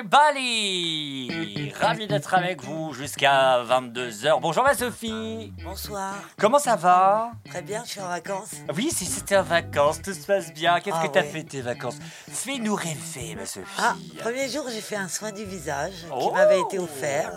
everybody 0.00 1.72
Ravi 1.78 2.06
d'être 2.06 2.32
avec 2.34 2.62
vous 2.62 2.92
jusqu'à 2.94 3.62
22h. 3.64 4.40
Bonjour 4.40 4.64
ma 4.64 4.74
Sophie 4.74 5.52
Bonsoir. 5.62 6.14
Comment 6.38 6.58
ça 6.58 6.76
va? 6.76 7.32
Très 7.48 7.60
bien, 7.62 7.82
je 7.84 7.90
suis 7.90 8.00
en 8.00 8.08
vacances? 8.08 8.52
Oui, 8.74 8.90
si 8.90 9.04
c'était 9.04 9.36
en 9.36 9.42
vacances, 9.42 10.00
tout 10.02 10.14
se 10.14 10.26
passe 10.26 10.52
bien. 10.54 10.80
Qu'est-ce 10.80 10.96
Ah 10.98 11.06
que 11.06 11.12
t'as 11.12 11.20
ouais. 11.20 11.26
fait 11.28 11.42
tes 11.44 11.60
vacances? 11.60 11.98
Fais-nous 12.30 12.74
rêver 12.74 13.34
ma 13.36 13.44
Sophie. 13.46 13.66
Ah, 13.78 13.94
premier 14.20 14.48
jour, 14.48 14.64
j'ai 14.72 14.80
fait 14.80 14.96
un 14.96 15.08
soin 15.08 15.32
du 15.32 15.44
visage 15.44 15.92
Oh. 16.12 16.28
qui 16.28 16.34
m'avait 16.34 16.60
été 16.60 16.78
offert. 16.78 17.32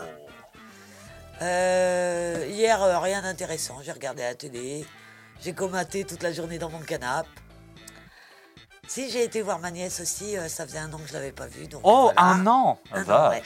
Euh, 1.41 2.45
hier, 2.49 2.81
euh, 2.81 2.99
rien 2.99 3.21
d'intéressant. 3.21 3.79
J'ai 3.83 3.91
regardé 3.91 4.21
la 4.23 4.35
télé. 4.35 4.85
J'ai 5.43 5.53
comaté 5.53 6.05
toute 6.05 6.23
la 6.23 6.31
journée 6.31 6.57
dans 6.59 6.69
mon 6.69 6.79
canapé. 6.79 7.27
Si, 8.87 9.09
j'ai 9.09 9.23
été 9.23 9.41
voir 9.41 9.59
ma 9.59 9.71
nièce 9.71 9.99
aussi. 10.01 10.37
euh, 10.37 10.47
ça 10.47 10.65
faisait 10.65 10.77
un 10.79 10.91
an 10.93 10.97
que 10.97 11.07
je 11.07 11.13
l'avais 11.13 11.31
pas 11.31 11.47
vue. 11.47 11.67
Donc 11.67 11.81
Oh, 11.83 12.11
voilà. 12.13 12.21
un 12.21 12.45
an 12.47 12.79
Un 12.91 13.03
an, 13.09 13.29
ouais. 13.29 13.41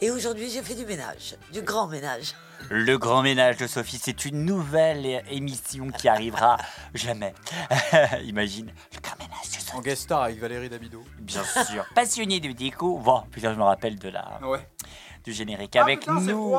Et 0.00 0.10
aujourd'hui, 0.10 0.50
j'ai 0.50 0.62
fait 0.62 0.74
du 0.74 0.84
ménage. 0.84 1.36
Du 1.52 1.62
grand 1.62 1.86
ménage. 1.86 2.34
Le 2.70 2.96
grand 2.98 3.22
ménage 3.22 3.56
de 3.56 3.66
Sophie, 3.66 3.98
c'est 4.02 4.24
une 4.24 4.44
nouvelle 4.44 5.22
émission 5.30 5.88
qui 5.90 6.08
arrivera 6.08 6.56
jamais. 6.94 7.34
Imagine, 8.24 8.72
le 8.94 9.00
grand 9.00 9.16
ménage 9.18 9.50
de 9.50 9.56
En 9.56 9.76
Sophie. 9.76 9.82
guest 9.82 10.02
star 10.02 10.22
avec 10.22 10.38
Valérie 10.38 10.68
Damido. 10.68 11.02
Bien 11.18 11.42
sûr. 11.44 11.84
Passionné 11.94 12.38
de 12.40 12.52
déco. 12.52 12.98
Bon, 12.98 13.22
putain, 13.30 13.52
je 13.54 13.58
me 13.58 13.64
rappelle 13.64 13.98
de 13.98 14.08
la, 14.10 14.38
Ouais. 14.42 14.68
du 15.24 15.30
Ah, 15.30 15.34
générique. 15.34 15.76
avec 15.76 16.06
nous. 16.06 16.54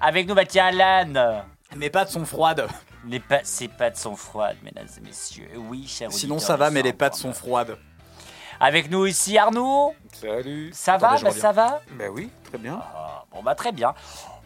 Avec 0.00 0.28
nous, 0.28 0.34
bah 0.34 0.46
tiens, 0.46 0.66
Alan. 0.66 1.44
Mes 1.76 1.90
pattes 1.90 2.10
sont 2.10 2.24
froides. 2.24 2.66
Les 3.06 3.20
pa- 3.20 3.44
ses 3.44 3.68
pattes 3.68 3.96
sont 3.96 4.16
froides, 4.16 4.56
mesdames 4.62 4.88
et 4.96 5.00
messieurs. 5.00 5.48
Oui, 5.56 5.86
cher 5.86 6.10
Sinon 6.12 6.38
ça 6.38 6.56
va, 6.56 6.70
mais 6.70 6.82
les 6.82 6.92
pattes 6.92 7.14
sont 7.14 7.32
froides. 7.32 7.76
Avec 8.60 8.90
nous 8.90 9.06
ici, 9.06 9.38
Arnaud. 9.38 9.94
Salut. 10.12 10.70
Ça 10.74 10.96
va 10.96 11.16
bah. 11.20 11.30
Ça 11.30 11.52
va? 11.52 11.80
Ben 11.96 12.10
oui, 12.12 12.28
très 12.44 12.58
bien. 12.58 12.80
Ah, 12.82 13.24
Bon, 13.30 13.42
bah 13.42 13.54
très 13.54 13.70
bien. 13.72 13.94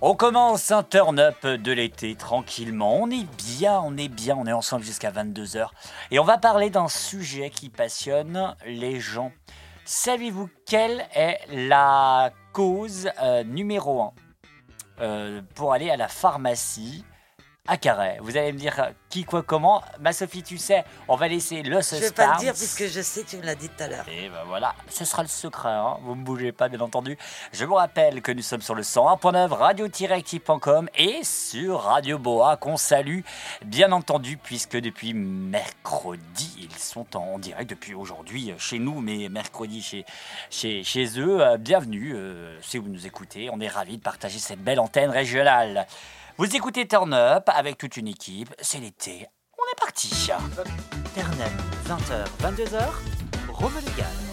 On 0.03 0.15
commence 0.17 0.71
un 0.71 0.83
turn-up 0.83 1.47
de 1.47 1.73
l'été 1.73 2.15
tranquillement. 2.17 2.97
On 3.01 3.09
est 3.11 3.25
bien, 3.37 3.81
on 3.81 3.97
est 3.97 4.09
bien, 4.09 4.37
on 4.37 4.45
est 4.47 4.53
ensemble 4.53 4.85
jusqu'à 4.85 5.11
22h. 5.13 5.69
Et 6.11 6.19
on 6.19 6.25
va 6.25 6.37
parler 6.37 6.69
d'un 6.69 6.89
sujet 6.89 7.49
qui 7.49 7.71
passionne 7.71 8.55
les 8.67 9.01
gens. 9.01 9.33
Savez-vous 9.87 10.51
quelle 10.67 11.07
est 11.15 11.39
la 11.51 12.33
cause 12.53 13.09
euh, 13.23 13.45
numéro 13.45 14.03
un 14.03 14.13
euh, 15.01 15.41
pour 15.55 15.73
aller 15.73 15.89
à 15.91 15.97
la 15.97 16.09
pharmacie 16.09 17.05
à 17.69 17.77
Carré 17.77 18.17
Vous 18.21 18.37
allez 18.37 18.53
me 18.53 18.59
dire 18.59 18.75
euh, 18.81 18.91
qui, 19.09 19.23
quoi, 19.25 19.45
comment? 19.45 19.83
Ma 20.01 20.13
Sophie, 20.13 20.43
tu 20.43 20.59
sais, 20.59 20.85
on 21.07 21.15
va 21.15 21.29
laisser 21.29 21.63
le 21.63 21.77
Je 21.77 21.83
suspense. 21.83 22.01
vais 22.01 22.11
pas 22.11 22.33
le 22.35 22.41
dire 22.41 22.55
puisque 22.55 22.89
je 22.89 23.01
sais 23.01 23.23
que 23.23 23.29
tu 23.31 23.37
me 23.37 23.45
l'as 23.45 23.55
dit 23.55 23.69
tout 23.69 23.85
à 23.85 23.87
l'heure. 23.87 24.05
Et 24.09 24.29
ben 24.29 24.43
voilà, 24.49 24.75
ce 24.89 25.05
sera 25.05 25.23
le 25.23 25.29
secret, 25.29 25.69
hein. 25.69 25.97
vous 26.03 26.17
ne 26.17 26.25
bougez 26.25 26.51
pas 26.51 26.69
bien 26.69 26.81
entendu. 26.81 27.17
Je 27.53 27.65
vous 27.65 27.75
rappelle 27.75 28.21
que 28.21 28.33
nous 28.33 28.43
sommes 28.43 28.63
sur 28.63 28.75
le 28.75 28.83
101.9 28.83 29.53
radio-active.com 29.53 30.89
et 30.97 31.23
sur 31.23 31.83
Radio 31.83 32.19
Boa 32.19 32.57
qu'on 32.57 32.77
salue 32.77 33.21
bien 33.65 33.93
entendu 33.93 34.39
puisque 34.39 34.77
depuis 34.77 35.15
mercredi 35.15 36.69
ils 36.69 36.79
sont 36.79 37.17
en 37.17 37.39
direct 37.39 37.71
depuis 37.71 37.95
aujourd'hui 37.95 38.51
euh, 38.51 38.59
chez 38.59 38.81
nous 38.81 39.01
mais 39.01 39.29
mercredi 39.29 39.83
chez, 39.83 40.05
chez, 40.51 40.83
chez 40.83 41.21
eux. 41.21 41.41
Euh, 41.41 41.59
bienvenue 41.59 42.15
euh, 42.17 42.59
si 42.61 42.79
vous 42.79 42.89
nous 42.89 43.07
écoutez, 43.07 43.51
on 43.53 43.61
est 43.61 43.69
ravis 43.69 43.99
de 43.99 44.03
partager 44.03 44.41
cette 44.41 44.61
belle 44.65 44.81
antenne 44.81 45.11
régionale. 45.11 45.87
Vous 46.39 46.57
écoutez 46.57 46.89
Turn 46.89 47.13
Up 47.13 47.45
avec 47.49 47.77
toute 47.77 47.97
une 47.97 48.09
équipe, 48.09 48.55
c'est 48.61 48.79
l'été, 48.79 49.27
on 49.59 49.63
est 49.71 49.79
parti. 49.79 50.09
Turn 50.09 50.51
Up, 50.59 50.69
20h, 51.87 52.27
22h, 52.41 52.83
Rome 53.53 53.75
légal. 53.85 54.32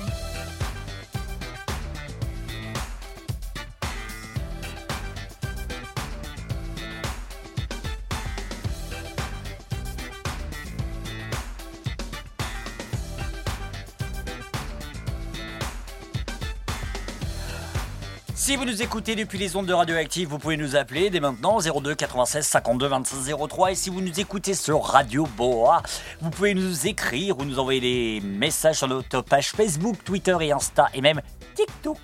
Si 18.49 18.55
vous 18.55 18.65
nous 18.65 18.81
écoutez 18.81 19.15
depuis 19.15 19.37
les 19.37 19.55
ondes 19.55 19.67
de 19.67 19.73
Radioactive, 19.73 20.27
vous 20.27 20.39
pouvez 20.39 20.57
nous 20.57 20.75
appeler 20.75 21.11
dès 21.11 21.19
maintenant 21.19 21.59
02 21.59 21.93
96 21.93 22.47
52 22.47 22.87
26 22.87 23.35
03 23.47 23.71
et 23.73 23.75
si 23.75 23.91
vous 23.91 24.01
nous 24.01 24.19
écoutez 24.19 24.55
sur 24.55 24.83
Radio 24.83 25.27
Boa, 25.37 25.83
vous 26.19 26.31
pouvez 26.31 26.55
nous 26.55 26.87
écrire 26.87 27.37
ou 27.37 27.45
nous 27.45 27.59
envoyer 27.59 27.79
des 27.79 28.21
messages 28.25 28.77
sur 28.77 28.87
notre 28.87 29.21
page 29.21 29.51
Facebook, 29.51 30.03
Twitter 30.03 30.35
et 30.41 30.51
Insta 30.51 30.89
et 30.95 31.01
même 31.01 31.21
TikTok. 31.53 31.99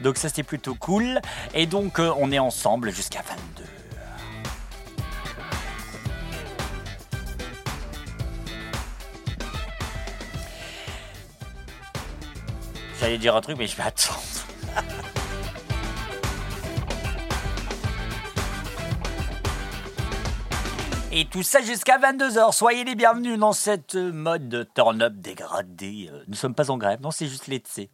Donc 0.00 0.16
ça 0.16 0.28
c'est 0.28 0.44
plutôt 0.44 0.76
cool 0.76 1.20
et 1.54 1.66
donc 1.66 1.98
euh, 1.98 2.12
on 2.18 2.30
est 2.30 2.38
ensemble 2.38 2.92
jusqu'à 2.92 3.22
22. 3.22 3.64
J'allais 13.00 13.18
dire 13.18 13.34
un 13.34 13.40
truc 13.40 13.58
mais 13.58 13.66
je 13.66 13.76
vais 13.76 13.82
attendre. 13.82 14.20
Et 21.12 21.24
tout 21.24 21.42
ça 21.42 21.60
jusqu'à 21.60 21.98
22h. 21.98 22.52
Soyez 22.52 22.84
les 22.84 22.94
bienvenus 22.94 23.36
dans 23.36 23.52
cette 23.52 23.96
mode 23.96 24.48
de 24.48 24.62
turn-up 24.62 25.12
dégradé. 25.16 26.08
Euh, 26.12 26.22
Nous 26.28 26.36
sommes 26.36 26.54
pas 26.54 26.70
en 26.70 26.78
grève, 26.78 27.00
non, 27.00 27.10
c'est 27.10 27.26
juste 27.26 27.48
l'été. 27.48 27.90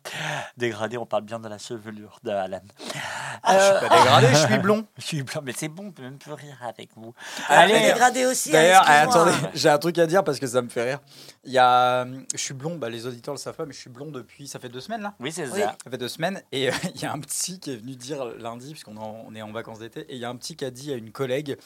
Dégradé, 0.59 0.99
on 0.99 1.07
parle 1.07 1.23
bien 1.25 1.39
de 1.41 1.49
la 1.49 1.57
chevelure 1.57 2.19
de 2.25 2.31
Alan. 2.31 2.61
Je 2.63 3.53
suis 3.53 3.89
pas 3.89 3.89
dégradé, 3.89 4.27
je 4.35 4.37
suis 4.47 4.59
blond. 4.59 4.87
Je 4.99 5.03
suis 5.03 5.23
blanc, 5.23 5.41
mais 5.43 5.53
c'est 5.57 5.69
bon, 5.69 5.87
on 5.87 5.93
peut 5.93 6.03
même 6.03 6.19
plus 6.19 6.35
rire 6.35 6.59
avec 6.63 6.91
vous. 6.95 7.15
Allez, 7.49 7.73
Allez, 7.73 7.87
dégradé 7.87 8.27
aussi. 8.27 8.51
hein, 8.51 8.53
D'ailleurs, 8.53 8.85
attendez, 8.87 9.33
j'ai 9.55 9.71
un 9.71 9.79
truc 9.79 9.97
à 9.97 10.07
dire 10.07 10.23
parce 10.23 10.39
que 10.39 10.47
ça 10.47 10.61
me 10.61 10.69
fait 10.69 10.85
rire. 10.85 10.99
Il 11.45 11.53
y 11.53 11.59
a, 11.59 12.05
je 12.35 12.39
suis 12.39 12.53
blond, 12.53 12.77
bah, 12.77 12.91
les 12.91 13.07
auditeurs 13.07 13.33
le 13.33 13.39
savent 13.41 13.57
pas, 13.57 13.65
mais 13.65 13.73
je 13.73 13.79
suis 13.79 13.91
blond 13.91 14.11
depuis, 14.11 14.47
ça 14.47 14.59
fait 14.59 14.69
deux 14.69 14.81
semaines 14.83 15.01
là. 15.01 15.15
oui, 15.21 15.33
c'est 15.33 15.49
Oui. 15.49 15.61
ça. 15.61 15.75
Ça 15.83 15.91
fait 15.91 15.97
deux 15.99 16.09
semaines 16.09 16.43
et 16.53 16.69
euh, 16.69 16.73
il 16.95 17.01
y 17.01 17.07
a 17.07 17.13
un 17.15 17.21
petit 17.21 17.61
qui 17.61 17.73
est 17.73 17.77
venu 17.77 17.97
dire 17.97 18.27
lundi, 18.39 18.73
puisqu'on 18.73 19.35
est 19.35 19.41
en 19.41 19.53
vacances 19.53 19.79
d'été, 19.79 20.01
et 20.01 20.17
il 20.17 20.19
y 20.21 20.27
a 20.27 20.29
un 20.29 20.37
petit 20.37 20.55
qui 20.55 20.67
a 20.67 20.71
dit 20.71 20.93
à 20.93 20.97
une 20.97 21.13
collègue, 21.13 21.57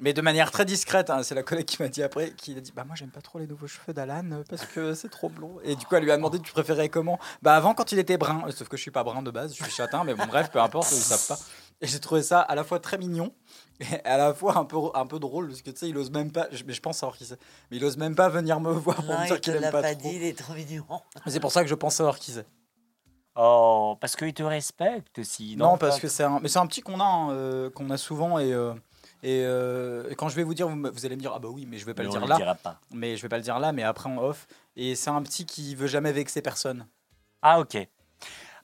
mais 0.00 0.12
de 0.12 0.20
manière 0.20 0.50
très 0.50 0.64
discrète, 0.64 1.10
hein, 1.10 1.22
c'est 1.22 1.34
la 1.34 1.42
collègue 1.42 1.66
qui 1.66 1.82
m'a 1.82 1.88
dit 1.88 2.02
après, 2.02 2.30
qui 2.32 2.56
a 2.56 2.60
dit 2.60 2.72
Bah, 2.74 2.84
moi 2.84 2.94
j'aime 2.96 3.10
pas 3.10 3.20
trop 3.20 3.38
les 3.38 3.46
nouveaux 3.46 3.66
cheveux 3.66 3.92
d'Alan 3.92 4.30
euh, 4.32 4.42
parce 4.48 4.64
que 4.66 4.94
c'est 4.94 5.08
trop 5.08 5.28
blond. 5.28 5.58
Et 5.64 5.76
du 5.76 5.86
coup, 5.86 5.94
elle 5.96 6.04
lui 6.04 6.12
a 6.12 6.16
demandé 6.16 6.38
Tu 6.40 6.52
préférais 6.52 6.88
comment? 6.88 7.18
Bah, 7.42 7.54
avant 7.56 7.74
quand 7.74 7.92
il 7.92 7.98
était 7.98 8.16
brun, 8.18 8.44
sauf 8.50 8.68
que 8.68 8.76
je 8.76 8.82
suis 8.82 8.90
pas 8.90 9.04
brun 9.04 9.22
de 9.22 9.30
base, 9.30 9.54
je 9.56 9.62
suis 9.62 9.72
châtain, 9.72 10.04
mais 10.04 10.14
bon, 10.14 10.26
bref, 10.26 10.50
peu 10.50 10.60
importe, 10.60 10.90
ils 10.92 10.96
savent 10.96 11.26
pas. 11.36 11.38
Et 11.80 11.86
j'ai 11.86 12.00
trouvé 12.00 12.22
ça 12.22 12.40
à 12.40 12.54
la 12.54 12.64
fois 12.64 12.80
très 12.80 12.98
mignon 12.98 13.32
et 13.80 14.04
à 14.04 14.16
la 14.16 14.34
fois 14.34 14.58
un 14.58 14.64
peu, 14.64 14.76
un 14.94 15.06
peu 15.06 15.18
drôle 15.20 15.48
parce 15.48 15.62
que 15.62 15.70
tu 15.70 15.76
sais, 15.78 15.88
il 15.88 15.96
ose 15.96 16.10
même 16.10 16.32
pas, 16.32 16.48
je, 16.50 16.64
mais 16.64 16.72
je 16.72 16.80
pense 16.80 16.98
savoir 16.98 17.16
qui 17.16 17.24
c'est, 17.24 17.38
mais 17.70 17.76
il 17.76 17.84
ose 17.84 17.96
même 17.96 18.16
pas 18.16 18.28
venir 18.28 18.58
me 18.60 18.72
voir 18.72 18.96
pour 18.96 19.04
Non, 19.04 19.18
me 19.20 19.24
il 19.24 19.26
dire 19.28 19.40
qu'il 19.40 19.54
aime 19.54 19.62
pas, 19.70 19.82
pas 19.82 19.94
trop. 19.94 20.02
dit, 20.08 20.16
il 20.16 20.24
est 20.24 20.36
trop 20.36 20.54
mignon. 20.54 20.84
Mais 21.24 21.30
C'est 21.32 21.38
pour 21.40 21.52
ça 21.52 21.62
que 21.62 21.68
je 21.68 21.74
pense 21.76 21.94
savoir 21.94 22.18
qui 22.18 22.32
c'est. 22.32 22.46
Oh, 23.36 23.96
parce 24.00 24.16
qu'il 24.16 24.34
te 24.34 24.42
respecte 24.42 25.20
aussi. 25.20 25.54
Non, 25.56 25.78
parce 25.78 26.00
que 26.00 26.08
c'est 26.08 26.24
un, 26.24 26.40
mais 26.40 26.48
c'est 26.48 26.58
un 26.58 26.66
petit 26.66 26.80
qu'on 26.80 26.98
a, 26.98 27.04
hein, 27.04 27.30
euh, 27.30 27.70
qu'on 27.70 27.88
a 27.90 27.96
souvent 27.96 28.40
et, 28.40 28.52
euh, 28.52 28.74
et, 29.22 29.42
euh, 29.44 30.08
et 30.10 30.14
quand 30.14 30.28
je 30.28 30.36
vais 30.36 30.42
vous 30.44 30.54
dire, 30.54 30.68
vous, 30.68 30.76
me- 30.76 30.90
vous 30.90 31.04
allez 31.06 31.16
me 31.16 31.20
dire 31.20 31.32
ah 31.34 31.38
bah 31.38 31.48
oui, 31.50 31.66
mais 31.68 31.78
je 31.78 31.84
vais 31.86 31.94
pas 31.94 32.02
Mais 32.02 32.08
le 32.08 32.10
on 32.10 32.18
dire 32.18 32.22
le 32.22 32.28
là, 32.28 32.36
dira 32.36 32.54
pas. 32.54 32.78
mais 32.92 33.16
je 33.16 33.22
vais 33.22 33.28
pas 33.28 33.36
le 33.36 33.42
dire 33.42 33.58
là, 33.58 33.72
mais 33.72 33.82
après 33.82 34.08
en 34.08 34.18
off. 34.18 34.46
Et 34.76 34.94
c'est 34.94 35.10
un 35.10 35.22
petit 35.22 35.44
qui 35.46 35.74
veut 35.74 35.86
jamais 35.88 36.12
vexer 36.12 36.42
personne. 36.42 36.86
Ah, 37.42 37.60
ok. 37.60 37.74
Et 37.76 37.88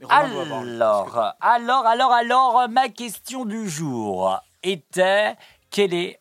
Romain 0.03 0.28
doit 0.28 0.43
avoir 0.43 0.62
le- 0.64 0.78
parce 0.78 1.10
que- 1.10 1.19
Alors, 1.41 1.87
alors, 1.87 1.87
alors, 1.87 2.12
alors, 2.12 2.69
ma 2.69 2.88
question 2.88 3.44
du 3.44 3.69
jour 3.69 4.41
était 4.62 5.37
quelle 5.70 5.94
est 5.94 6.20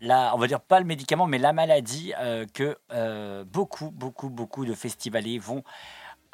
la, 0.00 0.34
on 0.34 0.38
va 0.38 0.46
dire 0.46 0.60
pas 0.60 0.80
le 0.80 0.84
médicament, 0.86 1.26
mais 1.26 1.38
la 1.38 1.52
maladie 1.54 2.12
euh, 2.20 2.44
que 2.52 2.76
euh, 2.92 3.44
beaucoup, 3.44 3.90
beaucoup, 3.90 4.28
beaucoup 4.28 4.66
de 4.66 4.74
festivaliers 4.74 5.38
vont 5.38 5.62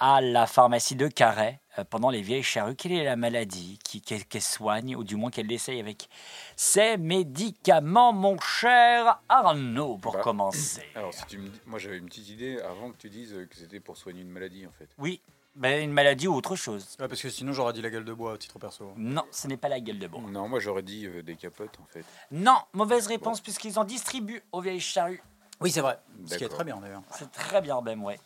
à 0.00 0.20
la 0.22 0.46
pharmacie 0.46 0.96
de 0.96 1.06
Carhaix 1.08 1.60
euh, 1.78 1.84
pendant 1.84 2.10
les 2.10 2.22
vieilles 2.22 2.42
charrues. 2.42 2.74
Quelle 2.74 2.92
est 2.92 3.04
la 3.04 3.16
maladie 3.16 3.78
qui- 3.84 4.00
qu'elle 4.00 4.42
soigne, 4.42 4.96
ou 4.96 5.04
du 5.04 5.14
moins 5.16 5.30
qu'elle 5.30 5.52
essaye 5.52 5.78
avec 5.78 6.08
ces 6.56 6.96
médicaments, 6.96 8.12
mon 8.12 8.38
cher 8.40 9.22
Arnaud, 9.28 9.98
pour 9.98 10.14
Bah, 10.14 10.20
commencer? 10.22 10.82
Alors, 10.94 11.12
si 11.14 11.24
tu 11.26 11.38
me 11.38 11.48
dis- 11.48 11.60
moi 11.66 11.78
j'avais 11.78 11.98
une 11.98 12.06
petite 12.06 12.28
idée 12.30 12.58
avant 12.60 12.90
que 12.90 12.96
tu 12.96 13.10
dises 13.10 13.34
que 13.50 13.56
c'était 13.56 13.80
pour 13.80 13.96
soigner 13.96 14.22
une 14.22 14.30
maladie 14.30 14.66
en 14.66 14.70
fait. 14.72 14.88
Oui, 14.98 15.20
ben, 15.54 15.82
une 15.82 15.92
maladie 15.92 16.28
ou 16.28 16.34
autre 16.34 16.56
chose. 16.56 16.96
Ouais, 16.98 17.08
parce 17.08 17.20
que 17.20 17.28
sinon 17.28 17.52
j'aurais 17.52 17.72
dit 17.72 17.82
la 17.82 17.90
gueule 17.90 18.04
de 18.04 18.12
bois 18.14 18.34
à 18.34 18.38
titre 18.38 18.58
perso. 18.58 18.92
Non, 18.96 19.24
ce 19.30 19.46
n'est 19.48 19.56
pas 19.56 19.68
la 19.68 19.80
gueule 19.80 19.98
de 19.98 20.06
bois. 20.06 20.20
Non, 20.22 20.48
moi 20.48 20.60
j'aurais 20.60 20.82
dit 20.82 21.06
euh, 21.06 21.22
des 21.22 21.36
capotes 21.36 21.78
en 21.80 21.86
fait. 21.86 22.04
Non, 22.30 22.56
mauvaise 22.72 23.06
réponse 23.06 23.40
puisqu'ils 23.40 23.78
en 23.78 23.84
distribuent 23.84 24.42
aux 24.52 24.60
vieilles 24.60 24.80
charrues. 24.80 25.22
Oui, 25.60 25.70
c'est 25.70 25.82
vrai. 25.82 25.98
Ce 26.26 26.38
qui 26.38 26.44
est 26.44 26.48
très 26.48 26.64
bien 26.64 26.78
d'ailleurs. 26.78 27.02
C'est 27.10 27.30
très 27.32 27.60
bien, 27.60 27.82
Ben, 27.82 28.00
ouais. 28.00 28.18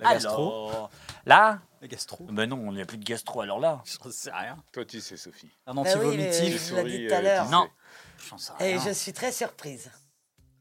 La 0.00 0.14
gastro. 0.14 0.68
Alors, 0.70 0.90
là 1.26 1.58
La 1.80 1.88
gastro. 1.88 2.24
Ben 2.30 2.46
non, 2.48 2.56
on 2.66 2.72
n'y 2.72 2.80
a 2.82 2.86
plus 2.86 2.98
de 2.98 3.04
gastro 3.04 3.40
alors 3.40 3.58
là. 3.60 3.82
Je 3.84 4.10
sais 4.10 4.30
rien. 4.32 4.56
Toi, 4.72 4.84
tu 4.84 5.00
sais, 5.00 5.16
Sophie. 5.16 5.50
Un 5.66 5.74
Bah 5.74 5.82
oui, 5.84 6.16
mais 6.16 6.28
anti-vomitif. 6.28 6.68
je 6.68 6.74
vous 6.74 6.84
l'ai 6.86 6.98
dit 6.98 7.06
tout 7.08 7.14
à 7.14 7.18
euh, 7.18 7.22
l'heure. 7.22 7.48
Non. 7.50 7.68
J'en 8.28 8.38
sais 8.38 8.52
Et 8.60 8.76
rien. 8.76 8.82
je 8.84 8.90
suis 8.90 9.12
très 9.12 9.32
surprise. 9.32 9.90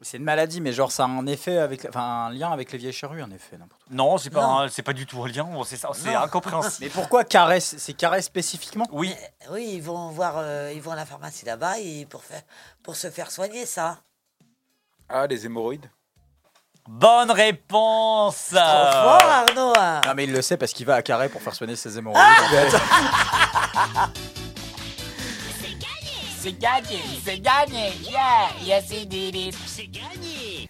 C'est 0.01 0.15
une 0.15 0.23
maladie, 0.23 0.61
mais 0.61 0.71
genre 0.71 0.93
ça 0.93 1.03
a 1.03 1.07
un 1.07 1.25
effet 1.27 1.57
avec, 1.57 1.83
enfin 1.85 2.27
un 2.27 2.29
lien 2.29 2.51
avec 2.53 2.71
les 2.71 2.77
vieilles 2.77 2.93
charrues, 2.93 3.21
en 3.21 3.29
effet, 3.31 3.57
n'importe 3.57 3.83
quoi. 3.83 3.93
Non, 3.93 4.17
c'est 4.17 4.29
pas, 4.29 4.41
Non. 4.43 4.59
un- 4.59 4.69
c'est 4.69 4.81
pas 4.81 4.93
du 4.93 5.05
tout 5.05 5.21
un 5.21 5.27
lien. 5.27 5.43
bon, 5.43 5.65
C'est 5.65 5.75
ça, 5.75 5.89
c'est 5.93 6.13
Non. 6.13 6.19
incompréhensible. 6.21 6.85
Mais 6.85 6.89
pourquoi 6.89 7.25
caresse 7.25 7.75
C'est 7.77 7.91
caresse 7.91 8.25
spécifiquement? 8.27 8.87
Oui, 8.93 9.13
Oui, 9.51 9.71
ils 9.73 9.81
vont 9.83 10.07
voir, 10.11 10.35
euh, 10.37 10.71
ils 10.73 10.81
vont 10.81 10.91
à 10.91 10.95
la 10.95 11.05
pharmacie 11.05 11.43
là-bas 11.43 11.79
et 11.79 12.05
pour 12.05 12.23
faire, 12.23 12.43
pour 12.81 12.95
se 12.95 13.09
faire 13.09 13.29
soigner 13.29 13.65
ça. 13.65 13.99
Ah, 15.09 15.27
les 15.27 15.45
hémorroïdes? 15.45 15.89
Bonne 16.89 17.31
réponse. 17.31 18.47
Trop 18.49 18.57
fort 18.57 19.21
Arnaud. 19.23 19.73
hein. 19.77 20.01
Non, 20.05 20.13
mais 20.15 20.23
il 20.25 20.31
le 20.33 20.41
sait 20.41 20.57
parce 20.57 20.73
qu'il 20.73 20.85
va 20.85 20.95
à 20.95 21.01
Carré 21.01 21.29
pour 21.29 21.41
faire 21.41 21.53
soigner 21.55 21.75
ses 21.75 21.97
hémorroïdes. 21.97 22.23
fait. 22.49 22.77
C'est 26.41 26.57
gagné, 26.57 27.01
c'est 27.23 27.39
gagné. 27.39 27.91
Yeah, 28.01 28.47
yes 28.63 28.89
he 28.91 29.05
did 29.05 29.35
it. 29.35 29.57
C'est 29.67 29.87
gagné. 29.87 30.69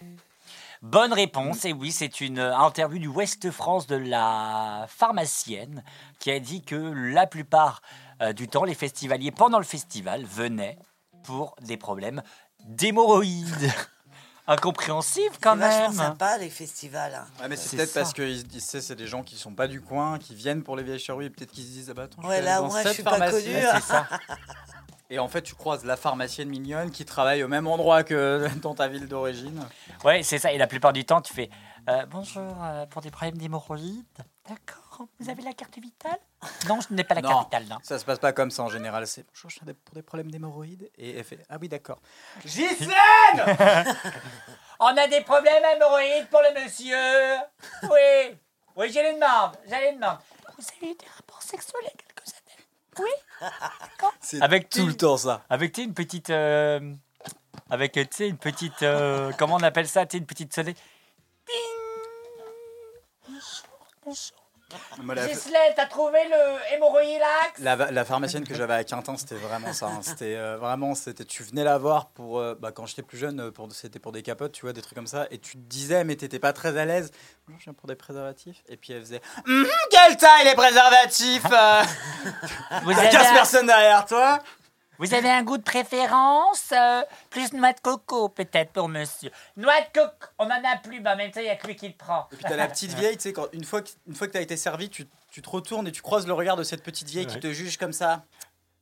Bonne 0.81 1.13
réponse, 1.13 1.63
et 1.65 1.73
oui, 1.73 1.91
c'est 1.91 2.21
une 2.21 2.39
interview 2.39 2.97
du 2.97 3.07
Ouest 3.07 3.51
France 3.51 3.85
de 3.85 3.95
la 3.95 4.87
pharmacienne 4.87 5.83
qui 6.19 6.31
a 6.31 6.39
dit 6.39 6.63
que 6.63 6.75
la 6.75 7.27
plupart 7.27 7.81
euh, 8.23 8.33
du 8.33 8.47
temps, 8.47 8.63
les 8.63 8.73
festivaliers, 8.73 9.29
pendant 9.31 9.59
le 9.59 9.63
festival, 9.63 10.25
venaient 10.25 10.79
pour 11.23 11.53
des 11.61 11.77
problèmes 11.77 12.23
d'hémorroïdes. 12.65 13.71
Incompréhensible 14.49 15.35
quand 15.41 15.53
C'est 15.53 15.59
vachement 15.59 15.87
même. 15.89 15.93
sympa 15.93 16.37
les 16.39 16.49
festivals. 16.49 17.13
hein. 17.13 17.27
Ouais, 17.41 17.47
mais 17.47 17.55
c'est 17.55 17.69
C'est 17.69 17.77
peut-être 17.77 17.93
parce 17.93 18.13
que 18.13 18.35
c'est 18.59 18.81
c'est 18.81 18.95
des 18.95 19.05
gens 19.07 19.21
qui 19.23 19.37
sont 19.37 19.53
pas 19.53 19.67
du 19.67 19.79
coin, 19.79 20.17
qui 20.17 20.33
viennent 20.33 20.63
pour 20.63 20.75
les 20.75 20.83
vieilles 20.83 20.99
charrues 20.99 21.25
et 21.25 21.29
peut-être 21.29 21.51
qu'ils 21.51 21.65
se 21.65 21.69
disent 21.69 21.89
ah 21.91 21.93
bah 21.93 22.03
attends, 22.03 22.21
je 22.23 22.27
Ouais, 22.27 22.41
là, 22.41 22.57
dans 22.59 22.67
moi, 22.67 22.79
je 22.81 22.87
cette 22.87 22.93
suis 22.95 23.03
pas 23.03 23.11
pharmacie. 23.11 23.43
connue, 23.45 23.55
Ouais, 23.55 23.71
c'est 23.75 23.81
ça. 23.81 24.07
Et 25.11 25.17
en 25.17 25.27
fait, 25.27 25.41
tu 25.41 25.55
croises 25.55 25.85
la 25.85 25.97
pharmacienne 25.97 26.49
mignonne 26.49 26.91
qui 26.91 27.03
travaille 27.05 27.43
au 27.43 27.47
même 27.47 27.65
endroit 27.67 28.03
que 28.03 28.47
dans 28.61 28.75
ta 28.75 28.87
ville 28.87 29.07
d'origine. 29.07 29.59
Ouais, 30.03 30.21
c'est 30.23 30.37
ça. 30.39 30.51
Et 30.51 30.57
la 30.57 30.67
plupart 30.67 30.93
du 30.93 31.03
temps, 31.05 31.21
tu 31.21 31.33
fais 31.33 31.49
euh, 31.89 32.05
bonjour 32.07 32.55
euh, 32.63 32.85
pour 32.87 33.01
des 33.01 33.09
problèmes 33.11 33.37
d'hémorroïdes. 33.37 34.03
D'accord. 34.47 34.88
Vous 35.19 35.29
avez 35.29 35.41
la 35.43 35.53
carte 35.53 35.77
vitale? 35.79 36.19
Non, 36.67 36.79
je 36.81 36.93
n'ai 36.93 37.03
pas 37.03 37.15
la 37.15 37.21
Non. 37.21 37.29
carte 37.29 37.45
vitale. 37.45 37.65
Non. 37.69 37.77
Ça 37.83 37.97
se 37.99 38.05
passe 38.05 38.19
pas 38.19 38.33
comme 38.33 38.51
ça 38.51 38.63
en 38.63 38.69
général. 38.69 39.07
C'est 39.07 39.25
bonjour, 39.27 39.49
je 39.49 39.59
viens 39.63 39.73
pour 39.85 39.95
des 39.95 40.01
problèmes 40.01 40.29
d'hémorroïdes. 40.31 40.89
Et 40.97 41.17
elle 41.17 41.23
fait 41.23 41.39
ah 41.49 41.57
oui 41.59 41.69
d'accord. 41.69 41.99
On 44.81 44.87
a 44.97 45.07
des 45.07 45.21
problèmes 45.21 45.63
hémorroïdes 45.75 46.27
pour 46.29 46.41
le 46.41 46.61
monsieur. 46.61 47.37
Oui. 47.83 48.37
Oui, 48.75 48.91
j'ai 48.91 49.03
les 49.03 49.13
demande. 49.13 49.57
J'ai 49.67 49.79
les 49.79 49.93
demande. 49.93 50.17
Vous 50.57 50.65
avez 50.81 50.91
eu 50.91 50.95
des 50.95 51.07
rapports 51.15 51.41
sexuels 51.41 51.81
il 51.83 51.85
y 51.85 51.89
a 51.89 51.91
quelques 51.91 52.33
années? 52.33 52.65
Oui. 52.99 53.11
C'est 54.21 54.41
Avec 54.41 54.69
tout 54.69 54.85
le 54.85 54.95
temps 54.95 55.17
ça. 55.17 55.43
Avec 55.49 55.73
tu 55.73 55.81
sais, 55.81 55.87
une 55.87 55.93
petite. 55.93 56.29
euh, 56.29 56.93
avec 57.69 57.93
tu 57.93 58.05
sais, 58.11 58.27
une 58.27 58.37
petite. 58.37 58.83
euh, 58.83 59.31
comment 59.37 59.55
on 59.55 59.63
appelle 59.63 59.87
ça? 59.87 60.05
Tu 60.05 60.13
sais, 60.13 60.17
une 60.19 60.25
petite 60.25 60.53
sonnette. 60.53 60.77
Moi, 63.27 63.39
la, 64.15 64.38
Gisèle, 65.27 65.73
t'as 65.75 65.85
trouvé 65.87 66.19
le 66.29 66.75
hémorroïlax 66.75 67.59
la, 67.59 67.75
la 67.75 68.05
pharmacienne 68.05 68.45
que 68.47 68.53
j'avais 68.53 68.73
à 68.73 68.83
Quintin, 68.83 69.17
c'était 69.17 69.35
vraiment 69.35 69.73
ça. 69.73 69.87
hein. 69.87 69.99
C'était 70.01 70.35
euh, 70.35 70.57
vraiment, 70.57 70.95
c'était, 70.95 71.25
tu 71.25 71.43
venais 71.43 71.63
la 71.63 71.77
voir 71.77 72.09
pour, 72.09 72.39
euh, 72.39 72.55
bah, 72.59 72.71
quand 72.71 72.85
j'étais 72.85 73.01
plus 73.01 73.17
jeune, 73.17 73.51
pour, 73.51 73.71
c'était 73.71 73.99
pour 73.99 74.11
des 74.11 74.21
capotes, 74.21 74.51
tu 74.51 74.61
vois, 74.61 74.73
des 74.73 74.81
trucs 74.81 74.95
comme 74.95 75.07
ça, 75.07 75.27
et 75.31 75.37
tu 75.39 75.53
te 75.53 75.57
disais, 75.69 76.03
mais 76.03 76.15
t'étais 76.15 76.39
pas 76.39 76.53
très 76.53 76.77
à 76.77 76.85
l'aise. 76.85 77.11
Bonjour, 77.47 77.59
je 77.59 77.63
viens 77.65 77.73
pour 77.73 77.87
des 77.87 77.95
préservatifs. 77.95 78.61
Et 78.67 78.77
puis 78.77 78.93
elle 78.93 79.01
faisait, 79.01 79.21
Hum, 79.47 79.67
quelle 79.89 80.17
taille 80.17 80.45
les 80.45 80.55
préservatifs 80.55 81.45
euh 81.51 81.81
vous 82.83 82.91
avez, 82.97 83.09
15 83.09 83.27
un, 83.27 83.33
personnes 83.33 83.67
derrière 83.67 84.05
toi. 84.05 84.39
Vous 84.99 85.13
avez 85.13 85.29
un 85.29 85.43
goût 85.43 85.57
de 85.57 85.63
préférence 85.63 86.71
euh, 86.73 87.01
Plus 87.29 87.53
noix 87.53 87.71
de 87.71 87.79
coco, 87.79 88.27
peut-être, 88.29 88.71
pour 88.71 88.89
monsieur. 88.89 89.31
Noix 89.55 89.79
de 89.79 89.99
coco, 89.99 90.27
on 90.37 90.45
en 90.45 90.49
a 90.49 90.77
plus, 90.83 90.99
mais 90.99 91.09
en 91.09 91.15
même 91.15 91.31
temps, 91.31 91.39
il 91.39 91.45
n'y 91.45 91.49
a 91.49 91.55
que 91.55 91.67
lui 91.67 91.75
qui 91.75 91.87
le 91.87 91.93
prend. 91.93 92.27
Et 92.31 92.35
puis 92.35 92.45
t'as 92.47 92.57
la 92.57 92.67
petite 92.67 92.93
vieille, 92.93 93.15
tu 93.15 93.23
sais, 93.23 93.33
quand, 93.33 93.47
une 93.53 93.63
fois 93.63 93.81
que, 93.81 93.89
une 94.07 94.13
fois 94.13 94.27
que 94.27 94.33
t'as 94.33 94.41
été 94.41 94.57
servi, 94.57 94.89
tu, 94.89 95.07
tu 95.31 95.41
te 95.41 95.49
retournes 95.49 95.87
et 95.87 95.91
tu 95.91 96.01
croises 96.01 96.27
le 96.27 96.33
regard 96.33 96.57
de 96.57 96.63
cette 96.63 96.83
petite 96.83 97.07
vieille 97.07 97.27
qui 97.27 97.39
te 97.39 97.51
juge 97.51 97.77
comme 97.77 97.93
ça. 97.93 98.23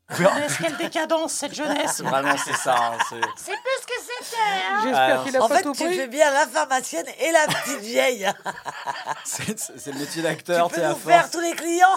Est-ce 0.09 0.57
quelle 0.63 0.77
décadence 0.77 1.33
cette 1.33 1.53
jeunesse 1.53 2.01
Vraiment, 2.01 2.37
c'est 2.37 2.53
ça. 2.55 2.75
hein, 2.93 2.97
c'est- 3.09 3.19
C'est 3.35 3.51
plus 3.51 3.85
que 3.85 4.01
c'était, 4.01 4.37
hein 4.41 4.79
J'espère 4.83 5.23
qu'il 5.23 5.35
a 5.37 5.43
En 5.43 5.49
pas 5.49 5.57
fait, 5.57 5.63
tout 5.63 5.73
tu 5.73 5.83
pris. 5.85 5.95
fais 5.97 6.07
bien 6.07 6.31
la 6.31 6.47
pharmacienne 6.47 7.05
et 7.19 7.31
la 7.31 7.45
petite 7.47 7.79
vieille. 7.81 8.31
c'est 9.25 9.59
c'est 9.59 9.91
le 9.91 9.99
métier 9.99 10.21
d'acteur, 10.21 10.69
peux 10.69 10.75
tu 10.77 10.81
à 10.81 10.89
nous 10.89 10.95
faire 10.95 11.29
tous 11.29 11.41
les 11.41 11.53
clients. 11.55 11.95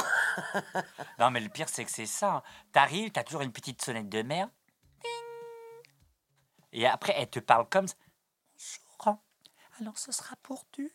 Non, 1.21 1.31
mais 1.31 1.39
le 1.41 1.49
pire, 1.49 1.69
c'est 1.69 1.85
que 1.85 1.91
c'est 1.91 2.07
ça. 2.07 2.43
T'arrives, 2.73 3.13
t'as 3.13 3.23
toujours 3.23 3.43
une 3.43 3.53
petite 3.53 3.81
sonnette 3.83 4.09
de 4.09 4.23
mer. 4.23 4.49
Ding. 5.03 5.11
Et 6.73 6.87
après, 6.89 7.15
elle 7.17 7.31
te 7.31 7.39
parle 7.39 7.69
comme 7.69 7.87
ça. 7.87 7.95
Bonjour. 8.99 9.19
Alors, 9.81 9.97
ce 9.99 10.11
sera 10.13 10.35
pour 10.43 10.65
du. 10.73 10.93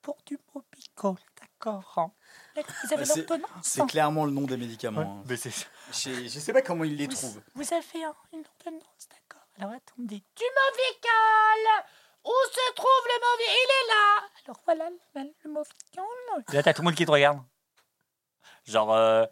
pour 0.00 0.16
du 0.24 0.38
Mobicol, 0.54 1.16
d'accord 1.40 1.82
D'accord, 1.84 2.10
Vous 2.54 2.92
avez 2.92 3.04
C'est- 3.04 3.16
l'ordonnance 3.28 3.50
C'est 3.62 3.86
clairement 3.86 4.24
le 4.26 4.30
nom 4.30 4.42
des 4.42 4.56
médicaments. 4.58 5.22
hein. 5.22 5.24
Mais 5.26 5.36
Je, 5.36 6.28
je 6.28 6.38
sais 6.38 6.52
pas 6.52 6.60
comment 6.62 6.84
ils 6.84 6.96
les 6.96 7.06
vous, 7.06 7.12
trouvent. 7.14 7.40
vous 7.54 7.72
avez 7.72 8.04
un- 8.04 8.14
une 8.32 8.44
ordonnance, 8.58 9.08
d'accord 9.10 9.46
Alors, 9.58 9.70
attendez. 9.72 10.16
Du 10.36 10.44
Movicol 10.44 11.84
Où 12.24 12.30
se 12.52 12.74
trouve 12.74 13.04
le 13.06 13.18
Movicol 13.20 13.56
Il 13.56 13.70
est 13.70 13.88
là 13.88 14.28
Alors, 14.44 14.60
voilà 14.66 14.90
le, 14.90 15.30
le 15.44 15.50
Movicol. 15.50 16.44
Et 16.52 16.56
là, 16.56 16.62
t'as 16.62 16.72
tout 16.74 16.82
le 16.82 16.86
monde 16.86 16.94
qui 16.94 17.04
te 17.06 17.10
regarde. 17.10 17.40
Genre, 18.66 18.92
euh, 18.94 19.24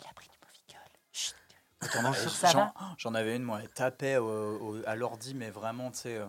il 0.00 0.06
a 0.08 0.12
pris 0.12 0.28
du 0.28 0.36
Movicol. 0.44 0.90
Chut. 1.12 1.34
Euh, 1.84 2.48
J'en 2.50 2.58
va? 2.58 2.74
j'en 2.98 3.14
avais 3.14 3.36
une, 3.36 3.42
moi, 3.44 3.60
elle 3.62 3.70
tapait 3.70 4.16
au- 4.18 4.58
au- 4.78 4.82
à 4.86 4.94
l'ordi, 4.96 5.34
mais 5.34 5.50
vraiment, 5.50 5.90
tu 5.90 5.98
sais, 6.00 6.16
euh, 6.16 6.26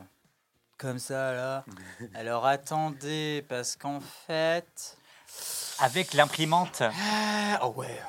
comme 0.77 0.99
ça, 0.99 1.33
là. 1.33 1.65
Alors 2.15 2.45
attendez, 2.45 3.43
parce 3.49 3.75
qu'en 3.75 3.99
fait. 3.99 4.97
Avec 5.79 6.13
l'imprimante. 6.13 6.81
Ah, 6.81 7.59
oh 7.63 7.73
ouais. 7.75 7.99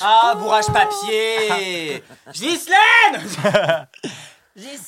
Ah, 0.00 0.34
bourrage 0.36 0.66
papier 0.66 2.02
Ghislaine 2.32 3.88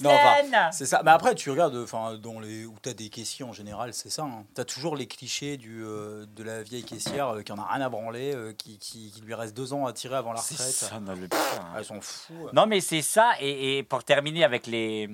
Non, 0.00 0.10
enfin, 0.10 0.70
C'est 0.72 0.86
ça. 0.86 1.02
Mais 1.04 1.10
après, 1.10 1.34
tu 1.34 1.50
regardes, 1.50 1.76
enfin, 1.76 2.16
dans 2.16 2.40
les 2.40 2.64
où 2.64 2.74
t'as 2.80 2.94
des 2.94 3.08
caissiers 3.10 3.44
en 3.44 3.52
général, 3.52 3.92
c'est 3.92 4.10
ça. 4.10 4.22
Hein. 4.22 4.44
T'as 4.54 4.64
toujours 4.64 4.96
les 4.96 5.06
clichés 5.06 5.56
du 5.56 5.84
euh, 5.84 6.24
de 6.26 6.42
la 6.42 6.62
vieille 6.62 6.84
caissière 6.84 7.28
euh, 7.28 7.42
qui 7.42 7.52
en 7.52 7.58
a 7.58 7.66
rien 7.66 7.84
à 7.84 7.88
branler, 7.88 8.34
euh, 8.34 8.52
qui, 8.52 8.78
qui, 8.78 9.10
qui 9.10 9.20
lui 9.20 9.34
reste 9.34 9.54
deux 9.56 9.72
ans 9.72 9.86
à 9.86 9.92
tirer 9.92 10.16
avant 10.16 10.32
la 10.32 10.40
retraite. 10.40 10.92
non, 11.02 11.14
le. 11.14 11.28
Elles 11.76 11.84
sont 11.84 12.00
fous. 12.00 12.48
Non, 12.52 12.66
mais 12.66 12.80
c'est 12.80 13.02
ça. 13.02 13.32
Et, 13.40 13.78
et 13.78 13.82
pour 13.82 14.04
terminer 14.04 14.44
avec 14.44 14.66
les, 14.66 15.08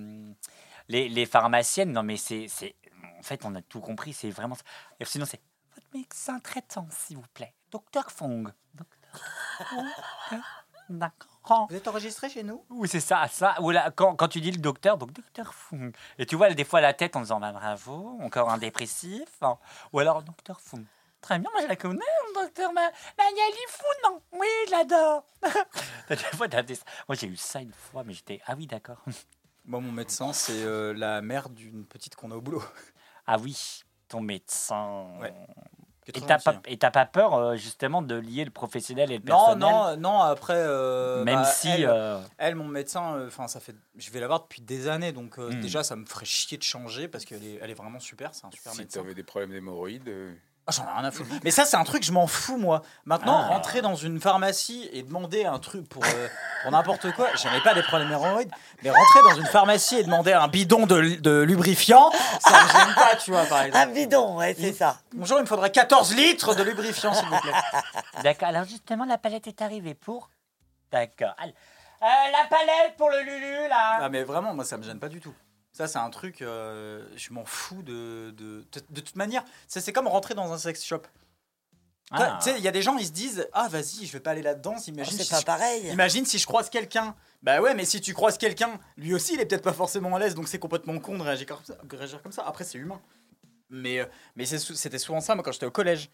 les, 0.88 1.08
les 1.08 1.26
pharmaciennes, 1.26 1.92
non, 1.92 2.02
mais 2.02 2.16
c'est. 2.16 2.46
En 3.24 3.26
fait, 3.26 3.46
on 3.46 3.54
a 3.54 3.62
tout 3.62 3.80
compris. 3.80 4.12
C'est 4.12 4.28
vraiment 4.28 4.54
ça. 4.54 4.64
Et 5.00 5.06
sinon, 5.06 5.24
c'est 5.24 5.40
votre 5.74 5.86
médecin 5.94 6.38
traitant, 6.40 6.86
s'il 6.90 7.16
vous 7.16 7.24
plaît. 7.32 7.54
Docteur 7.70 8.10
Fong. 8.10 8.52
Docteur 8.74 9.22
Fong. 9.70 9.86
D'accord. 10.90 11.66
Vous 11.70 11.74
êtes 11.76 11.88
enregistré 11.88 12.28
chez 12.28 12.42
nous? 12.42 12.62
Oui, 12.68 12.86
c'est 12.86 13.00
ça, 13.00 13.26
ça. 13.28 13.58
Ou 13.62 13.70
là, 13.70 13.90
quand, 13.90 14.14
quand 14.14 14.28
tu 14.28 14.42
dis 14.42 14.50
le 14.50 14.58
docteur, 14.58 14.98
donc 14.98 15.12
docteur 15.12 15.54
Fung. 15.54 15.90
Et 16.18 16.26
tu 16.26 16.36
vois, 16.36 16.52
des 16.52 16.64
fois, 16.64 16.82
la 16.82 16.92
tête 16.92 17.16
en 17.16 17.22
disant, 17.22 17.40
bah, 17.40 17.52
bravo, 17.52 18.18
encore 18.20 18.50
un 18.50 18.58
dépressif. 18.58 19.24
hein. 19.40 19.56
Ou 19.94 20.00
alors, 20.00 20.22
docteur 20.22 20.60
Fung. 20.60 20.84
Très 21.22 21.38
bien, 21.38 21.48
moi 21.50 21.62
je 21.62 21.68
la 21.68 21.76
connais, 21.76 22.00
docteur 22.34 22.70
Ma 22.74 22.82
Magali 23.16 23.64
Fung. 23.70 24.20
Oui, 24.32 24.46
je 24.66 24.70
l'adore. 24.72 25.24
Moi, 27.08 27.16
j'ai 27.16 27.26
eu 27.28 27.36
ça 27.36 27.62
une 27.62 27.72
fois, 27.72 28.04
mais 28.04 28.12
j'étais. 28.12 28.42
Ah 28.44 28.52
oui, 28.54 28.66
d'accord. 28.66 29.02
Moi, 29.64 29.80
mon 29.80 29.90
médecin, 29.92 30.34
c'est 30.34 30.62
euh, 30.62 30.92
la 30.92 31.22
mère 31.22 31.48
d'une 31.48 31.86
petite 31.86 32.14
qu'on 32.14 32.30
a 32.30 32.36
au 32.36 32.42
boulot. 32.42 32.62
Ah 33.26 33.38
oui, 33.38 33.82
ton 34.08 34.20
médecin. 34.20 35.06
Ouais. 35.20 35.32
Et 36.06 36.12
t'as 36.20 36.38
pas, 36.38 36.60
et 36.66 36.76
t'as 36.76 36.90
pas 36.90 37.06
peur, 37.06 37.34
euh, 37.34 37.56
justement, 37.56 38.02
de 38.02 38.14
lier 38.14 38.44
le 38.44 38.50
professionnel 38.50 39.10
et 39.10 39.16
le 39.18 39.24
Non, 39.24 39.56
personnel? 39.56 39.74
non, 39.74 39.96
non. 39.96 40.20
Après, 40.20 40.52
euh, 40.54 41.24
Même 41.24 41.36
bah, 41.36 41.44
si. 41.44 41.68
elle, 41.70 41.86
euh, 41.88 42.20
elle, 42.36 42.54
mon 42.56 42.68
médecin, 42.68 43.16
euh, 43.16 43.26
enfin, 43.28 43.48
ça 43.48 43.58
fait, 43.58 43.74
je 43.96 44.10
vais 44.10 44.20
la 44.20 44.26
voir 44.26 44.42
depuis 44.42 44.60
des 44.60 44.88
années, 44.88 45.12
donc 45.12 45.38
euh, 45.38 45.48
Hmm. 45.50 45.60
déjà, 45.62 45.82
ça 45.82 45.96
me 45.96 46.04
ferait 46.04 46.26
chier 46.26 46.58
de 46.58 46.62
changer 46.62 47.08
parce 47.08 47.24
qu'elle 47.24 47.42
est, 47.42 47.58
elle 47.62 47.70
est 47.70 47.74
vraiment 47.74 48.00
super. 48.00 48.34
C'est 48.34 48.44
un 48.46 48.50
super 48.50 48.72
Si 48.72 48.80
médecin. 48.82 49.00
avais 49.00 49.14
des 49.14 49.22
problèmes 49.24 49.50
d'hémorroïdes, 49.50 50.08
euh, 50.08 50.34
Ah, 50.66 50.72
J'en 50.72 50.84
ai 50.86 50.92
rien 50.96 51.04
à 51.04 51.10
foutre. 51.10 51.28
Mais 51.44 51.50
ça, 51.50 51.66
c'est 51.66 51.76
un 51.76 51.84
truc, 51.84 52.02
je 52.04 52.12
m'en 52.12 52.26
fous, 52.26 52.56
moi. 52.56 52.80
Maintenant, 53.04 53.38
Ah. 53.44 53.48
rentrer 53.48 53.82
dans 53.82 53.96
une 53.96 54.18
pharmacie 54.20 54.88
et 54.92 55.02
demander 55.02 55.44
un 55.44 55.58
truc 55.58 55.86
pour, 55.88 56.02
euh, 56.04 56.28
pour 56.62 56.70
n'importe 56.72 57.12
quoi, 57.12 57.28
j'en 57.36 57.52
ai 57.52 57.60
pas 57.60 57.74
des 57.74 57.82
problèmes 57.82 58.08
hémorroïdes, 58.10 58.50
mais 58.82 58.88
rentrer 58.90 59.20
dans 59.28 59.34
une 59.34 59.44
pharmacie 59.46 59.96
et 59.98 60.04
demander 60.04 60.32
un 60.32 60.48
bidon 60.48 60.86
de, 60.86 61.16
de 61.20 61.42
lubrifiant, 61.42 62.10
ça 62.40 62.64
me 62.64 62.68
gêne 62.72 62.94
pas, 62.94 63.16
tu 63.16 63.30
vois, 63.30 63.44
par 63.44 63.58
Un 63.58 63.64
exemple. 63.66 63.92
bidon, 63.92 64.36
ouais, 64.38 64.56
c'est 64.58 64.72
ça. 64.72 64.96
Bonjour, 65.12 65.36
il 65.38 65.42
me 65.42 65.46
faudrait 65.46 65.70
14 65.70 66.14
litres 66.14 66.54
de 66.54 66.62
lubrifiant, 66.62 67.12
s'il 67.12 67.28
vous 67.28 67.38
plaît. 67.40 67.52
D'accord, 68.22 68.48
alors 68.48 68.64
justement, 68.64 69.04
la 69.04 69.18
palette 69.18 69.46
est 69.46 69.60
arrivée 69.60 69.94
pour. 69.94 70.30
D'accord. 70.90 71.34
Euh, 71.42 72.06
la 72.06 72.46
palette 72.48 72.96
pour 72.96 73.10
le 73.10 73.20
Lulu, 73.20 73.68
là. 73.68 73.98
Ah, 74.00 74.08
mais 74.08 74.22
vraiment, 74.24 74.54
moi, 74.54 74.64
ça 74.64 74.76
me 74.78 74.82
gêne 74.82 74.98
pas 74.98 75.08
du 75.08 75.20
tout. 75.20 75.34
Ça, 75.74 75.88
c'est 75.88 75.98
un 75.98 76.08
truc, 76.10 76.40
euh, 76.40 77.04
je 77.16 77.32
m'en 77.32 77.44
fous 77.44 77.82
de, 77.82 78.32
de, 78.36 78.64
de. 78.72 78.80
de 78.90 79.00
toute 79.00 79.16
manière, 79.16 79.44
ça, 79.66 79.80
c'est 79.80 79.92
comme 79.92 80.06
rentrer 80.06 80.34
dans 80.34 80.52
un 80.52 80.56
sex 80.56 80.84
shop. 80.84 81.02
Ah. 82.12 82.38
Tu 82.40 82.50
sais, 82.50 82.58
il 82.58 82.62
y 82.62 82.68
a 82.68 82.70
des 82.70 82.80
gens, 82.80 82.96
ils 82.96 83.06
se 83.06 83.12
disent 83.12 83.48
Ah, 83.52 83.66
vas-y, 83.68 84.06
je 84.06 84.12
vais 84.12 84.20
pas 84.20 84.30
aller 84.30 84.42
là-dedans. 84.42 84.76
Oh, 84.78 84.82
Imagine, 84.86 85.18
si 85.18 85.28
pas 85.28 85.40
je... 85.40 85.44
pareil. 85.44 85.88
Imagine 85.88 86.24
si 86.24 86.38
je 86.38 86.46
croise 86.46 86.70
quelqu'un. 86.70 87.16
Bah 87.42 87.60
ouais, 87.60 87.74
mais 87.74 87.84
si 87.84 88.00
tu 88.00 88.14
croises 88.14 88.38
quelqu'un, 88.38 88.78
lui 88.96 89.14
aussi, 89.14 89.34
il 89.34 89.40
est 89.40 89.46
peut-être 89.46 89.64
pas 89.64 89.72
forcément 89.72 90.14
à 90.14 90.20
l'aise, 90.20 90.36
donc 90.36 90.46
c'est 90.46 90.60
complètement 90.60 90.96
con 91.00 91.18
de 91.18 91.22
réagir 91.22 91.48
comme 91.48 91.64
ça. 91.64 91.76
réagir 91.90 92.22
comme 92.22 92.32
ça. 92.32 92.44
Après, 92.46 92.62
c'est 92.62 92.78
humain. 92.78 93.00
Mais, 93.68 93.98
euh, 93.98 94.06
mais 94.36 94.46
c'était 94.46 94.98
souvent 94.98 95.20
ça, 95.20 95.34
moi, 95.34 95.42
quand 95.42 95.50
j'étais 95.50 95.66
au 95.66 95.72
collège 95.72 96.08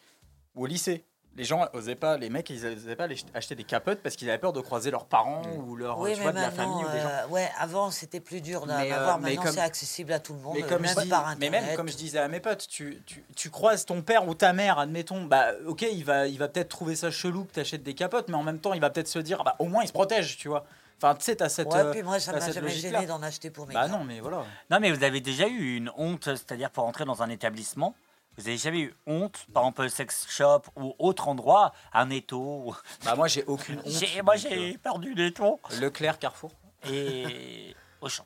ou 0.55 0.63
au 0.65 0.67
lycée. 0.67 1.05
Les 1.37 1.45
gens 1.45 1.67
osaient 1.75 1.95
pas, 1.95 2.17
les 2.19 2.29
mecs, 2.29 2.51
ils 2.51 2.67
osaient 2.67 2.97
pas 2.97 3.07
acheter 3.35 3.55
des 3.55 3.63
capotes 3.65 4.01
parce 4.03 4.17
qu'ils 4.17 4.29
avaient 4.29 4.39
peur 4.39 4.53
de 4.53 4.61
croiser 4.61 4.91
leurs 4.91 5.07
parents 5.07 5.43
ou 5.65 5.77
leur, 5.77 5.99
Oui, 6.01 6.15
tu 6.15 6.21
vois, 6.21 6.33
de 6.33 6.37
la 6.41 6.51
famille 6.51 6.85
ou 6.85 6.91
des 6.91 7.01
gens. 7.01 7.07
euh, 7.09 7.27
ouais, 7.29 7.49
avant 7.57 7.91
c'était 7.93 8.19
plus 8.21 8.41
dur 8.41 8.67
d'en 8.67 8.77
Mais, 8.77 8.91
euh, 8.93 8.97
avoir. 8.97 9.19
mais 9.21 9.29
Maintenant, 9.31 9.45
comme- 9.45 9.53
c'est 9.55 9.61
accessible 9.61 10.13
à 10.13 10.19
tout 10.19 10.35
le 10.35 10.41
monde, 10.41 10.57
Mais 10.57 10.63
comme, 10.63 10.83
même 10.83 10.95
je 10.97 11.03
dis- 11.03 11.09
par 11.09 11.25
mais 11.39 11.47
internet. 11.47 11.67
même 11.69 11.77
comme 11.77 11.89
je 11.89 11.97
disais 11.97 12.19
à 12.19 12.27
mes 12.29 12.41
potes, 12.41 12.67
tu, 12.69 13.01
tu, 13.07 13.25
tu 13.37 13.49
croises 13.49 13.87
ton 13.87 14.03
père 14.03 14.27
ou 14.27 14.35
ta 14.35 14.53
mère, 14.53 14.79
admettons, 14.81 15.23
bah 15.25 15.53
ok, 15.67 15.83
il 15.83 16.05
va, 16.05 16.27
il 16.27 16.37
va 16.37 16.49
peut-être 16.49 16.69
trouver 16.69 16.97
ça 16.97 17.11
chelou 17.13 17.45
que 17.45 17.53
tu 17.55 17.61
achètes 17.61 17.85
des 17.85 17.95
capotes, 17.95 18.29
mais 18.29 18.35
en 18.37 18.43
même 18.43 18.59
temps, 18.59 18.73
il 18.75 18.81
va 18.81 18.91
peut-être 18.91 19.09
se 19.09 19.21
dire, 19.21 19.45
bah 19.45 19.55
au 19.61 19.67
moins 19.67 19.85
il 19.85 19.89
se 19.89 19.93
protège, 19.93 20.37
tu 20.37 20.49
vois. 20.49 20.65
Enfin, 21.03 21.15
tu 21.15 21.25
sais, 21.25 21.37
t'as 21.37 21.49
cette. 21.49 21.69
Ouais, 21.69 21.79
euh, 21.79 21.91
puis 21.93 22.03
moi, 22.03 22.19
ça 22.21 22.33
m'a 22.33 22.51
jamais 22.51 22.71
gêné 22.71 23.07
d'en 23.07 23.23
acheter 23.23 23.49
pour 23.51 23.67
mes 23.67 23.73
Bah 23.73 23.87
gars. 23.89 23.97
non, 23.97 24.05
mais 24.05 24.21
voilà. 24.21 24.45
Non, 24.69 24.81
mais 24.81 24.91
vous 24.93 25.03
avez 25.05 25.21
déjà 25.23 25.47
eu 25.47 25.77
une 25.77 25.91
honte, 25.97 26.25
c'est-à-dire 26.25 26.71
pour 26.71 26.85
entrer 26.85 27.07
dans 27.07 27.23
un 27.23 27.31
établissement 27.31 27.95
Vous 28.41 28.49
avez 28.49 28.57
jamais 28.57 28.81
eu 28.81 28.95
honte, 29.07 29.47
par 29.53 29.65
exemple 29.65 29.91
sex 29.91 30.27
shop 30.31 30.63
ou 30.77 30.95
autre 30.99 31.29
endroit, 31.29 31.73
un 31.93 32.09
étau 32.11 32.75
Bah 33.05 33.15
moi, 33.15 33.29
j'ai 33.29 33.45
aucune 33.45 33.79
honte. 33.81 33.87
J'ai- 33.89 34.23
Moi 34.23 34.37
donc, 34.37 34.47
j'ai 34.49 34.79
perdu 34.79 35.13
l'étau 35.15 35.61
euh, 35.73 35.81
Leclerc, 35.81 36.19
Carrefour. 36.19 36.51
et 36.89 37.75
Auchan. 38.01 38.25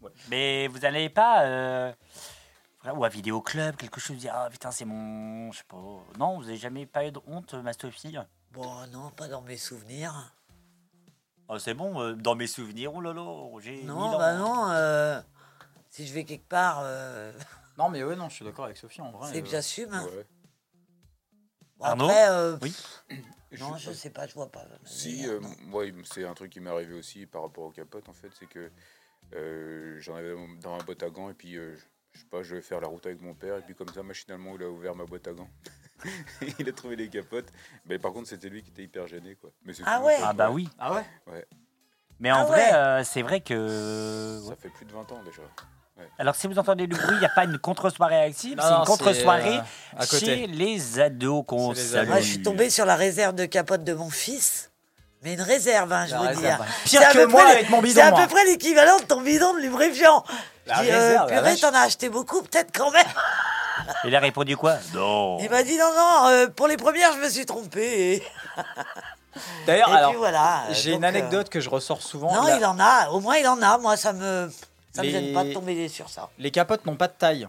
Ouais. 0.00 0.10
Mais 0.28 0.68
vous 0.68 0.78
n'allez 0.78 1.08
pas 1.08 1.42
euh, 1.42 1.92
ou 2.94 3.04
à 3.04 3.08
vidéo 3.08 3.40
club 3.42 3.76
quelque 3.76 4.00
chose 4.00 4.16
dire 4.16 4.32
ah 4.34 4.48
putain 4.50 4.70
c'est 4.70 4.86
mon 4.86 5.52
je 5.52 5.58
sais 5.58 5.64
pas 5.68 5.76
non 6.18 6.38
vous 6.38 6.44
avez 6.48 6.56
jamais 6.56 6.86
pas 6.86 7.04
eu 7.04 7.10
de 7.12 7.20
honte 7.26 7.52
ma 7.54 7.72
Sophie 7.74 8.16
Bon, 8.52 8.86
non, 8.92 9.10
pas 9.10 9.28
dans 9.28 9.42
mes 9.42 9.58
souvenirs. 9.58 10.14
Oh, 11.48 11.58
c'est 11.58 11.74
bon 11.74 12.00
euh, 12.00 12.14
dans 12.14 12.34
mes 12.34 12.46
souvenirs 12.46 12.94
oh 12.94 13.00
là 13.02 13.12
là 13.12 13.26
j'ai 13.60 13.82
Non, 13.82 14.16
bah 14.16 14.34
non. 14.36 14.70
euh, 14.70 15.20
si 15.90 16.06
je 16.06 16.14
vais 16.14 16.24
quelque 16.24 16.48
part, 16.48 16.78
euh, 16.82 17.32
Non, 17.78 17.88
mais 17.88 18.02
ouais, 18.04 18.16
non, 18.16 18.28
je 18.28 18.34
suis 18.36 18.44
d'accord 18.44 18.66
avec 18.66 18.76
Sophie 18.76 19.00
en 19.00 19.10
vrai. 19.10 19.30
c'est 19.32 19.38
euh, 19.38 19.42
que 19.42 19.48
j'assume. 19.48 19.92
hein. 19.94 20.04
Ouais. 20.04 20.26
Bon, 21.78 21.84
Arnaud 21.86 22.04
après, 22.06 22.28
euh, 22.28 22.58
Oui. 22.60 22.76
non, 23.58 23.76
Je- 23.76 23.90
je 23.90 23.92
sais 23.92 24.10
pas, 24.10 24.26
je 24.26 24.34
vois 24.34 24.50
pas. 24.50 24.66
Si, 24.84 25.26
euh, 25.26 25.40
moi, 25.62 25.84
c'est 26.04 26.24
un 26.26 26.34
truc 26.34 26.50
qui 26.52 26.60
m'est 26.60 26.70
arrivé 26.70 26.92
aussi 26.94 27.24
par 27.26 27.42
rapport 27.42 27.64
aux 27.64 27.70
capotes, 27.70 28.08
en 28.08 28.12
fait, 28.12 28.30
c'est 28.38 28.46
que 28.48 28.70
euh, 29.34 29.96
j'en 30.00 30.16
avais 30.16 30.34
dans- 30.60 30.76
ma 30.76 30.82
boîte 30.82 31.02
à 31.04 31.08
gants, 31.10 31.30
et 31.30 31.34
puis, 31.34 31.56
euh, 31.56 31.74
je- 32.12 32.20
sais 32.20 32.26
pas, 32.26 32.42
je 32.42 32.56
vais 32.56 32.60
faire 32.62 32.80
la 32.80 32.88
route 32.88 33.06
avec 33.06 33.20
mon 33.22 33.32
père, 33.34 33.56
et 33.56 33.62
puis 33.62 33.74
comme 33.74 33.88
ça, 33.88 34.02
machinalement, 34.02 34.54
il 34.56 34.62
a 34.64 34.68
ouvert 34.68 34.94
ma 34.96 35.04
boîte 35.04 35.26
à 35.28 35.32
gants. 35.32 35.48
il 36.58 36.68
a 36.68 36.72
trouvé 36.72 36.96
les 36.96 37.08
capotes. 37.08 37.48
Mais 37.86 37.98
par 37.98 38.12
contre, 38.12 38.28
c'était 38.28 38.48
lui 38.48 38.62
qui 38.62 38.70
était 38.70 38.82
hyper 38.82 39.06
gêné, 39.06 39.36
quoi. 39.36 39.50
Mais 39.62 39.72
c'est 39.72 39.82
Ah 39.86 40.02
ouais 40.02 40.16
ah 40.22 40.32
bah 40.32 40.50
oui 40.50 40.68
Ah 40.78 40.94
ouais 40.94 41.04
mais 42.18 42.30
en 42.32 42.40
Ah 42.40 42.44
vrai 42.44 42.58
ouais. 42.70 42.74
euh, 42.74 43.04
c'est 43.04 43.22
vrai 43.22 43.40
que 43.40 44.40
Ça 44.46 44.56
fait 44.56 44.68
plus 44.70 44.84
de 44.84 44.92
20 44.92 45.10
ans 45.12 45.22
déjà. 45.22 45.42
Alors 46.18 46.34
si 46.34 46.46
vous 46.46 46.58
entendez 46.58 46.86
du 46.86 46.96
bruit 46.96 47.14
il 47.16 47.18
n'y 47.20 47.24
a 47.26 47.30
pas 47.30 47.44
une 47.44 47.58
contre-soirée 47.58 48.20
active 48.22 48.56
Non, 48.56 48.62
c'est 48.62 48.70
non, 48.70 48.78
une 48.80 48.84
contre-soirée 48.86 49.58
euh, 49.58 49.98
à 49.98 50.06
côté. 50.06 50.26
chez 50.26 50.46
les 50.46 51.00
ados 51.00 51.44
qu'on 51.46 51.74
C'est 51.74 51.80
les 51.82 51.86
salue 51.88 51.98
ados. 52.02 52.08
Moi, 52.12 52.20
je 52.20 52.26
suis 52.26 52.42
tombée 52.42 52.70
sur 52.70 52.84
la 52.86 52.96
réserve 52.96 53.34
de 53.34 53.44
capote 53.46 53.84
de 53.84 53.94
mon 53.94 54.10
fils. 54.10 54.70
Mais 55.22 55.34
une 55.34 55.42
réserve, 55.42 55.92
hein, 55.92 56.06
je 56.06 56.12
La 56.14 56.18
veux 56.20 56.26
réserve, 56.28 56.42
dire. 56.64 56.66
C'est 56.86 56.98
Pire 56.98 57.08
à 57.08 57.12
que 57.12 57.18
peu 57.18 57.26
moi 57.26 57.42
près- 57.42 57.52
avec 57.52 57.68
mon 57.70 57.82
bidon, 57.82 57.94
C'est 58.00 58.06
à 58.06 58.10
moi. 58.10 58.20
peu 58.22 58.28
près 58.28 58.44
l'équivalent 58.46 58.96
de 58.98 59.04
ton 59.04 59.20
bidon 59.20 59.52
de 59.54 59.58
lubrifiant. 59.60 60.24
La 60.66 60.76
Je 60.76 60.82
dis, 60.82 60.90
euh, 60.90 60.94
réserve, 60.98 61.30
la 61.30 61.36
purée, 61.36 61.50
vache. 61.50 61.60
t'en 61.60 61.74
as 61.74 61.80
acheté 61.80 62.08
beaucoup, 62.08 62.40
peut-être 62.42 62.70
quand 62.74 62.90
même. 62.90 63.04
il 64.04 64.16
a 64.16 64.20
répondu 64.20 64.56
quoi? 64.56 64.76
Non 64.94 65.36
Il 65.40 65.50
m'a 65.50 65.62
dit 65.62 65.76
non, 65.76 65.92
non, 65.94 66.28
euh, 66.28 66.46
pour 66.48 66.68
les 66.68 66.78
premières, 66.78 67.12
je 67.12 67.18
me 67.18 67.28
suis 67.28 67.44
trompé. 67.44 67.82
Et, 68.14 68.22
D'ailleurs, 69.66 69.90
et 69.90 69.92
alors, 69.96 70.10
puis 70.10 70.18
voilà. 70.18 70.62
euh, 70.68 70.72
j'ai 70.72 70.90
donc, 70.92 70.98
une 71.00 71.04
euh, 71.04 71.08
anecdote 71.08 71.48
que 71.50 71.60
je 71.60 71.68
ressors 71.68 72.02
souvent. 72.02 72.32
Non, 72.34 72.46
La- 72.46 72.56
il 72.56 72.64
en 72.64 72.78
a. 72.80 73.10
Au 73.10 73.20
moins, 73.20 73.36
il 73.36 73.46
en 73.46 73.60
a. 73.62 73.76
Moi, 73.78 73.96
ça 73.96 74.12
me, 74.12 74.50
ça 74.92 75.02
me 75.02 75.06
Les- 75.06 75.12
gêne 75.12 75.32
pas 75.34 75.44
de 75.44 75.52
tomber 75.52 75.88
sur 75.88 76.08
ça. 76.08 76.30
Les 76.38 76.50
capotes 76.50 76.84
n'ont 76.86 76.96
pas 76.96 77.08
de 77.08 77.12
taille. 77.14 77.48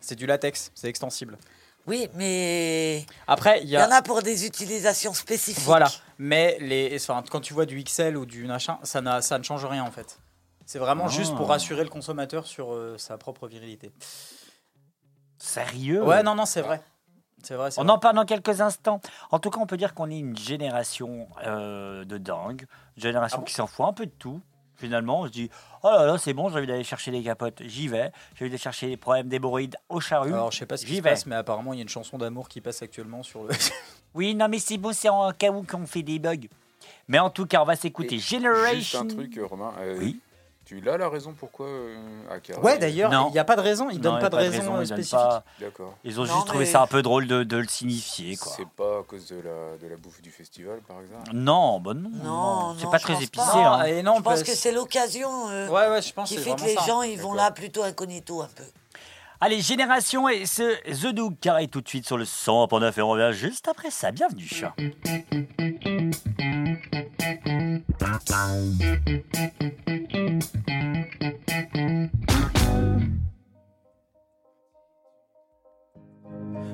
C'est 0.00 0.16
du 0.16 0.26
latex, 0.26 0.70
c'est 0.74 0.88
extensible. 0.88 1.38
Oui, 1.86 2.08
mais 2.14 3.04
Après, 3.26 3.62
il 3.62 3.68
y 3.68 3.76
en 3.78 3.90
a 3.90 4.00
pour 4.02 4.22
des 4.22 4.46
utilisations 4.46 5.12
spécifiques. 5.12 5.62
Voilà. 5.64 5.90
Mais 6.18 6.56
les, 6.60 6.96
enfin, 6.96 7.22
quand 7.30 7.40
tu 7.40 7.52
vois 7.52 7.66
du 7.66 7.82
XL 7.82 8.16
ou 8.16 8.24
du 8.24 8.46
machin, 8.46 8.78
ça, 8.84 9.00
n'a- 9.02 9.20
ça 9.20 9.38
ne 9.38 9.42
change 9.44 9.64
rien 9.66 9.84
en 9.84 9.90
fait. 9.90 10.18
C'est 10.66 10.78
vraiment 10.78 11.04
Ah. 11.06 11.10
juste 11.10 11.34
pour 11.36 11.48
rassurer 11.48 11.82
le 11.84 11.90
consommateur 11.90 12.46
sur 12.46 12.72
euh, 12.72 12.96
sa 12.98 13.18
propre 13.18 13.46
virilité. 13.48 13.92
sérieux? 15.38 16.02
Ouais, 16.02 16.22
non, 16.22 16.34
non, 16.34 16.46
c'est 16.46 16.62
vrai. 16.62 16.82
C'est 17.42 17.54
vrai. 17.54 17.70
c'est 17.70 17.78
On 17.80 17.84
vrai. 17.84 17.92
en 17.92 17.98
parle 17.98 18.16
dans 18.16 18.24
quelques 18.24 18.62
instants. 18.62 19.00
En 19.30 19.38
tout 19.38 19.50
cas, 19.50 19.58
on 19.60 19.66
peut 19.66 19.76
dire 19.76 19.92
qu'on 19.94 20.10
est 20.10 20.18
une 20.18 20.36
génération 20.38 21.28
euh, 21.44 22.04
de 22.06 22.16
dingue, 22.16 22.64
une 22.96 23.02
génération 23.02 23.38
Ah 23.38 23.40
bon? 23.40 23.44
qui 23.44 23.52
s'en 23.54 23.66
fout 23.66 23.84
un 23.86 23.92
peu 23.92 24.06
de 24.06 24.12
tout. 24.18 24.40
Finalement, 24.76 25.20
on 25.20 25.26
se 25.26 25.30
dit 25.30 25.50
Oh 25.82 25.88
là 25.88 26.04
là, 26.06 26.18
c'est 26.18 26.32
bon, 26.34 26.48
j'ai 26.48 26.56
envie 26.58 26.66
d'aller 26.66 26.84
chercher 26.84 27.10
les 27.10 27.22
capotes, 27.22 27.62
j'y 27.64 27.88
vais. 27.88 28.10
J'ai 28.34 28.44
envie 28.44 28.50
d'aller 28.50 28.58
chercher 28.58 28.88
les 28.88 28.96
problèmes 28.96 29.28
d'hémorroïdes 29.28 29.76
au 29.88 30.00
charrue. 30.00 30.32
Alors, 30.32 30.50
je 30.52 30.58
sais 30.58 30.66
pas 30.66 30.76
ce 30.76 30.84
qui 30.84 30.96
se 30.96 31.02
vais. 31.02 31.10
passe, 31.10 31.26
mais 31.26 31.36
apparemment, 31.36 31.72
il 31.72 31.76
y 31.76 31.80
a 31.80 31.82
une 31.82 31.88
chanson 31.88 32.18
d'amour 32.18 32.48
qui 32.48 32.60
passe 32.60 32.82
actuellement 32.82 33.22
sur 33.22 33.44
le. 33.44 33.50
Oui, 34.14 34.34
non, 34.34 34.46
mais 34.48 34.60
c'est 34.60 34.78
bon, 34.78 34.92
c'est 34.92 35.08
en 35.08 35.32
cas 35.32 35.50
où 35.50 35.62
qu'on 35.64 35.86
fait 35.86 36.02
des 36.02 36.18
bugs. 36.20 36.46
Mais 37.08 37.18
en 37.18 37.30
tout 37.30 37.46
cas, 37.46 37.60
on 37.60 37.64
va 37.64 37.74
s'écouter 37.74 38.18
Generation. 38.20 38.74
Juste 38.78 38.94
un 38.94 39.06
truc, 39.06 39.38
Romain. 39.42 39.72
euh, 39.80 39.96
Oui. 39.98 40.20
Tu 40.64 40.88
as 40.88 40.96
la 40.96 41.08
raison 41.10 41.34
pourquoi 41.38 41.66
euh, 41.66 41.96
ouais, 42.62 42.78
d'ailleurs, 42.78 43.10
Non. 43.10 43.28
il 43.28 43.32
n'y 43.32 43.38
a 43.38 43.44
pas 43.44 43.56
de 43.56 43.60
raison. 43.60 43.90
Il 43.90 43.96
Non, 43.96 44.02
donne 44.02 44.14
y 44.14 44.16
a 44.16 44.20
pas 44.20 44.28
de 44.30 44.36
raison, 44.36 44.76
euh, 44.76 44.82
ils 44.82 44.88
donnent 44.88 44.96
spécifique. 44.96 45.18
pas- 45.18 45.44
D'accord. 45.60 45.94
Ils 46.04 46.18
ont 46.20 46.24
Non, 46.24 46.34
juste 46.34 46.46
trouvé 46.46 46.64
ça 46.64 46.80
un 46.82 46.86
peu 46.86 47.02
drôle 47.02 47.26
de, 47.26 47.42
de 47.42 47.56
le 47.58 47.68
signifier, 47.68 48.36
quoi. 48.36 48.52
C'est 48.56 48.68
pas 48.68 49.00
à 49.00 49.02
cause 49.02 49.26
de 49.26 49.36
la, 49.36 49.76
de 49.82 49.86
la 49.90 49.96
bouffe 49.96 50.22
du 50.22 50.30
festival, 50.30 50.78
par 50.88 51.00
exemple 51.02 51.30
Non, 51.34 51.80
bah 51.80 51.92
non, 51.94 52.08
Non, 52.24 52.76
c'est 52.78 52.90
pas 52.90 52.98
très 52.98 53.12
épicé. 53.22 53.28
pas. 53.36 53.80
hein. 53.80 53.84
et 53.84 54.02
non, 54.02 54.14
Je 54.16 54.22
pense 54.22 54.34
parce- 54.36 54.42
que 54.42 54.54
c'est 54.54 54.72
l'occasion 54.72 55.50
euh, 55.50 55.68
Ouais, 55.68 55.88
ouais, 55.90 56.00
je 56.00 56.12
pense 56.14 56.30
qui 56.30 56.36
que 56.36 56.40
fait 56.40 56.54
que 56.54 56.62
les 56.62 56.74
ça. 56.76 56.84
gens 56.86 57.02
ils 57.02 57.20
vont 57.20 57.34
là 57.34 57.50
plutôt 57.50 57.82
incognito 57.82 58.40
un 58.40 58.48
peu. 58.56 58.64
Allez, 59.40 59.60
Génération 59.60 60.28
et 60.30 60.46
ce 60.46 60.80
The 61.02 61.12
Doug 61.12 61.34
carré 61.38 61.68
tout 61.68 61.82
de 61.82 61.88
suite 61.88 62.06
sur 62.06 62.16
le 62.16 62.24
100.9 62.24 62.98
et 62.98 63.02
on 63.02 63.08
revient 63.10 63.36
juste 63.36 63.68
après 63.68 63.90
ça. 63.90 64.10
Bienvenue. 64.12 64.48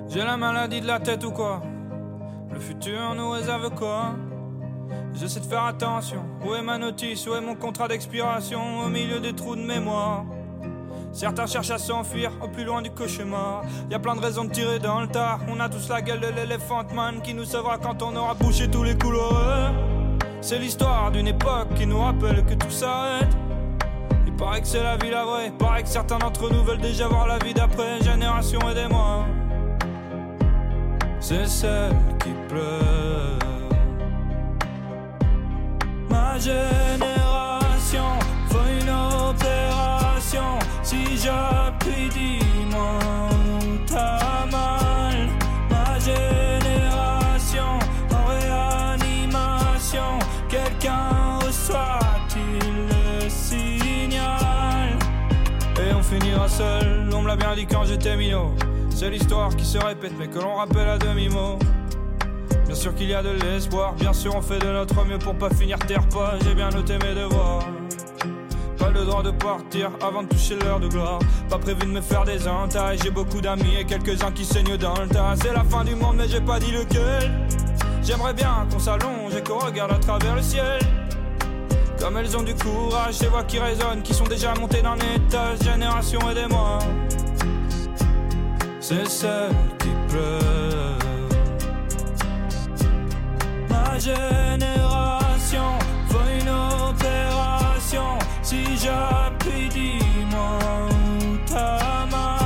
J'ai 0.09 0.25
la 0.25 0.37
maladie 0.37 0.80
de 0.80 0.87
la 0.87 0.99
tête 0.99 1.25
ou 1.25 1.30
quoi? 1.30 1.62
Le 2.52 2.59
futur 2.59 3.14
nous 3.14 3.30
réserve 3.30 3.71
quoi? 3.71 4.14
J'essaie 5.14 5.40
de 5.40 5.45
faire 5.45 5.64
attention. 5.64 6.25
Où 6.45 6.54
est 6.54 6.62
ma 6.62 6.78
notice? 6.78 7.26
Où 7.26 7.35
est 7.35 7.40
mon 7.40 7.54
contrat 7.54 7.87
d'expiration? 7.87 8.80
Au 8.80 8.88
milieu 8.88 9.21
des 9.21 9.33
trous 9.33 9.57
de 9.57 9.62
mémoire. 9.62 10.25
Certains 11.12 11.47
cherchent 11.47 11.71
à 11.71 11.78
s'enfuir 11.78 12.33
au 12.42 12.49
plus 12.49 12.64
loin 12.64 12.83
du 12.83 12.90
cauchemar. 12.90 13.62
Y 13.90 13.95
a 13.95 13.99
plein 13.99 14.16
de 14.16 14.21
raisons 14.21 14.45
de 14.45 14.50
tirer 14.50 14.78
dans 14.78 15.00
le 15.00 15.07
tas. 15.07 15.38
On 15.49 15.61
a 15.61 15.69
tous 15.69 15.88
la 15.88 16.02
gueule 16.02 16.21
de 16.21 16.28
l'éléphant 16.28 16.83
man 16.92 17.23
qui 17.23 17.35
nous 17.35 17.45
sauvera 17.45 17.78
quand 17.78 18.02
on 18.02 18.14
aura 18.16 18.35
bouché 18.35 18.69
tous 18.69 18.83
les 18.83 18.99
couloirs. 18.99 19.73
C'est 20.42 20.59
l'histoire 20.59 21.11
d'une 21.11 21.28
époque 21.28 21.75
qui 21.75 21.87
nous 21.87 22.00
rappelle 22.00 22.44
que 22.44 22.54
tout 22.54 22.70
s'arrête. 22.70 23.28
Il 24.26 24.32
paraît 24.32 24.62
que 24.62 24.66
c'est 24.66 24.82
la 24.82 24.97
vie 24.97 25.11
la 25.11 25.25
vraie. 25.25 25.52
Paraît 25.59 25.82
que 25.82 25.88
certains 25.88 26.18
d'entre 26.18 26.50
nous 26.50 26.64
veulent 26.64 26.80
déjà 26.80 27.09
voir 27.09 27.26
la 27.26 27.38
vie 27.38 27.52
d'après. 27.52 28.00
Génération, 28.02 28.59
aidez-moi. 28.70 29.26
C'est 31.20 31.47
celle 31.47 31.92
qui 32.18 32.30
pleure. 32.49 33.38
Ma 36.09 36.38
génération 36.38 38.04
faut 38.49 38.59
une 38.80 38.90
opération. 39.28 40.59
Si 40.82 41.18
j'appuie, 41.18 42.09
dis-moi 42.09 43.20
on 57.12 57.23
me 57.23 57.29
l'a 57.29 57.37
bien 57.37 57.55
dit 57.55 57.67
quand 57.67 57.85
j'étais 57.85 58.17
minot. 58.17 58.55
C'est 58.90 59.11
l'histoire 59.11 59.55
qui 59.57 59.64
se 59.64 59.79
répète, 59.79 60.12
mais 60.19 60.29
que 60.29 60.38
l'on 60.38 60.57
rappelle 60.57 60.88
à 60.88 60.99
demi-mot. 60.99 61.59
Bien 62.67 62.75
sûr 62.75 62.95
qu'il 62.95 63.09
y 63.09 63.14
a 63.14 63.23
de 63.23 63.31
l'espoir, 63.31 63.95
bien 63.95 64.12
sûr 64.12 64.35
on 64.37 64.43
fait 64.43 64.59
de 64.59 64.71
notre 64.71 65.05
mieux 65.05 65.19
pour 65.19 65.35
pas 65.35 65.50
finir 65.50 65.79
terre 65.81 66.09
pas. 66.09 66.35
J'ai 66.45 66.55
bien 66.55 66.71
noté 66.71 66.99
mes 66.99 67.14
devoirs. 67.14 67.64
Pas 68.79 68.90
le 68.90 69.05
droit 69.05 69.23
de 69.23 69.31
partir 69.33 69.90
avant 70.00 70.23
de 70.23 70.29
toucher 70.29 70.57
l'heure 70.57 70.81
de 70.81 70.88
gloire. 70.88 71.19
Pas 71.49 71.59
prévu 71.59 71.81
de 71.81 71.93
me 71.93 72.00
faire 72.00 72.25
des 72.25 72.47
entailles. 72.47 72.99
J'ai 73.02 73.11
beaucoup 73.11 73.40
d'amis 73.40 73.76
et 73.79 73.85
quelques-uns 73.85 74.31
qui 74.31 74.45
saignent 74.45 74.76
dans 74.76 74.95
le 75.00 75.09
tas. 75.09 75.35
C'est 75.43 75.52
la 75.52 75.64
fin 75.64 75.85
du 75.85 75.95
monde, 75.95 76.17
mais 76.17 76.29
j'ai 76.29 76.40
pas 76.40 76.59
dit 76.59 76.71
lequel. 76.71 77.31
J'aimerais 78.02 78.35
bien 78.35 78.67
qu'on 78.71 78.79
s'allonge 78.79 79.35
et 79.37 79.43
qu'on 79.43 79.59
regarde 79.59 79.93
à 79.93 79.99
travers 79.99 80.35
le 80.35 80.43
ciel. 80.43 80.81
Comme 82.00 82.16
elles 82.16 82.35
ont 82.35 82.42
du 82.42 82.54
courage, 82.54 83.19
des 83.19 83.26
voix 83.26 83.45
qui 83.45 83.59
résonnent, 83.59 84.02
qui 84.02 84.14
sont 84.14 84.25
déjà 84.25 84.54
montées 84.54 84.80
d'un 84.80 84.97
étage, 84.97 85.59
génération 85.62 86.19
et 86.30 86.35
des 86.35 86.47
mois. 86.47 86.78
C'est 88.80 89.07
celle 89.07 89.52
qui 89.78 89.90
pleure. 90.09 90.99
Ma 93.69 93.99
génération 93.99 95.78
faut 96.09 96.19
une 96.40 96.49
opération. 96.49 98.19
Si 98.42 98.64
j'appuie, 98.78 99.69
dis-moi 99.69 100.59
où 100.90 101.52
ta 101.52 102.07
main. 102.11 102.39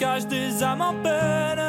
Se 0.00 0.04
cachent 0.04 0.26
des 0.26 0.62
âmes 0.62 0.80
en 0.80 0.94
peine. 1.02 1.60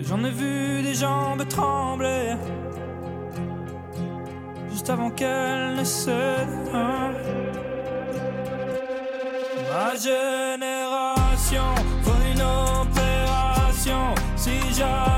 J'en 0.00 0.22
ai 0.24 0.30
vu 0.30 0.82
des 0.82 0.94
jambes 0.94 1.46
trembler 1.48 2.36
juste 4.70 4.90
avant 4.90 5.10
qu'elles 5.10 5.76
ne 5.76 5.84
cèdent. 5.84 6.72
Ma 9.70 9.94
génération 10.08 11.70
fait 12.04 12.32
une 12.32 12.42
opération. 12.42 14.14
Si 14.36 14.56
j'appuie, 14.76 15.15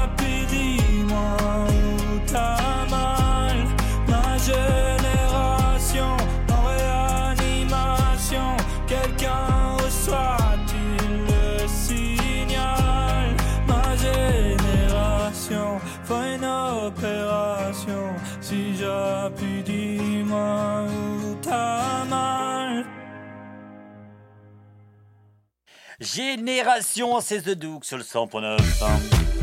Génération, 26.18 27.20
c'est 27.20 27.42
The 27.42 27.50
Duke 27.50 27.84
sur 27.84 27.96
le 27.96 28.02
100.9. 28.02 28.58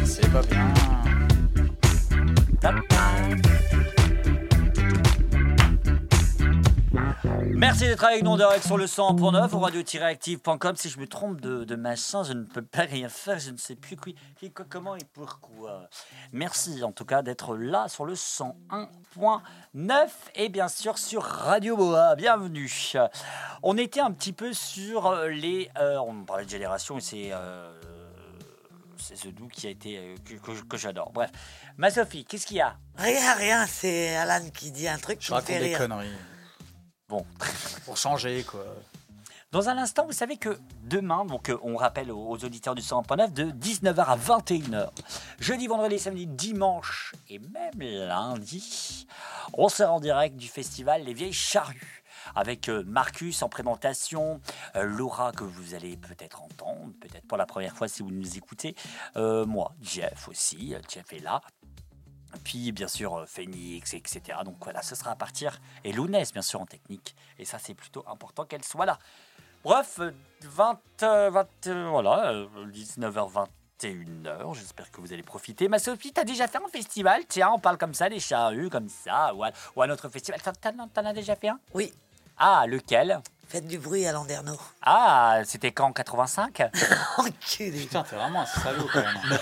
C'est 0.03 0.29
pas 0.29 0.41
bien. 0.41 0.73
Merci 7.53 7.83
d'être 7.85 8.03
avec 8.03 8.23
nous 8.23 8.35
direct 8.37 8.65
sur 8.65 8.77
le 8.77 8.85
100.9 8.85 9.53
au 9.55 9.59
radio-active.com. 9.59 10.75
Si 10.75 10.89
je 10.89 10.99
me 10.99 11.07
trompe 11.07 11.39
de, 11.41 11.63
de 11.63 11.75
machin, 11.75 12.23
je 12.23 12.33
ne 12.33 12.43
peux 12.43 12.61
pas 12.61 12.81
rien 12.81 13.07
faire. 13.07 13.39
Je 13.39 13.51
ne 13.51 13.57
sais 13.57 13.75
plus 13.75 13.95
qui, 13.97 14.15
qui- 14.37 14.51
comment 14.51 14.95
et 14.95 15.05
pourquoi. 15.13 15.87
Merci 16.33 16.83
en 16.83 16.91
tout 16.91 17.05
cas 17.05 17.21
d'être 17.21 17.55
là 17.55 17.87
sur 17.87 18.05
le 18.05 18.13
101.9 18.15 20.07
et 20.35 20.49
bien 20.49 20.67
sûr 20.67 20.97
sur 20.97 21.23
Radio 21.23 21.77
Boa. 21.77 22.15
Bienvenue. 22.15 22.69
On 23.63 23.77
était 23.77 24.01
un 24.01 24.11
petit 24.11 24.33
peu 24.33 24.51
sur 24.53 25.07
euh, 25.07 25.27
les. 25.29 25.69
euh, 25.77 25.97
on 25.99 26.23
parlait 26.25 26.45
de 26.45 26.49
génération 26.49 26.97
et 26.97 27.01
c'est. 27.01 27.29
euh, 27.31 27.71
c'est 28.97 29.15
The 29.15 29.33
Do 29.33 29.47
qui 29.47 29.67
a 29.67 29.69
été 29.69 29.97
euh, 29.97 30.15
que, 30.25 30.33
que- 30.35 30.63
que 30.65 30.77
j'adore. 30.77 31.11
Bref, 31.13 31.29
ma 31.77 31.89
Sophie, 31.91 32.25
qu'est-ce 32.25 32.47
qu'il 32.47 32.57
y 32.57 32.61
a? 32.61 32.75
Rien, 32.97 33.33
rien, 33.35 33.65
c'est 33.67 34.15
Alan 34.15 34.49
qui 34.53 34.71
dit 34.71 34.87
un 34.87 34.97
truc 34.97 35.19
Je 35.21 35.31
raconte 35.31 35.47
fait 35.47 35.59
des 35.59 35.65
rire. 35.67 35.77
conneries. 35.77 36.09
Bon, 37.07 37.25
Pour 37.85 37.97
changer, 37.97 38.43
quoi. 38.43 38.65
Dans 39.51 39.69
un 39.69 39.77
instant, 39.77 40.05
vous 40.05 40.11
savez 40.11 40.37
que 40.37 40.59
demain, 40.83 41.23
donc 41.23 41.49
euh, 41.49 41.57
on 41.63 41.77
rappelle 41.77 42.11
aux, 42.11 42.35
auditeurs 42.43 42.75
du 42.75 42.81
100.9 42.81 43.31
de 43.31 43.51
19h 43.51 44.03
à 44.03 44.17
21h, 44.17 44.89
jeudi, 45.39 45.67
vendredi, 45.67 45.97
samedi, 45.97 46.27
dimanche 46.27 47.13
et 47.29 47.39
même 47.39 47.79
lundi, 47.79 49.07
on 49.53 49.69
sera 49.69 49.93
en 49.93 49.99
direct 49.99 50.35
du 50.35 50.47
festival 50.47 51.03
Les 51.03 51.13
Vieilles 51.13 51.31
Charrues 51.31 52.03
avec 52.33 52.69
euh, 52.69 52.83
Marcus 52.85 53.41
en 53.43 53.49
présentation, 53.49 54.41
euh, 54.75 54.83
Laura 54.83 55.31
que 55.31 55.43
vous 55.43 55.75
allez 55.75 55.97
peut-être 55.97 56.41
entendre, 56.41 56.91
peut-être 56.99 57.27
pour 57.27 57.37
la 57.37 57.45
première 57.45 57.75
fois 57.75 57.87
si 57.87 58.01
vous 58.01 58.11
nous 58.11 58.37
écoutez, 58.37 58.75
euh, 59.15 59.45
moi, 59.45 59.73
Jeff 59.81 60.27
aussi, 60.27 60.75
Jeff 60.89 61.13
est 61.13 61.19
là, 61.19 61.41
puis 62.43 62.71
bien 62.71 62.87
sûr 62.87 63.15
euh, 63.17 63.25
Phoenix, 63.25 63.93
etc. 63.93 64.39
Donc 64.43 64.55
voilà, 64.61 64.81
ce 64.81 64.95
sera 64.95 65.11
à 65.11 65.15
partir, 65.15 65.59
et 65.83 65.91
Lounès 65.93 66.31
bien 66.33 66.41
sûr 66.41 66.61
en 66.61 66.65
technique, 66.65 67.15
et 67.39 67.45
ça 67.45 67.59
c'est 67.59 67.73
plutôt 67.73 68.03
important 68.07 68.45
qu'elle 68.45 68.63
soit 68.63 68.85
là. 68.85 68.97
Bref, 69.63 69.99
euh, 69.99 70.11
20, 70.43 70.79
euh, 71.03 71.29
20, 71.31 71.47
euh, 71.67 71.87
voilà, 71.89 72.31
euh, 72.31 72.47
19h, 72.71 73.31
21h, 73.79 74.53
j'espère 74.53 74.91
que 74.91 75.01
vous 75.01 75.11
allez 75.11 75.23
profiter. 75.23 75.67
Ma 75.67 75.79
Sophie, 75.79 76.13
t'as 76.13 76.23
déjà 76.23 76.47
fait 76.47 76.59
un 76.63 76.67
festival? 76.67 77.23
Tiens, 77.27 77.51
on 77.53 77.59
parle 77.59 77.77
comme 77.77 77.93
ça, 77.93 78.07
des 78.09 78.19
charrues, 78.19 78.69
comme 78.69 78.89
ça, 78.89 79.33
ou, 79.33 79.43
à- 79.43 79.51
ou 79.75 79.81
un 79.81 79.89
autre 79.89 80.07
festival. 80.09 80.39
T'en 80.93 81.05
as 81.05 81.13
déjà 81.13 81.35
fait 81.35 81.49
un? 81.49 81.59
Oui, 81.73 81.91
Ah, 82.37 82.65
lequel? 82.67 83.21
Faites 83.47 83.67
du 83.67 83.77
bruit 83.77 84.05
à 84.05 84.11
Landerneau. 84.11 84.57
Ah, 84.81 85.39
c'était 85.45 85.71
quand, 85.71 85.85
en 85.87 85.91
85 85.93 86.61
Enculé. 87.17 87.79
Putain, 87.81 88.03
t'es 88.03 88.15
vraiment 88.15 88.41
un 88.41 88.45
salaud 88.45 88.87
quand 88.91 89.01
même. 89.01 89.39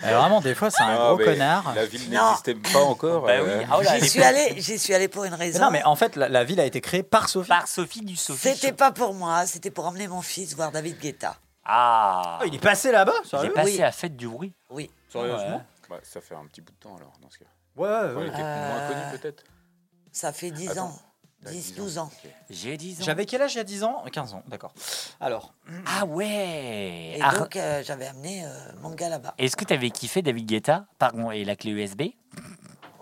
Vraiment, 0.00 0.40
des 0.40 0.54
fois, 0.54 0.70
c'est 0.70 0.82
un 0.82 0.88
Ah, 0.90 0.96
gros 1.08 1.16
mais 1.18 1.24
connard. 1.24 1.74
La 1.74 1.86
ville 1.86 2.10
Non. 2.10 2.24
n'existait 2.28 2.54
pas 2.54 2.80
encore. 2.80 3.22
Bah 3.26 3.32
euh, 3.32 3.58
oui, 3.60 3.66
ah, 3.70 3.76
oh 3.78 3.82
là, 3.82 3.98
J'y 3.98 4.08
suis 4.08 4.22
allée, 4.22 4.54
j'y 4.60 4.78
suis 4.78 4.94
allée 4.94 5.08
pour 5.08 5.24
une 5.24 5.34
raison. 5.34 5.60
Non, 5.60 5.70
mais 5.70 5.82
en 5.84 5.96
fait, 5.96 6.16
la, 6.16 6.28
la 6.28 6.44
ville 6.44 6.60
a 6.60 6.64
été 6.64 6.80
créée 6.80 7.02
par 7.02 7.28
Sophie. 7.28 7.48
Par 7.48 7.66
Sophie 7.68 8.02
du 8.02 8.16
Sophie. 8.16 8.54
C'était 8.54 8.72
pas 8.72 8.92
pour 8.92 9.14
moi, 9.14 9.46
c'était 9.46 9.70
pour 9.70 9.86
emmener 9.86 10.08
mon 10.08 10.22
fils 10.22 10.54
voir 10.54 10.70
David 10.70 10.98
Guetta. 10.98 11.36
Ah, 11.64 12.38
Oh, 12.40 12.44
il 12.46 12.54
est 12.54 12.58
passé 12.62 12.92
là-bas, 12.92 13.12
j'ai 13.24 13.30
sérieux 13.30 13.52
passé 13.52 13.72
Oui. 13.76 13.82
à 13.82 13.90
Fête 13.92 14.16
du 14.16 14.28
Bruit. 14.28 14.54
Oui. 14.70 14.90
Sérieusement 15.10 15.64
bah, 15.88 15.96
ça 16.02 16.20
fait 16.20 16.34
un 16.34 16.44
petit 16.46 16.60
bout 16.60 16.72
de 16.72 16.78
temps 16.78 16.96
alors, 16.96 17.12
dans 17.22 17.30
ce 17.30 17.38
cas. 17.38 17.44
Ouais, 17.76 17.88
Ouais, 17.88 18.14
ouais. 18.14 18.22
il 18.24 18.28
était 18.28 18.38
moins 18.38 18.46
Euh, 18.48 18.88
connu 18.88 19.18
peut-être. 19.18 19.44
Ça 20.12 20.32
fait 20.32 20.50
10 20.50 20.70
Attends. 20.70 20.86
ans. 20.86 20.98
T'as 21.46 21.52
10, 21.52 21.72
10 21.72 21.74
12 21.74 21.98
ans. 21.98 22.10
J'ai 22.50 22.76
10 22.76 23.00
ans. 23.00 23.04
J'avais 23.04 23.24
quel 23.24 23.40
âge 23.42 23.54
il 23.54 23.58
y 23.58 23.60
a 23.60 23.64
10 23.64 23.84
ans? 23.84 24.02
15 24.12 24.34
ans, 24.34 24.42
d'accord. 24.48 24.72
Alors, 25.20 25.54
Ah 25.86 26.04
ouais 26.04 27.14
Et 27.16 27.20
Ah, 27.22 27.36
donc, 27.38 27.56
euh, 27.56 27.82
j'avais 27.84 28.06
amené 28.06 28.44
euh, 28.44 28.48
mon 28.82 28.90
gars 28.90 29.08
là-bas. 29.08 29.34
Est-ce 29.38 29.56
que 29.56 29.64
tu 29.64 29.72
avais 29.72 29.90
kiffé 29.90 30.22
David 30.22 30.46
Guetta? 30.46 30.86
Pardon, 30.98 31.30
et 31.30 31.44
la 31.44 31.56
clé 31.56 31.70
USB 31.70 32.02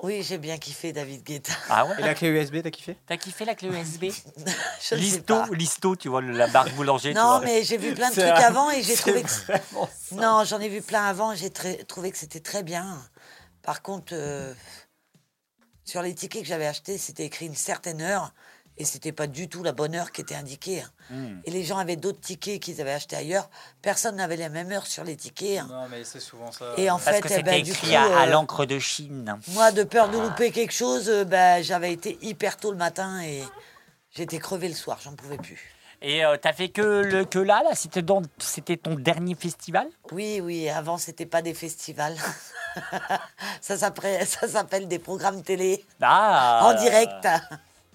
Oui, 0.02 0.22
j'ai 0.22 0.37
bien 0.38 0.59
kiffé 0.59 0.92
David 0.92 1.22
Guetta. 1.24 1.52
Ah 1.70 1.87
ouais? 1.87 1.94
Et 1.98 2.02
la 2.02 2.14
clé 2.14 2.28
USB, 2.28 2.62
t'as 2.62 2.70
kiffé? 2.70 2.96
T'as 3.07 3.16
kiffé 3.16 3.44
la 3.46 3.54
clé 3.54 3.68
USB 3.70 4.04
Je 4.44 4.44
ne 4.46 4.50
sais 4.80 4.96
Listo, 4.96 5.35
pas. 5.35 5.46
Listo, 5.52 5.96
tu 5.96 6.09
vois, 6.11 6.20
le- 6.20 6.33
la 6.37 6.46
barque 6.48 6.74
boulanger. 6.74 7.12
tu 7.12 7.18
Non, 7.18 7.38
vois. 7.38 7.40
mais 7.40 7.62
j'ai 7.64 7.78
vu 7.78 7.94
plein 7.94 8.11
de 8.11 8.14
C'est 8.14 8.28
trucs 8.30 8.44
un- 8.44 8.48
avant 8.48 8.70
et 8.70 8.83
j'ai 8.83 8.94
trouvé 8.96 9.22
que. 9.22 9.28
Non, 10.14 10.44
j'en 10.44 10.61
ai 10.61 10.68
vu 10.68 10.83
plein 10.83 11.04
avant 11.04 11.33
et 11.33 11.37
j'ai 11.37 11.50
très- 11.50 11.83
trouvé 11.85 12.11
que 12.11 12.18
c'était 12.18 12.40
très 12.40 12.62
bien. 12.62 12.98
Par 13.62 13.80
contre, 13.80 14.12
euh, 14.12 14.52
sur 15.84 16.02
les 16.02 16.14
tickets 16.14 16.42
que 16.42 16.48
j'avais 16.48 16.66
achetés, 16.66 16.98
c'était 16.98 17.24
écrit 17.24 17.46
une 17.46 17.54
certaine 17.54 18.00
heure 18.00 18.32
et 18.76 18.84
c'était 18.84 19.12
pas 19.12 19.28
du 19.28 19.48
tout 19.48 19.62
la 19.62 19.70
bonne 19.72 19.94
heure 19.94 20.10
qui 20.10 20.20
était 20.20 20.34
indiquée. 20.34 20.80
hein. 20.80 20.90
Hmm. 21.10 21.40
Et 21.44 21.50
les 21.52 21.62
gens 21.62 21.78
avaient 21.78 21.94
d'autres 21.96 22.20
tickets 22.20 22.60
qu'ils 22.60 22.80
avaient 22.80 22.92
achetés 22.92 23.14
ailleurs. 23.14 23.48
Personne 23.82 24.16
n'avait 24.16 24.36
la 24.36 24.48
même 24.48 24.72
heure 24.72 24.86
sur 24.86 25.04
les 25.04 25.16
tickets. 25.16 25.58
hein. 25.60 25.68
Non, 25.70 25.88
mais 25.88 26.02
c'est 26.02 26.18
souvent 26.18 26.50
ça. 26.50 26.72
Et 26.76 26.90
en 26.90 26.98
Parce 26.98 27.16
fait, 27.16 27.20
que 27.22 27.28
eh 27.28 27.30
c'était 27.36 27.42
ben, 27.42 27.62
du 27.62 27.70
écrit 27.70 27.90
coup, 27.90 27.94
à, 27.96 28.02
à 28.22 28.26
euh, 28.26 28.30
l'encre 28.30 28.64
de 28.66 28.78
Chine. 28.80 29.38
moi, 29.48 29.70
de 29.70 29.84
peur 29.84 30.08
de 30.08 30.18
louper 30.18 30.50
quelque 30.50 30.72
chose, 30.72 31.08
euh, 31.08 31.24
ben, 31.24 31.62
j'avais 31.62 31.92
été 31.92 32.18
hyper 32.22 32.56
tôt 32.56 32.72
le 32.72 32.78
matin 32.78 33.22
et 33.22 33.44
j'étais 34.10 34.38
crevé 34.38 34.68
le 34.68 34.74
soir, 34.74 34.98
j'en 35.04 35.14
pouvais 35.14 35.38
plus. 35.38 35.60
Et 36.02 36.24
euh, 36.24 36.36
t'as 36.36 36.52
fait 36.52 36.68
que, 36.70 36.80
le, 36.82 37.24
que 37.24 37.38
là, 37.38 37.62
là 37.62 37.70
c'était 37.74 38.76
ton 38.76 38.94
dernier 38.96 39.34
festival? 39.36 39.88
Oui, 40.10 40.40
oui, 40.42 40.68
avant, 40.68 40.98
c'était 40.98 41.26
pas 41.26 41.42
des 41.42 41.54
festivals. 41.54 42.16
ça 43.60 43.76
s'appelle 44.48 44.88
des 44.88 44.98
programmes 44.98 45.42
télé 45.42 45.84
Ah 46.02 46.60
en 46.64 46.74
direct. 46.74 47.26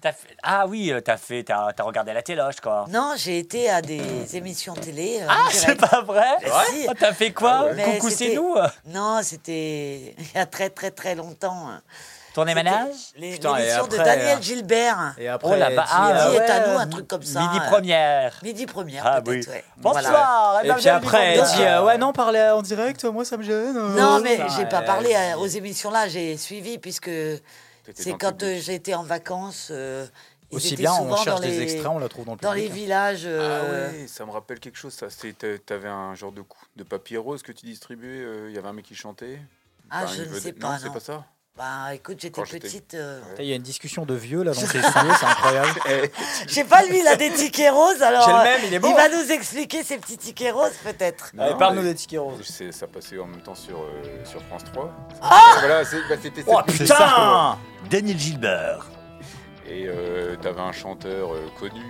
fait- 0.02 0.36
Ah 0.42 0.66
oui, 0.66 0.90
euh, 0.92 1.00
t'as 1.00 1.16
fait, 1.18 1.42
t'as 1.44 1.68
as 1.76 1.82
regardé 1.82 2.12
la 2.14 2.22
téloche, 2.22 2.60
quoi. 2.60 2.86
Non, 2.88 3.14
j'ai 3.16 3.38
été 3.38 3.68
à 3.68 3.82
des 3.82 4.34
émissions 4.36 4.72
télé. 4.74 5.18
euh, 5.20 5.26
Ah, 5.28 5.48
c'est 5.52 5.74
pas 5.78 6.00
vrai 6.02 6.24
si. 6.70 6.86
Ah, 6.88 6.92
T'as 6.98 7.12
fait 7.12 7.32
quoi 7.32 7.66
Ah 7.70 7.82
Coucou, 7.82 8.08
c'est 8.10 8.34
nous 8.34 8.54
Non, 8.86 9.20
c'était 9.22 10.14
il 10.18 10.30
y 10.34 10.38
a 10.38 10.46
très 10.46 10.70
très 10.70 10.90
très 10.90 11.14
longtemps. 11.14 11.68
Tournée 12.34 12.54
manage 12.54 12.94
les- 13.16 13.32
Putain, 13.32 13.56
et 13.56 13.60
L'émission 13.62 13.86
de 13.86 13.94
après, 13.98 14.04
Daniel 14.04 14.38
euh, 14.38 14.42
Gilbert. 14.42 15.14
Et 15.18 15.28
après, 15.28 15.50
Oh 15.52 15.58
là 15.58 15.70
dit, 15.70 15.76
ah, 15.78 16.10
euh, 16.10 16.24
Midi 16.30 16.36
est 16.36 16.50
à 16.50 16.68
nous, 16.68 16.78
un 16.78 16.86
truc 16.86 17.08
comme 17.08 17.22
ça. 17.22 17.40
Midi 17.40 17.58
euh, 17.58 17.68
première. 17.70 18.40
Midi 18.42 18.66
première, 18.66 19.06
Ah 19.06 19.16
oui. 19.26 19.40
peut-être, 19.40 19.48
ouais. 19.50 19.64
Bonsoir 19.78 20.60
Et 20.64 20.72
puis 20.72 20.88
après, 20.88 21.34
elle 21.36 21.42
dit 21.42 21.62
euh, 21.62 21.82
Ouais, 21.84 21.98
non, 21.98 22.12
parler 22.12 22.40
en 22.54 22.62
direct, 22.62 23.04
moi 23.04 23.24
ça 23.24 23.36
me 23.36 23.42
gêne. 23.42 23.74
Non, 23.74 24.20
mais 24.20 24.38
j'ai 24.56 24.66
pas 24.66 24.82
parlé 24.82 25.14
à- 25.14 25.38
aux 25.38 25.46
émissions 25.46 25.90
là, 25.90 26.08
j'ai 26.08 26.36
suivi 26.36 26.78
puisque 26.78 27.10
c'est 27.94 28.10
dans 28.10 28.12
le 28.12 28.18
quand 28.18 28.42
euh, 28.42 28.58
j'étais 28.60 28.94
en 28.94 29.02
vacances. 29.02 29.68
euh, 29.70 30.06
ils 30.52 30.56
Aussi 30.56 30.68
étaient 30.74 30.82
bien, 30.82 30.92
on 30.94 31.02
souvent 31.04 31.16
cherche 31.16 31.36
dans 31.36 31.40
des 31.42 31.48
les- 31.48 31.62
extraits, 31.62 31.86
on 31.86 31.98
la 32.00 32.08
trouve 32.08 32.24
dans 32.24 32.32
le 32.32 32.38
Dans 32.38 32.52
les 32.52 32.62
public. 32.66 32.82
villages. 32.82 33.24
Ah 33.24 33.28
euh, 33.28 33.90
ouais, 33.92 34.06
ça 34.08 34.24
me 34.26 34.30
rappelle 34.32 34.58
quelque 34.58 34.76
chose 34.78 34.92
ça. 34.94 35.08
C'était- 35.10 35.58
T'avais 35.58 35.88
un 35.88 36.14
genre 36.16 36.32
de, 36.32 36.42
cou- 36.42 36.58
de 36.76 36.82
papier 36.82 37.18
rose 37.18 37.42
que 37.42 37.52
tu 37.52 37.66
distribuais. 37.66 38.20
euh, 38.20 38.46
Il 38.50 38.54
y 38.56 38.58
avait 38.58 38.66
un 38.68 38.72
mec 38.72 38.84
qui 38.84 38.94
chantait. 38.96 39.38
Ah, 39.90 40.02
Enfin, 40.04 40.12
je 40.16 40.22
ne 40.22 40.40
sais 40.40 40.52
pas, 40.52 40.68
Non, 40.72 40.76
c'est 40.80 40.86
non. 40.88 40.92
pas 40.92 41.00
ça? 41.00 41.24
Bah 41.58 41.94
écoute, 41.94 42.18
j'étais 42.20 42.40
petite. 42.42 42.94
euh, 42.94 43.20
Il 43.38 43.44
y 43.44 43.52
a 43.52 43.56
une 43.56 43.62
discussion 43.62 44.06
de 44.06 44.14
vieux 44.14 44.42
là 44.42 44.52
dans 44.52 44.60
tes 44.60 44.66
studios, 44.80 45.12
c'est 45.18 45.26
incroyable. 45.26 45.80
Je 46.48 46.54
sais 46.54 46.64
pas, 46.64 46.82
lui, 46.86 47.00
il 47.00 47.06
a 47.06 47.16
des 47.16 47.30
tickets 47.32 47.72
roses, 47.72 48.00
alors. 48.02 48.24
J'ai 48.24 48.32
le 48.32 48.38
euh, 48.38 48.42
même, 48.44 48.60
il 48.66 48.74
est 48.74 48.78
bon. 48.78 48.94
va 48.94 49.08
nous 49.08 49.30
expliquer 49.30 49.82
ses 49.82 49.98
petits 49.98 50.16
tickets 50.16 50.54
roses, 50.54 50.76
peut-être. 50.82 51.32
Parle-nous 51.58 51.82
des 51.82 51.94
tickets 51.94 52.20
roses. 52.20 52.62
Ça 52.70 52.86
passait 52.86 53.18
en 53.18 53.26
même 53.26 53.42
temps 53.42 53.54
sur, 53.54 53.78
euh, 53.78 54.24
sur 54.24 54.40
France 54.44 54.64
3. 54.72 54.90
Ah 55.20 55.56
Voilà, 55.58 55.82
bah, 55.82 56.16
c'était 56.22 56.44
Oh 56.46 56.60
putain 56.66 57.58
Daniel 57.90 58.18
Gilbert. 58.18 58.86
Et 59.66 59.84
euh, 59.86 60.36
t'avais 60.36 60.60
un 60.62 60.72
chanteur 60.72 61.34
euh, 61.34 61.46
connu, 61.58 61.82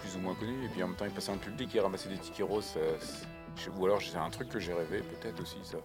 plus 0.00 0.16
ou 0.16 0.20
moins 0.20 0.34
connu, 0.34 0.64
et 0.64 0.68
puis 0.68 0.82
en 0.82 0.88
même 0.88 0.96
temps 0.96 1.04
il 1.04 1.10
passait 1.12 1.30
en 1.30 1.36
public 1.38 1.74
et 1.74 1.80
ramassait 1.80 2.08
des 2.08 2.18
tickets 2.18 2.46
roses. 2.46 2.64
ça- 2.74 2.80
ou 3.78 3.84
alors 3.84 4.00
c'est 4.00 4.16
un 4.16 4.30
truc 4.30 4.48
que 4.48 4.58
j'ai 4.58 4.72
rêvé, 4.72 5.02
peut-être 5.02 5.40
aussi 5.40 5.58
ça. 5.62 5.76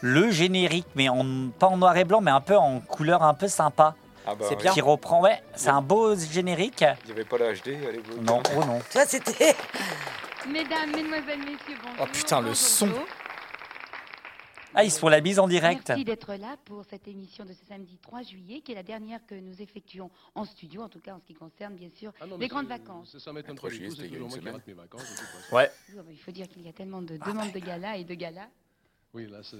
Le 0.00 0.30
générique, 0.30 0.86
mais 0.94 1.08
en, 1.08 1.50
pas 1.50 1.66
en 1.68 1.76
noir 1.76 1.96
et 1.96 2.04
blanc, 2.04 2.20
mais 2.20 2.30
un 2.30 2.40
peu 2.40 2.56
en 2.56 2.80
couleur 2.80 3.22
un 3.22 3.34
peu 3.34 3.48
sympa. 3.48 3.94
Ah 4.26 4.34
bah, 4.34 4.44
C'est 4.48 4.56
bien. 4.56 4.72
Qui 4.72 4.80
reprend, 4.80 5.20
ouais, 5.22 5.42
c'est 5.56 5.70
un 5.70 5.82
beau 5.82 6.14
générique. 6.16 6.84
Il 7.04 7.06
n'y 7.06 7.12
avait 7.12 7.24
pas 7.24 7.38
la 7.38 7.52
HD 7.52 7.68
à 7.88 7.90
l'époque 7.90 8.18
Non, 8.22 8.42
oh 8.56 8.64
non. 8.64 8.80
Vois, 8.92 9.06
c'était. 9.06 9.56
Mesdames, 10.48 10.90
mesdemoiselles, 10.92 11.38
messieurs, 11.40 11.76
bonjour. 11.82 11.98
Oh, 12.02 12.06
putain, 12.12 12.40
le 12.40 12.54
son. 12.54 12.88
Ah, 14.74 14.84
ils 14.84 14.90
se 14.90 14.98
font 14.98 15.08
la 15.08 15.20
bise 15.20 15.38
en 15.38 15.46
direct. 15.48 15.88
Merci 15.88 16.04
d'être 16.04 16.34
là 16.34 16.56
pour 16.64 16.84
cette 16.88 17.06
émission 17.06 17.44
de 17.44 17.52
ce 17.52 17.62
samedi 17.66 17.98
3 18.00 18.22
juillet, 18.22 18.60
qui 18.62 18.72
est 18.72 18.74
la 18.74 18.82
dernière 18.82 19.20
que 19.26 19.34
nous 19.34 19.60
effectuons 19.60 20.10
en 20.34 20.44
studio, 20.46 20.80
en 20.82 20.88
tout 20.88 21.00
cas 21.00 21.12
en 21.14 21.18
ce 21.18 21.26
qui 21.26 21.34
concerne 21.34 21.74
bien 21.74 21.90
sûr 21.94 22.10
Ah 22.20 22.26
non, 22.26 22.38
les 22.38 22.48
grandes 22.48 22.68
vacances. 22.68 23.18
Ça 23.18 23.32
m'étonne 23.34 23.58
pas 23.58 23.68
du 23.68 23.74
juillet, 23.74 23.90
tout, 23.90 23.96
c'est 23.96 24.08
toujours 24.08 24.16
une 24.16 24.28
moi 24.28 24.30
qui 24.30 24.40
semaine. 24.40 24.54
rate 24.54 24.66
mes 24.66 24.72
vacances. 24.72 25.22
Ouais. 25.52 25.70
Il 26.10 26.18
faut 26.18 26.30
dire 26.32 26.48
qu'il 26.48 26.62
y 26.62 26.68
a 26.70 26.72
tellement 26.72 27.02
de 27.02 27.18
demandes 27.18 27.52
de 27.52 27.58
galas 27.58 27.96
et 27.96 28.04
de 28.04 28.14
galas. 28.14 28.48
Oui, 29.14 29.26
là, 29.30 29.38
c'est 29.42 29.56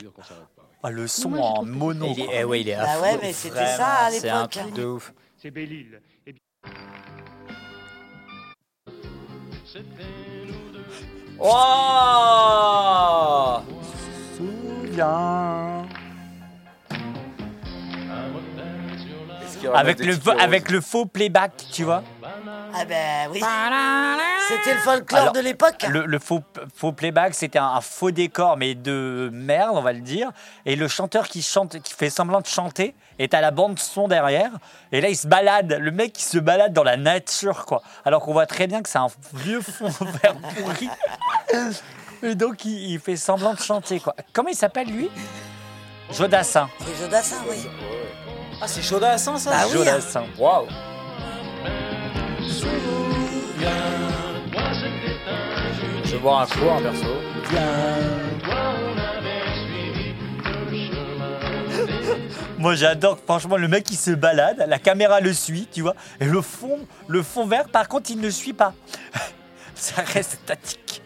dire 0.00 0.12
qu'on 0.12 0.22
s'arrête 0.22 0.48
pas. 0.54 0.62
oui. 0.70 0.76
Ah, 0.82 0.90
le 0.90 1.06
son 1.06 1.30
Moi, 1.30 1.46
en 1.46 1.64
mono. 1.64 2.12
Il 2.14 2.20
est, 2.20 2.28
eh 2.40 2.44
ouais, 2.44 2.60
il 2.60 2.68
est 2.68 2.74
affreux, 2.74 3.02
ouais, 3.02 3.18
mais 3.22 3.32
c'était 3.32 3.76
ça 3.76 4.04
à 4.06 4.10
C'est 4.10 4.28
un 4.28 4.42
l'époque, 4.42 4.50
truc 4.50 4.74
de 4.74 4.84
ouf. 4.84 5.14
C'est 5.38 5.50
Belle-Île. 5.50 6.00
Oh 11.44 11.48
Souviens. 14.36 15.81
Avec 19.74 19.98
le, 20.00 20.16
avec 20.40 20.70
le 20.70 20.80
faux 20.80 21.06
playback, 21.06 21.52
tu 21.72 21.84
vois. 21.84 22.02
Ah 22.74 22.84
ben 22.84 23.28
oui. 23.30 23.42
C'était 24.48 24.74
le 24.74 24.80
folklore 24.80 25.20
Alors, 25.20 25.32
de 25.32 25.40
l'époque. 25.40 25.86
Le, 25.88 26.04
le 26.06 26.18
faux, 26.18 26.42
faux 26.74 26.92
playback, 26.92 27.34
c'était 27.34 27.58
un, 27.58 27.66
un 27.66 27.80
faux 27.80 28.10
décor, 28.10 28.56
mais 28.56 28.74
de 28.74 29.30
merde, 29.32 29.76
on 29.76 29.82
va 29.82 29.92
le 29.92 30.00
dire. 30.00 30.30
Et 30.66 30.76
le 30.76 30.88
chanteur 30.88 31.28
qui 31.28 31.42
chante, 31.42 31.80
qui 31.80 31.94
fait 31.94 32.10
semblant 32.10 32.40
de 32.40 32.46
chanter, 32.46 32.94
est 33.18 33.34
à 33.34 33.40
la 33.40 33.50
bande 33.50 33.78
son 33.78 34.08
derrière. 34.08 34.50
Et 34.90 35.00
là, 35.00 35.08
il 35.08 35.16
se 35.16 35.26
balade. 35.26 35.76
Le 35.80 35.90
mec, 35.90 36.18
il 36.18 36.24
se 36.24 36.38
balade 36.38 36.72
dans 36.72 36.84
la 36.84 36.96
nature, 36.96 37.66
quoi. 37.66 37.82
Alors 38.04 38.22
qu'on 38.22 38.32
voit 38.32 38.46
très 38.46 38.66
bien 38.66 38.82
que 38.82 38.88
c'est 38.88 38.98
un 38.98 39.08
vieux 39.34 39.60
fond 39.62 39.88
vert 39.88 40.34
pourri. 40.56 40.88
Et 42.24 42.34
donc, 42.36 42.64
il, 42.64 42.92
il 42.92 43.00
fait 43.00 43.16
semblant 43.16 43.52
de 43.54 43.60
chanter, 43.60 44.00
quoi. 44.00 44.14
Comment 44.32 44.48
il 44.48 44.56
s'appelle, 44.56 44.88
lui? 44.88 45.10
Jodassin. 46.12 46.68
C'est 46.80 47.02
Jodassin, 47.02 47.36
oui. 47.48 47.66
Ah, 48.64 48.68
c'est 48.68 48.80
Chaudassin 48.80 49.36
ça? 49.38 49.50
Bah 49.50 49.64
oui. 49.66 49.72
Jodassin. 49.72 50.22
Waouh 50.38 50.68
Je 56.04 56.12
vais 56.12 56.18
boire 56.18 56.42
un 56.42 56.46
coup, 56.46 56.70
un 56.70 56.80
perso. 56.80 57.06
Moi 62.58 62.76
j'adore, 62.76 63.18
franchement, 63.18 63.56
le 63.56 63.66
mec 63.66 63.90
il 63.90 63.96
se 63.96 64.12
balade, 64.12 64.64
la 64.68 64.78
caméra 64.78 65.18
le 65.18 65.32
suit, 65.32 65.66
tu 65.72 65.82
vois, 65.82 65.96
et 66.20 66.26
le 66.26 66.40
fond, 66.40 66.86
le 67.08 67.24
fond 67.24 67.44
vert, 67.46 67.68
par 67.68 67.88
contre, 67.88 68.12
il 68.12 68.20
ne 68.20 68.30
suit 68.30 68.52
pas. 68.52 68.74
Ça 69.74 70.02
reste 70.02 70.38
statique. 70.44 71.02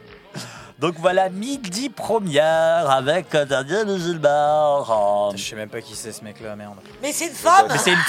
Donc 0.78 0.94
voilà, 0.98 1.30
midi 1.30 1.88
première 1.88 2.90
avec 2.90 3.30
Daniel 3.34 3.98
Gilbert. 3.98 4.84
Oh, 4.90 5.32
Je 5.34 5.42
sais 5.42 5.56
même 5.56 5.70
pas 5.70 5.80
qui 5.80 5.94
c'est 5.96 6.12
ce 6.12 6.22
mec 6.22 6.38
là, 6.40 6.54
merde. 6.54 6.74
Mais 7.02 7.12
c'est 7.12 7.28
une 7.28 7.32
femme 7.34 7.66
Mais 7.70 7.78
c'est 7.78 7.92
une... 7.92 7.98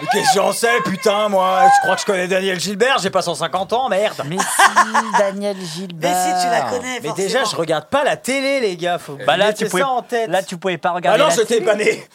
Mais 0.00 0.08
qu'est-ce 0.12 0.34
que 0.34 0.40
j'en 0.40 0.52
sais, 0.52 0.80
putain, 0.84 1.28
moi? 1.28 1.62
Je 1.76 1.80
crois 1.82 1.94
que 1.94 2.00
je 2.00 2.06
connais 2.06 2.26
Daniel 2.28 2.58
Gilbert, 2.58 2.98
j'ai 2.98 3.10
pas 3.10 3.22
150 3.22 3.72
ans, 3.72 3.88
merde 3.88 4.20
Mais 4.28 4.36
si, 4.38 5.02
Daniel 5.18 5.56
Gilbert. 5.60 6.10
Mais 6.10 6.40
si, 6.40 6.44
tu 6.44 6.50
la 6.50 6.62
connais, 6.62 7.00
Mais 7.00 7.08
forcément. 7.08 7.14
déjà, 7.28 7.44
je 7.44 7.56
regarde 7.56 7.86
pas 7.88 8.02
la 8.04 8.16
télé, 8.16 8.60
les 8.60 8.76
gars, 8.76 8.98
faut 8.98 9.16
Bah 9.26 9.36
là, 9.36 9.52
tu 9.52 9.66
pouvais, 9.66 9.82
ça 9.82 9.88
en 9.88 10.02
tête. 10.02 10.28
là, 10.28 10.42
tu 10.42 10.56
pouvais 10.58 10.78
pas 10.78 10.90
Ah 10.90 10.94
regarder. 10.94 11.20
non, 11.22 11.28
la 11.28 11.34
j'étais 11.34 11.60
pas 11.60 11.76
né 11.76 12.06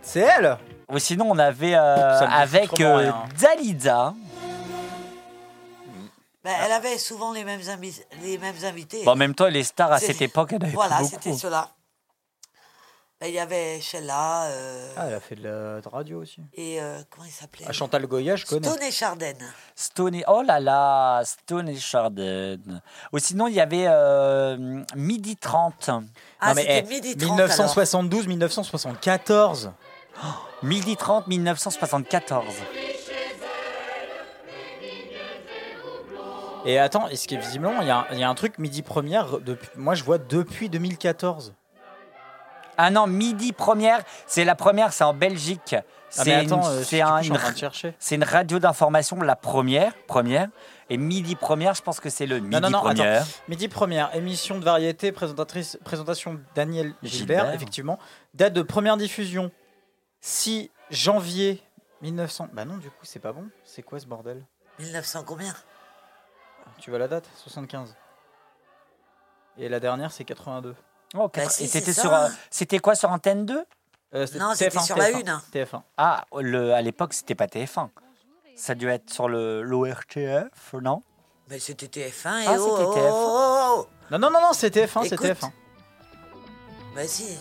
C'est 0.00 0.20
elle 0.20 0.56
Ou 0.90 0.98
sinon, 0.98 1.26
on 1.30 1.38
avait 1.38 1.74
euh, 1.74 2.20
avec 2.26 2.80
euh, 2.80 2.96
rien. 2.96 3.14
Dalida. 3.38 4.14
Ben, 6.44 6.54
elle 6.64 6.72
avait 6.72 6.98
souvent 6.98 7.32
les 7.32 7.44
mêmes, 7.44 7.60
invi- 7.60 8.02
les 8.22 8.36
mêmes 8.38 8.64
invités. 8.64 9.04
Bon, 9.04 9.12
en 9.12 9.16
même 9.16 9.34
temps, 9.34 9.46
les 9.46 9.62
stars 9.62 9.92
à 9.92 9.98
cette 10.00 10.20
époque, 10.22 10.52
en 10.52 10.56
avait 10.56 10.70
voilà, 10.70 11.02
c'était 11.04 11.34
cela. 11.34 11.70
Ben, 13.20 13.28
Il 13.28 13.34
y 13.34 13.38
avait 13.38 13.80
Sheila 13.80 14.46
euh, 14.46 14.94
Ah, 14.96 15.04
elle 15.06 15.14
a 15.14 15.20
fait 15.20 15.36
de 15.36 15.44
la 15.44 15.80
de 15.80 15.88
radio 15.88 16.20
aussi. 16.22 16.40
et 16.54 16.82
euh, 16.82 17.00
comment 17.08 17.24
il 17.24 17.30
s'appelait? 17.30 17.64
Ah, 17.68 17.72
Chantal 17.72 18.04
Goya, 18.08 18.34
je 18.34 18.44
connais. 18.44 18.66
Stone 18.68 18.82
et 18.82 18.90
Chardin. 18.90 19.34
Stone 19.76 20.14
et... 20.16 20.24
Oh 20.26 20.42
là 20.42 20.58
là, 20.58 21.22
Stone 21.24 21.68
et 21.68 21.78
Chardin. 21.78 22.56
Ou 23.12 23.18
sinon, 23.20 23.46
il 23.46 23.54
y 23.54 23.60
avait 23.60 23.84
euh, 23.86 24.82
Midi 24.96 25.36
30. 25.36 25.90
Ah, 26.40 26.48
Non, 26.48 26.54
mais, 26.56 26.62
c'était 26.62 26.78
eh, 26.78 26.82
midi 26.88 27.16
30 27.16 27.30
alors. 27.38 27.48
1972, 27.50 28.26
1974. 28.26 29.70
Midi 30.64 30.96
30, 30.96 31.28
1974. 31.28 32.44
Et 36.64 36.78
attends, 36.78 37.08
est-ce 37.08 37.26
que 37.26 37.34
visiblement, 37.34 37.80
il 37.82 37.88
y, 37.88 37.90
a 37.90 37.98
un- 37.98 38.06
il 38.12 38.18
y 38.18 38.22
a 38.22 38.28
un 38.28 38.34
truc 38.34 38.58
midi 38.58 38.82
première, 38.82 39.38
depuis, 39.40 39.68
moi 39.76 39.94
je 39.94 40.04
vois 40.04 40.18
depuis 40.18 40.68
2014. 40.68 41.54
Ah 42.78 42.90
non, 42.90 43.06
Midi 43.06 43.52
première, 43.52 44.00
c'est 44.26 44.44
la 44.46 44.54
première, 44.54 44.92
c'est 44.94 45.04
en 45.04 45.12
Belgique. 45.12 45.76
C'est 46.08 46.42
une, 46.44 46.52
euh, 46.52 46.82
un- 47.02 48.24
radio 48.24 48.58
d'information, 48.58 49.20
la 49.20 49.36
première, 49.36 49.94
première. 50.06 50.48
Et 50.88 50.96
Midi 50.96 51.36
première, 51.36 51.74
je 51.74 51.82
pense 51.82 52.00
que 52.00 52.08
c'est 52.10 52.26
le 52.26 52.38
Midi 52.40 52.60
non, 52.60 52.70
non, 52.70 52.80
première. 52.80 53.24
Midi 53.48 53.68
première, 53.68 54.14
émission 54.16 54.58
de 54.58 54.64
variété, 54.64 55.12
présentatrice, 55.12 55.78
présentation 55.84 56.40
Daniel 56.54 56.94
Gilbert, 57.02 57.40
Gilbert. 57.40 57.54
effectivement. 57.54 57.98
Date 58.34 58.52
de 58.54 58.62
première 58.62 58.96
diffusion 58.96 59.50
6 60.20 60.70
janvier 60.90 61.62
1900. 62.00 62.48
Bah 62.52 62.64
non, 62.64 62.78
du 62.78 62.88
coup, 62.88 63.04
c'est 63.04 63.20
pas 63.20 63.32
bon. 63.32 63.44
C'est 63.64 63.82
quoi 63.82 63.98
ce 64.00 64.06
bordel? 64.06 64.44
1900 64.78 65.24
combien? 65.26 65.54
Tu 66.82 66.90
vois 66.90 66.98
la 66.98 67.06
date? 67.06 67.28
75. 67.36 67.94
Et 69.56 69.68
la 69.68 69.78
dernière, 69.78 70.10
c'est 70.10 70.24
82. 70.24 70.74
Oh, 71.14 71.18
Bah 71.18 71.28
quatre- 71.32 71.52
si, 71.52 71.64
et 71.64 71.66
c'est 71.68 71.78
c'était 71.78 71.92
ça. 71.92 72.00
sur, 72.02 72.12
euh, 72.12 72.28
c'était 72.50 72.78
quoi 72.80 72.96
sur 72.96 73.10
Antenne 73.10 73.46
2 73.46 73.64
Euh, 74.14 74.26
Non, 74.38 74.52
c'était 74.54 74.78
sur 74.80 74.96
la 74.96 75.10
une. 75.10 75.40
TF1. 75.52 75.82
Ah, 75.96 76.24
le, 76.40 76.72
à 76.74 76.82
l'époque, 76.82 77.14
c'était 77.14 77.34
pas 77.36 77.46
TF1. 77.46 77.88
Ça 78.56 78.72
a 78.72 78.74
dû 78.74 78.88
être 78.88 79.10
sur 79.10 79.28
le 79.28 79.62
l'ORTF, 79.62 80.72
non? 80.82 81.02
Mais 81.48 81.58
c'était 81.60 81.86
TF1 81.86 82.40
et 82.42 82.44
Ah, 82.48 82.56
oh, 82.58 82.76
c'était 82.76 82.88
oh, 82.88 82.94
TF1. 82.94 83.10
oh, 83.12 83.74
oh. 83.78 83.86
Non, 84.10 84.18
non, 84.18 84.30
non, 84.30 84.40
non, 84.40 84.52
c'est 84.52 84.74
TF1, 84.74 85.04
c'est 85.08 85.14
Écoute. 85.14 85.26
TF1. 85.28 85.50
Bah 86.96 87.06
si. 87.06 87.38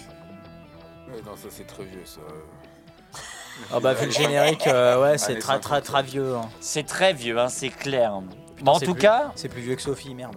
Ouais, 1.10 1.21
non, 1.25 1.36
ça 1.36 1.47
c'est 1.49 1.65
très 1.67 1.84
vieux 1.84 2.06
ça. 2.06 2.21
Ah 3.73 3.80
bah 3.82 3.93
vu 3.93 4.06
le 4.06 4.12
générique, 4.12 4.65
euh, 4.67 5.01
ouais, 5.01 5.17
c'est 5.17 5.38
très 5.39 5.60
très 5.60 5.82
50, 5.82 5.84
très 5.84 6.04
vieux. 6.04 6.36
hein. 6.38 6.49
C'est 6.62 6.86
très 6.86 7.13
vieux, 7.13 7.38
hein, 7.38 7.49
c'est 7.49 7.69
clair. 7.69 8.21
En 8.69 8.80
tout 8.80 8.93
plus- 8.93 9.02
cas, 9.02 9.32
C'est 9.36 9.50
plus 9.50 9.62
vieux 9.62 9.76
que 9.76 9.82
Sophie, 9.82 10.13
merde. 10.15 10.36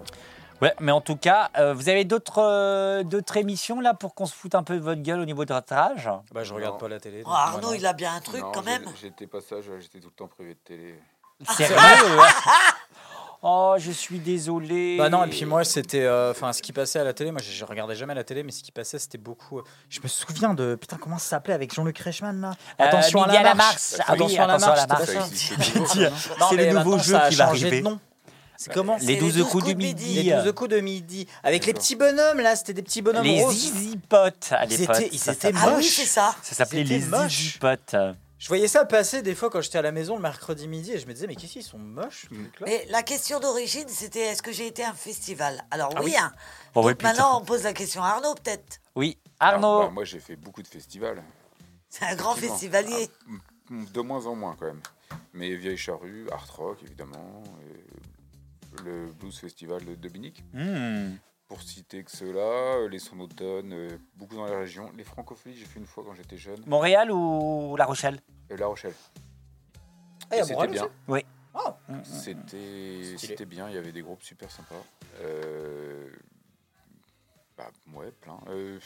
ouais, 0.62 0.74
mais 0.80 0.92
en 0.92 1.00
tout 1.00 1.16
cas, 1.16 1.50
euh, 1.58 1.74
vous 1.74 1.88
avez 1.88 2.04
d'autres 2.04 2.42
euh, 2.42 3.02
d'autres 3.02 3.36
émissions 3.36 3.80
là 3.80 3.94
pour 3.94 4.14
qu'on 4.14 4.26
se 4.26 4.34
foute 4.34 4.54
un 4.54 4.62
peu 4.62 4.74
de 4.76 4.80
votre 4.82 5.02
gueule 5.02 5.20
au 5.20 5.24
niveau 5.24 5.44
de 5.44 5.52
votre 5.54 5.72
âge? 5.72 6.08
Bah 6.32 6.44
je 6.44 6.52
regarde 6.54 6.74
Non. 6.74 6.80
pas 6.80 6.88
la 6.88 7.00
télé. 7.00 7.22
Oh, 7.26 7.30
Arnaud, 7.30 7.74
il 7.74 7.84
a 7.86 7.92
bien 7.92 8.14
un 8.14 8.20
truc 8.20 8.40
Non, 8.42 8.52
quand 8.52 8.62
même. 8.64 8.84
J'étais 9.00 9.26
pas 9.26 9.40
sage, 9.40 9.64
j'étais 9.80 9.98
tout 10.00 10.08
le 10.08 10.14
temps 10.14 10.28
privé 10.28 10.54
de 10.54 10.58
télé. 10.64 10.94
Sérieux 11.56 11.76
Oh, 13.46 13.74
je 13.76 13.90
suis 13.90 14.20
désolé. 14.20 14.96
Bah 14.96 15.10
non, 15.10 15.24
et 15.24 15.28
puis 15.28 15.44
moi 15.44 15.64
c'était, 15.64 16.00
euh, 16.04 16.30
enfin 16.30 16.54
ce 16.54 16.62
qui 16.62 16.72
passait 16.72 16.98
à 17.00 17.04
la 17.04 17.12
télé, 17.12 17.30
moi 17.30 17.42
je, 17.44 17.50
je 17.52 17.64
regardais 17.66 17.94
jamais 17.94 18.14
la 18.14 18.24
télé, 18.24 18.42
mais 18.42 18.50
ce 18.50 18.62
qui 18.62 18.72
passait 18.72 18.98
c'était 18.98 19.18
beaucoup. 19.18 19.58
euh, 19.58 19.62
je 19.90 20.00
me 20.00 20.08
souviens 20.08 20.54
de, 20.54 20.76
putain 20.76 20.96
comment 20.96 21.18
ça 21.18 21.28
s'appelait 21.28 21.52
avec 21.52 21.74
Jean-Luc 21.74 21.98
Reichmann 21.98 22.40
là? 22.40 22.52
Euh, 22.80 22.84
Attention 22.84 23.22
à 23.22 23.42
la 23.42 23.54
marche. 23.54 23.96
Ah 24.00 24.04
oui, 24.12 24.14
Attention 24.14 24.42
à 24.44 24.46
la 24.46 24.54
attention 24.54 24.72
à 24.72 24.76
marche. 24.86 24.88
la 24.88 25.14
marche. 25.14 25.28
ça 25.28 26.08
Ça 26.40 26.48
C'est 26.48 26.56
le 26.72 26.72
nouveau 26.72 26.96
jeu 26.98 27.12
ça 27.12 27.28
qui 27.28 27.34
va 27.34 27.48
arriver. 27.48 27.84
C'est 28.56 28.72
comment 28.72 28.96
Les 29.00 29.14
C'est 29.14 29.16
12 29.16 29.36
les 29.38 29.42
coups 29.44 29.64
du 29.64 29.74
12 29.74 29.74
coups 29.74 29.74
de 29.74 29.74
midi. 29.84 30.22
Les 30.22 30.32
12 30.42 30.52
coups 30.52 30.70
de 30.70 30.80
midi. 30.80 31.26
Avec 31.42 31.66
les 31.66 31.72
petits 31.74 31.96
bonhommes 31.96 32.40
là, 32.40 32.54
c'était 32.56 32.72
des 32.74 32.82
petits 32.82 33.02
bonhommes 33.02 33.24
Les 33.24 33.42
roses. 33.42 33.54
Zizi 33.54 33.96
Potes 34.08 34.48
à 34.52 34.64
Ils 34.64 34.70
l'époque. 34.78 34.96
étaient- 34.96 35.08
ils 35.12 35.16
étaient 35.16 35.18
s'appelait- 35.34 35.52
Ah 35.60 35.68
oui, 35.70 35.74
moche. 35.76 35.84
c'est 35.88 36.04
ça. 36.06 36.34
Ça 36.42 36.54
s'appelait 36.54 36.84
les. 36.84 37.00
Zizi 37.00 37.58
Potes. 37.58 37.96
Je 38.38 38.48
voyais 38.48 38.68
ça 38.68 38.84
passer 38.84 39.22
des 39.22 39.34
fois 39.34 39.48
quand 39.48 39.62
j'étais 39.62 39.78
à 39.78 39.82
la 39.82 39.90
maison 39.92 40.16
le 40.16 40.20
mercredi 40.22 40.68
midi 40.68 40.92
et 40.92 40.98
je 40.98 41.06
me 41.06 41.14
disais, 41.14 41.26
mais 41.26 41.34
qu'est-ce 41.34 41.52
qu'ils 41.54 41.62
sont 41.62 41.78
moches 41.78 42.26
Mais 42.66 42.84
la 42.90 43.02
question 43.02 43.40
d'origine, 43.40 43.88
c'était 43.88 44.20
est-ce 44.20 44.42
que 44.42 44.52
j'ai 44.52 44.66
été 44.66 44.84
à 44.84 44.90
un 44.90 44.94
festival? 44.94 45.64
Alors 45.70 45.90
Ah 45.96 46.00
oui, 46.02 46.10
oui. 46.10 46.16
hein. 46.20 46.30
Bon, 46.74 46.82
Donc 46.82 46.88
oui, 46.88 46.94
putain. 46.94 47.08
maintenant, 47.08 47.40
on 47.40 47.44
pose 47.44 47.62
la 47.62 47.72
question 47.72 48.02
à 48.02 48.08
Arnaud, 48.08 48.34
peut-être. 48.34 48.80
Oui, 48.96 49.16
Alors, 49.40 49.54
Arnaud. 49.54 49.86
bah, 49.86 49.90
moi, 49.94 50.04
j'ai 50.04 50.20
fait 50.20 50.36
beaucoup 50.36 50.62
de 50.62 50.68
festivals. 50.68 51.22
C'est 51.88 52.04
un 52.04 52.16
grand 52.16 52.34
festivalier. 52.34 53.08
Ah, 53.70 53.74
de 53.94 54.00
moins 54.02 54.26
en 54.26 54.34
moins, 54.34 54.56
quand 54.60 54.66
même. 54.66 54.82
Mais 55.32 55.54
Vieille 55.56 55.78
Charrue, 55.78 56.26
Art 56.30 56.46
Rock, 56.56 56.78
évidemment. 56.84 57.42
Le 58.84 59.06
Blues 59.12 59.38
Festival 59.38 59.84
de 59.84 59.94
Dominique. 59.94 60.44
Hmm. 60.52 61.14
Pour 61.48 61.62
citer 61.62 62.02
que 62.02 62.10
ceux-là, 62.10 62.78
euh, 62.78 62.88
les 62.88 62.98
sons 62.98 63.16
d'automne, 63.16 63.72
euh, 63.72 63.98
beaucoup 64.14 64.34
dans 64.34 64.46
la 64.46 64.58
région. 64.58 64.90
Les 64.96 65.04
francophonies, 65.04 65.54
j'ai 65.56 65.66
fait 65.66 65.78
une 65.78 65.86
fois 65.86 66.02
quand 66.04 66.14
j'étais 66.14 66.38
jeune. 66.38 66.62
Montréal 66.66 67.10
ou 67.12 67.76
La 67.76 67.84
Rochelle? 67.84 68.18
Euh, 68.50 68.56
La 68.56 68.66
Rochelle. 68.66 68.94
Ah, 70.30 70.36
c'était 70.42 70.54
Montréal 70.54 70.70
bien. 70.72 70.88
Oui. 71.06 71.24
Ah. 71.54 71.76
C'était 72.02 72.56
Stylé. 72.56 73.18
c'était 73.18 73.44
bien, 73.44 73.68
il 73.68 73.74
y 73.74 73.78
avait 73.78 73.92
des 73.92 74.02
groupes 74.02 74.22
super 74.22 74.50
sympas. 74.50 74.82
Euh, 75.20 76.08
bah, 77.56 77.70
ouais, 77.92 78.10
plein. 78.20 78.40
Euh, 78.48 78.80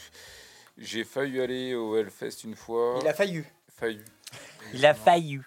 J'ai 0.77 1.03
failli 1.05 1.39
aller 1.41 1.73
au 1.75 1.97
Hellfest 1.97 2.43
une 2.43 2.55
fois. 2.55 2.99
Il 3.01 3.07
a 3.07 3.13
failli. 3.13 3.43
failli. 3.69 4.03
Il 4.73 4.85
a 4.85 4.93
failli. 4.93 5.39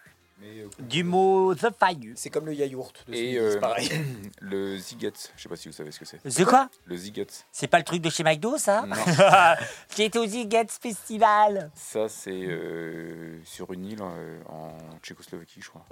Mais, 0.42 0.62
euh, 0.62 0.68
Du 0.80 1.04
mot 1.04 1.54
The 1.54 1.68
Faillu. 1.78 2.14
C'est 2.16 2.28
comme 2.30 2.46
le 2.46 2.54
yaourt. 2.54 3.04
De 3.06 3.14
Et 3.14 3.38
euh, 3.38 3.52
c'est 3.52 3.60
pareil. 3.60 3.88
le 4.40 4.76
Ziggets, 4.76 5.12
je 5.36 5.42
sais 5.42 5.48
pas 5.48 5.54
si 5.56 5.68
vous 5.68 5.74
savez 5.74 5.92
ce 5.92 6.00
que 6.00 6.04
c'est. 6.04 6.18
The 6.18 6.44
quoi 6.44 6.68
Le 6.86 6.96
Ziggets. 6.96 7.26
C'est 7.52 7.68
pas 7.68 7.78
le 7.78 7.84
truc 7.84 8.02
de 8.02 8.10
chez 8.10 8.24
McDo, 8.24 8.58
ça 8.58 8.82
Non. 8.86 8.96
J'ai 9.96 10.06
été 10.06 10.18
au 10.18 10.26
Ziggets 10.26 10.66
Festival. 10.80 11.70
Ça, 11.76 12.08
c'est 12.08 12.30
euh, 12.32 13.38
sur 13.44 13.72
une 13.72 13.86
île 13.86 14.02
euh, 14.02 14.40
en 14.48 14.76
Tchécoslovaquie, 15.02 15.60
je 15.62 15.68
crois. 15.70 15.86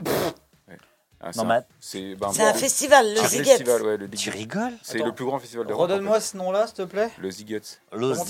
Ouais. 0.69 0.77
Ah, 1.23 1.27
Non, 1.27 1.33
c'est 1.33 1.45
mais- 1.45 1.55
un- 1.55 1.65
c'est 1.79 2.15
ben, 2.17 2.33
C'est 2.33 2.43
un 2.45 2.55
festival, 2.55 3.07
le 3.11 3.17
c'est 3.17 3.83
ouais, 3.83 3.97
le 3.99 4.09
Tu 4.11 4.31
rigoles 4.31 4.73
C'est 4.83 4.99
le 4.99 5.13
plus 5.13 5.27
grand 5.27 5.39
festival 5.39 5.67
d'Europe. 5.67 5.91
en 5.91 5.93
Redonne-moi 5.93 6.19
ce 6.21 6.37
nom-là, 6.37 6.67
s'il 6.67 6.77
te 6.77 6.83
plaît. 6.83 7.11
Le 7.19 7.31
Ziggets. 7.31 7.61
Le 7.93 8.13
Comment 8.13 8.25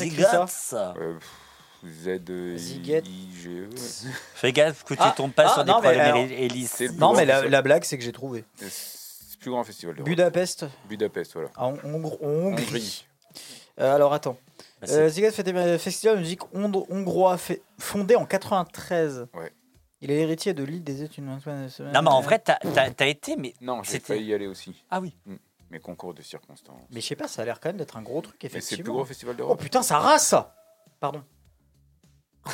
Z-I-G-E. 1.87 3.69
Fais 4.35 4.53
gaffe 4.53 4.85
que 4.85 4.95
tu 4.95 5.01
Ah, 5.03 5.13
tombes 5.17 5.33
pas 5.33 5.47
ah, 5.49 5.55
sur 5.55 5.65
des 5.65 5.71
non, 5.71 5.81
problèmes 5.81 6.01
alors- 6.01 6.17
hélices. 6.19 6.81
Non, 6.99 7.15
mais 7.15 7.25
la, 7.25 7.63
blague, 7.63 7.85
c'est 7.85 7.99
que 7.99 8.05
j'ai 8.05 8.13
trouvé. 8.13 8.45
C'est 8.57 8.67
le 9.37 9.39
plus 9.41 9.51
grand 9.51 9.65
festival 9.65 9.95
d'Europe. 9.95 10.09
Budapest, 10.09 10.67
Budapest, 10.89 11.33
voilà. 11.35 11.51
en 11.57 11.73
Hongr- 11.75 12.19
en 12.23 12.29
Hongrie. 12.29 13.07
Euh, 13.79 13.95
alors 13.95 14.13
attends. 14.13 14.37
Bah, 14.83 14.89
Euh, 14.91 15.11
fait 15.11 15.43
des 15.43 15.79
festivals 15.79 16.17
de 16.17 16.21
musique 16.23 16.43
hond- 16.55 16.87
hongrois 16.91 17.37
fait- 17.39 17.63
fondé 17.79 18.17
en 18.17 18.27
93. 18.27 19.27
Ouais. 19.35 19.53
Il 20.03 20.11
est 20.11 20.21
héritier 20.21 20.55
de 20.55 20.65
l'île 20.65 20.83
des 20.83 21.03
études. 21.03 21.25
Non, 21.25 21.39
mais 21.47 22.09
en 22.09 22.21
vrai, 22.23 22.39
t'as 22.39 23.07
été, 23.07 23.37
mais. 23.37 23.55
Non, 23.61 23.83
j'ai 23.83 24.01
failli 24.01 24.27
y 24.27 24.35
aller 24.35 24.47
aussi. 24.47 24.85
Ah 24.91 25.01
oui. 25.01 25.15
Mais 25.71 25.79
concours 25.79 26.15
de 26.15 26.23
circonstances. 26.23 26.81
Mais 26.91 27.01
je 27.01 27.07
sais 27.07 27.15
pas, 27.17 27.29
ça 27.29 27.43
a 27.43 27.45
l'air 27.45 27.61
quand 27.61 27.69
même 27.69 27.77
d'être 27.77 27.97
un 27.97 28.03
gros 28.03 28.21
truc, 28.23 28.37
Mais 28.43 28.49
c'est 28.49 28.55
le 28.55 28.59
effectivement. 28.59 28.85
plus 28.85 28.93
gros 28.93 29.05
festival 29.05 29.35
Oh 29.37 29.39
d'Europe. 29.39 29.61
putain, 29.61 29.83
ça 29.83 29.99
rase 29.99 30.23
ça 30.25 30.57
Pardon. 30.99 31.23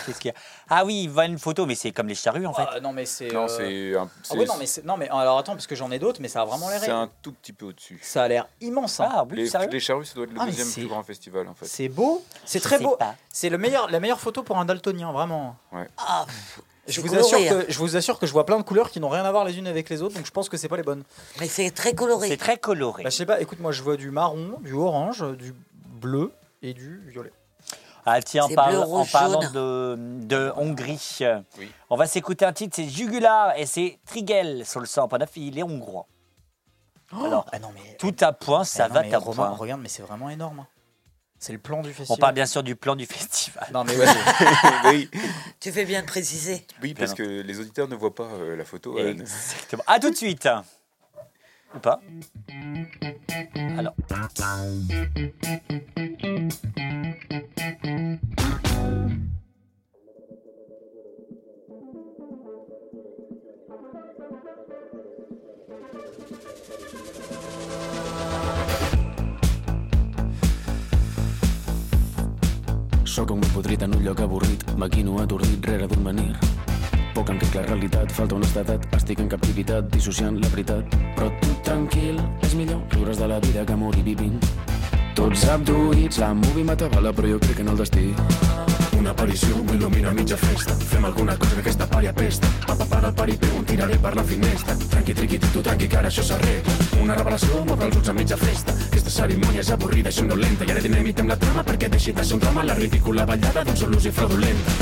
Qu'est-ce 0.05 0.19
qu'il 0.19 0.31
y 0.31 0.35
a 0.35 0.39
Ah 0.69 0.85
oui, 0.85 1.03
il 1.05 1.09
voit 1.11 1.27
une 1.27 1.39
photo, 1.39 1.65
mais 1.65 1.75
c'est 1.77 1.93
comme 1.93 2.09
les 2.09 2.15
charrues, 2.17 2.45
en 2.47 2.53
fait. 2.53 2.65
Ah, 2.69 2.81
non, 2.81 2.93
mais 2.93 3.07
c'est. 3.07 3.29
non, 3.33 3.45
euh, 3.45 3.49
c'est 3.49 3.97
un, 3.97 4.09
Ah 4.31 4.35
ouais, 4.35 4.45
non, 4.45 4.55
mais 4.59 4.67
c'est- 4.67 4.85
non, 4.85 4.97
mais 4.97 5.09
alors 5.09 5.39
attends, 5.39 5.53
parce 5.53 5.67
que 5.69 5.77
j'en 5.77 5.91
ai 5.93 5.99
d'autres, 5.99 6.21
mais 6.21 6.29
ça 6.29 6.43
a 6.43 6.45
vraiment 6.45 6.69
l'air. 6.69 6.81
c'est 6.81 6.91
un 6.91 7.09
tout 7.23 7.33
petit 7.33 7.53
peu 7.53 7.67
au-dessus. 7.67 7.99
Ça 8.03 8.25
a 8.25 8.29
l'air 8.29 8.49
immense. 8.61 8.99
hein. 9.01 9.09
Ah 9.11 9.25
oui, 9.31 9.37
Les, 9.37 9.47
sérieux 9.49 9.69
les 9.71 9.81
charrues, 9.81 10.05
ça 10.05 10.15
doit 10.15 10.25
être 10.25 10.33
le 10.33 10.41
Ah, 10.41 10.47
deuxième 10.47 10.67
c'est- 10.67 10.81
plus 10.81 10.89
grand 10.89 11.03
festival 11.05 11.47
en 11.49 11.55
fait. 11.55 11.67
C'est 11.67 11.89
beau, 11.89 12.25
c'est 12.45 12.61
très 12.61 12.79
beau. 12.81 12.99
C'est 13.29 13.49
le 13.49 13.59
meilleur, 13.59 13.89
la 13.91 14.01
meilleure 14.01 14.21
photo 14.21 14.43
pour 14.43 14.59
un 14.59 14.65
daltonien, 14.65 15.13
vraiment. 15.13 15.57
Ah, 15.99 16.27
Je 16.89 17.01
vous, 17.01 17.09
coloré, 17.09 17.21
assure 17.27 17.39
hein. 17.39 17.63
que, 17.67 17.73
je 17.73 17.79
vous 17.79 17.97
assure 17.97 18.19
que 18.19 18.27
je 18.27 18.33
vois 18.33 18.47
plein 18.47 18.59
de 18.59 18.63
couleurs 18.63 18.91
qui 18.91 19.01
n'ont 19.01 19.09
rien 19.09 19.25
à 19.25 19.31
voir 19.33 19.45
les 19.45 19.59
unes 19.59 19.67
avec 19.67 19.89
les 19.89 20.03
autres, 20.03 20.15
donc 20.17 20.25
je 20.27 20.31
pense 20.31 20.49
que 20.49 20.57
c'est 20.57 20.69
pas 20.69 20.77
les 20.77 20.83
bonnes. 20.85 21.03
mais 21.41 21.49
c'est 21.49 21.71
très 21.73 21.95
coloré. 21.95 22.29
C'est 22.29 22.37
très 22.37 22.59
coloré. 22.59 23.03
Bah, 23.05 23.11
je 23.11 23.17
sais 23.17 23.27
pas, 23.27 23.41
écoute, 23.41 23.59
moi 23.61 23.73
je 23.73 23.83
vois 23.83 23.97
du 23.97 24.11
marron, 24.13 24.59
du 24.61 24.73
orange, 24.73 25.25
du 25.37 25.53
bleu 26.01 26.33
et 26.63 26.75
du 26.75 27.03
violet. 27.09 27.33
Ah 28.09 28.23
tiens, 28.23 28.45
en, 28.45 28.49
C'est 28.49 28.55
parle- 28.55 28.71
bleu, 28.77 28.83
en 28.85 29.05
parlant 29.05 29.51
de, 29.51 29.97
de 30.25 30.53
Hongrie, 30.57 31.19
Oui. 31.59 31.71
on 31.91 31.97
va 31.97 32.07
s'écouter 32.07 32.45
un 32.45 32.53
titre, 32.53 32.77
c'est 32.77 32.89
Jugular 32.89 33.57
et 33.59 33.67
c'est 33.67 33.99
Trigel 34.07 34.65
sur 34.65 34.79
le 34.81 34.87
100.9, 34.87 35.27
il 35.37 35.59
est 35.59 35.63
hongrois. 35.65 36.07
Alors, 37.13 37.47
ah 37.53 37.59
non, 37.59 37.71
mais. 37.75 37.97
tout 37.99 38.15
à 38.21 38.33
point, 38.33 38.65
ça 38.65 38.85
ah 38.85 38.89
non, 38.89 38.95
va 38.95 39.03
mais 39.03 39.15
à 39.15 39.19
Romain, 39.19 39.49
point. 39.49 39.57
regarde, 39.57 39.81
mais 39.81 39.89
c'est 39.89 40.03
vraiment 40.03 40.31
énorme. 40.31 40.61
hein. 40.61 40.67
C'est 41.39 41.53
le 41.53 41.59
plan 41.59 41.83
du 41.83 41.91
On 41.91 41.93
festival. 41.93 42.19
parle 42.19 42.35
bien 42.35 42.47
sûr 42.47 42.63
du 42.63 42.77
plan 42.77 42.97
du 42.97 43.07
festival. 43.07 43.69
Non, 43.75 43.85
mais 43.85 43.95
ouais. 43.97 44.07
oui, 44.87 45.11
Tu 45.61 45.71
fais 45.71 45.85
bien 45.85 46.01
de 46.01 46.07
préciser. 46.07 46.67
oui, 46.83 46.95
parce 46.95 47.13
que 47.13 47.23
les 47.23 47.61
auditeurs 47.61 47.89
ne 47.89 47.95
voient 47.95 48.15
pas 48.15 48.25
euh, 48.25 48.57
la 48.57 48.65
photo. 48.65 48.97
Alan. 48.99 49.09
Exactement. 49.11 49.83
À 49.87 49.99
tout 50.01 50.11
de 50.11 50.17
suite. 50.17 50.49
Ou 51.75 51.79
pas 51.79 52.01
Alors. 53.77 53.95
Sóc 73.05 73.31
un 73.31 73.41
podrit 73.55 73.83
en 73.83 73.93
un 73.93 74.05
lloc 74.05 74.21
avorrit, 74.21 74.59
maquino 74.77 75.19
atordit 75.21 75.65
rere 75.65 75.89
d'un 75.89 76.03
menir. 76.03 76.37
Poc 77.17 77.31
en 77.33 77.39
la 77.41 77.63
realitat, 77.63 78.11
falta 78.13 78.35
honestedat, 78.37 78.83
estic 78.93 79.23
en 79.23 79.29
captivitat, 79.33 79.87
dissociant 79.89 80.37
la 80.37 80.51
veritat. 80.53 80.97
Però 81.17 81.31
tu 81.41 81.55
tranquil, 81.65 82.19
és 82.45 82.53
millor 82.53 82.83
riure's 82.93 83.17
de 83.17 83.29
la 83.31 83.39
vida 83.41 83.63
que 83.65 83.77
morir 83.81 84.03
vivint. 84.05 84.37
Tots 85.17 85.47
abduïts, 85.49 86.19
la 86.21 86.35
movie 86.37 86.65
m'atabala, 86.69 87.15
però 87.17 87.31
jo 87.31 87.39
crec 87.41 87.63
en 87.65 87.73
el 87.73 87.81
destí. 87.81 88.11
Una 88.99 89.15
aparició 89.15 89.63
m'il·lumina 89.63 90.13
mitja 90.13 90.37
festa. 90.37 90.77
Fem 90.91 91.07
alguna 91.09 91.39
cosa 91.41 91.55
que 91.55 91.63
aquesta 91.65 91.87
pària 91.89 92.13
pesta. 92.13 92.51
Papa 92.67 92.85
para 92.85 93.09
el 93.09 93.15
paripé, 93.15 93.49
un 93.57 93.65
tiraré 93.65 93.97
per 93.97 94.13
la 94.15 94.27
finestra. 94.35 94.77
Tranqui, 94.77 95.17
triqui, 95.17 95.41
tu 95.47 95.65
tranqui, 95.65 95.89
que 95.89 95.97
ara 95.97 96.13
això 96.13 96.27
s'arregla. 96.29 96.77
Una 97.01 97.17
revelació 97.17 97.65
m'obre 97.65 97.89
els 97.89 97.97
ulls 97.97 98.13
a 98.13 98.17
mitja 98.21 98.37
festa. 98.37 98.77
Aquesta 98.91 99.17
cerimònia 99.17 99.65
és 99.65 99.73
avorrida 99.73 100.13
i 100.13 100.19
somnolenta. 100.21 100.69
I 100.69 100.77
ara 100.77 100.85
dinamitem 100.85 101.33
la 101.33 101.41
trama 101.41 101.65
perquè 101.65 101.89
deixi 101.89 102.13
de 102.13 102.29
ser 102.29 102.37
un 102.37 102.45
drama 102.45 102.69
la 102.69 102.77
ridícula 102.77 103.25
ballada 103.25 103.65
d'un 103.65 103.85
sol 103.87 103.97
ús 103.97 104.05
i 104.05 104.13
fraudulenta. 104.13 104.79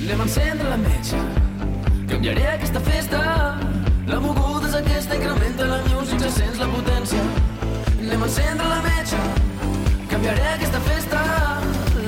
Anem 0.00 0.24
a 0.24 0.30
encendre 0.30 0.72
la 0.72 0.80
metxa. 0.88 1.49
Canviaré 2.20 2.48
aquesta 2.52 2.80
festa 2.80 3.18
La 4.06 4.18
moguda 4.20 4.66
és 4.68 4.74
aquesta, 4.76 5.14
incrementa 5.16 5.64
la 5.64 5.78
music, 5.86 6.18
ja 6.20 6.28
sents 6.34 6.58
la 6.60 6.66
potència 6.68 7.22
Anem 7.94 8.26
a 8.26 8.28
encendre 8.28 8.66
la 8.68 8.80
metja, 8.84 9.20
Canviaré 10.10 10.44
aquesta 10.50 10.82
festa 10.84 11.22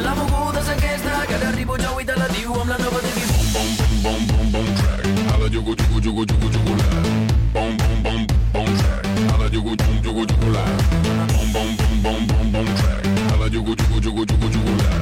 La 0.04 0.12
moguda 0.18 0.60
és 0.60 0.68
aquesta, 0.74 1.14
que 1.30 1.38
ara 1.38 1.48
arribo 1.48 1.80
jo 1.80 1.94
i 1.96 2.04
te 2.04 2.18
la 2.20 2.28
diu 2.34 2.52
amb 2.60 2.74
la 2.74 2.78
nova 2.82 3.00
de 3.06 3.14
mi. 3.16 3.24
Bum, 3.32 3.72
bum, 3.80 3.96
bum, 4.04 4.04
bum, 4.04 4.28
bum, 4.28 4.52
bum, 4.52 4.70
track 4.82 5.32
Ara 5.32 5.48
jugo, 5.56 5.78
jugo, 5.80 6.04
jugo, 6.04 6.28
jugo, 6.28 6.52
jugo, 6.58 6.76
la 6.76 6.92
Bum, 7.56 7.74
bum, 7.80 7.98
bum, 8.04 8.30
bum, 8.52 8.70
track 8.84 9.10
Ara 9.32 9.50
jugo, 9.56 9.76
jugo, 9.80 9.98
jugo, 10.04 10.28
jugo, 10.28 10.52
la 10.52 10.68
Bum, 11.32 11.52
bum, 11.56 11.76
bum, 11.80 12.00
bum, 12.04 12.24
bum, 12.28 12.52
bum, 12.52 12.74
track 12.84 13.12
Ara 13.32 13.48
jugo, 13.48 13.80
jugo, 13.80 14.04
jugo, 14.04 14.28
jugo, 14.28 14.56
jugo, 14.60 14.72
la 14.76 14.92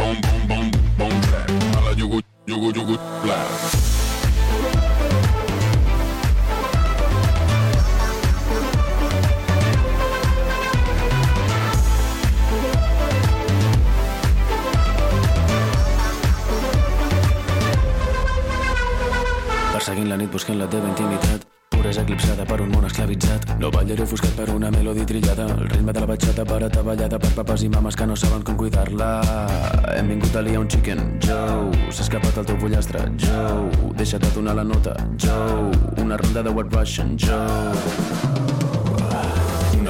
Bum, 0.00 0.16
bum, 0.24 0.48
bum, 0.48 0.70
bum, 0.96 1.16
track 1.28 1.50
Ara 1.76 1.98
jugo, 2.00 2.24
jugo, 2.48 2.72
jugo, 2.72 3.02
la 3.28 3.75
nit 20.16 20.32
buscant 20.32 20.58
la 20.58 20.66
teva 20.70 20.88
intimitat. 20.88 21.44
Puresa 21.70 22.02
eclipsada 22.02 22.46
per 22.48 22.60
un 22.62 22.70
món 22.72 22.86
esclavitzat. 22.88 23.56
No 23.60 23.70
ballaré 23.74 24.04
ofuscat 24.06 24.32
per 24.38 24.46
una 24.54 24.70
melodi 24.70 25.04
trillada. 25.08 25.48
El 25.56 25.68
ritme 25.68 25.92
de 25.92 26.00
la 26.00 26.08
batxata 26.12 26.46
per 26.48 26.62
ataballada 26.68 27.18
per 27.18 27.32
papes 27.36 27.66
i 27.66 27.68
mames 27.68 27.98
que 27.98 28.06
no 28.06 28.16
saben 28.16 28.46
com 28.46 28.56
cuidar-la. 28.56 29.10
Hem 29.96 30.14
vingut 30.14 30.36
a 30.36 30.44
liar 30.46 30.64
un 30.64 30.70
chicken. 30.72 31.04
Joe, 31.26 31.70
s'ha 31.90 32.06
escapat 32.08 32.42
el 32.42 32.48
teu 32.52 32.58
pollastre. 32.62 33.04
Joe, 33.20 33.92
deixa't 33.98 34.24
de 34.24 34.34
donar 34.38 34.56
la 34.56 34.64
nota. 34.64 34.96
Joe, 35.20 35.70
una 36.02 36.16
ronda 36.16 36.42
de 36.42 36.50
White 36.50 36.76
Russian? 36.76 37.16
Joe 37.18 38.45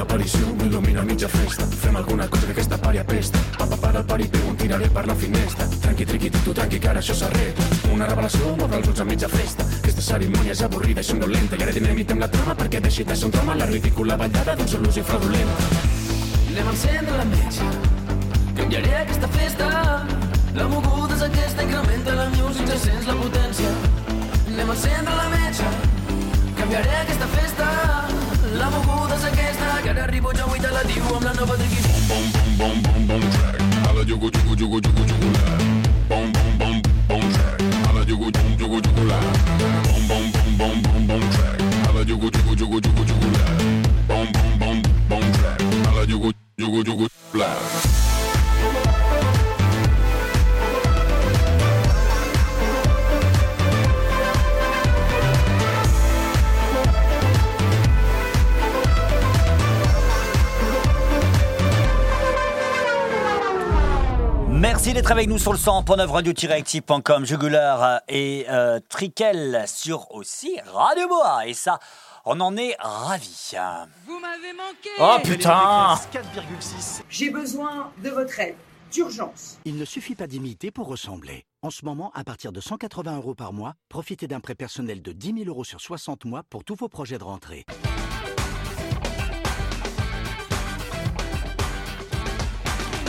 aparició 0.07 0.47
m'il·lumina 0.55 1.03
mitja 1.03 1.27
festa. 1.27 1.65
Fem 1.81 1.95
alguna 1.99 2.27
cosa 2.31 2.47
que 2.47 2.53
aquesta 2.55 2.77
pària 2.79 3.03
pesta. 3.03 3.39
Papa 3.57 3.77
para 3.77 3.99
el 3.99 4.05
paripé, 4.05 4.39
un 4.47 4.55
tiraré 4.55 4.87
per 4.89 5.05
la 5.07 5.15
finestra. 5.15 5.67
Tranqui, 5.83 6.05
triqui, 6.05 6.29
tu, 6.31 6.53
tranqui, 6.53 6.79
que 6.79 6.89
ara 6.89 7.01
això 7.03 7.15
s'arregla. 7.17 7.65
Una 7.93 8.07
revelació 8.07 8.53
m'obre 8.55 8.79
els 8.79 8.87
ulls 8.87 9.01
a 9.03 9.07
mitja 9.09 9.27
festa. 9.27 9.65
Aquesta 9.81 10.05
cerimònia 10.07 10.55
és 10.55 10.63
avorrida 10.63 11.03
i 11.03 11.09
somnolenta. 11.09 11.59
I 11.59 11.65
ara 11.67 11.75
dinamitem 11.75 12.23
la 12.23 12.29
trama 12.31 12.55
perquè 12.55 12.81
deixi 12.83 13.03
de 13.03 13.17
ser 13.19 13.27
un 13.27 13.35
drama 13.35 13.57
la 13.59 13.67
ridícula 13.67 14.17
ballada 14.21 14.55
d'un 14.55 14.71
sol 14.71 14.87
ús 14.87 14.97
i 14.97 15.03
fraudulenta. 15.03 15.67
Anem 16.53 16.71
a 16.71 16.75
encendre 16.77 17.17
la 17.17 17.27
metxa. 17.33 17.67
Canviaré 18.61 18.95
aquesta 19.01 19.31
festa. 19.35 19.67
La 20.55 20.69
moguda 20.71 21.19
és 21.19 21.25
aquesta, 21.27 21.67
incrementa 21.67 22.15
la 22.15 22.29
música, 22.37 22.79
sents 22.85 23.11
la 23.11 23.19
potència. 23.19 23.75
Anem 24.53 24.71
a 24.71 24.79
encendre 24.79 25.19
la 25.19 25.27
metxa, 25.35 25.75
canviaré 26.57 26.95
aquesta 27.03 27.29
festa. 27.35 28.26
La 28.57 28.69
moguda 28.71 29.15
és 29.15 29.23
aquesta, 29.29 29.67
que 29.83 29.89
ara 29.91 30.03
arribo 30.03 30.31
jo 30.33 30.47
i 30.55 30.59
te 30.59 30.69
la 30.73 30.81
diu 30.89 31.03
amb 31.13 31.25
la 31.27 31.33
nova 31.37 31.57
triqui. 31.59 31.81
Bom, 32.09 32.23
bom, 32.33 32.47
bom, 32.57 32.81
bom, 32.81 32.81
bom, 32.87 33.03
bom, 33.11 33.25
track. 33.35 33.61
A 33.85 33.93
la 33.93 34.03
jugo, 34.09 34.31
jugo, 34.33 34.55
jugo, 34.57 34.79
jugo, 34.81 35.03
jugo, 35.11 35.29
la. 35.35 35.57
Bom, 36.09 36.31
bom, 36.33 36.57
bom, 36.57 36.81
bom, 37.07 37.27
track. 37.35 37.61
A 37.87 37.93
la 37.93 38.05
jugo, 38.09 38.31
jugo, 38.33 38.55
jugo, 38.57 38.79
jugo, 38.81 39.03
la. 39.11 39.19
Bom, 39.85 40.07
bom, 40.09 40.25
bom, 40.33 40.57
bom, 40.57 40.81
bom, 40.87 41.07
bom, 41.07 41.29
track. 41.35 41.61
A 41.87 41.93
la 41.93 42.03
jugo, 42.09 42.31
jugo, 42.33 42.55
jugo, 42.57 42.81
jugo, 42.81 43.03
jugo, 43.11 43.27
la. 43.37 43.45
Bom, 44.09 44.27
bom, 44.33 44.59
bom, 44.59 44.81
bom, 45.09 45.31
track. 45.37 45.61
A 45.61 45.95
la 45.99 46.05
jugo, 46.11 46.31
jugo, 46.57 46.83
jugo, 46.83 47.07
la. 47.33 48.26
Merci 64.87 65.01
d'être 65.01 65.11
avec 65.11 65.27
nous 65.27 65.37
sur 65.37 65.51
le 65.51 65.59
100.9 65.59 66.07
radio-active.com, 66.07 67.25
Jugular 67.25 67.99
et 68.07 68.45
euh, 68.47 68.79
Trickel 68.87 69.65
sur 69.67 70.09
aussi 70.15 70.57
Radio 70.65 71.09
Boa. 71.09 71.45
Et 71.45 71.53
ça, 71.53 71.79
on 72.23 72.39
en 72.39 72.55
est 72.55 72.73
ravis. 72.79 73.51
Vous 74.05 74.17
m'avez 74.17 74.53
manqué 74.53 74.89
Oh 74.97 75.17
putain 75.21 75.93
4,6. 76.13 77.01
J'ai 77.09 77.29
besoin 77.29 77.91
de 78.01 78.09
votre 78.09 78.39
aide, 78.39 78.55
d'urgence. 78.89 79.59
Il 79.65 79.75
ne 79.75 79.83
suffit 79.83 80.15
pas 80.15 80.25
d'imiter 80.25 80.71
pour 80.71 80.87
ressembler. 80.87 81.43
En 81.61 81.69
ce 81.69 81.83
moment, 81.83 82.13
à 82.15 82.23
partir 82.23 82.53
de 82.53 82.61
180 82.61 83.17
euros 83.17 83.35
par 83.35 83.51
mois, 83.51 83.73
profitez 83.89 84.27
d'un 84.27 84.39
prêt 84.39 84.55
personnel 84.55 85.01
de 85.01 85.11
10 85.11 85.33
000 85.39 85.49
euros 85.49 85.65
sur 85.65 85.81
60 85.81 86.23
mois 86.23 86.43
pour 86.49 86.63
tous 86.63 86.75
vos 86.75 86.87
projets 86.87 87.17
de 87.17 87.25
rentrée. 87.25 87.65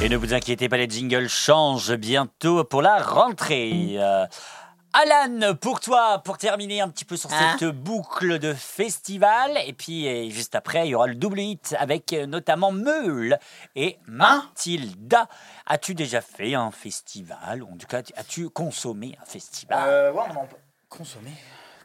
Et 0.00 0.08
ne 0.08 0.16
vous 0.16 0.32
inquiétez 0.32 0.68
pas, 0.68 0.76
les 0.76 0.88
jingles 0.88 1.28
changent 1.28 1.94
bientôt 1.96 2.62
pour 2.64 2.82
la 2.82 3.02
rentrée. 3.02 3.96
Euh, 3.98 4.26
Alan, 4.92 5.54
pour 5.60 5.80
toi, 5.80 6.22
pour 6.24 6.38
terminer 6.38 6.80
un 6.80 6.88
petit 6.88 7.04
peu 7.04 7.16
sur 7.16 7.30
Hein 7.32 7.56
cette 7.58 7.68
boucle 7.70 8.38
de 8.38 8.54
festival, 8.54 9.58
et 9.66 9.72
puis 9.72 10.06
euh, 10.08 10.30
juste 10.30 10.54
après, 10.54 10.86
il 10.86 10.90
y 10.90 10.94
aura 10.94 11.08
le 11.08 11.16
double 11.16 11.40
hit 11.40 11.74
avec 11.78 12.12
euh, 12.12 12.26
notamment 12.26 12.70
Meul 12.70 13.38
et 13.74 13.98
Mathilda. 14.06 15.26
As-tu 15.66 15.94
déjà 15.94 16.20
fait 16.20 16.54
un 16.54 16.70
festival? 16.70 17.64
En 17.64 17.76
tout 17.76 17.86
cas, 17.88 18.02
as-tu 18.16 18.48
consommé 18.50 19.16
un 19.20 19.26
festival? 19.26 19.78
Euh, 19.84 20.12
ouais, 20.12 20.22
on 20.30 20.38
en 20.38 20.48
consommer. 20.88 21.32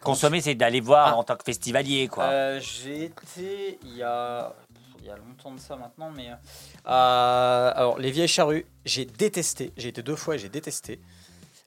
Consommer, 0.02 0.42
c'est 0.42 0.56
d'aller 0.56 0.82
voir 0.82 1.08
Ah. 1.14 1.18
en 1.18 1.24
tant 1.24 1.36
que 1.36 1.44
festivalier, 1.46 2.08
quoi. 2.10 2.26
Euh, 2.26 2.60
J'ai 2.62 3.06
été 3.06 3.80
il 3.84 3.98
y 3.98 4.04
a 4.04 4.54
il 5.04 5.08
y 5.08 5.12
a 5.12 5.18
longtemps 5.18 5.52
de 5.52 5.60
ça 5.60 5.76
maintenant, 5.76 6.12
mais 6.16 6.30
euh, 6.30 6.36
euh, 6.88 7.72
alors 7.76 8.00
les 8.00 8.10
vieilles 8.10 8.28
charrues, 8.30 8.66
j'ai 8.86 9.04
détesté. 9.04 9.74
J'ai 9.76 9.90
été 9.90 10.02
deux 10.02 10.16
fois 10.16 10.36
et 10.36 10.40
j'ai 10.40 10.48
détesté. 10.48 11.02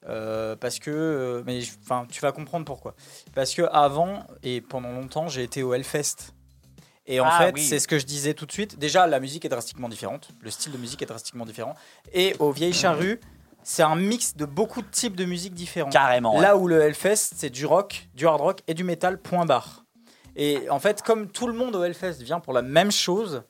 Euh, 0.08 0.56
parce 0.56 0.78
que, 0.78 1.42
mais 1.44 1.60
enfin, 1.82 2.06
tu 2.10 2.20
vas 2.20 2.32
comprendre 2.32 2.64
pourquoi. 2.64 2.94
Parce 3.34 3.52
que 3.54 3.62
avant 3.70 4.26
et 4.42 4.60
pendant 4.62 4.90
longtemps, 4.92 5.28
j'ai 5.28 5.42
été 5.42 5.62
au 5.62 5.74
Hellfest. 5.74 6.32
Et 7.06 7.20
en 7.20 7.26
Ah, 7.26 7.38
fait, 7.38 7.52
oui. 7.54 7.62
c'est 7.64 7.78
ce 7.78 7.86
que 7.86 7.98
je 7.98 8.06
disais 8.06 8.32
tout 8.32 8.46
de 8.46 8.52
suite. 8.52 8.78
Déjà, 8.78 9.06
la 9.06 9.20
musique 9.20 9.44
est 9.44 9.48
drastiquement 9.50 9.88
différente. 9.88 10.30
Le 10.40 10.50
style 10.50 10.72
de 10.72 10.78
musique 10.78 11.02
est 11.02 11.06
drastiquement 11.06 11.44
différent. 11.44 11.74
Et 12.14 12.34
aux 12.38 12.52
vieilles 12.52 12.72
charrues, 12.72 13.20
c'est 13.62 13.82
un 13.82 13.96
mix 13.96 14.34
de 14.36 14.44
beaucoup 14.46 14.80
de 14.80 14.88
types 14.88 15.14
de 15.16 15.24
musique 15.24 15.54
différents. 15.54 15.90
Carrément, 15.90 16.36
ouais. 16.36 16.42
Là 16.42 16.56
où 16.56 16.68
le 16.68 16.80
Hellfest, 16.80 17.32
c'est 17.36 17.50
du 17.50 17.66
rock, 17.66 18.08
du 18.14 18.26
hard 18.26 18.40
rock 18.40 18.60
et 18.66 18.74
du 18.74 18.82
métal, 18.84 19.18
point 19.20 19.44
barre. 19.44 19.84
Et 20.36 20.68
en 20.70 20.78
fait, 20.78 21.02
comme 21.02 21.28
tout 21.28 21.46
le 21.46 21.54
monde 21.54 21.74
au 21.76 21.82
Hellfest 21.82 22.22
vient 22.22 22.40
pour 22.40 22.52
la 22.52 22.62
même 22.62 22.92
chose, 22.92 23.42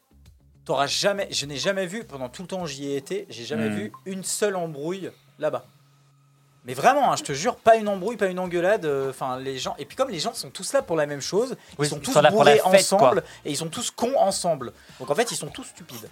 t'auras 0.65 0.87
jamais, 0.87 1.29
je 1.31 1.45
n'ai 1.47 1.57
jamais 1.57 1.87
vu, 1.87 2.05
pendant 2.05 2.29
tout 2.29 2.43
le 2.43 2.49
temps 2.49 2.63
où 2.63 2.67
j'y 2.67 2.87
ai 2.93 2.97
été, 2.97 3.27
j'ai 3.29 3.45
jamais 3.45 3.69
Mm. 3.69 3.75
vu 3.75 3.93
une 4.07 4.25
seule 4.25 4.55
embrouille 4.57 5.11
là-bas. 5.39 5.67
Mais 6.65 6.75
vraiment, 6.75 7.13
hein, 7.13 7.17
je 7.17 7.23
te 7.23 7.33
jure, 7.33 7.57
pas 7.57 7.77
une 7.77 7.89
embrouille, 7.89 8.17
pas 8.17 8.27
une 8.27 8.41
engueulade. 8.41 8.85
euh, 8.87 9.11
Enfin, 9.11 9.39
les 9.39 9.57
gens. 9.59 9.77
Et 9.79 9.85
puis 9.85 9.97
comme 9.97 10.11
les 10.11 10.19
gens 10.19 10.35
sont 10.35 10.51
tous 10.51 10.73
là 10.73 10.83
pour 10.83 10.97
la 10.97 11.07
même 11.07 11.21
chose, 11.21 11.57
Oui, 11.79 11.87
ils 11.87 11.91
sont 11.91 11.97
ils 11.99 12.03
tous 12.03 12.13
sont 12.13 12.21
là 12.23 12.31
pour 12.33 12.43
la 12.43 12.57
bourrés 12.57 12.79
fête, 12.79 12.89
quoi. 12.89 12.99
ensemble 12.99 13.23
et 13.45 13.51
ils 13.51 13.57
sont 13.57 13.69
tous 13.69 13.91
cons 13.93 14.17
ensemble. 14.19 14.73
Donc 14.99 15.09
en 15.11 15.15
fait, 15.15 15.31
ils 15.31 15.37
sont 15.37 15.47
tous 15.47 15.63
stupides. 15.65 16.09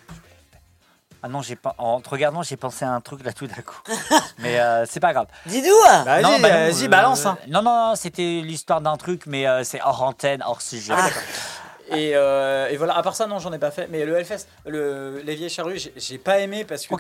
Ah 1.27 1.29
non, 1.29 1.41
j'ai 1.41 1.57
pas. 1.57 1.75
En 1.79 2.03
te 2.03 2.11
regardant, 2.11 2.43
j'ai 2.43 2.59
pensé 2.59 2.85
à 2.85 2.91
un 2.91 3.01
truc 3.01 3.25
là 3.25 3.33
tout 3.33 3.47
d'un 3.47 3.63
coup. 3.63 3.81
mais 4.39 4.61
euh, 4.61 4.85
c'est 4.87 5.01
pas 5.01 5.15
grave. 5.15 5.27
Dis-nous 5.47 6.05
Vas-y, 6.05 6.23
Non, 6.23 6.39
bah 6.39 6.49
non, 6.51 6.71
vas-y, 6.71 6.85
euh, 6.85 6.89
balance. 6.89 7.25
hein. 7.25 7.39
Non, 7.49 7.63
non, 7.63 7.89
non, 7.89 7.95
c'était 7.97 8.43
l'histoire 8.43 8.83
d'un 8.83 8.99
truc, 8.99 9.23
mais 9.25 9.47
euh, 9.47 9.65
c'est 9.65 9.81
hors 9.81 10.03
antenne, 10.03 10.43
hors 10.47 10.61
sujet. 10.61 10.93
Ah, 10.95 11.09
Et, 11.97 12.13
euh, 12.15 12.69
et 12.69 12.77
voilà, 12.77 12.95
à 12.99 13.03
part 13.03 13.17
ça, 13.17 13.27
non, 13.27 13.39
j'en 13.39 13.55
ai 13.55 13.59
pas 13.59 13.71
fait. 13.71 13.89
Mais 13.89 14.05
le 14.05 14.17
Hellfest, 14.19 14.47
le, 14.67 15.23
les 15.25 15.35
vieilles 15.35 15.49
charrues, 15.49 15.79
j'ai- 15.97 16.19
pas 16.19 16.41
aimé 16.41 16.65
parce 16.67 16.87
que. 16.87 16.95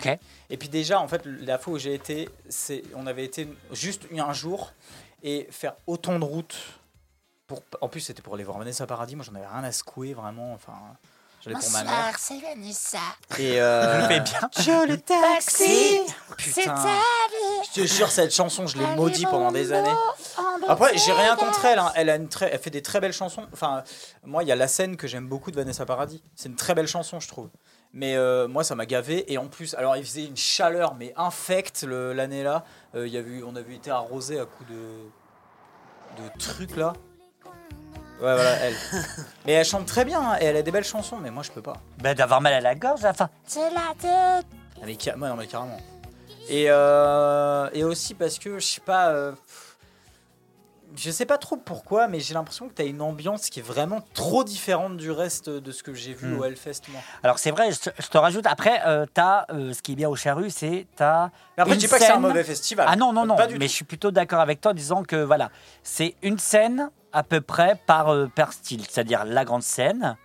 Et 0.49 0.57
puis 0.57 0.69
déjà, 0.71 1.01
en 1.01 1.09
fait, 1.09 1.21
la 1.27 1.59
fois 1.59 1.75
où 1.75 1.79
j'ai 1.79 1.93
été, 1.93 2.31
c'est, 2.49 2.83
on 2.97 3.07
avait 3.07 3.25
été 3.25 3.47
juste 3.73 4.05
un 4.19 4.33
jour 4.33 4.73
et 5.23 5.47
faire 5.51 5.75
autant 5.87 6.19
de 6.19 6.25
routes. 6.25 6.57
Pour, 7.47 7.63
en 7.83 7.89
plus, 7.89 8.01
c'était 8.01 8.23
pour 8.23 8.35
aller 8.37 8.45
voir 8.45 8.57
Vanessa 8.57 8.87
Paradis. 8.87 9.17
Moi, 9.17 9.25
j'en 9.29 9.35
avais 9.35 9.47
rien 9.47 9.65
à 9.65 9.71
secouer, 9.73 10.15
vraiment. 10.15 10.55
Enfin, 10.55 10.73
j'allais 11.45 11.57
pour 11.61 11.71
ma 11.73 11.85
mère. 11.85 12.15
c'est 12.19 12.41
Vanessa. 12.41 12.99
Et 13.39 13.61
euh, 13.61 13.95
Je 13.95 14.01
le 14.03 14.09
fais 14.09 14.21
bien. 14.21 14.51
Joli 14.63 15.03
taxi, 15.03 16.01
Putain. 16.37 16.53
c'est 16.53 16.65
ta 16.65 16.73
vie. 16.75 17.69
Je 17.75 17.81
te 17.83 17.87
jure, 17.87 18.11
cette 18.11 18.35
chanson, 18.35 18.67
je 18.67 18.79
l'ai 18.79 18.85
Allez, 18.85 18.97
maudit 18.97 19.27
pendant 19.27 19.53
des 19.53 19.73
années. 19.73 19.95
Après, 20.69 20.97
j'ai 20.97 21.13
rien 21.13 21.35
Vegas. 21.35 21.47
contre 21.47 21.65
elle. 21.67 21.79
hein. 21.79 21.93
Elle, 21.95 22.11
a 22.11 22.17
une 22.17 22.29
très, 22.29 22.51
elle 22.53 22.59
fait 22.59 22.71
des 22.71 22.83
très 22.83 23.01
belles 23.01 23.13
chansons. 23.13 23.47
Enfin, 23.53 23.85
moi, 24.25 24.43
il 24.43 24.49
y 24.49 24.53
a 24.53 24.57
la 24.57 24.69
scène 24.69 24.97
que 24.97 25.07
j'aime 25.07 25.29
beaucoup 25.29 25.51
de 25.51 25.57
Vanessa 25.57 25.85
Paradis. 25.85 26.23
C'est 26.35 26.49
une 26.49 26.57
très 26.57 26.75
belle 26.75 26.89
chanson, 26.89 27.21
je 27.21 27.29
trouve. 27.29 27.51
Mais 27.93 28.17
euh, 28.17 28.49
moi, 28.49 28.65
ça 28.65 28.75
m'a 28.75 28.87
gavé. 28.87 29.31
Et 29.33 29.39
en 29.39 29.47
plus, 29.47 29.75
alors, 29.75 29.97
il 29.97 30.05
faisait 30.05 30.25
une 30.25 30.37
chaleur, 30.37 30.95
mais 30.95 31.13
infecte 31.17 31.83
le- 31.83 32.13
l'année-là. 32.13 32.65
Euh, 32.95 33.07
il 33.07 33.13
y 33.13 33.17
a 33.17 33.21
eu, 33.21 33.45
on 33.47 33.55
avait 33.55 33.75
été 33.75 33.91
arrosé 33.91 34.41
à 34.41 34.47
coups 34.47 34.71
de, 34.71 36.23
de 36.23 36.29
trucs 36.39 36.77
là. 36.77 36.93
Ouais, 38.25 38.35
voilà, 38.35 38.51
elle. 38.63 38.75
mais 39.47 39.53
elle 39.53 39.65
chante 39.65 39.87
très 39.87 40.05
bien. 40.05 40.21
hein, 40.21 40.37
et 40.41 40.45
elle 40.47 40.57
a 40.57 40.63
des 40.63 40.71
belles 40.71 40.85
chansons, 40.85 41.19
mais 41.19 41.31
moi, 41.31 41.43
je 41.43 41.51
peux 41.51 41.63
pas. 41.63 41.75
Ben, 42.03 42.15
d'avoir 42.15 42.41
mal 42.41 42.53
à 42.55 42.61
la 42.61 42.75
gorge, 42.75 43.05
enfin. 43.05 43.29
C'est 43.47 43.71
la 43.71 43.93
tête. 43.99 44.47
Ah, 44.81 44.85
mais 44.87 44.97
ca- 44.99 45.17
ouais, 45.17 45.29
non, 45.29 45.37
mais 45.37 45.47
carrément. 45.47 45.79
Et, 46.49 46.67
euh, 46.69 47.69
et 47.73 47.85
aussi 47.85 48.15
parce 48.15 48.39
que, 48.39 48.59
je 48.59 48.67
sais 48.67 48.81
pas. 48.81 49.09
euh, 49.11 49.33
pff, 49.33 49.77
je 50.97 51.11
sais 51.11 51.27
pas 51.27 51.39
trop 51.39 51.57
pourquoi, 51.57 52.07
mais 52.07 52.21
j'ai 52.21 52.35
l'impression 52.35 52.69
que 52.69 52.75
tu 52.75 52.83
as 52.83 52.85
une 52.85 53.03
ambiance 53.03 53.51
qui 53.51 53.59
est 53.59 53.63
vraiment 53.65 54.01
trop 54.15 54.45
différente 54.45 54.97
du 54.97 55.11
reste 55.11 55.49
de 55.51 55.73
ce 55.73 55.83
que 55.83 55.93
j'ai 55.93 56.15
vu 56.15 56.29
Hmm. 56.35 56.39
au 56.41 56.45
Hellfest, 56.45 56.83
moi. 56.91 57.01
Alors, 57.25 57.39
c'est 57.41 57.51
vrai, 57.51 57.73
je 57.73 57.81
te, 57.81 57.91
je 57.99 58.07
te 58.09 58.17
rajoute. 58.19 58.47
Après, 58.47 58.81
euh, 58.87 59.05
t'as. 59.13 59.45
euh, 59.51 59.73
ce 59.73 59.83
qui 59.83 59.93
est 59.93 59.97
bien 59.97 60.09
au 60.09 60.15
Charru, 60.17 60.51
c'est. 60.51 60.87
T'as. 60.97 61.31
Mais 61.57 61.63
après, 61.63 61.75
une 61.75 61.81
je 61.81 61.87
dis 61.87 61.91
pas 61.91 61.99
que 61.99 62.05
c'est 62.05 62.11
un 62.11 62.15
scène- 62.15 62.23
mauvais 62.23 62.45
festival. 62.45 62.87
Ah 62.89 62.95
non, 62.97 63.13
non, 63.13 63.27
non. 63.27 63.35
Pas 63.37 63.47
du 63.49 63.59
Mais 63.59 63.67
je 63.67 63.73
suis 63.73 63.85
plutôt 63.85 64.11
d'accord 64.13 64.41
avec 64.41 64.61
toi 64.61 64.71
en 64.71 64.75
disant 64.75 65.03
que, 65.03 65.17
voilà, 65.17 65.51
c'est 65.83 66.15
une 66.23 66.39
scène 66.39 66.91
à 67.15 67.23
peu 67.23 67.41
près 67.41 67.81
par, 67.87 68.09
euh, 68.13 68.27
par 68.27 68.53
style. 68.53 68.83
C'est-à-dire 68.89 69.25
la 69.25 69.45
grande 69.45 69.63
scène. 69.63 70.17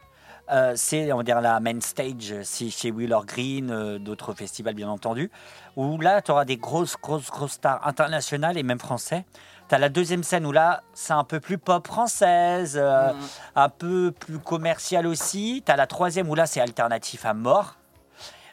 euh, 0.52 0.74
c'est, 0.76 1.14
on 1.14 1.18
va 1.18 1.24
dire, 1.24 1.42
la 1.42 1.60
main 1.60 1.80
stage, 1.80 2.34
c'est 2.42 2.72
chez 2.72 2.90
Wheeler 2.90 3.20
Green, 3.28 3.70
euh, 3.70 4.00
d'autres 4.00 4.34
festivals, 4.34 4.74
bien 4.74 4.90
entendu. 4.90 5.30
Où 5.76 6.00
là, 6.02 6.24
tu 6.24 6.32
auras 6.32 6.44
des 6.44 6.58
grosses, 6.58 6.96
grosses, 7.00 7.30
grosses 7.30 7.52
stars 7.52 7.86
internationales 7.88 8.58
et 8.58 8.64
même 8.64 8.80
français. 8.80 9.26
Tu 9.70 9.76
as 9.76 9.78
la 9.78 9.90
deuxième 9.90 10.24
scène 10.24 10.48
où 10.48 10.52
là, 10.52 10.82
c'est 10.96 11.14
un 11.14 11.24
peu 11.24 11.40
plus 11.40 11.60
pop 11.60 11.86
française, 11.86 12.76
euh, 12.82 13.14
Mhm. 13.14 13.20
un 13.58 13.70
peu 13.70 14.12
plus 14.12 14.40
commercial 14.40 15.06
aussi. 15.06 15.62
Tu 15.64 15.72
as 15.72 15.76
la 15.76 15.86
troisième 15.86 16.28
où 16.28 16.34
là, 16.34 16.48
c'est 16.48 16.60
alternatif 16.62 17.28
à 17.28 17.36
mort. 17.36 17.76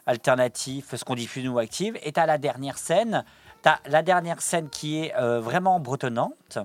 Alternatif, 0.04 0.94
ce 0.94 1.02
qu'on 1.04 1.14
diffuse 1.14 1.44
nous 1.44 1.58
active. 1.58 1.98
Et 2.02 2.12
tu 2.12 2.20
as 2.20 2.26
la 2.26 2.38
dernière 2.38 2.78
scène. 2.78 3.24
Tu 3.62 3.68
as 3.70 3.80
la 3.86 4.02
dernière 4.02 4.40
scène 4.42 4.68
qui 4.68 5.00
est 5.02 5.14
euh, 5.16 5.40
vraiment 5.40 5.80
bretonnante. 5.80 6.58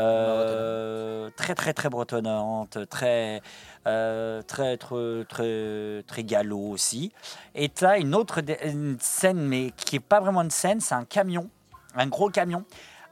Euh, 0.00 1.30
très 1.36 1.54
très 1.54 1.72
très 1.72 1.88
bretonnante, 1.88 2.78
très 2.88 3.42
euh, 3.86 4.42
très 4.42 4.76
très 4.76 5.24
très 5.28 6.02
très 6.06 6.24
galop 6.24 6.70
aussi. 6.70 7.12
Et 7.54 7.70
as 7.82 7.98
une 7.98 8.14
autre 8.14 8.40
une 8.64 8.98
scène 9.00 9.40
mais 9.46 9.72
qui 9.76 9.96
est 9.96 10.00
pas 10.00 10.20
vraiment 10.20 10.42
une 10.42 10.50
scène, 10.50 10.80
c'est 10.80 10.94
un 10.94 11.04
camion, 11.04 11.50
un 11.94 12.06
gros 12.06 12.30
camion 12.30 12.64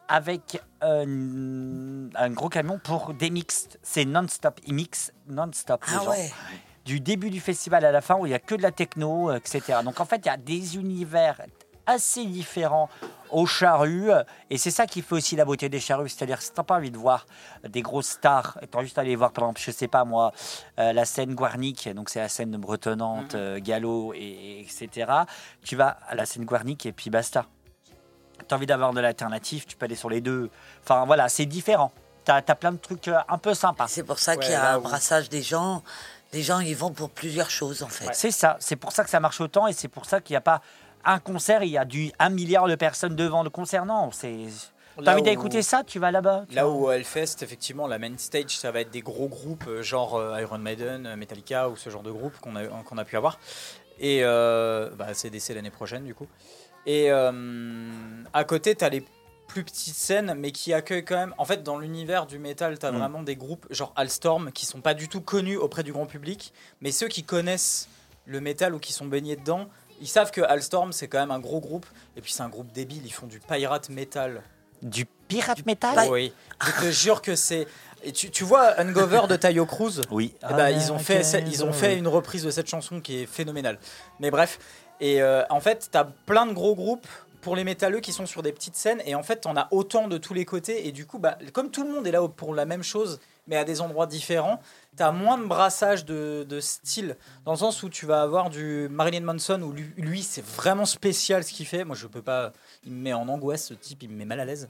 avec 0.09 0.62
un 0.81 2.31
gros 2.31 2.48
camion 2.48 2.79
pour 2.83 3.12
des 3.12 3.31
mixtes. 3.31 3.79
C'est 3.83 4.07
non-stop, 4.07 4.59
ils 4.66 4.74
mixent 4.74 5.12
non-stop. 5.29 5.85
Ah 5.87 5.92
gens. 5.92 6.11
ouais. 6.11 6.31
Du 6.87 7.01
début 7.01 7.29
du 7.29 7.40
festival 7.40 7.85
à 7.85 7.92
la 7.92 8.01
fin 8.01 8.16
où 8.16 8.24
il 8.24 8.31
y 8.31 8.35
a 8.35 8.38
que 8.38 8.55
de 8.55 8.62
la 8.62 8.72
techno, 8.72 9.31
etc. 9.33 9.81
Donc 9.85 10.01
en 10.01 10.07
fait, 10.07 10.22
il 10.24 10.27
y 10.27 10.31
a 10.31 10.38
des 10.38 10.77
univers 10.79 11.42
assez 11.88 12.27
différents 12.27 12.88
aux 13.31 13.46
charrues. 13.46 14.11
Et 14.51 14.59
c'est 14.59 14.70
ça 14.70 14.87
qui 14.87 15.03
fait 15.03 15.14
aussi 15.14 15.35
la 15.37 15.44
beauté 15.44 15.68
des 15.68 15.81
charrues. 15.81 16.08
C'est-à-dire, 16.08 16.40
si 16.40 16.52
t'as 16.52 16.63
pas 16.63 16.77
envie 16.77 16.90
de 16.90 16.98
voir 16.98 17.27
des 17.69 17.83
grosses 17.83 18.08
stars, 18.08 18.58
t'as 18.71 18.83
juste 18.83 18.98
aller 18.98 19.17
voir, 19.17 19.33
par 19.33 19.44
exemple, 19.44 19.60
je 19.65 19.71
sais 19.71 19.88
pas 19.88 20.04
moi, 20.04 20.33
euh, 20.79 20.92
la 20.92 21.04
scène 21.04 21.35
Guarnic, 21.35 21.88
donc 21.94 22.10
c'est 22.10 22.21
la 22.21 22.29
scène 22.29 22.56
bretonnante, 22.56 23.35
euh, 23.35 23.58
galop, 23.60 24.13
et, 24.15 24.19
et 24.19 24.60
etc. 24.60 25.10
Tu 25.65 25.77
vas 25.77 25.96
à 26.08 26.15
la 26.15 26.27
scène 26.27 26.44
Guarnic 26.44 26.87
et 26.87 26.92
puis 26.92 27.10
basta. 27.10 27.46
T'as 28.46 28.56
envie 28.56 28.67
d'avoir 28.67 28.92
de 28.92 29.00
l'alternative, 29.00 29.67
tu 29.67 29.77
peux 29.77 29.87
aller 29.87 29.96
sur 29.96 30.10
les 30.10 30.21
deux. 30.21 30.50
Enfin 30.83 31.04
voilà, 31.06 31.29
c'est 31.29 31.46
différent. 31.46 31.90
t'as 32.25 32.37
as 32.37 32.54
plein 32.54 32.73
de 32.73 32.79
trucs 32.79 33.08
euh, 33.08 33.19
un 33.29 33.38
peu 33.38 33.54
sympas. 33.54 33.88
C'est 33.88 34.04
pour 34.04 34.19
ça 34.19 34.37
qu'il 34.37 34.52
y 34.52 34.54
a 34.54 34.75
un 34.75 34.79
brassage 34.79 35.29
des 35.29 35.42
gens. 35.42 35.83
Les 36.33 36.42
gens, 36.42 36.60
ils 36.60 36.77
vont 36.77 36.92
pour 36.92 37.08
plusieurs 37.08 37.48
choses, 37.48 37.83
en 37.83 37.88
fait. 37.88 38.10
C'est 38.13 38.31
ça, 38.31 38.58
c'est 38.60 38.77
pour 38.77 38.92
ça 38.92 39.02
que 39.02 39.08
ça 39.08 39.19
marche 39.19 39.40
autant 39.40 39.67
et 39.67 39.73
c'est 39.73 39.88
pour 39.88 40.04
ça 40.04 40.21
qu'il 40.21 40.35
n'y 40.35 40.38
a 40.38 40.42
pas 40.42 40.60
un 41.13 41.19
concert, 41.19 41.63
il 41.63 41.71
y 41.71 41.79
a 41.79 41.85
du 41.85 42.11
un 42.19 42.29
milliard 42.31 42.67
de 42.69 42.75
personnes 42.75 43.17
devant 43.17 43.42
le 43.42 43.50
concert. 43.50 43.85
Non, 43.87 44.11
c'est. 44.13 44.37
T'as 45.04 45.13
envie 45.13 45.23
d'écouter 45.23 45.63
ça 45.63 45.85
Tu 45.85 46.00
vas 46.00 46.11
là-bas 46.11 46.44
Là 46.50 46.69
où 46.69 46.90
Hellfest, 46.90 47.37
effectivement, 47.42 47.87
la 47.87 48.00
main 48.00 48.15
stage, 48.19 48.59
ça 48.59 48.73
va 48.73 48.81
être 48.81 48.90
des 48.90 49.00
gros 49.00 49.29
groupes, 49.29 49.65
euh, 49.69 49.81
genre 49.83 50.17
euh, 50.17 50.40
Iron 50.40 50.59
Maiden, 50.59 51.06
euh, 51.06 51.15
Metallica 51.17 51.69
ou 51.69 51.77
ce 51.77 51.88
genre 51.88 52.02
de 52.02 52.11
groupe 52.11 52.37
qu'on 52.40 52.56
a, 52.56 52.67
qu'on 52.67 52.98
a 52.98 53.04
pu 53.04 53.17
avoir. 53.17 53.38
Et 54.00 54.21
euh, 54.25 54.90
bah, 54.96 55.15
CDC 55.15 55.54
l'année 55.54 55.71
prochaine, 55.71 56.04
du 56.04 56.15
coup. 56.17 56.27
Et 56.85 57.13
euh, 57.13 57.33
à 58.33 58.42
côté, 58.44 58.75
tu 58.75 58.85
as 58.85 58.88
les 58.88 59.04
plus 59.46 59.63
petites 59.65 59.94
scènes, 59.94 60.35
mais 60.37 60.50
qui 60.50 60.73
accueillent 60.75 61.04
quand 61.04 61.17
même. 61.17 61.35
En 61.38 61.44
fait, 61.44 61.63
dans 61.63 61.79
l'univers 61.79 62.27
du 62.27 62.38
métal, 62.40 62.79
tu 62.79 62.85
as 62.85 62.90
Mm. 62.92 62.98
vraiment 62.98 63.23
des 63.23 63.37
groupes 63.37 63.67
genre 63.71 63.92
Alstorm 63.94 64.50
qui 64.52 64.67
sont 64.67 64.81
pas 64.81 64.94
du 64.94 65.09
tout 65.09 65.21
connus 65.21 65.56
auprès 65.56 65.85
du 65.85 65.92
grand 65.92 66.06
public, 66.06 66.52
mais 66.81 66.90
ceux 66.90 67.09
qui 67.09 67.23
connaissent 67.23 67.88
le 68.27 68.40
métal 68.40 68.75
ou 68.75 68.79
qui 68.81 68.92
sont 68.92 69.06
baignés 69.06 69.37
dedans, 69.37 69.69
ils 70.01 70.09
savent 70.09 70.31
que 70.31 70.40
Alstorm, 70.40 70.92
c'est 70.92 71.09
quand 71.09 71.19
même 71.19 71.31
un 71.31 71.40
gros 71.40 71.61
groupe. 71.61 71.87
Et 72.17 72.21
puis, 72.21 72.33
c'est 72.33 72.42
un 72.42 72.49
groupe 72.49 72.73
débile, 72.73 73.03
ils 73.05 73.13
font 73.13 73.27
du 73.27 73.40
pirate 73.40 73.88
metal. 73.88 74.42
Du 74.83 75.07
pirate 75.27 75.65
metal 75.67 76.09
Oui. 76.11 76.33
Je 76.65 76.87
te 76.87 76.90
jure 76.90 77.23
que 77.23 77.35
c'est. 77.35 77.67
Et 78.05 78.13
tu, 78.13 78.31
tu 78.31 78.44
vois 78.44 78.81
Ungover 78.81 79.23
de 79.29 79.37
Tayo 79.37 79.67
Cruz? 79.67 80.03
Oui. 80.11 80.35
Eh 80.49 80.55
ben, 80.55 80.71
ils, 80.71 80.92
ont 80.92 80.99
fait, 80.99 81.23
ils 81.46 81.65
ont 81.65 81.73
fait 81.73 81.96
une 81.96 82.07
reprise 82.07 82.44
de 82.44 82.51
cette 82.51 82.69
chanson 82.69 83.01
qui 83.01 83.23
est 83.23 83.27
phénoménale. 83.27 83.79
Mais 84.21 84.31
bref, 84.31 84.59
et 85.01 85.21
euh, 85.21 85.42
en 85.51 85.61
fait, 85.61 85.88
t'as 85.90 86.05
plein 86.05 86.46
de 86.46 86.53
gros 86.53 86.75
groupes 86.75 87.07
pour 87.40 87.57
les 87.57 87.65
métalleux 87.65 88.01
qui 88.01 88.13
sont 88.13 88.27
sur 88.27 88.42
des 88.42 88.53
petites 88.53 88.77
scènes, 88.77 89.03
et 89.05 89.15
en 89.15 89.23
fait, 89.23 89.37
t'en 89.37 89.57
as 89.57 89.69
autant 89.71 90.09
de 90.09 90.19
tous 90.19 90.35
les 90.35 90.44
côtés, 90.44 90.88
et 90.88 90.92
du 90.92 91.07
coup, 91.07 91.19
bah, 91.19 91.38
comme 91.53 91.71
tout 91.71 91.85
le 91.85 91.90
monde 91.90 92.07
est 92.07 92.11
là 92.11 92.27
pour 92.29 92.55
la 92.55 92.65
même 92.65 92.83
chose, 92.83 93.21
mais 93.46 93.57
à 93.57 93.65
des 93.65 93.81
endroits 93.81 94.07
différents, 94.07 94.61
t'as 94.97 95.13
moins 95.13 95.39
de 95.39 95.45
brassage 95.45 96.05
de, 96.05 96.45
de 96.49 96.61
style, 96.61 97.17
dans 97.45 97.53
le 97.53 97.59
sens 97.59 97.83
où 97.83 97.89
tu 97.89 98.07
vas 98.07 98.23
avoir 98.23 98.51
du 98.51 98.89
Marilyn 98.91 99.21
Manson, 99.21 99.63
où 99.63 99.73
lui, 99.73 99.93
lui, 99.97 100.23
c'est 100.23 100.45
vraiment 100.45 100.87
spécial 100.87 101.45
ce 101.45 101.53
qu'il 101.53 101.67
fait. 101.67 101.85
Moi, 101.85 101.97
je 101.97 102.07
peux 102.07 102.23
pas. 102.23 102.53
Il 102.85 102.93
me 102.93 103.01
met 103.01 103.13
en 103.13 103.29
angoisse, 103.29 103.67
ce 103.67 103.75
type, 103.75 104.03
il 104.03 104.11
me 104.11 104.17
met 104.17 104.25
mal 104.25 104.41
à 104.41 104.45
l'aise. 104.45 104.69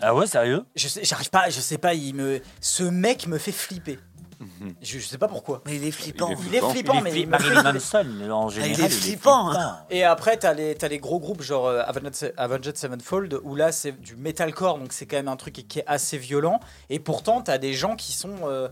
Ah 0.00 0.14
ouais, 0.14 0.26
sérieux? 0.26 0.64
Je 0.74 0.88
sais, 0.88 1.04
j'arrive 1.04 1.30
pas, 1.30 1.50
je 1.50 1.60
sais 1.60 1.78
pas, 1.78 1.94
il 1.94 2.14
me, 2.14 2.40
ce 2.60 2.82
mec 2.82 3.26
me 3.26 3.38
fait 3.38 3.52
flipper. 3.52 3.98
Je, 4.82 4.98
je 4.98 5.06
sais 5.06 5.16
pas 5.16 5.28
pourquoi. 5.28 5.62
Mais 5.64 5.76
il 5.76 5.84
est 5.84 5.90
flippant. 5.90 6.28
Il 6.46 6.54
est 6.54 6.60
flippant, 6.60 7.00
mais 7.00 7.18
il 7.18 7.28
Marilyn. 7.28 7.62
Manson, 7.72 8.06
en 8.30 8.48
général. 8.48 8.78
il 8.78 8.84
est 8.84 8.88
flippant, 8.90 9.52
hein. 9.52 9.78
Et 9.88 10.04
après, 10.04 10.36
t'as 10.36 10.52
les, 10.52 10.74
t'as 10.74 10.88
les 10.88 10.98
gros 10.98 11.18
groupes 11.18 11.40
genre 11.40 11.66
euh, 11.66 11.82
Avenged, 11.86 12.34
Avenged 12.36 12.76
Sevenfold, 12.76 13.40
où 13.44 13.54
là, 13.54 13.72
c'est 13.72 13.92
du 13.92 14.16
metalcore, 14.16 14.78
donc 14.78 14.92
c'est 14.92 15.06
quand 15.06 15.16
même 15.16 15.28
un 15.28 15.36
truc 15.36 15.54
qui 15.66 15.78
est 15.78 15.84
assez 15.86 16.18
violent. 16.18 16.60
Et 16.90 16.98
pourtant, 16.98 17.40
t'as 17.40 17.58
des 17.58 17.72
gens 17.72 17.96
qui 17.96 18.12
sont 18.12 18.36
euh, 18.42 18.68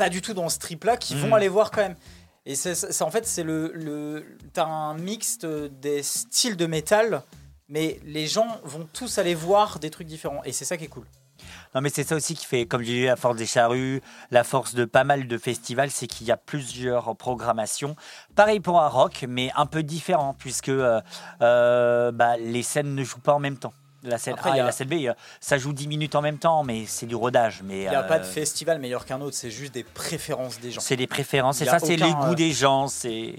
pas 0.00 0.08
du 0.08 0.22
tout 0.22 0.32
dans 0.32 0.48
ce 0.48 0.58
trip-là, 0.58 0.96
qui 0.96 1.14
vont 1.14 1.34
aller 1.34 1.48
voir 1.48 1.70
quand 1.70 1.82
même. 1.82 1.96
Et 2.46 2.54
c'est, 2.54 2.74
c'est- 2.74 3.02
en 3.02 3.10
fait, 3.10 3.26
c'est 3.26 3.42
le, 3.42 3.70
le, 3.74 4.24
t'as 4.54 4.64
un 4.64 4.94
mixte 4.94 5.44
des 5.46 6.02
styles 6.02 6.56
de 6.56 6.64
métal, 6.66 7.22
mais 7.68 8.00
les 8.04 8.26
gens 8.26 8.48
vont 8.64 8.88
tous 8.94 9.18
aller 9.18 9.34
voir 9.34 9.78
des 9.78 9.90
trucs 9.90 10.06
différents. 10.06 10.42
Et 10.44 10.52
c'est 10.52 10.64
ça 10.64 10.78
qui 10.78 10.84
est 10.84 10.88
cool. 10.88 11.04
Non, 11.74 11.82
mais 11.82 11.90
c'est 11.90 12.02
ça 12.04 12.16
aussi 12.16 12.34
qui 12.34 12.46
fait, 12.46 12.64
comme 12.66 12.82
j'ai 12.82 12.92
dit, 13.00 13.04
la 13.04 13.16
force 13.16 13.36
des 13.36 13.44
charrues, 13.46 14.00
la 14.30 14.42
force 14.42 14.74
de 14.74 14.86
pas 14.86 15.04
mal 15.04 15.28
de 15.28 15.36
festivals, 15.38 15.90
c'est 15.90 16.06
qu'il 16.06 16.26
y 16.26 16.30
a 16.32 16.36
plusieurs 16.38 17.14
programmations. 17.16 17.94
Pareil 18.34 18.60
pour 18.60 18.80
un 18.80 18.88
rock, 18.88 19.26
mais 19.28 19.50
un 19.54 19.66
peu 19.66 19.82
différent, 19.82 20.34
puisque 20.38 20.70
euh, 20.70 21.00
euh, 21.42 22.10
bah, 22.10 22.38
les 22.38 22.62
scènes 22.62 22.94
ne 22.94 23.04
jouent 23.04 23.20
pas 23.20 23.34
en 23.34 23.38
même 23.38 23.58
temps. 23.58 23.74
La 24.02 24.16
scène 24.18 24.34
Après, 24.34 24.50
A 24.50 24.52
il 24.52 24.56
y 24.56 24.58
et 24.58 24.62
a- 24.62 24.66
la 24.66 24.72
scène 24.72 24.88
B, 24.88 24.92
euh, 25.06 25.14
ça 25.40 25.58
joue 25.58 25.72
10 25.72 25.86
minutes 25.88 26.14
en 26.14 26.22
même 26.22 26.38
temps, 26.38 26.64
mais 26.64 26.86
c'est 26.86 27.06
du 27.06 27.14
rodage. 27.14 27.60
Mais 27.64 27.82
Il 27.84 27.88
n'y 27.90 27.94
a 27.94 28.00
euh, 28.04 28.08
pas 28.08 28.18
de 28.18 28.24
festival 28.24 28.78
meilleur 28.78 29.04
qu'un 29.04 29.20
autre, 29.20 29.36
c'est 29.36 29.50
juste 29.50 29.74
des 29.74 29.84
préférences 29.84 30.58
des 30.60 30.70
gens. 30.70 30.80
C'est 30.80 30.96
des 30.96 31.06
préférences, 31.06 31.60
et 31.60 31.66
ça, 31.66 31.78
c'est 31.78 31.96
les 31.96 32.12
goûts 32.12 32.32
euh, 32.32 32.34
des 32.34 32.52
gens. 32.52 32.88
C'est. 32.88 33.34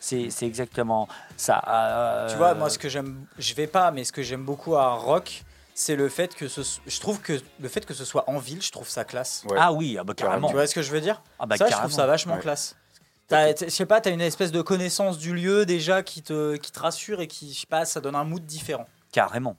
C'est 0.00 0.30
c'est 0.30 0.46
exactement 0.46 1.08
ça. 1.36 1.60
Euh, 1.66 2.30
Tu 2.30 2.36
vois, 2.36 2.54
moi, 2.54 2.70
ce 2.70 2.78
que 2.78 2.88
j'aime, 2.88 3.24
je 3.36 3.52
vais 3.54 3.66
pas, 3.66 3.90
mais 3.90 4.04
ce 4.04 4.12
que 4.12 4.22
j'aime 4.22 4.44
beaucoup 4.44 4.76
à 4.76 4.90
rock, 4.94 5.42
c'est 5.74 5.96
le 5.96 6.08
fait 6.08 6.36
que 6.36 6.46
ce, 6.46 6.60
je 6.86 7.00
trouve 7.00 7.20
que 7.20 7.40
le 7.58 7.68
fait 7.68 7.84
que 7.84 7.94
ce 7.94 8.04
soit 8.04 8.22
en 8.30 8.38
ville, 8.38 8.62
je 8.62 8.70
trouve 8.70 8.88
ça 8.88 9.04
classe. 9.04 9.42
Ah 9.58 9.72
oui, 9.72 9.96
ah 9.98 10.04
bah, 10.04 10.14
carrément. 10.16 10.46
Tu 10.48 10.54
vois 10.54 10.68
ce 10.68 10.74
que 10.76 10.82
je 10.82 10.92
veux 10.92 11.00
dire? 11.00 11.20
Ah 11.40 11.46
bah, 11.46 11.56
Ça, 11.56 11.66
je 11.68 11.72
trouve 11.74 11.90
ça 11.90 12.06
vachement 12.06 12.34
Ouais. 12.34 12.40
classe. 12.40 12.76
Je 13.30 13.68
sais 13.68 13.86
pas, 13.86 14.00
t'as 14.00 14.10
une 14.12 14.20
espèce 14.20 14.52
de 14.52 14.62
connaissance 14.62 15.18
du 15.18 15.34
lieu 15.34 15.66
déjà 15.66 16.02
qui 16.04 16.22
te, 16.22 16.54
qui 16.56 16.70
te 16.70 16.78
rassure 16.78 17.20
et 17.20 17.26
qui, 17.26 17.52
je 17.52 17.60
sais 17.60 17.66
pas, 17.66 17.84
ça 17.84 18.00
donne 18.00 18.14
un 18.14 18.24
mood 18.24 18.44
différent. 18.46 18.86
Carrément. 19.10 19.56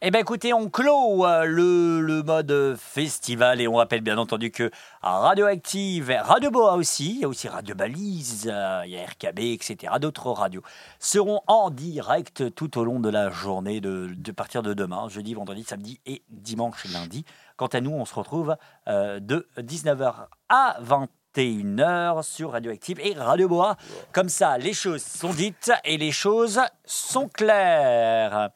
Eh 0.00 0.12
bien 0.12 0.20
écoutez, 0.20 0.52
on 0.52 0.70
clôt 0.70 1.26
euh, 1.26 1.44
le, 1.44 2.00
le 2.00 2.22
mode 2.22 2.76
festival 2.78 3.60
et 3.60 3.66
on 3.66 3.74
rappelle 3.74 4.00
bien 4.00 4.16
entendu 4.16 4.52
que 4.52 4.70
Radioactive, 5.02 6.16
Radio 6.22 6.52
Boa 6.52 6.74
aussi, 6.74 7.16
il 7.16 7.20
y 7.22 7.24
a 7.24 7.28
aussi 7.28 7.48
Radio 7.48 7.74
Balise, 7.74 8.48
euh, 8.48 8.82
il 8.86 8.92
y 8.92 8.96
a 8.96 9.04
RKB, 9.04 9.40
etc. 9.40 9.94
D'autres 10.00 10.30
radios 10.30 10.62
seront 11.00 11.40
en 11.48 11.70
direct 11.70 12.54
tout 12.54 12.78
au 12.78 12.84
long 12.84 13.00
de 13.00 13.08
la 13.08 13.30
journée 13.30 13.80
de, 13.80 14.08
de 14.16 14.30
partir 14.30 14.62
de 14.62 14.72
demain, 14.72 15.08
jeudi, 15.08 15.34
vendredi, 15.34 15.64
samedi 15.64 15.98
et 16.06 16.22
dimanche, 16.28 16.84
lundi. 16.92 17.24
Quant 17.56 17.66
à 17.66 17.80
nous, 17.80 17.90
on 17.90 18.04
se 18.04 18.14
retrouve 18.14 18.56
euh, 18.86 19.18
de 19.18 19.48
19h 19.58 20.28
à 20.48 20.76
21h 20.80 22.22
sur 22.22 22.52
Radioactive 22.52 23.00
et 23.00 23.14
Radio 23.14 23.48
Boa. 23.48 23.76
Comme 24.12 24.28
ça, 24.28 24.58
les 24.58 24.74
choses 24.74 25.02
sont 25.02 25.32
dites 25.32 25.72
et 25.84 25.98
les 25.98 26.12
choses 26.12 26.60
sont 26.84 27.28
claires. 27.28 28.50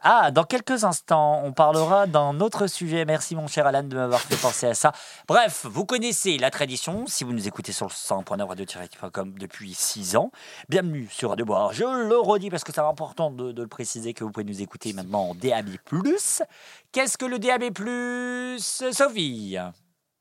Ah, 0.00 0.30
dans 0.30 0.44
quelques 0.44 0.84
instants, 0.84 1.40
on 1.44 1.52
parlera 1.52 2.06
d'un 2.06 2.40
autre 2.40 2.66
sujet. 2.68 3.04
Merci 3.04 3.34
mon 3.34 3.46
cher 3.48 3.66
Alan 3.66 3.82
de 3.82 3.96
m'avoir 3.96 4.20
fait 4.20 4.36
penser 4.36 4.66
à 4.66 4.74
ça. 4.74 4.92
Bref, 5.26 5.66
vous 5.68 5.84
connaissez 5.84 6.38
la 6.38 6.50
tradition. 6.50 7.06
Si 7.06 7.24
vous 7.24 7.32
nous 7.32 7.48
écoutez 7.48 7.72
sur 7.72 7.86
le 7.86 7.90
100.9 7.92 8.46
radio-com 8.46 9.34
depuis 9.38 9.74
6 9.74 10.16
ans, 10.16 10.30
bienvenue 10.68 11.08
sur 11.10 11.30
Radio 11.30 11.44
Bois. 11.46 11.70
Je 11.72 11.82
le 11.84 12.18
redis 12.18 12.48
parce 12.50 12.62
que 12.64 12.72
c'est 12.72 12.80
important 12.80 13.30
de, 13.30 13.50
de 13.52 13.62
le 13.62 13.68
préciser 13.68 14.14
que 14.14 14.22
vous 14.22 14.30
pouvez 14.30 14.44
nous 14.44 14.62
écouter 14.62 14.92
maintenant 14.92 15.30
en 15.30 15.34
DAB+. 15.34 15.70
Qu'est-ce 16.92 17.18
que 17.18 17.26
le 17.26 17.38
DAB+, 17.38 17.64
Sophie? 18.60 19.56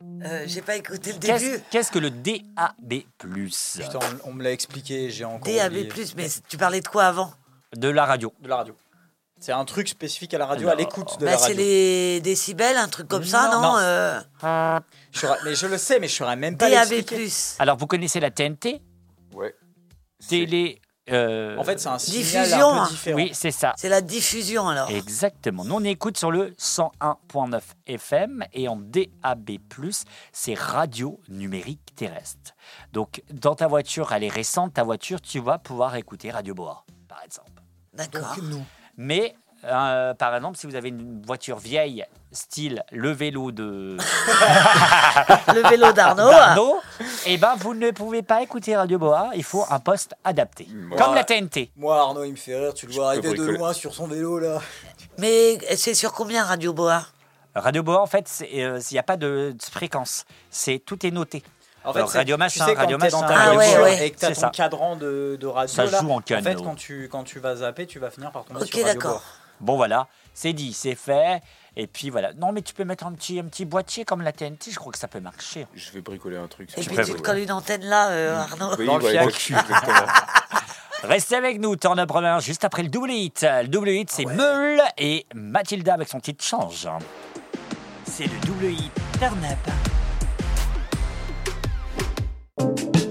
Euh, 0.04 0.44
J'ai 0.46 0.62
pas 0.62 0.76
écouté 0.76 1.14
le 1.14 1.20
début. 1.20 1.62
qu'est-ce 1.72 1.92
que 1.92 2.00
le 2.00 2.10
DAB+. 2.12 3.04
Putain, 3.20 4.00
on, 4.26 4.30
on 4.30 4.34
me 4.34 4.44
l'a 4.44 4.52
expliqué, 4.52 5.10
j'ai 5.10 5.26
encore 5.26 5.54
DAB+, 5.54 5.74
oublié. 5.74 6.06
mais 6.16 6.28
tu 6.48 6.58
parlais 6.58 6.82
de 6.82 6.88
quoi 6.88 7.06
avant? 7.06 7.32
De 7.76 7.90
la 7.90 8.06
radio. 8.06 8.34
De 8.40 8.48
la 8.48 8.58
radio. 8.58 8.76
C'est 9.40 9.52
un 9.52 9.66
truc 9.66 9.88
spécifique 9.88 10.34
à 10.34 10.38
la 10.40 10.46
radio, 10.48 10.66
Non. 10.68 10.74
à 10.74 10.76
l'écoute 10.76 11.20
de 11.20 11.26
Bah, 11.26 11.32
la 11.32 11.38
C'est 11.38 11.48
radio. 11.50 11.58
les 11.64 12.22
décibels, 12.22 12.76
un 12.78 12.88
truc 12.88 13.08
comme 13.08 13.24
ça, 13.24 13.50
non, 13.54 13.62
Non. 13.62 13.78
euh, 13.78 14.20
Je 15.12 15.28
mais 15.46 15.54
je 15.56 15.68
le 15.68 15.78
sais, 15.78 16.00
mais 16.00 16.08
je 16.08 16.16
saurais 16.16 16.36
même 16.36 16.58
pas 16.58 16.70
DAB+. 16.70 17.04
Alors, 17.60 17.78
vous 17.78 17.88
connaissez 17.88 18.20
la 18.20 18.32
TNT 18.32 18.82
Ouais. 19.34 19.56
Télé... 20.28 20.82
euh, 21.12 21.56
En 21.58 21.64
fait, 21.64 21.80
c'est 21.80 21.88
un 21.88 22.00
signal 22.00 22.24
Diffusion, 22.48 22.68
un 22.74 22.82
hein. 22.82 22.86
peu 22.86 22.90
différent. 22.92 23.16
Oui, 23.16 23.30
c'est 23.34 23.52
ça. 23.52 23.74
C'est 23.78 23.90
la 23.90 24.02
diffusion 24.02 24.68
alors. 24.68 24.90
Exactement. 24.90 25.64
Nous, 25.64 25.76
on 25.76 25.84
écoute 25.84 26.18
sur 26.18 26.32
le 26.32 26.56
101.9 26.58 27.62
FM 27.86 28.44
et 28.54 28.68
en 28.68 28.76
DAB+, 28.76 29.52
c'est 30.34 30.56
radio 30.56 31.20
numérique 31.30 31.94
terrestre. 31.96 32.54
Donc, 32.92 33.22
dans 33.32 33.54
ta 33.54 33.68
voiture, 33.68 34.12
elle 34.14 34.24
est 34.24 34.30
récente, 34.34 34.74
ta 34.74 34.84
voiture, 34.84 35.22
tu 35.22 35.40
vas 35.40 35.60
pouvoir 35.60 35.96
écouter 35.96 36.32
Radio 36.32 36.56
Boa, 36.56 36.84
par 37.08 37.22
exemple. 37.24 37.52
D'accord. 37.94 38.36
nous. 38.42 38.66
Mais, 38.98 39.36
euh, 39.64 40.14
par 40.14 40.36
exemple, 40.36 40.58
si 40.58 40.68
vous 40.68 40.76
avez 40.76 40.89
une 40.89 41.22
voiture 41.26 41.58
vieille, 41.58 42.06
style 42.32 42.84
le 42.91 43.12
vélo 43.12 43.52
de 43.52 43.98
Le 45.54 45.70
vélo 45.70 45.91
d'Arnaud. 45.93 46.30
d'Arnaud, 46.30 46.80
eh 47.26 47.38
ben, 47.38 47.56
vous 47.58 47.74
ne 47.74 47.91
pouvez 47.91 48.22
pas 48.22 48.41
écouter 48.41 48.76
Radio 48.76 48.98
Boa. 49.00 49.30
Il 49.36 49.43
faut 49.43 49.66
un 49.70 49.80
poste 49.80 50.16
adapté, 50.24 50.68
comme 50.98 51.16
la 51.16 51.24
TNT. 51.24 51.72
Moi, 51.76 51.98
Arnaud, 52.00 52.24
il 52.24 52.32
me 52.32 52.36
fait 52.36 52.58
rire. 52.58 52.74
Tu 52.74 52.88
le 52.88 52.93
vois 52.93 53.10
arriver 53.10 53.34
de 53.34 53.43
loin 53.43 53.74
sur 53.74 53.93
son 53.93 54.08
vélo, 54.08 54.39
là. 54.39 54.60
Mais 55.18 55.58
c'est 55.76 55.93
sur 55.93 56.12
combien 56.14 56.43
Radio 56.43 56.74
Boa? 56.74 57.04
Radio 57.56 57.82
Boa, 57.82 58.02
en 58.02 58.06
fait, 58.06 58.30
euh, 58.54 58.80
il 58.89 58.93
n'y 58.93 59.00
a 59.00 59.04
pas 59.04 59.18
de 59.18 59.56
de 59.58 59.64
fréquence. 59.64 60.26
C'est 60.52 60.80
tout 60.80 61.06
est 61.06 61.12
noté. 61.12 61.41
En 61.84 61.94
fait, 61.94 62.00
Alors, 62.00 62.12
radio 62.12 62.36
tu 62.36 62.40
machin, 62.40 62.66
sais, 62.66 62.74
quand 62.74 62.82
radio 62.82 62.98
t'es 62.98 63.10
dans 63.10 63.22
machin, 63.22 63.34
ta 63.34 63.42
Ah 63.42 63.54
voiture 63.54 63.76
ouais, 63.78 63.84
ouais. 63.84 64.08
et 64.08 64.12
que 64.12 64.20
t'as 64.20 64.28
C'est 64.30 64.34
ton 64.36 64.42
ça. 64.42 64.50
cadran 64.50 64.96
de, 64.98 65.38
de 65.40 65.48
radio, 65.48 65.74
Ça 65.74 65.86
là, 65.86 66.00
joue 66.02 66.12
en 66.12 66.18
en 66.18 66.22
fait, 66.22 66.56
quand 66.56 66.76
tu, 66.76 67.08
quand 67.10 67.24
tu 67.24 67.40
vas 67.40 67.56
zapper, 67.58 67.86
tu 67.88 68.00
vas 68.00 68.10
finir 68.10 68.32
par 68.32 68.44
tomber 68.44 68.62
Ok, 68.62 68.68
sur 68.68 68.78
Radio 68.86 68.94
d'accord. 68.94 69.24
Bon 69.60 69.76
voilà, 69.76 70.08
c'est 70.34 70.54
dit, 70.54 70.74
c'est 70.74 70.96
fait. 70.96 71.42
Et 71.76 71.88
puis 71.88 72.10
voilà. 72.10 72.34
Non, 72.34 72.52
mais 72.52 72.62
tu 72.62 72.74
peux 72.74 72.84
mettre 72.84 73.06
un 73.08 73.14
petit, 73.14 73.40
un 73.40 73.46
petit 73.46 73.66
boîtier 73.66 74.04
comme 74.06 74.22
la 74.22 74.32
TNT, 74.32 74.72
je 74.72 74.76
crois 74.78 74.92
que 74.92 75.00
ça 75.00 75.08
peut 75.08 75.20
marcher. 75.20 75.66
Je 75.76 75.92
vais 75.92 76.02
bricoler 76.02 76.38
un 76.38 76.48
truc. 76.48 76.70
Et 76.78 76.82
puis 76.82 76.96
tu 76.96 77.04
tu 77.06 77.14
te 77.14 77.22
colles 77.22 77.40
une 77.40 77.52
antenne 77.52 77.84
là, 77.86 78.10
euh, 78.10 78.38
Arnaud. 78.42 78.76
Oui, 78.78 78.86
Dans 78.86 78.98
le 78.98 79.06
ouais. 79.06 79.28
Restez 81.04 81.36
avec 81.36 81.60
nous, 81.60 81.76
turn 81.76 82.00
up 82.00 82.12
juste 82.40 82.66
après 82.66 82.82
le 82.84 82.90
double 82.90 83.12
hit. 83.12 83.42
Le 83.44 83.68
double 83.68 83.90
hit, 83.90 84.12
c'est 84.12 84.26
Meul 84.26 84.82
et 84.98 85.26
Mathilda 85.36 85.94
avec 85.94 86.10
son 86.10 86.20
titre 86.20 86.44
change. 86.44 86.88
C'est 88.06 88.26
le 88.26 88.40
double 88.46 88.66
hit 88.66 88.92
turn 89.20 89.38
up. 89.46 89.74
C'est 92.60 93.07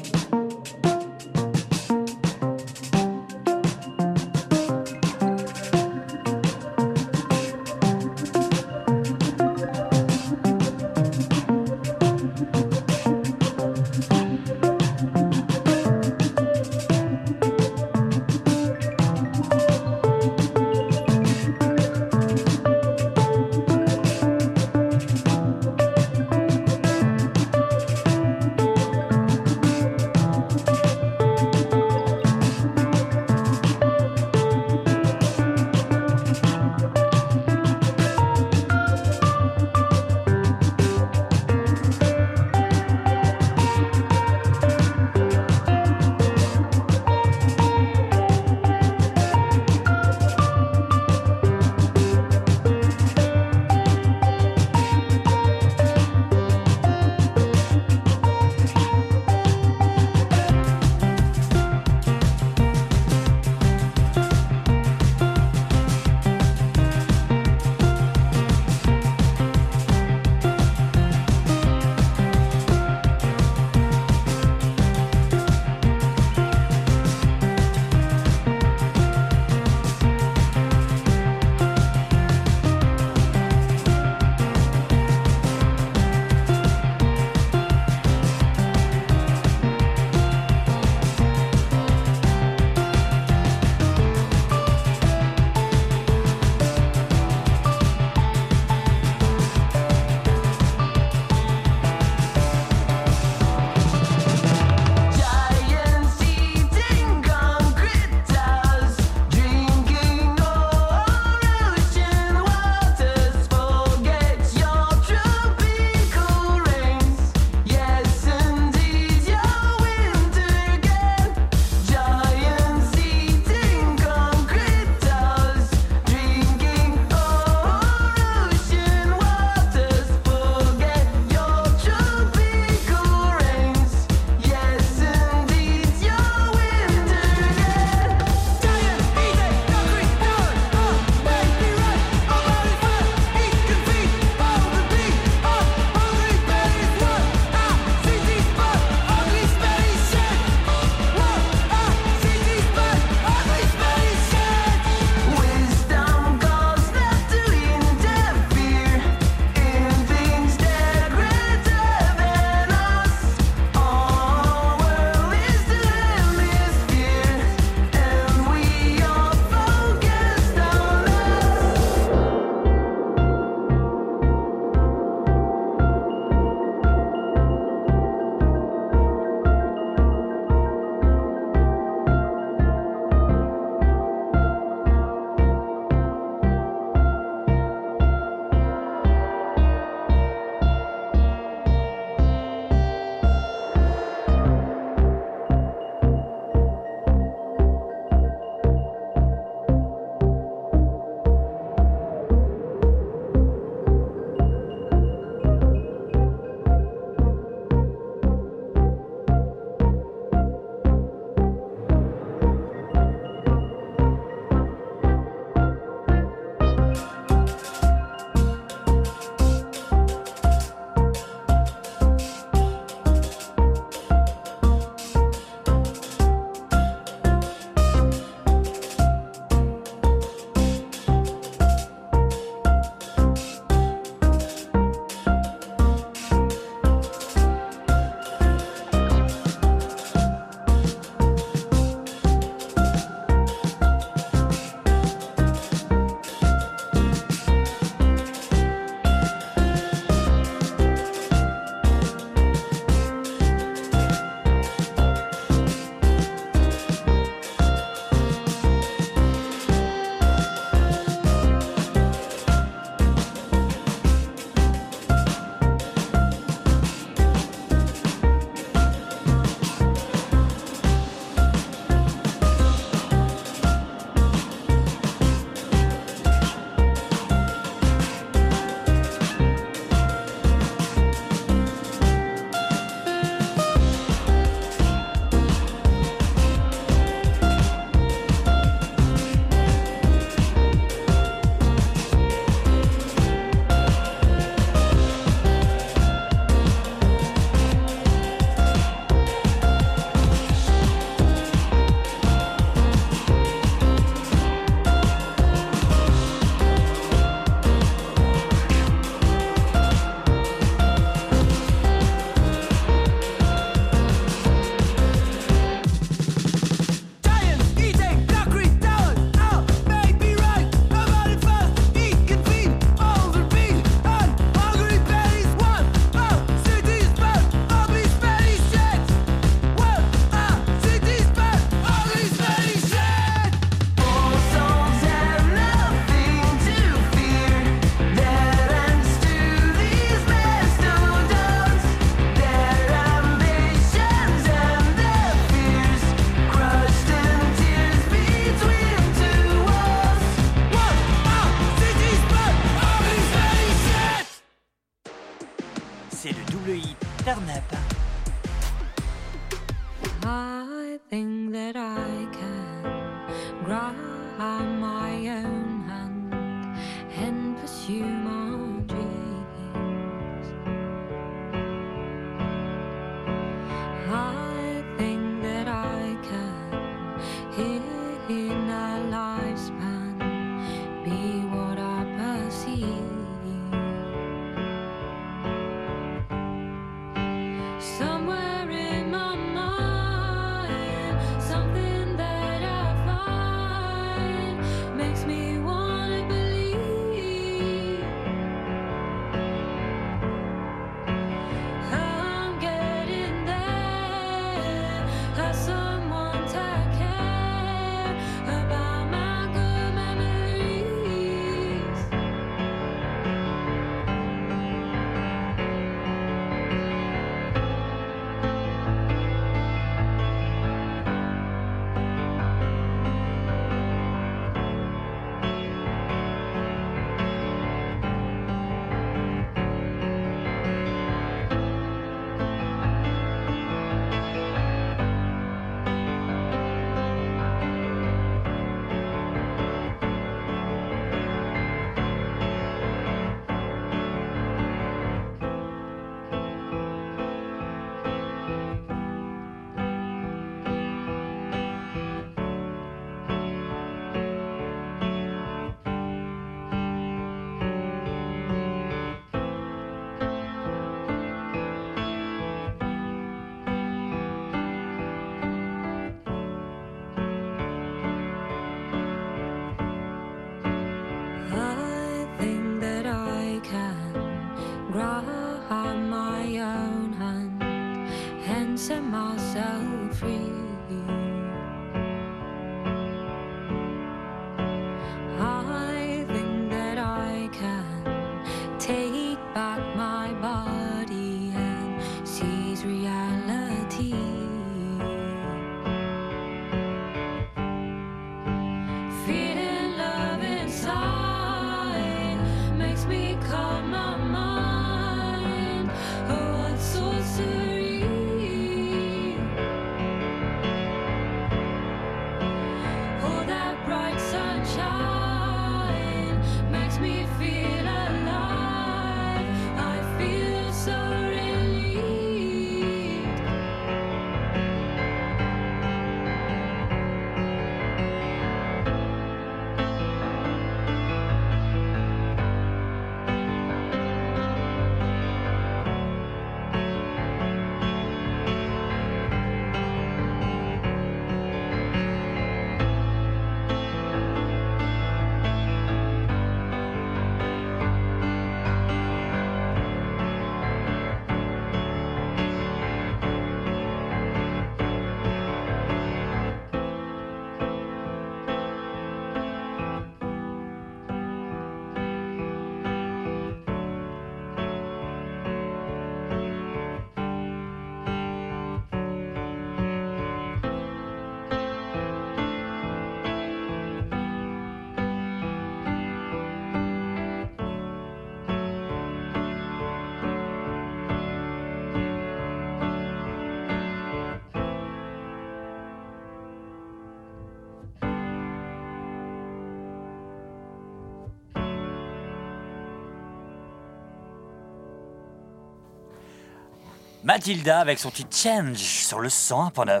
Mathilda 597.32 597.78
avec 597.78 598.00
son 598.00 598.10
petit 598.10 598.26
change 598.32 598.78
sur 598.78 599.20
le 599.20 599.28
101.9. 599.28 600.00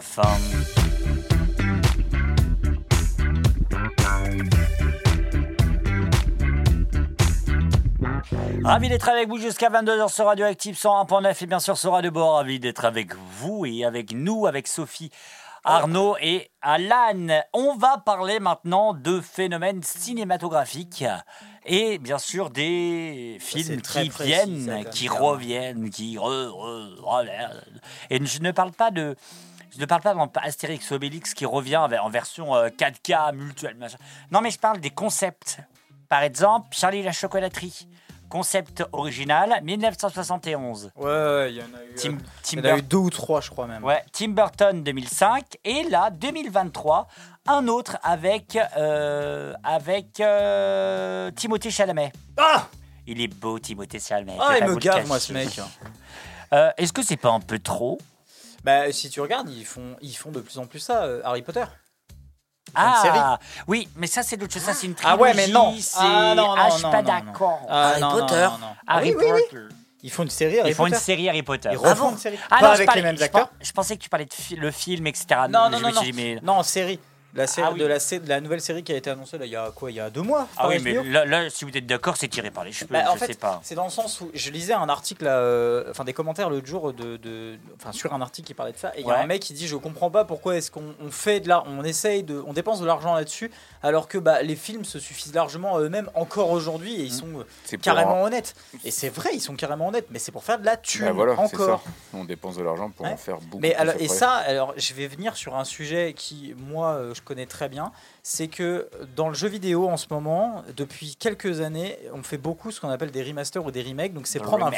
Ravi 8.64 8.88
d'être 8.88 9.08
avec 9.08 9.28
vous 9.28 9.38
jusqu'à 9.38 9.70
22h 9.70 10.12
sur 10.12 10.24
Radioactive 10.24 10.74
101.9 10.74 11.44
et 11.44 11.46
bien 11.46 11.60
sûr 11.60 11.78
sur 11.78 11.92
Radio 11.92 12.10
Bord. 12.10 12.34
Ravi 12.34 12.58
d'être 12.58 12.84
avec 12.84 13.14
vous 13.14 13.64
et 13.64 13.84
avec 13.84 14.12
nous, 14.12 14.48
avec 14.48 14.66
Sophie, 14.66 15.12
Arnaud 15.64 16.16
et 16.20 16.50
Alan. 16.62 17.42
On 17.52 17.76
va 17.76 17.98
parler 17.98 18.40
maintenant 18.40 18.94
de 18.94 19.20
phénomènes 19.20 19.82
cinématographiques 19.82 21.04
et 21.66 21.98
bien 21.98 22.18
sûr 22.18 22.50
des 22.50 23.36
films 23.40 23.80
qui 23.82 24.08
précis, 24.08 24.22
viennent, 24.22 24.84
qui 24.90 25.08
reviennent, 25.08 25.90
qui 25.90 26.16
re. 26.18 27.24
Et 28.08 28.24
je 28.24 28.40
ne 28.40 28.50
parle 28.52 28.72
pas 28.72 28.90
de. 28.90 29.16
Je 29.72 29.78
ne 29.78 29.86
parle 29.86 30.02
pas 30.02 30.14
d'Astérix 30.14 30.90
Obélix 30.90 31.32
qui 31.32 31.46
revient 31.46 31.76
en 31.76 32.10
version 32.10 32.56
euh, 32.56 32.68
4K, 32.70 33.34
mutuelle, 33.34 33.76
machin. 33.76 33.98
Non, 34.32 34.40
mais 34.40 34.50
je 34.50 34.58
parle 34.58 34.80
des 34.80 34.90
concepts. 34.90 35.60
Par 36.08 36.22
exemple, 36.22 36.68
Charlie 36.72 37.04
la 37.04 37.12
chocolaterie. 37.12 37.86
Concept 38.30 38.84
original, 38.92 39.60
1971. 39.62 40.92
Ouais, 40.96 41.04
ouais, 41.04 41.52
il 41.52 41.56
y 41.56 41.60
en 41.60 41.64
a 41.64 41.84
eu, 41.84 41.94
Tim, 41.96 42.12
euh, 42.12 42.16
Tim 42.44 42.58
il 42.58 42.64
y 42.64 42.70
en 42.70 42.74
a 42.74 42.78
eu 42.78 42.82
deux 42.82 42.96
ou 42.96 43.10
trois, 43.10 43.40
je 43.40 43.50
crois 43.50 43.66
même. 43.66 43.82
Ouais, 43.84 44.02
Tim 44.12 44.28
Burton 44.28 44.84
2005 44.84 45.58
et 45.64 45.82
là 45.90 46.10
2023 46.10 47.08
un 47.48 47.66
autre 47.66 47.98
avec 48.04 48.56
euh, 48.76 49.52
avec 49.64 50.20
euh, 50.20 51.32
Timothée 51.32 51.70
Chalamet. 51.70 52.12
Ah 52.36 52.68
Il 53.06 53.20
est 53.20 53.26
beau 53.28 53.58
Timothée 53.58 53.98
Chalamet. 53.98 54.36
Ah, 54.40 54.58
il 54.60 54.66
me 54.66 54.76
gave, 54.76 55.08
moi, 55.08 55.18
ce 55.18 55.32
mec. 55.32 55.60
Est-ce 56.52 56.92
que 56.92 57.02
c'est 57.02 57.16
pas 57.16 57.30
un 57.30 57.40
peu 57.40 57.58
trop? 57.58 57.98
Bah, 58.62 58.92
si 58.92 59.10
tu 59.10 59.20
regardes, 59.20 59.50
ils 59.50 59.64
font, 59.64 59.96
ils 60.02 60.14
font 60.14 60.30
de 60.30 60.40
plus 60.40 60.58
en 60.58 60.66
plus 60.66 60.78
ça. 60.78 61.04
Harry 61.24 61.42
Potter. 61.42 61.64
Une 62.76 63.02
série. 63.02 63.18
Ah, 63.18 63.38
oui, 63.66 63.88
mais 63.96 64.06
ça 64.06 64.22
c'est 64.22 64.36
d'autre 64.36 64.52
chose. 64.52 64.62
Ça 64.62 64.74
c'est 64.74 64.86
une 64.86 64.94
Ah 64.98 65.16
trilogie. 65.16 65.22
ouais, 65.22 65.34
mais 65.34 65.48
non. 65.48 65.74
c'est- 65.78 65.98
Ah 66.00 66.34
non, 66.34 66.46
non, 66.48 66.54
Ah, 66.58 66.68
je 66.70 66.74
suis 66.74 66.82
pas 66.82 67.02
d'accord. 67.02 67.60
Ah, 67.68 67.88
Harry 67.90 68.00
Potter. 68.00 68.34
non, 68.52 68.58
non. 68.58 68.66
Harry 68.86 69.14
oui, 69.14 69.16
oui, 69.18 69.32
oui. 69.34 69.40
Potter. 69.50 69.64
Ils 70.02 70.10
font 70.10 70.22
une 70.22 70.30
série 70.30 70.58
Harry 70.60 70.70
Ils 70.70 70.74
font 70.74 70.86
une 70.86 70.92
Potter. 70.92 71.04
série 71.04 71.28
Harry 71.28 71.42
Potter. 71.42 71.68
Ils 71.72 71.76
refont 71.76 72.10
une 72.12 72.16
série. 72.18 72.38
Ah 72.50 72.56
Pas 72.60 72.66
non, 72.68 72.72
avec 72.72 72.86
parlais- 72.86 73.02
les 73.02 73.06
mêmes 73.06 73.18
je 73.18 73.24
acteurs. 73.24 73.50
Je 73.60 73.72
pensais 73.72 73.96
que 73.96 74.02
tu 74.02 74.08
parlais 74.08 74.24
de 74.24 74.32
fi- 74.32 74.56
le 74.56 74.70
film, 74.70 75.06
etc. 75.06 75.26
Non, 75.50 75.68
non, 75.68 75.76
je 75.78 75.82
non, 75.82 75.88
me 75.90 75.94
non. 75.94 76.00
suis 76.00 76.12
dit, 76.12 76.16
mais- 76.16 76.40
Non, 76.42 76.62
série. 76.62 76.98
La 77.34 77.46
série 77.46 77.66
Ah 77.70 77.72
oui. 77.72 77.78
de, 77.80 77.86
la, 77.86 78.00
sé- 78.00 78.18
de 78.18 78.28
la 78.28 78.40
nouvelle 78.40 78.60
série 78.60 78.82
qui 78.82 78.92
a 78.92 78.96
été 78.96 79.08
annoncée 79.10 79.38
là, 79.38 79.46
il 79.46 79.52
y 79.52 79.56
a 79.56 79.70
quoi 79.74 79.90
Il 79.90 79.94
y 79.96 80.00
a 80.00 80.10
deux 80.10 80.22
mois 80.22 80.48
Ah 80.56 80.68
oui, 80.68 80.78
mais 80.82 80.94
là, 81.04 81.24
là, 81.24 81.48
si 81.48 81.64
vous 81.64 81.70
êtes 81.76 81.86
d'accord, 81.86 82.16
c'est 82.16 82.28
tiré 82.28 82.50
par 82.50 82.64
les 82.64 82.72
cheveux. 82.72 82.88
Bah, 82.90 83.04
en 83.10 83.14
je 83.14 83.18
fait, 83.18 83.26
sais 83.28 83.34
pas. 83.34 83.60
c'est 83.62 83.74
dans 83.76 83.84
le 83.84 83.90
sens 83.90 84.20
où 84.20 84.30
je 84.34 84.50
lisais 84.50 84.72
un 84.72 84.88
article, 84.88 85.24
là, 85.24 85.36
euh, 85.38 85.84
enfin 85.90 86.04
des 86.04 86.12
commentaires 86.12 86.50
l'autre 86.50 86.66
jour 86.66 86.92
de, 86.92 87.16
de- 87.18 87.56
enfin 87.76 87.92
sur 87.92 88.12
un 88.12 88.20
article 88.20 88.48
qui 88.48 88.54
parlait 88.54 88.72
de 88.72 88.78
ça, 88.78 88.92
et 88.96 89.02
il 89.02 89.06
y 89.06 89.10
a 89.10 89.18
un 89.20 89.26
mec 89.26 89.42
qui 89.42 89.52
dit 89.52 89.68
je 89.68 89.76
comprends 89.76 90.10
pas 90.10 90.24
pourquoi 90.24 90.56
est-ce 90.56 90.70
qu'on 90.70 90.94
on 91.00 91.10
fait 91.10 91.40
de 91.40 91.48
là, 91.48 91.62
on 91.66 91.84
essaye 91.84 92.22
de, 92.24 92.42
on 92.46 92.52
dépense 92.52 92.80
de 92.80 92.86
l'argent 92.86 93.14
là-dessus, 93.14 93.50
alors 93.82 94.08
que 94.08 94.18
bah, 94.18 94.42
les 94.42 94.56
films 94.56 94.84
se 94.84 94.98
suffisent 94.98 95.34
largement 95.34 95.76
à 95.76 95.80
eux-mêmes 95.80 96.10
encore 96.14 96.50
aujourd'hui 96.50 96.94
et 96.94 97.02
ils 97.04 97.12
sont 97.12 97.28
euh, 97.40 97.76
carrément 97.80 98.16
un- 98.24 98.26
honnêtes. 98.26 98.54
Et 98.84 98.90
c'est 98.90 99.08
vrai, 99.08 99.30
ils 99.34 99.40
sont 99.40 99.54
carrément 99.54 99.88
honnêtes, 99.88 100.06
mais 100.10 100.18
c'est 100.18 100.32
pour 100.32 100.42
faire 100.44 100.58
de 100.58 100.64
la 100.66 100.76
thune 100.76 101.04
Bah 101.06 101.12
voilà, 101.12 101.38
encore. 101.38 101.82
ça. 101.84 101.90
On 102.12 102.24
dépense 102.24 102.56
de 102.56 102.62
l'argent 102.62 102.90
pour 102.90 103.06
Ouais. 103.06 103.12
en 103.12 103.16
faire 103.16 103.38
beaucoup. 103.38 103.60
Mais 103.60 103.70
plus 103.70 103.80
alors, 103.80 103.94
et 104.00 104.08
ça, 104.08 104.32
alors, 104.32 104.74
je 104.76 104.92
vais 104.94 105.06
venir 105.06 105.36
sur 105.36 105.56
un 105.56 105.64
sujet 105.64 106.12
qui, 106.16 106.54
moi, 106.58 106.94
euh, 106.94 107.14
je 107.20 107.24
connais 107.24 107.46
très 107.46 107.68
bien. 107.68 107.92
C'est 108.22 108.48
que 108.48 108.88
dans 109.16 109.28
le 109.28 109.34
jeu 109.34 109.48
vidéo, 109.48 109.88
en 109.88 109.96
ce 109.96 110.06
moment, 110.10 110.64
depuis 110.76 111.16
quelques 111.16 111.60
années, 111.60 111.98
on 112.12 112.22
fait 112.22 112.38
beaucoup 112.38 112.70
ce 112.70 112.80
qu'on 112.80 112.88
appelle 112.90 113.10
des 113.10 113.22
remasters 113.22 113.64
ou 113.64 113.70
des 113.70 113.82
remakes. 113.82 114.12
Donc, 114.12 114.26
c'est 114.26 114.40
prendre 114.40 114.70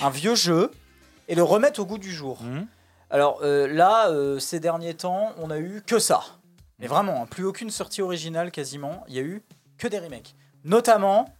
un, 0.00 0.10
vieux 0.10 0.34
jeu 0.34 0.70
et 1.28 1.34
le 1.34 1.42
remettre 1.42 1.80
au 1.80 1.86
goût 1.86 1.98
du 1.98 2.12
jour. 2.12 2.42
Mhm. 2.42 2.66
Alors 3.10 3.40
euh, 3.42 3.66
là, 3.66 4.10
euh, 4.10 4.38
ces 4.38 4.60
derniers 4.60 4.94
temps, 4.94 5.32
on 5.38 5.50
a 5.50 5.58
eu 5.58 5.82
que 5.86 5.98
ça. 5.98 6.22
Mais 6.78 6.86
vraiment, 6.86 7.22
hein, 7.22 7.26
plus 7.26 7.44
aucune 7.44 7.70
sortie 7.70 8.02
originale 8.02 8.50
quasiment. 8.50 9.02
Il 9.08 9.14
y 9.14 9.18
a 9.18 9.22
eu 9.22 9.42
que 9.78 9.88
des 9.88 9.98
remakes. 9.98 10.34
Notamment 10.64 11.34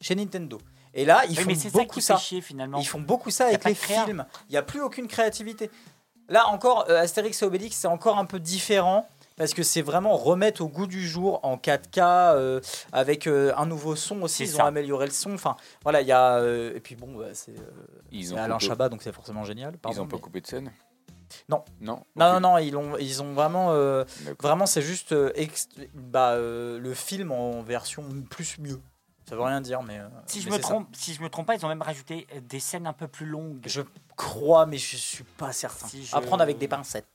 chez 0.00 0.14
Nintendo. 0.14 0.58
Et 0.92 1.04
là, 1.04 1.24
ils 1.28 1.38
Oui, 1.38 1.54
font 1.54 1.60
ça 1.60 1.68
beaucoup 1.70 2.00
ça. 2.00 2.16
fait 2.16 2.22
chier 2.22 2.40
finalement. 2.40 2.78
Ils 2.78 2.86
font 2.86 3.00
beaucoup 3.00 3.30
ça 3.30 3.46
avec 3.46 3.64
les 3.64 3.74
films. 3.74 4.26
Il 4.48 4.52
n'y 4.52 4.58
a 4.58 4.62
plus 4.62 4.80
aucune 4.80 5.08
créativité. 5.08 5.70
Là 6.28 6.48
encore, 6.48 6.86
euh, 6.88 7.00
Astérix 7.00 7.42
et 7.42 7.44
Obélix, 7.44 7.76
c'est 7.76 7.88
encore 7.88 8.18
un 8.18 8.24
peu 8.24 8.38
différent. 8.38 9.08
Parce 9.36 9.52
que 9.52 9.62
c'est 9.64 9.82
vraiment 9.82 10.16
remettre 10.16 10.60
au 10.62 10.68
goût 10.68 10.86
du 10.86 11.06
jour 11.06 11.40
en 11.44 11.56
4K 11.56 11.98
euh, 12.34 12.60
avec 12.92 13.26
euh, 13.26 13.52
un 13.56 13.66
nouveau 13.66 13.96
son 13.96 14.22
aussi. 14.22 14.44
Ils 14.44 14.48
ça. 14.50 14.62
ont 14.62 14.66
amélioré 14.66 15.06
le 15.06 15.12
son. 15.12 15.34
Enfin, 15.34 15.56
voilà, 15.82 16.02
il 16.02 16.06
y 16.06 16.12
a. 16.12 16.36
euh, 16.36 16.72
et 16.76 16.80
puis 16.80 16.94
bon, 16.94 17.16
bah, 17.18 17.26
c'est 17.32 17.54
Ils 18.12 18.32
ont 18.32 18.36
Alain 18.36 18.54
coupé- 18.58 18.66
Chabat, 18.66 18.88
donc 18.88 19.02
c'est 19.02 19.12
forcément 19.12 19.42
génial. 19.44 19.74
Ils 19.90 20.00
ont 20.00 20.06
pas 20.06 20.16
mais- 20.16 20.22
coupé 20.22 20.40
de 20.40 20.46
scène? 20.46 20.70
Non. 21.48 21.64
Non. 21.80 22.04
Non, 22.14 22.34
non, 22.34 22.40
non, 22.40 22.58
ils 22.58 22.76
ont, 22.76 22.96
ils 22.96 23.22
ont 23.22 23.32
vraiment. 23.32 23.74
vraiment, 24.38 24.66
c'est 24.66 24.82
juste 24.82 25.12
ex- 25.34 25.68
bah, 25.94 26.36
le 26.38 26.92
film 26.94 27.32
en 27.32 27.60
version 27.62 28.04
plus 28.30 28.58
mieux. 28.60 28.80
Ça 29.28 29.34
veut 29.34 29.42
rien 29.42 29.60
dire, 29.62 29.82
mais. 29.82 30.00
Si 30.26 30.42
je 30.42 30.48
me 30.48 30.52
ça. 30.52 30.58
trompe, 30.60 30.86
si 30.94 31.12
je 31.14 31.22
me 31.22 31.28
trompe 31.28 31.46
pas, 31.46 31.56
ils 31.56 31.64
ont 31.64 31.68
même 31.68 31.82
rajouté 31.82 32.26
des 32.42 32.60
scènes 32.60 32.86
un 32.86 32.92
peu 32.92 33.08
plus 33.08 33.26
longues. 33.26 33.58
Je 33.66 33.80
crois, 34.16 34.66
mais 34.66 34.76
je 34.76 34.96
suis 34.96 35.24
pas 35.24 35.52
certain. 35.52 35.88
Si 35.88 36.04
je- 36.04 36.14
À 36.14 36.20
prendre 36.20 36.42
avec 36.42 36.58
des 36.58 36.68
pincettes. 36.68 37.08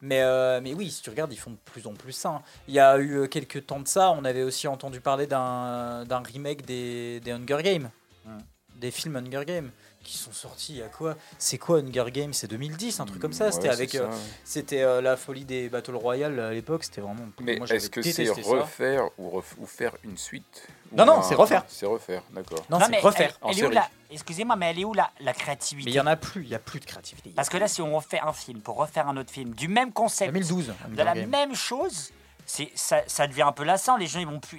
Mais, 0.00 0.22
euh, 0.22 0.60
mais 0.62 0.74
oui, 0.74 0.90
si 0.90 1.02
tu 1.02 1.10
regardes, 1.10 1.32
ils 1.32 1.38
font 1.38 1.50
de 1.50 1.56
plus 1.64 1.86
en 1.86 1.94
plus 1.94 2.12
ça. 2.12 2.28
hein. 2.28 2.42
Il 2.68 2.74
y 2.74 2.78
a 2.78 2.96
eu 2.98 3.16
euh, 3.16 3.26
quelques 3.26 3.66
temps 3.66 3.80
de 3.80 3.88
ça, 3.88 4.12
on 4.12 4.24
avait 4.24 4.42
aussi 4.44 4.68
entendu 4.68 5.00
parler 5.00 5.26
d'un 5.26 6.04
remake 6.32 6.64
des, 6.64 7.20
des 7.20 7.32
Hunger 7.32 7.62
Games. 7.62 7.90
Hmm. 8.24 8.38
Des 8.76 8.92
films 8.92 9.16
Hunger 9.16 9.44
Games 9.44 9.70
qui 10.08 10.16
sont 10.18 10.32
sortis 10.32 10.72
il 10.72 10.78
y 10.78 10.82
a 10.82 10.88
quoi 10.88 11.16
C'est 11.38 11.58
quoi 11.58 11.80
Hunger 11.80 12.06
Games 12.10 12.32
C'est 12.32 12.46
2010, 12.48 13.00
un 13.00 13.04
truc 13.06 13.20
comme 13.20 13.32
ça. 13.32 13.46
Ouais, 13.46 13.52
C'était 13.52 13.68
avec. 13.68 13.90
ça, 13.90 13.98
euh, 13.98 14.08
ouais. 14.08 14.14
C'était 14.44 14.82
euh, 14.82 15.00
la 15.02 15.16
folie 15.16 15.44
des 15.44 15.68
Battle 15.68 15.94
Royale 15.96 16.40
à 16.40 16.50
l'époque, 16.52 16.84
c'était 16.84 17.00
vraiment. 17.02 17.26
Mais 17.40 17.56
est-ce 17.70 17.90
que 17.90 18.00
c'est 18.02 18.24
ça. 18.26 18.32
refaire 18.32 19.04
ou, 19.18 19.38
ref- 19.38 19.54
ou 19.58 19.66
faire 19.66 19.94
une 20.04 20.16
suite 20.16 20.66
Non, 20.92 21.04
non, 21.04 21.18
un- 21.18 21.22
c'est 21.22 21.34
refaire. 21.34 21.64
C'est 21.68 21.84
refaire, 21.86 22.22
d'accord. 22.32 22.64
Non, 22.70 22.78
Non, 22.78 22.84
c'est 22.86 22.90
mais 22.92 23.00
refaire. 23.00 23.36
elle- 23.42 23.46
en 23.46 23.50
elle 23.50 23.58
est 23.58 23.62
où 23.62 23.64
série. 23.66 23.74
la- 23.74 23.90
Excusez-moi, 24.10 24.56
mais 24.56 24.70
elle 24.70 24.78
est 24.80 24.84
où 24.86 24.94
la, 24.94 25.10
la 25.20 25.34
créativité? 25.34 25.90
Mais 25.90 25.92
il 25.92 25.96
y 25.96 26.00
en 26.00 26.06
a 26.06 26.16
plus, 26.16 26.42
il 26.42 26.48
y 26.48 26.54
a 26.54 26.58
plus 26.58 26.80
de 26.80 26.86
créativité. 26.86 27.30
Parce 27.36 27.50
que 27.50 27.58
là, 27.58 27.68
si 27.68 27.82
on 27.82 27.94
refait 27.94 28.20
un 28.20 28.32
film 28.32 28.60
pour 28.62 28.76
refaire 28.76 29.06
un 29.08 29.16
autre 29.18 29.30
film 29.30 29.54
du 29.54 29.68
même 29.68 29.92
concept, 29.92 30.32
2012, 30.32 30.72
de 30.88 31.02
la 31.02 31.14
même 31.14 31.54
chose, 31.54 32.10
c'est 32.46 32.70
ça, 32.74 33.02
ça 33.06 33.26
devient 33.26 33.42
un 33.42 33.52
peu 33.52 33.64
lassant. 33.64 33.98
Les 33.98 34.06
gens, 34.06 34.20
ils 34.20 34.26
vont 34.26 34.40
plus. 34.40 34.58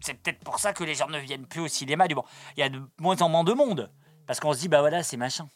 C'est 0.00 0.14
peut-être 0.14 0.40
pour 0.40 0.58
ça 0.58 0.72
que 0.72 0.82
les 0.84 0.94
gens 0.94 1.06
ne 1.08 1.18
viennent 1.20 1.46
plus 1.46 1.60
au 1.60 1.68
cinéma. 1.68 2.08
Du 2.08 2.14
bon, 2.16 2.24
il 2.56 2.60
y 2.60 2.62
a 2.64 2.68
de 2.68 2.82
moins 2.98 3.16
en 3.22 3.28
moins 3.28 3.44
de 3.44 3.52
monde 3.52 3.90
parce 4.26 4.40
qu'on 4.40 4.52
se 4.52 4.58
dit 4.58 4.68
bah 4.68 4.80
voilà, 4.80 5.02
c'est 5.02 5.16
machin. 5.16 5.48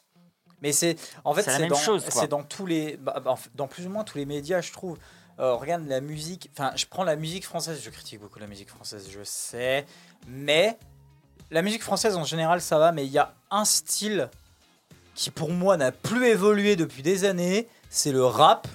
Mais 0.63 0.73
c'est 0.73 0.97
en 1.25 1.35
fait 1.35 1.43
C'est 1.43 1.51
la 1.51 1.57
c'est 1.57 1.63
même 1.63 1.71
dans, 1.71 1.77
chose, 1.77 2.05
dans 2.29 2.43
tous 2.43 2.67
les 2.67 2.97
bah, 2.97 3.21
bah, 3.25 3.37
dans 3.55 3.69
plus 3.69 3.87
ou 3.87 3.91
moins 3.91 4.05
tous 4.05 4.19
les 4.19 4.27
médias 4.27 4.61
je 4.61 4.73
trouve. 4.73 4.99
Euh, 5.41 5.55
regarde 5.55 5.87
la 5.87 6.01
musique, 6.01 6.51
enfin 6.53 6.73
je 6.75 6.85
prends 6.87 7.05
la 7.05 7.15
musique 7.15 7.45
française, 7.45 7.81
je 7.83 7.91
critique 7.91 8.21
beaucoup 8.21 8.41
la 8.41 8.49
musique 8.49 8.69
française, 8.71 9.09
je 9.09 9.21
sais, 9.23 9.87
mais 10.27 10.77
la 11.53 11.63
musique 11.63 11.83
française 11.83 12.17
en 12.17 12.25
général 12.25 12.61
ça 12.61 12.79
va, 12.79 12.91
mais 12.91 13.07
il 13.07 13.13
y 13.13 13.19
a 13.19 13.35
un 13.53 13.65
style 13.65 14.31
qui 15.15 15.31
pour 15.31 15.51
moi 15.51 15.77
n'a 15.77 15.93
plus 15.93 16.27
évolué 16.27 16.75
depuis 16.75 17.03
des 17.03 17.25
années, 17.25 17.69
c'est 17.89 18.11
le 18.11 18.25
rap. 18.25 18.67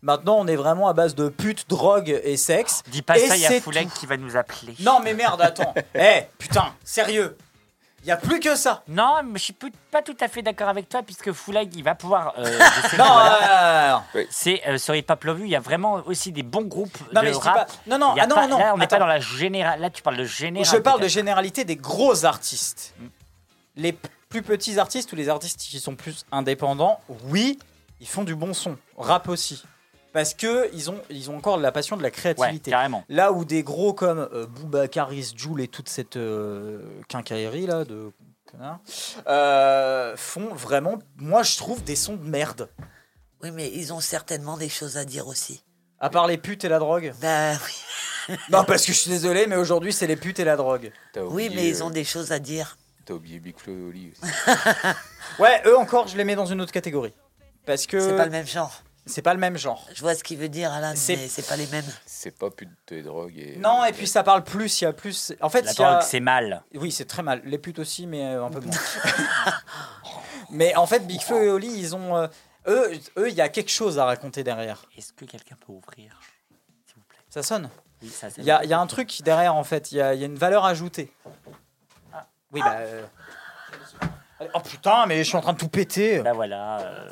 Maintenant 0.00 0.36
on 0.38 0.46
est 0.46 0.56
vraiment 0.56 0.88
à 0.88 0.94
base 0.94 1.14
de 1.14 1.28
pute, 1.28 1.68
drogue 1.68 2.18
et 2.24 2.38
sexe. 2.38 2.82
Dis 2.90 3.02
pas 3.02 3.18
Et 3.18 3.26
ça, 3.26 3.36
il 3.36 3.42
y 3.42 3.46
a 3.46 3.60
Foulek 3.60 3.92
qui 3.92 4.06
va 4.06 4.16
nous 4.16 4.38
appeler. 4.38 4.74
Non 4.80 5.00
mais 5.00 5.12
merde, 5.12 5.42
attends. 5.42 5.74
Eh 5.94 6.22
putain, 6.38 6.72
sérieux. 6.82 7.36
Il 8.06 8.10
y 8.10 8.12
a 8.12 8.16
plus 8.16 8.38
que 8.38 8.54
ça. 8.54 8.84
Non, 8.86 9.16
mais 9.24 9.36
je 9.36 9.42
suis 9.46 9.56
pas 9.90 10.00
tout 10.00 10.16
à 10.20 10.28
fait 10.28 10.40
d'accord 10.40 10.68
avec 10.68 10.88
toi 10.88 11.02
puisque 11.02 11.32
Foulag 11.32 11.74
il 11.74 11.82
va 11.82 11.96
pouvoir. 11.96 12.34
euh, 12.38 12.44
je 12.84 12.88
sais 12.90 12.96
Non, 12.98 13.04
pas, 13.04 14.00
euh, 14.14 14.24
C'est 14.30 14.62
euh, 14.68 14.78
sur 14.78 14.94
Hip 14.94 15.06
Hop 15.08 15.24
Love 15.24 15.40
You, 15.40 15.44
il 15.46 15.50
y 15.50 15.56
a 15.56 15.60
vraiment 15.60 15.94
aussi 16.06 16.30
des 16.30 16.44
bons 16.44 16.62
groupes 16.62 16.96
Non, 17.12 17.20
de 17.20 17.26
mais 17.26 17.32
je 17.34 17.38
dis 17.40 17.44
rap. 17.48 17.66
pas- 17.66 17.74
non, 17.88 17.98
non, 17.98 18.12
Il 18.14 18.18
y 18.18 18.20
a 18.20 18.22
ah 18.22 18.26
non, 18.28 18.34
pas- 18.36 18.46
non, 18.46 18.58
Là, 18.58 18.74
on 18.74 18.78
n'est 18.78 18.86
pas 18.86 18.94
attends. 18.94 19.04
dans 19.06 19.08
la 19.10 19.18
générale. 19.18 19.80
Là, 19.80 19.90
tu 19.90 20.02
parles 20.02 20.18
de 20.18 20.24
général. 20.24 20.64
Je 20.76 20.80
parle 20.80 20.98
de 20.98 21.00
peut-être. 21.00 21.12
généralité 21.12 21.64
des 21.64 21.74
gros 21.74 22.24
artistes. 22.24 22.94
Les 23.74 23.92
p- 23.92 24.08
plus 24.28 24.42
petits 24.42 24.78
artistes 24.78 25.12
ou 25.12 25.16
les 25.16 25.28
artistes 25.28 25.58
qui 25.58 25.80
sont 25.80 25.96
plus 25.96 26.24
indépendants, 26.30 27.00
oui, 27.24 27.58
ils 28.00 28.06
font 28.06 28.22
du 28.22 28.36
bon 28.36 28.54
son. 28.54 28.76
Rap 28.96 29.28
aussi. 29.28 29.64
Parce 30.16 30.32
que 30.32 30.70
ils 30.72 30.90
ont, 30.90 30.98
ils 31.10 31.30
ont 31.30 31.36
encore 31.36 31.58
la 31.58 31.70
passion 31.72 31.94
de 31.94 32.02
la 32.02 32.10
créativité. 32.10 32.70
Ouais, 32.70 32.72
carrément. 32.72 33.04
Là 33.10 33.32
où 33.32 33.44
des 33.44 33.62
gros 33.62 33.92
comme 33.92 34.26
euh, 34.32 34.46
Booba, 34.46 34.88
Karis, 34.88 35.34
Joule 35.36 35.60
et 35.60 35.68
toute 35.68 35.90
cette 35.90 36.16
euh, 36.16 36.80
quincaillerie 37.06 37.66
là 37.66 37.84
de 37.84 38.10
euh, 39.28 40.16
font 40.16 40.54
vraiment, 40.54 40.98
moi 41.18 41.42
je 41.42 41.58
trouve, 41.58 41.84
des 41.84 41.96
sons 41.96 42.16
de 42.16 42.26
merde. 42.26 42.70
Oui, 43.42 43.50
mais 43.50 43.70
ils 43.70 43.92
ont 43.92 44.00
certainement 44.00 44.56
des 44.56 44.70
choses 44.70 44.96
à 44.96 45.04
dire 45.04 45.26
aussi. 45.26 45.62
À 46.00 46.08
part 46.08 46.26
les 46.26 46.38
putes 46.38 46.64
et 46.64 46.70
la 46.70 46.78
drogue 46.78 47.12
Ben 47.20 47.58
Non, 48.50 48.64
parce 48.64 48.86
que 48.86 48.94
je 48.94 48.98
suis 48.98 49.10
désolé, 49.10 49.46
mais 49.46 49.56
aujourd'hui 49.56 49.92
c'est 49.92 50.06
les 50.06 50.16
putes 50.16 50.38
et 50.38 50.44
la 50.44 50.56
drogue. 50.56 50.92
Oui. 51.14 51.22
Oui, 51.30 51.52
mais 51.54 51.68
ils 51.68 51.82
euh, 51.82 51.84
ont 51.84 51.90
des 51.90 52.04
choses 52.04 52.32
à 52.32 52.38
dire. 52.38 52.78
T'as 53.04 53.12
oublié 53.12 53.38
Big 53.38 53.58
Flo 53.58 53.74
et 53.74 53.82
Oli 53.82 54.12
aussi. 54.12 54.32
Ouais, 55.38 55.60
eux 55.66 55.76
encore, 55.76 56.08
je 56.08 56.16
les 56.16 56.24
mets 56.24 56.36
dans 56.36 56.46
une 56.46 56.62
autre 56.62 56.72
catégorie. 56.72 57.12
Parce 57.66 57.86
que. 57.86 58.00
C'est 58.00 58.16
pas 58.16 58.24
le 58.24 58.30
même 58.30 58.46
genre. 58.46 58.82
C'est 59.08 59.22
pas 59.22 59.32
le 59.34 59.38
même 59.40 59.56
genre. 59.56 59.86
Je 59.94 60.00
vois 60.00 60.14
ce 60.16 60.24
qu'il 60.24 60.36
veut 60.36 60.48
dire, 60.48 60.72
Alan, 60.72 60.92
C'est- 60.96 61.14
mais 61.16 61.28
c'est 61.28 61.46
pas 61.46 61.56
les 61.56 61.66
mêmes. 61.68 61.84
C'est 62.06 62.36
pas 62.36 62.50
pute 62.50 62.68
et 62.90 63.02
drogue 63.02 63.36
et. 63.38 63.56
Non, 63.56 63.84
et 63.84 63.92
puis 63.92 64.06
ça 64.08 64.22
parle 64.24 64.42
plus, 64.42 64.80
il 64.80 64.84
y 64.84 64.86
a 64.88 64.92
plus. 64.92 65.32
En 65.40 65.48
fait, 65.48 65.62
La 65.62 65.72
il 65.72 65.78
y 65.78 65.82
a- 65.84 65.90
drogue, 65.92 66.02
c'est 66.02 66.18
mal. 66.20 66.64
Oui, 66.74 66.90
c'est 66.90 67.04
très 67.04 67.22
mal. 67.22 67.40
Les 67.44 67.58
putes 67.58 67.78
aussi, 67.78 68.06
mais 68.06 68.24
euh, 68.26 68.44
un 68.44 68.50
peu 68.50 68.58
moins. 68.60 68.74
mais 70.50 70.74
en 70.76 70.86
fait, 70.86 71.06
Big 71.06 71.20
Flo 71.20 71.38
et 71.40 71.48
Oli, 71.50 71.68
ils 71.68 71.94
ont. 71.94 72.16
euh, 72.16 72.26
eux, 72.66 72.90
eux, 73.18 73.28
il 73.28 73.34
y 73.34 73.40
a 73.40 73.48
quelque 73.48 73.70
chose 73.70 73.98
à 73.98 74.04
raconter 74.04 74.42
derrière. 74.42 74.84
Est-ce 74.96 75.12
que 75.12 75.24
quelqu'un 75.24 75.56
peut 75.64 75.72
ouvrir 75.72 76.20
S'il 76.86 76.96
vous 76.96 77.02
plaît? 77.08 77.18
Ça 77.30 77.42
sonne? 77.42 77.70
Oui, 78.02 78.08
ça 78.08 78.28
c'est. 78.30 78.40
Il 78.40 78.44
y 78.46 78.50
a, 78.50 78.64
il 78.64 78.70
y 78.70 78.74
a 78.74 78.80
un 78.80 78.86
truc 78.88 79.22
derrière, 79.22 79.54
en 79.54 79.64
fait. 79.64 79.92
Il 79.92 79.98
y 79.98 80.00
a, 80.00 80.14
il 80.14 80.20
y 80.20 80.24
a 80.24 80.26
une 80.26 80.36
valeur 80.38 80.64
ajoutée. 80.64 81.12
Oui, 82.52 82.60
bah. 82.60 82.76
euh, 82.80 83.06
Oh 84.54 84.60
putain, 84.60 85.06
mais 85.06 85.18
je 85.18 85.28
suis 85.28 85.36
en 85.36 85.40
train 85.40 85.54
de 85.54 85.58
tout 85.58 85.68
péter. 85.68 86.20
Bah 86.20 86.32
voilà. 86.34 86.80
euh, 86.80 87.08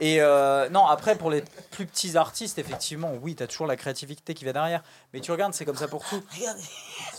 Et 0.00 0.16
euh, 0.20 0.68
non, 0.70 0.86
après, 0.86 1.14
pour 1.16 1.30
les 1.30 1.42
plus 1.70 1.84
petits 1.86 2.16
artistes, 2.16 2.58
effectivement, 2.58 3.12
oui, 3.20 3.34
t'as 3.34 3.46
toujours 3.46 3.66
la 3.66 3.76
créativité 3.76 4.32
qui 4.34 4.44
va 4.46 4.52
derrière. 4.54 4.82
Mais 5.12 5.20
tu 5.20 5.30
regardes, 5.30 5.52
c'est 5.54 5.64
comme 5.66 5.76
ça 5.76 5.88
pour 5.88 6.04
tout. 6.04 6.22
Regarde, 6.36 6.58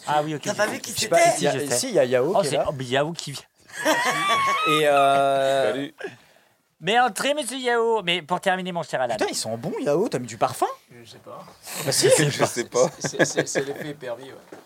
Ah 0.08 0.22
oui, 0.24 0.34
ok. 0.36 0.42
T'as 0.44 0.56
pas 0.56 0.66
vu 0.68 0.80
qui 0.80 0.92
c'était 0.92 1.16
il 1.38 1.44
y 1.44 1.48
a- 1.48 1.70
Si, 1.78 1.90
il 1.90 1.94
y 1.96 2.00
a 2.00 2.06
Yao 2.06 2.34
Oh, 2.36 2.42
qui 2.42 2.48
est 2.48 2.50
c'est 2.50 2.58
là. 2.58 2.66
oh, 2.68 2.74
mais 2.76 2.86
Yahoo 2.86 3.14
qui 3.14 3.32
vient. 3.34 3.44
Et 4.70 4.88
euh, 4.88 5.72
Salut. 5.72 5.96
Mais 6.84 7.00
entrez, 7.00 7.36
monsieur 7.36 7.58
Yahoo. 7.58 8.02
Mais 8.04 8.24
pour 8.24 8.42
terminer, 8.42 8.72
mon 8.72 8.82
cher 8.82 9.00
Alan. 9.00 9.14
Putain, 9.16 9.30
ils 9.30 9.36
sont 9.36 9.56
bons, 9.58 9.74
Yao. 9.82 10.10
T'as 10.10 10.18
mis 10.20 10.26
du 10.28 10.38
parfum? 10.38 10.66
Je 10.92 11.08
sais 11.10 11.20
pas. 11.20 11.46
Bah 11.86 11.92
si 11.92 12.10
Je 12.18 12.46
sais 12.46 12.64
pas. 12.66 12.90
C'est- 13.00 13.60
l'effet 13.64 13.94
pervers, 13.94 14.26
ouais. 14.26 14.58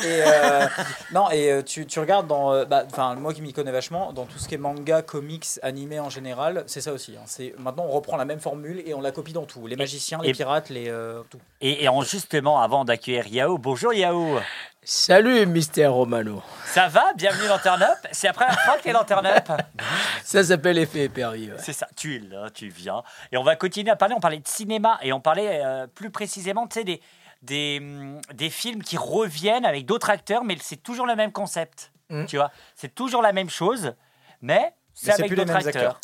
Et 0.00 0.22
euh, 0.24 0.66
non, 1.12 1.30
et 1.30 1.50
euh, 1.52 1.62
tu, 1.62 1.86
tu 1.86 2.00
regardes 2.00 2.26
dans, 2.26 2.52
euh, 2.52 2.64
bah, 2.64 2.84
enfin 2.90 3.14
moi 3.16 3.32
qui 3.34 3.42
m'y 3.42 3.52
connais 3.52 3.72
vachement, 3.72 4.12
dans 4.12 4.24
tout 4.26 4.38
ce 4.38 4.48
qui 4.48 4.54
est 4.54 4.58
manga, 4.58 5.02
comics, 5.02 5.46
animé 5.62 6.00
en 6.00 6.10
général, 6.10 6.64
c'est 6.66 6.80
ça 6.80 6.92
aussi. 6.92 7.14
hein. 7.16 7.22
C'est 7.26 7.54
maintenant 7.58 7.84
on 7.88 7.92
reprend 7.92 8.16
la 8.16 8.24
même 8.24 8.40
formule 8.40 8.82
et 8.86 8.94
on 8.94 9.00
la 9.00 9.12
copie 9.12 9.32
dans 9.32 9.44
tout. 9.44 9.66
Les 9.66 9.76
magiciens, 9.76 10.18
les 10.22 10.32
pirates, 10.32 10.70
les 10.70 10.88
euh, 10.88 11.22
tout. 11.30 11.40
Et, 11.60 11.84
et 11.84 11.88
en 11.88 12.02
justement, 12.02 12.60
avant 12.60 12.84
d'accueillir 12.84 13.26
Yao, 13.28 13.58
bonjour 13.58 13.92
Yao. 13.92 14.38
Salut, 14.88 15.46
Mister 15.46 15.86
Romano. 15.88 16.42
Ça 16.66 16.86
va? 16.86 17.12
Bienvenue 17.16 17.48
dans 17.48 17.58
Turn 17.58 17.82
Up. 17.82 17.98
C'est 18.12 18.28
la 18.28 18.32
première 18.32 18.60
fois 18.60 18.76
que 18.78 18.84
t'es 18.84 18.92
dans 18.92 19.02
Turn 19.02 19.26
Up? 19.26 19.48
Ça 20.22 20.44
s'appelle 20.44 20.78
effet 20.78 21.08
Perry. 21.08 21.50
ouais. 21.50 21.56
C'est 21.58 21.72
ça, 21.72 21.88
tu 21.96 22.14
es 22.14 22.18
là, 22.20 22.50
tu 22.54 22.68
viens. 22.68 23.02
Et 23.32 23.36
on 23.36 23.42
va 23.42 23.56
continuer 23.56 23.90
à 23.90 23.96
parler, 23.96 24.14
on 24.16 24.20
parlait 24.20 24.38
de 24.38 24.46
cinéma 24.46 24.98
et 25.02 25.12
on 25.12 25.20
parlait 25.20 25.60
euh, 25.64 25.88
plus 25.92 26.10
précisément, 26.10 26.68
tu 26.68 26.74
sais, 26.78 26.84
des, 26.84 27.00
des, 27.42 27.78
hum, 27.80 28.20
des 28.34 28.50
films 28.50 28.82
qui 28.82 28.96
reviennent 28.96 29.64
avec 29.64 29.86
d'autres 29.86 30.10
acteurs, 30.10 30.44
mais 30.44 30.56
c'est 30.60 30.82
toujours 30.82 31.06
le 31.06 31.16
même 31.16 31.32
concept. 31.32 31.92
Mm. 32.10 32.26
Tu 32.26 32.36
vois, 32.36 32.50
c'est 32.74 32.94
toujours 32.94 33.22
la 33.22 33.32
même 33.32 33.50
chose, 33.50 33.94
mais 34.42 34.72
c'est 34.94 35.12
avec 35.12 35.34
d'autres 35.34 35.50
acteurs. 35.54 35.68
acteurs. 35.96 36.00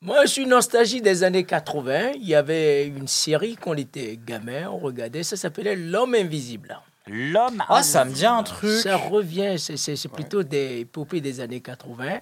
Moi, 0.00 0.22
je 0.26 0.30
suis 0.30 0.46
nostalgie 0.46 1.02
des 1.02 1.24
années 1.24 1.44
80. 1.44 2.12
Il 2.14 2.26
y 2.28 2.34
avait 2.36 2.86
une 2.86 3.08
série 3.08 3.56
quand 3.56 3.72
on 3.72 3.74
était 3.74 4.16
gamin, 4.24 4.68
on 4.70 4.78
regardait, 4.78 5.24
ça 5.24 5.36
s'appelait 5.36 5.74
L'homme 5.74 6.14
invisible. 6.14 6.78
L'homme 7.08 7.64
Ah, 7.68 7.82
ça 7.82 8.04
me 8.04 8.12
dit 8.12 8.26
un 8.26 8.42
truc. 8.42 8.80
Ça 8.82 8.96
revient, 8.96 9.58
c'est- 9.58 9.76
c'est 9.78 9.96
c'est 9.96 10.08
plutôt 10.10 10.42
des 10.42 10.80
épopées 10.80 11.20
des 11.22 11.40
années 11.40 11.60
80. 11.60 12.20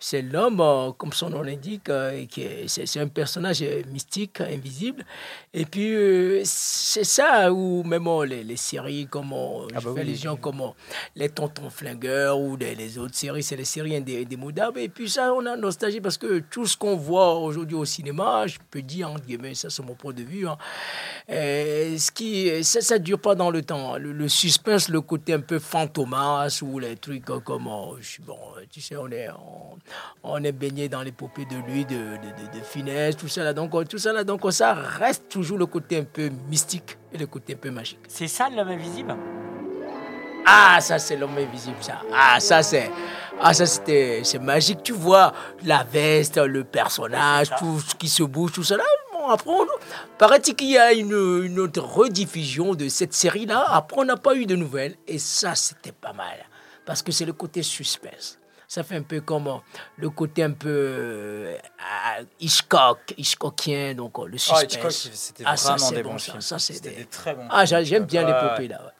C'est 0.00 0.22
l'homme, 0.22 0.60
euh, 0.60 0.92
comme 0.92 1.12
son 1.12 1.28
nom 1.30 1.42
l'indique, 1.42 1.88
euh, 1.88 2.24
qui 2.26 2.46
c'est 2.68 2.86
c'est 2.86 3.00
un 3.00 3.08
personnage 3.08 3.64
mystique, 3.90 4.40
invisible. 4.40 5.04
Et 5.52 5.64
puis, 5.64 5.92
euh, 5.92 6.42
c'est 6.44 7.02
ça 7.04 7.52
où 7.52 7.82
même 7.82 8.06
les, 8.24 8.44
les 8.44 8.56
séries 8.56 9.06
comme 9.08 9.32
Ah 9.74 9.80
bah 9.80 9.90
oui. 9.94 10.04
les 10.04 10.14
gens 10.14 10.36
comme 10.36 10.60
euh, 10.60 10.68
les 11.16 11.28
Tontons 11.28 11.68
Flingueurs 11.68 12.38
ou 12.38 12.56
les, 12.56 12.76
les 12.76 12.96
autres 12.96 13.16
séries, 13.16 13.42
c'est 13.42 13.56
les 13.56 13.64
séries 13.64 13.96
indé- 13.98 14.22
indémodables. 14.22 14.78
Et 14.78 14.88
puis 14.88 15.10
ça, 15.10 15.34
on 15.34 15.44
a 15.46 15.56
nostalgie 15.56 16.00
parce 16.00 16.16
que 16.16 16.38
tout 16.40 16.66
ce 16.66 16.76
qu'on 16.76 16.96
voit 16.96 17.34
aujourd'hui 17.34 17.76
au 17.76 17.84
cinéma, 17.84 18.46
je 18.46 18.58
peux 18.70 18.82
dire, 18.82 19.10
entre 19.10 19.24
guillemets, 19.24 19.54
ça 19.54 19.68
c'est 19.68 19.82
mon 19.82 19.94
point 19.94 20.12
de 20.12 20.22
vue, 20.22 20.46
hein, 20.46 20.56
ce 21.28 22.10
qui, 22.12 22.62
ça, 22.64 22.80
ça 22.80 22.98
dure 22.98 23.20
pas 23.20 23.34
dans 23.34 23.50
le 23.50 23.62
temps. 23.62 23.96
Le, 23.98 24.12
le 24.12 24.28
suspense, 24.28 24.88
le 24.88 25.00
côté 25.00 25.32
un 25.32 25.40
peu 25.40 25.58
fantomas 25.58 26.60
ou 26.62 26.78
les 26.78 26.96
trucs 26.96 27.24
comme, 27.24 27.64
bon, 27.64 27.96
tu 28.70 28.80
sais, 28.80 28.96
on 28.96 29.10
est, 29.10 29.28
on, 29.30 29.76
on 30.22 30.42
est 30.44 30.52
baigné 30.52 30.88
dans 30.88 31.02
l'épopée 31.02 31.44
de 31.46 31.56
lui, 31.70 31.84
de, 31.84 31.94
de, 31.94 31.96
de- 32.52 32.58
de 32.58 32.64
finesse, 32.64 33.16
tout 33.16 33.28
ça 33.28 33.42
là. 33.44 33.52
Donc, 33.52 33.74
euh, 33.74 33.84
tout 33.84 33.98
ça 33.98 34.12
là, 34.12 34.24
donc 34.24 34.44
euh, 34.44 34.50
ça 34.50 34.74
reste 34.74 35.28
toujours 35.28 35.58
le 35.58 35.66
côté 35.66 35.98
un 35.98 36.04
peu 36.04 36.30
mystique 36.48 36.98
et 37.12 37.18
le 37.18 37.26
côté 37.26 37.54
un 37.54 37.56
peu 37.56 37.70
magique. 37.70 38.00
C'est 38.08 38.28
ça 38.28 38.48
l'homme 38.48 38.68
invisible? 38.68 39.16
Ah, 40.46 40.78
ça 40.80 40.98
c'est 40.98 41.16
l'homme 41.16 41.36
invisible, 41.36 41.76
ça. 41.80 42.00
Ah, 42.14 42.40
ça 42.40 42.62
c'est, 42.62 42.90
ah 43.40 43.52
ça 43.52 43.66
c'était, 43.66 44.22
c'est 44.24 44.38
magique. 44.38 44.82
Tu 44.82 44.92
vois 44.92 45.32
la 45.64 45.84
veste, 45.84 46.38
le 46.38 46.64
personnage, 46.64 47.50
tout 47.58 47.80
ce 47.80 47.94
qui 47.94 48.08
se 48.08 48.22
bouge, 48.22 48.52
tout 48.52 48.62
ça 48.64 48.76
là. 48.76 48.84
Bon, 49.12 49.28
après, 49.28 49.50
on- 49.50 49.66
paraît-il 50.16 50.54
qu'il 50.54 50.70
y 50.70 50.78
a 50.78 50.92
une, 50.92 51.42
une 51.44 51.58
autre 51.58 51.82
rediffusion 51.82 52.74
de 52.74 52.88
cette 52.88 53.12
série-là. 53.12 53.64
Après, 53.68 53.98
on 54.00 54.04
n'a 54.04 54.16
pas 54.16 54.34
eu 54.34 54.46
de 54.46 54.56
nouvelles. 54.56 54.94
Et 55.06 55.18
ça, 55.18 55.54
c'était 55.54 55.92
pas 55.92 56.12
mal. 56.14 56.38
Parce 56.86 57.02
que 57.02 57.12
c'est 57.12 57.26
le 57.26 57.34
côté 57.34 57.62
suspense. 57.62 58.37
Ça 58.70 58.82
fait 58.82 58.96
un 58.96 59.02
peu 59.02 59.22
comme 59.22 59.48
euh, 59.48 59.54
le 59.96 60.10
côté 60.10 60.42
un 60.42 60.50
peu 60.52 60.68
euh, 60.68 61.56
ah, 61.80 62.18
Hitchcock, 62.38 63.14
Hitchcockien, 63.16 63.94
donc 63.94 64.18
euh, 64.18 64.26
le 64.26 64.36
suspense. 64.36 64.60
Ah, 64.60 64.64
Hitchcock, 64.64 64.92
c'était 64.92 65.44
Ah, 65.46 65.56
ça, 65.56 65.70
vraiment 65.70 65.86
c'est 65.88 65.94
des 65.94 66.02
bon, 66.02 66.12
bons 66.12 66.18
ça, 66.18 66.32
films. 66.32 66.40
ça, 66.42 66.58
c'est 66.58 66.74
C'était 66.74 66.90
des- 66.90 66.96
des 66.96 67.06
très 67.06 67.34
bons 67.34 67.48
Ah, 67.50 67.64
films. 67.64 67.84
j'aime 67.84 68.04
bien 68.04 68.26
Ouais, 68.26 68.32
l'épopée 68.42 68.68
là. 68.68 68.82
ouais. 68.84 68.92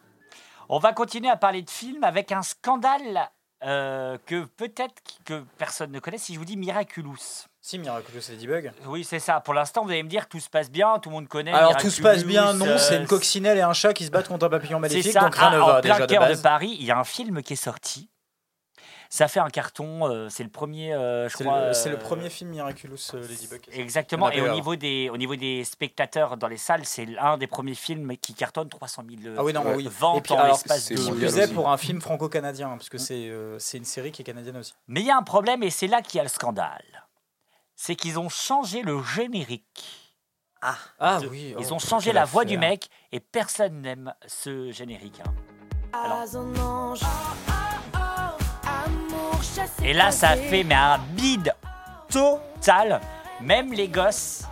On 0.70 0.78
va 0.78 0.94
continuer 0.94 1.28
à 1.28 1.36
parler 1.36 1.60
de 1.60 1.68
films 1.70 2.02
avec 2.02 2.32
un 2.32 2.40
scandale 2.42 3.28
euh, 3.64 4.16
que 4.24 4.44
peut-être 4.56 4.94
que 5.26 5.44
personne 5.58 5.90
ne 5.92 5.98
connaît 5.98 6.16
si 6.18 6.32
je 6.32 6.38
vous 6.38 6.44
dis 6.46 6.56
Miraculous. 6.56 7.18
Si, 7.60 7.78
Miraculous 7.78 8.22
Ladybug. 8.30 8.72
Oui, 8.86 9.04
c'est 9.04 9.18
ça. 9.18 9.40
Pour 9.40 9.52
l'instant, 9.52 9.84
vous 9.84 9.90
allez 9.90 10.02
me 10.02 10.08
dire 10.08 10.28
tout 10.28 10.40
se 10.40 10.48
passe 10.48 10.70
bien, 10.70 10.98
tout 10.98 11.10
le 11.10 11.16
monde 11.16 11.28
connaît. 11.28 11.52
Alors 11.52 11.76
tout 11.76 11.90
se 11.90 12.00
passe 12.00 12.24
bien, 12.24 12.54
non, 12.54 12.78
c'est 12.78 12.96
une 12.96 13.06
coccinelle 13.06 13.58
et 13.58 13.62
un 13.62 13.74
chat 13.74 13.92
qui 13.92 14.06
se 14.06 14.10
battent 14.10 14.28
contre 14.28 14.46
un 14.46 14.48
papillon 14.48 14.78
C'est 14.78 14.88
maléfique, 14.88 15.12
ça, 15.12 15.20
donc 15.20 15.34
rien 15.34 15.48
ah, 15.52 15.56
ne 15.56 15.60
en 15.60 15.66
va 15.66 15.80
plein 15.82 15.94
déjà 15.94 16.06
de 16.06 16.12
cœur 16.12 16.22
de, 16.24 16.28
base. 16.28 16.42
Paris, 16.42 16.76
il 16.80 16.86
y 16.86 16.90
a 16.90 16.98
un 16.98 17.04
film 17.04 17.42
qui 17.42 17.52
est 17.52 17.56
sorti. 17.56 18.08
Ça 19.10 19.26
fait 19.26 19.40
un 19.40 19.48
carton, 19.48 20.06
euh, 20.06 20.28
c'est 20.28 20.42
le 20.42 20.50
premier, 20.50 20.92
euh, 20.92 21.30
je 21.30 21.36
C'est 21.36 21.44
crois. 21.44 21.68
le, 21.68 21.72
c'est 21.72 21.88
le 21.88 21.94
euh, 21.96 21.98
premier 21.98 22.28
film 22.28 22.50
Miraculous 22.50 22.98
euh, 23.14 23.26
Ladybug. 23.26 23.62
Exactement. 23.72 24.30
Et 24.30 24.42
au 24.42 24.52
niveau, 24.52 24.76
des, 24.76 25.08
au 25.10 25.16
niveau 25.16 25.34
des 25.34 25.64
spectateurs 25.64 26.36
dans 26.36 26.46
les 26.46 26.58
salles, 26.58 26.84
c'est 26.84 27.06
l'un 27.06 27.38
des 27.38 27.46
premiers 27.46 27.74
films 27.74 28.18
qui 28.18 28.34
cartonne 28.34 28.68
300 28.68 29.04
000 29.22 29.34
Ah 29.38 29.44
oui, 29.44 29.54
non, 29.54 29.64
euh, 29.66 29.76
oui. 29.76 29.88
ventes 29.90 30.18
Et 30.18 30.20
puis, 30.20 30.34
en 30.34 30.38
alors, 30.40 30.48
l'espace 30.56 30.90
de 30.90 30.94
qui 31.46 31.54
pour 31.54 31.70
un 31.70 31.78
film 31.78 32.02
franco-canadien, 32.02 32.68
parce 32.70 32.90
que 32.90 32.98
c'est 32.98 33.28
euh, 33.30 33.58
c'est 33.58 33.78
une 33.78 33.86
série 33.86 34.12
qui 34.12 34.20
est 34.20 34.24
canadienne 34.26 34.58
aussi. 34.58 34.74
Mais 34.88 35.00
il 35.00 35.06
y 35.06 35.10
a 35.10 35.16
un 35.16 35.22
problème 35.22 35.62
et 35.62 35.70
c'est 35.70 35.86
là 35.88 36.02
qu'il 36.02 36.18
y 36.18 36.20
a 36.20 36.24
le 36.24 36.28
scandale. 36.28 36.84
C'est 37.76 37.96
qu'ils 37.96 38.18
ont 38.18 38.28
changé 38.28 38.82
le 38.82 39.02
générique. 39.02 40.12
Ah, 40.60 40.76
Ah 40.98 41.20
De- 41.20 41.28
oui, 41.28 41.54
Ils 41.58 41.68
oh, 41.70 41.74
ont 41.74 41.78
changé 41.78 42.12
la 42.12 42.24
voix 42.26 42.44
du 42.44 42.58
mec 42.58 42.90
et 43.12 43.20
personne 43.20 43.80
n'aime 43.80 44.12
ce 44.26 44.70
générique. 44.70 45.20
hein. 45.26 45.32
Alors, 45.94 46.24
et 49.84 49.92
là, 49.92 50.10
ça 50.10 50.36
fait 50.36 50.64
mais 50.64 50.74
un 50.74 50.98
bide 51.12 51.54
total. 52.10 53.00
Même 53.40 53.72
les 53.72 53.88
gosses, 53.88 54.42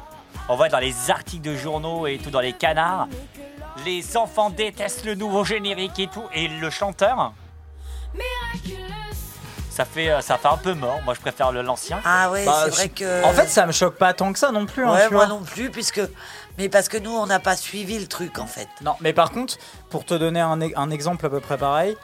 on 0.49 0.57
voit 0.57 0.69
dans 0.69 0.79
les 0.79 1.11
articles 1.11 1.43
de 1.43 1.57
journaux 1.57 2.07
et 2.07 2.19
tout, 2.19 2.31
dans 2.31 2.41
les 2.41 2.53
canards, 2.53 3.09
les 3.85 4.17
enfants 4.17 4.51
détestent 4.51 5.05
le 5.05 5.15
nouveau 5.15 5.45
générique 5.45 5.99
et 5.99 6.07
tout. 6.09 6.23
Et 6.35 6.49
le 6.49 6.71
chanteur, 6.71 7.33
ça 9.71 9.85
fait, 9.85 10.09
euh, 10.09 10.21
ça 10.23 10.39
fait 10.39 10.49
un 10.49 10.57
peu 10.57 10.73
mort. 10.75 11.01
Moi, 11.05 11.15
je 11.15 11.21
préfère 11.21 11.53
le- 11.53 11.63
l'ancien. 11.63 12.01
Ah 12.05 12.31
ouais, 12.31 12.45
Bah, 12.47 12.63
c'est 12.65 12.71
vrai 12.71 12.89
que. 12.89 13.25
En 13.25 13.33
fait, 13.33 13.49
ça 13.49 13.67
me 13.67 13.73
choque 13.73 13.97
pas 13.97 14.15
tant 14.15 14.33
que 14.33 14.39
ça 14.39 14.51
non 14.53 14.65
plus. 14.67 14.87
hein, 14.87 14.93
Ouais, 14.95 15.07
tu 15.09 15.13
moi 15.15 15.27
vois. 15.27 15.35
non 15.37 15.43
plus, 15.43 15.71
puisque. 15.71 16.01
Mais 16.59 16.69
parce 16.71 16.89
que 16.89 16.97
nous, 16.97 17.11
on 17.11 17.27
n'a 17.27 17.41
pas 17.41 17.57
suivi 17.57 17.99
le 17.99 18.07
truc, 18.07 18.39
en 18.39 18.47
fait. 18.47 18.69
Non, 18.83 18.95
mais 19.03 19.13
par 19.13 19.31
contre, 19.31 19.57
pour 19.91 20.07
te 20.07 20.15
donner 20.15 20.41
un, 20.41 20.59
e- 20.63 20.73
un 20.77 20.91
exemple 20.91 21.27
à 21.27 21.29
peu 21.29 21.41
près 21.41 21.59
pareil, 21.59 21.95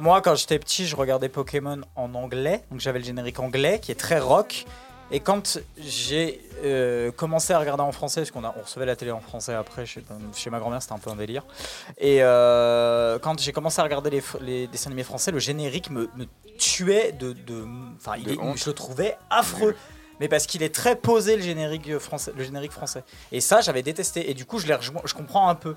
moi 0.00 0.20
quand 0.22 0.34
j'étais 0.34 0.58
petit, 0.58 0.86
je 0.86 0.96
regardais 0.96 1.28
Pokémon 1.28 1.80
en 1.96 2.14
anglais, 2.14 2.64
donc 2.70 2.80
j'avais 2.80 2.98
le 2.98 3.04
générique 3.04 3.38
anglais 3.38 3.78
qui 3.80 3.92
est 3.92 3.96
très 3.96 4.18
rock. 4.18 4.64
Et 5.12 5.18
quand 5.18 5.58
j'ai 5.76 6.40
euh, 6.64 7.10
commencé 7.10 7.52
à 7.52 7.58
regarder 7.58 7.82
en 7.82 7.90
français, 7.90 8.20
parce 8.20 8.30
qu'on 8.30 8.44
on 8.44 8.62
recevait 8.62 8.86
la 8.86 8.94
télé 8.94 9.10
en 9.10 9.18
français 9.20 9.54
après 9.54 9.84
chez, 9.84 10.04
chez 10.36 10.50
ma 10.50 10.60
grand-mère, 10.60 10.80
c'était 10.80 10.94
un 10.94 10.98
peu 10.98 11.10
un 11.10 11.16
délire. 11.16 11.44
Et 11.98 12.18
euh, 12.20 13.18
quand 13.18 13.40
j'ai 13.40 13.50
commencé 13.52 13.80
à 13.80 13.82
regarder 13.82 14.22
les, 14.40 14.68
dessins 14.68 14.86
animés 14.90 15.02
français, 15.02 15.32
le 15.32 15.40
générique 15.40 15.90
me, 15.90 16.08
me 16.14 16.26
tuait 16.58 17.10
de. 17.10 17.34
Enfin, 17.96 18.12
je 18.54 18.66
le 18.66 18.72
trouvais 18.72 19.16
affreux. 19.30 19.74
Mais 20.20 20.28
parce 20.28 20.46
qu'il 20.46 20.62
est 20.62 20.74
très 20.74 20.96
posé 20.96 21.34
le 21.36 21.42
générique 21.42 21.98
français, 21.98 22.32
le 22.36 22.44
générique 22.44 22.72
français. 22.72 23.02
Et 23.32 23.40
ça, 23.40 23.62
j'avais 23.62 23.82
détesté. 23.82 24.30
Et 24.30 24.34
du 24.34 24.44
coup, 24.44 24.58
je, 24.58 24.66
je 25.04 25.14
comprends 25.14 25.48
un 25.48 25.54
peu. 25.54 25.74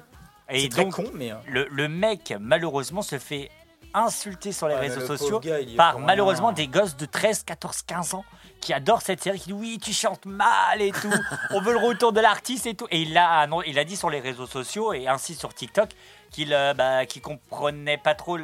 Et 0.49 0.63
C'est 0.63 0.69
très 0.69 0.83
donc, 0.83 0.95
con, 0.95 1.05
mais. 1.13 1.31
euh, 1.31 1.35
le, 1.47 1.65
le 1.71 1.87
mec, 1.87 2.35
malheureusement, 2.39 3.01
se 3.01 3.17
fait 3.17 3.49
insulter 3.93 4.51
sur 4.51 4.67
les 4.67 4.75
Ouais, 4.75 4.81
réseaux 4.81 5.05
sociaux 5.05 5.39
gars, 5.39 5.57
par 5.77 5.99
malheureusement 5.99 6.51
des 6.51 6.67
gosses 6.67 6.95
de 6.97 7.05
13, 7.05 7.43
14, 7.43 7.81
15 7.83 8.13
ans 8.15 8.25
qui 8.61 8.73
adorent 8.73 9.01
cette 9.01 9.21
série, 9.21 9.39
qui 9.39 9.51
disent 9.51 9.59
oui, 9.59 9.79
tu 9.81 9.91
chantes 9.93 10.25
mal 10.25 10.81
et 10.81 10.91
tout, 10.91 11.11
on 11.51 11.61
veut 11.61 11.73
le 11.73 11.79
retour 11.79 12.13
de 12.13 12.21
l'artiste 12.21 12.65
et 12.65 12.73
tout. 12.73 12.87
Et 12.91 13.01
il 13.01 13.17
a, 13.17 13.47
il 13.67 13.77
a 13.77 13.83
dit 13.83 13.97
sur 13.97 14.09
les 14.09 14.19
réseaux 14.21 14.47
sociaux 14.47 14.93
et 14.93 15.07
ainsi 15.07 15.35
sur 15.35 15.53
TikTok 15.53 15.89
qu'il 16.31 16.53
euh, 16.53 16.73
bah, 16.73 17.05
qu'il 17.05 17.21
comprenait 17.21 17.97
pas 17.97 18.15
trop, 18.15 18.37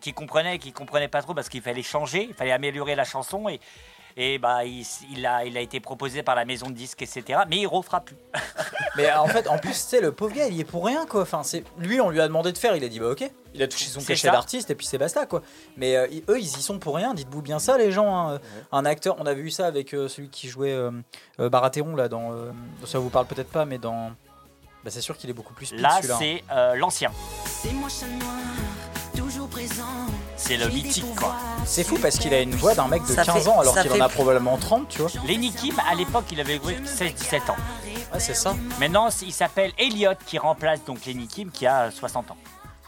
qu'il 0.00 0.14
comprenait, 0.14 0.58
qu'il 0.58 0.72
comprenait 0.72 1.08
pas 1.08 1.22
trop 1.22 1.34
parce 1.34 1.48
qu'il 1.48 1.62
fallait 1.62 1.82
changer, 1.82 2.26
il 2.28 2.34
fallait 2.34 2.52
améliorer 2.52 2.94
la 2.94 3.04
chanson 3.04 3.48
et 3.48 3.60
et 4.16 4.38
bah 4.38 4.64
il, 4.64 4.84
il 5.10 5.26
a 5.26 5.44
il 5.44 5.56
a 5.56 5.60
été 5.60 5.80
proposé 5.80 6.22
par 6.22 6.34
la 6.34 6.44
maison 6.44 6.66
de 6.68 6.72
disques 6.74 7.02
etc. 7.02 7.40
Mais 7.48 7.58
il 7.58 7.66
refera 7.66 8.00
plus. 8.00 8.16
Mais 8.96 9.12
en 9.12 9.26
fait, 9.26 9.48
en 9.48 9.58
plus, 9.58 9.70
tu 9.72 9.76
sais, 9.78 10.00
le 10.00 10.12
pauvre 10.12 10.34
gars, 10.34 10.46
il 10.46 10.54
y 10.54 10.60
est 10.60 10.64
pour 10.64 10.86
rien, 10.86 11.04
quoi. 11.04 11.22
Enfin, 11.22 11.42
c'est 11.42 11.64
lui, 11.78 12.00
on 12.00 12.10
lui 12.10 12.20
a 12.20 12.28
demandé 12.28 12.52
de 12.52 12.58
faire, 12.58 12.76
il 12.76 12.84
a 12.84 12.88
dit 12.88 13.00
bah 13.00 13.08
ok. 13.10 13.28
Il 13.54 13.62
a 13.62 13.66
touché 13.68 13.86
son 13.86 14.00
cachet 14.00 14.28
d'artiste 14.30 14.70
et 14.70 14.74
puis 14.76 14.86
c'est 14.86 14.98
basta, 14.98 15.26
quoi. 15.26 15.42
Mais 15.76 15.96
euh, 15.96 16.06
ils- 16.12 16.22
eux, 16.28 16.38
ils 16.38 16.44
y 16.44 16.62
sont 16.62 16.78
pour 16.78 16.94
rien. 16.94 17.12
Dites-vous 17.14 17.42
bien 17.42 17.58
ça, 17.58 17.76
les 17.76 17.90
gens. 17.90 18.28
hein. 18.30 18.40
Un 18.72 18.84
acteur, 18.84 19.16
on 19.18 19.26
avait 19.26 19.42
vu 19.42 19.50
ça 19.50 19.66
avec 19.66 19.94
euh, 19.94 20.06
celui 20.08 20.28
qui 20.28 20.48
jouait 20.48 20.72
euh, 20.72 20.90
euh, 21.40 21.48
Baratheon 21.48 21.96
là 21.96 22.08
dans. 22.08 22.32
euh, 22.32 22.52
ça 22.84 22.98
vous 23.00 23.10
parle 23.10 23.26
peut-être 23.26 23.50
pas, 23.50 23.64
mais 23.64 23.78
dans. 23.78 24.10
Bah, 24.84 24.90
c'est 24.90 25.00
sûr 25.00 25.16
qu'il 25.16 25.30
est 25.30 25.34
beaucoup 25.34 25.54
plus 25.54 25.66
speed, 25.66 25.80
Là 25.80 25.96
celui-là. 25.96 26.16
c'est 26.20 26.44
euh, 26.52 26.74
l'ancien, 26.76 27.10
C'est 27.46 27.72
moi 27.72 27.88
chat 27.88 28.06
noir, 28.06 28.36
toujours 29.16 29.48
présent. 29.48 29.84
C'est 30.46 30.56
le 30.56 30.68
mythique 30.68 31.14
quoi. 31.16 31.34
C'est 31.64 31.84
fou 31.84 31.98
parce 32.00 32.18
qu'il 32.18 32.32
a 32.34 32.40
une 32.40 32.54
voix 32.54 32.74
d'un 32.74 32.88
mec 32.88 33.02
de 33.06 33.14
Ça 33.14 33.24
15 33.24 33.42
fait- 33.44 33.48
ans 33.48 33.60
alors 33.60 33.74
ça 33.74 33.82
qu'il 33.82 33.92
en 33.92 33.94
fait- 33.94 34.00
a 34.00 34.08
probablement 34.08 34.56
30, 34.58 34.88
tu 34.88 34.98
vois. 35.02 35.10
Lenny 35.26 35.52
Kim 35.52 35.74
à 35.90 35.94
l'époque 35.94 36.24
il 36.32 36.40
avait 36.40 36.56
joué 36.56 36.76
16-17 36.84 37.48
ans. 37.50 37.56
Ouais, 38.12 38.20
c'est 38.20 38.34
ça. 38.34 38.54
Maintenant, 38.78 39.08
il 39.22 39.32
s'appelle 39.32 39.72
Elliot 39.78 40.12
qui 40.26 40.38
remplace 40.38 40.84
donc 40.84 41.04
Lenny 41.06 41.26
Kim 41.26 41.50
qui 41.50 41.66
a 41.66 41.90
60 41.90 42.30
ans. 42.30 42.36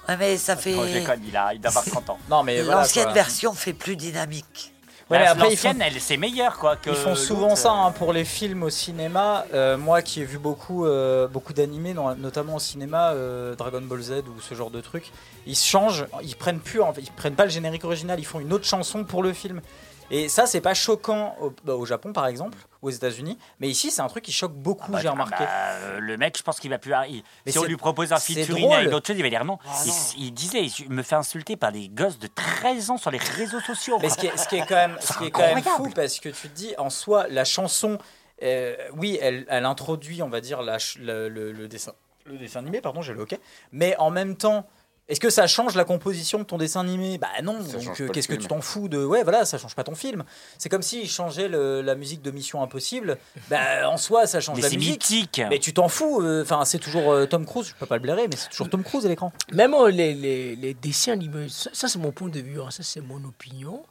Ouais, 0.09 0.17
mais 0.17 0.37
ça 0.37 0.55
fait. 0.57 0.75
Oh, 0.79 0.87
je 0.87 0.93
déconne, 0.93 1.21
il, 1.27 1.37
a, 1.37 1.53
il 1.55 1.61
doit 1.61 1.71
avoir 1.71 1.85
30 1.85 2.11
ans. 2.11 2.19
Non, 2.31 2.43
mais 2.45 2.63
voilà, 2.63 2.83
L'ancienne 2.83 3.05
quoi. 3.07 3.13
version 3.15 3.53
fait 3.55 3.73
plus 3.73 3.97
dynamique. 3.97 4.73
Ouais, 5.09 5.21
La- 5.21 5.31
après, 5.31 5.51
l'ancienne, 5.51 5.77
font- 5.77 5.83
elle, 5.85 6.01
c'est 6.01 6.17
meilleur, 6.17 6.59
quoi. 6.59 6.75
Que 6.75 6.91
Ils 6.91 6.97
font 6.97 7.15
souvent 7.15 7.55
ça 7.55 7.71
hein, 7.71 7.93
pour 7.93 8.13
les 8.13 8.25
films 8.25 8.65
au 8.65 8.71
cinéma. 8.71 9.45
Euh, 9.55 9.77
moi 9.79 10.03
qui 10.03 10.21
ai 10.21 10.25
vu 10.25 10.39
beaucoup, 10.39 10.85
euh, 10.85 11.29
beaucoup 11.29 11.53
d'animés, 11.53 11.95
notamment 12.19 12.57
au 12.57 12.59
cinéma, 12.59 13.11
euh, 13.13 13.55
Dragon 13.55 13.83
Ball 13.83 14.01
Z 14.03 14.25
ou 14.37 14.41
ce 14.41 14.55
genre 14.57 14.71
de 14.71 14.81
trucs, 14.81 15.13
ils 15.47 15.55
se 15.55 15.65
changent, 15.65 16.07
ils 16.25 16.35
prennent 16.35 16.59
plus, 16.59 16.81
ils 16.99 17.11
prennent 17.13 17.37
pas 17.37 17.45
le 17.45 17.51
générique 17.51 17.85
original, 17.85 18.19
ils 18.19 18.25
font 18.27 18.41
une 18.41 18.53
autre 18.53 18.65
chanson 18.67 19.05
pour 19.05 19.23
le 19.23 19.33
film. 19.33 19.61
Et 20.11 20.29
ça, 20.29 20.47
c'est 20.47 20.61
pas 20.61 20.75
choquant 20.75 21.37
au, 21.41 21.53
bah, 21.65 21.75
au 21.75 21.85
Japon 21.85 22.13
par 22.13 22.27
exemple, 22.27 22.57
aux 22.83 22.91
États-Unis, 22.91 23.37
mais 23.59 23.69
ici, 23.69 23.91
c'est 23.91 24.03
un 24.03 24.07
truc 24.09 24.25
qui 24.25 24.33
choque 24.33 24.53
beaucoup, 24.55 24.93
Bah, 24.93 25.01
j'ai 25.01 25.09
ah 25.09 25.13
remarqué. 25.13 25.45
bah, 25.45 25.51
euh, 25.51 25.99
le 25.99 26.17
mec, 26.17 26.39
je 26.39 26.43
pense 26.43 26.61
qu'il 26.61 26.71
va 26.71 26.79
plus. 26.79 26.93
il- 27.09 27.23
Mais 27.45 27.53
si 27.53 27.59
on 27.59 27.65
lui 27.65 27.77
propose 27.77 28.13
un 28.13 28.19
featuring 28.19 28.73
avec 28.73 28.91
d'autres 28.91 29.07
choses, 29.09 29.17
il 29.19 29.23
va 29.23 29.29
dire 29.31 29.45
non. 29.45 29.59
Ah 29.67 29.83
il, 29.85 29.89
non. 29.89 29.95
il 30.19 30.31
disait, 30.33 30.65
il 30.65 30.91
me 30.91 31.03
fait 31.03 31.17
insulter 31.17 31.57
par 31.57 31.73
des 31.73 31.89
gosses 31.89 32.19
de 32.19 32.29
13 32.29 32.91
ans 32.91 32.97
sur 32.99 33.11
les 33.11 33.19
réseaux 33.19 33.61
sociaux. 33.61 33.99
Mais 34.01 34.09
ce 34.09 34.17
qui 34.17 34.27
est, 34.27 34.37
ce 34.37 34.47
qui 34.49 34.57
est 34.57 34.67
quand 34.67 34.77
même, 34.77 34.97
ce 35.01 35.07
C'est 35.09 35.19
qui 35.19 35.25
est 35.25 35.31
quand 35.31 35.41
même 35.55 35.63
fou 35.63 35.91
parce 35.95 36.21
que 36.21 36.29
tu 36.29 36.49
te 36.49 36.55
dis 36.55 36.75
en 36.79 36.91
soi 36.91 37.27
la 37.29 37.45
chanson, 37.45 37.99
euh, 38.43 38.77
oui, 38.97 39.19
elle, 39.21 39.45
elle 39.49 39.65
introduit, 39.65 40.23
on 40.23 40.29
va 40.29 40.41
dire, 40.41 40.63
la 40.63 40.77
le, 41.01 41.29
le- 41.29 41.51
le 41.53 41.69
dessin, 41.69 41.93
le 42.27 42.39
dessin 42.39 42.61
animé, 42.61 42.81
pardon, 42.81 43.03
j'ai 43.03 43.13
le 43.13 43.23
ok. 43.23 43.37
Mais 43.73 43.97
en 43.99 44.11
même 44.11 44.37
temps, 44.37 44.69
est-ce 45.09 45.21
que 45.21 45.31
ça 45.31 45.47
change 45.47 45.75
la 45.77 45.85
composition 45.85 46.39
de 46.39 46.45
ton 46.45 46.59
dessin 46.59 46.81
animé? 46.81 47.19
Bah 47.19 47.29
non. 47.43 47.63
Ça 47.65 47.75
donc 47.75 47.83
change 47.83 48.01
euh, 48.03 48.09
qu'est-ce 48.09 48.27
que 48.29 48.35
tu 48.35 48.49
t'en 48.49 48.61
fous 48.61 48.89
de 48.89 49.05
Ouais, 49.05 49.23
voilà, 49.23 49.45
ça 49.45 49.57
change 49.59 49.75
pas 49.75 49.85
ton 49.85 49.95
film. 49.95 50.25
C'est 50.59 50.69
comme 50.69 50.83
s'ils 50.83 51.09
changeaient 51.09 51.49
le- 51.49 51.81
la 51.83 51.95
musique 51.95 52.23
de 52.23 52.31
Mission 52.31 52.63
Impossible. 52.63 53.17
Bah 53.49 53.89
en 53.89 53.97
soi, 53.99 54.27
ça 54.27 54.41
change 54.41 54.57
Mais 54.57 54.63
la 54.63 54.71
c'est 54.71 54.77
musique. 54.77 54.93
mythique. 55.11 55.43
Mais 55.49 55.59
tu 55.59 55.73
t'en 55.73 55.89
fous. 55.89 56.21
euh, 56.23 56.43
Enfin, 56.43 56.65
c'est 56.65 56.79
toujours 56.79 57.13
euh, 57.13 57.27
Tom 57.27 57.47
Cruise. 57.47 57.69
Je 57.69 57.75
peux 57.75 57.87
pas 57.87 57.97
le 57.97 58.03
blairer, 58.03 58.27
mais 58.29 58.37
c'est 58.37 58.49
toujours 58.49 58.69
Tom 58.69 58.83
Cruise 58.83 59.07
à 59.07 59.09
l'écran. 59.09 59.33
Même 59.53 59.75
euh, 59.75 59.91
les, 59.91 60.13
les, 60.15 60.57
les 60.57 60.75
dessins 60.75 61.13
animés, 61.13 61.49
ça, 61.49 61.71
ça, 61.73 61.87
c'est 61.89 61.99
mon 61.99 62.11
point 62.13 62.29
de 62.29 62.41
vue, 62.41 62.61
hein, 62.61 62.71
ça 62.71 62.83
c'est 62.83 63.01
mon 63.01 63.23
opinion. 63.25 63.85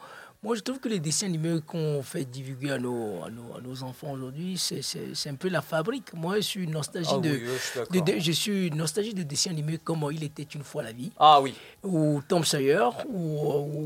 Moi 0.46 0.56
je 0.56 0.62
trouve 0.62 0.80
que 0.80 0.88
les 0.88 1.00
dessins 1.00 1.26
animés 1.26 1.60
qu'on 1.66 2.04
fait 2.04 2.24
divulguer 2.24 2.72
à 2.74 2.78
nos, 2.78 3.24
à 3.26 3.30
nos, 3.32 3.58
à 3.58 3.62
nos 3.62 3.82
enfants 3.84 4.12
aujourd'hui, 4.12 4.58
c'est- 4.60 4.84
c'est 4.84 5.08
c'est 5.16 5.30
un 5.30 5.34
peu 5.36 5.50
la 5.50 5.64
fabrique. 5.64 6.14
Moi 6.14 6.36
je 6.36 6.42
suis 6.42 6.64
une 6.66 6.72
nostalgie 6.72 7.10
Ah 7.14 7.18
de, 7.18 7.30
oui, 7.32 7.42
je 7.48 7.58
suis 7.58 7.80
de, 7.80 7.86
d'accord. 8.00 8.16
de- 8.16 8.20
je 8.22 8.32
suis 8.32 8.68
une 8.68 8.76
nostalgie 8.78 9.14
de 9.16 9.24
dessins 9.24 9.50
animés 9.50 9.80
comme 9.84 10.08
Il 10.12 10.24
était 10.24 10.44
une 10.44 10.64
fois 10.64 10.84
la 10.84 10.92
vie. 10.92 11.12
Ah 11.20 11.42
oui. 11.42 11.56
Ou 11.84 12.22
Tom 12.28 12.44
Sawyer, 12.46 12.88
ou, 13.10 13.18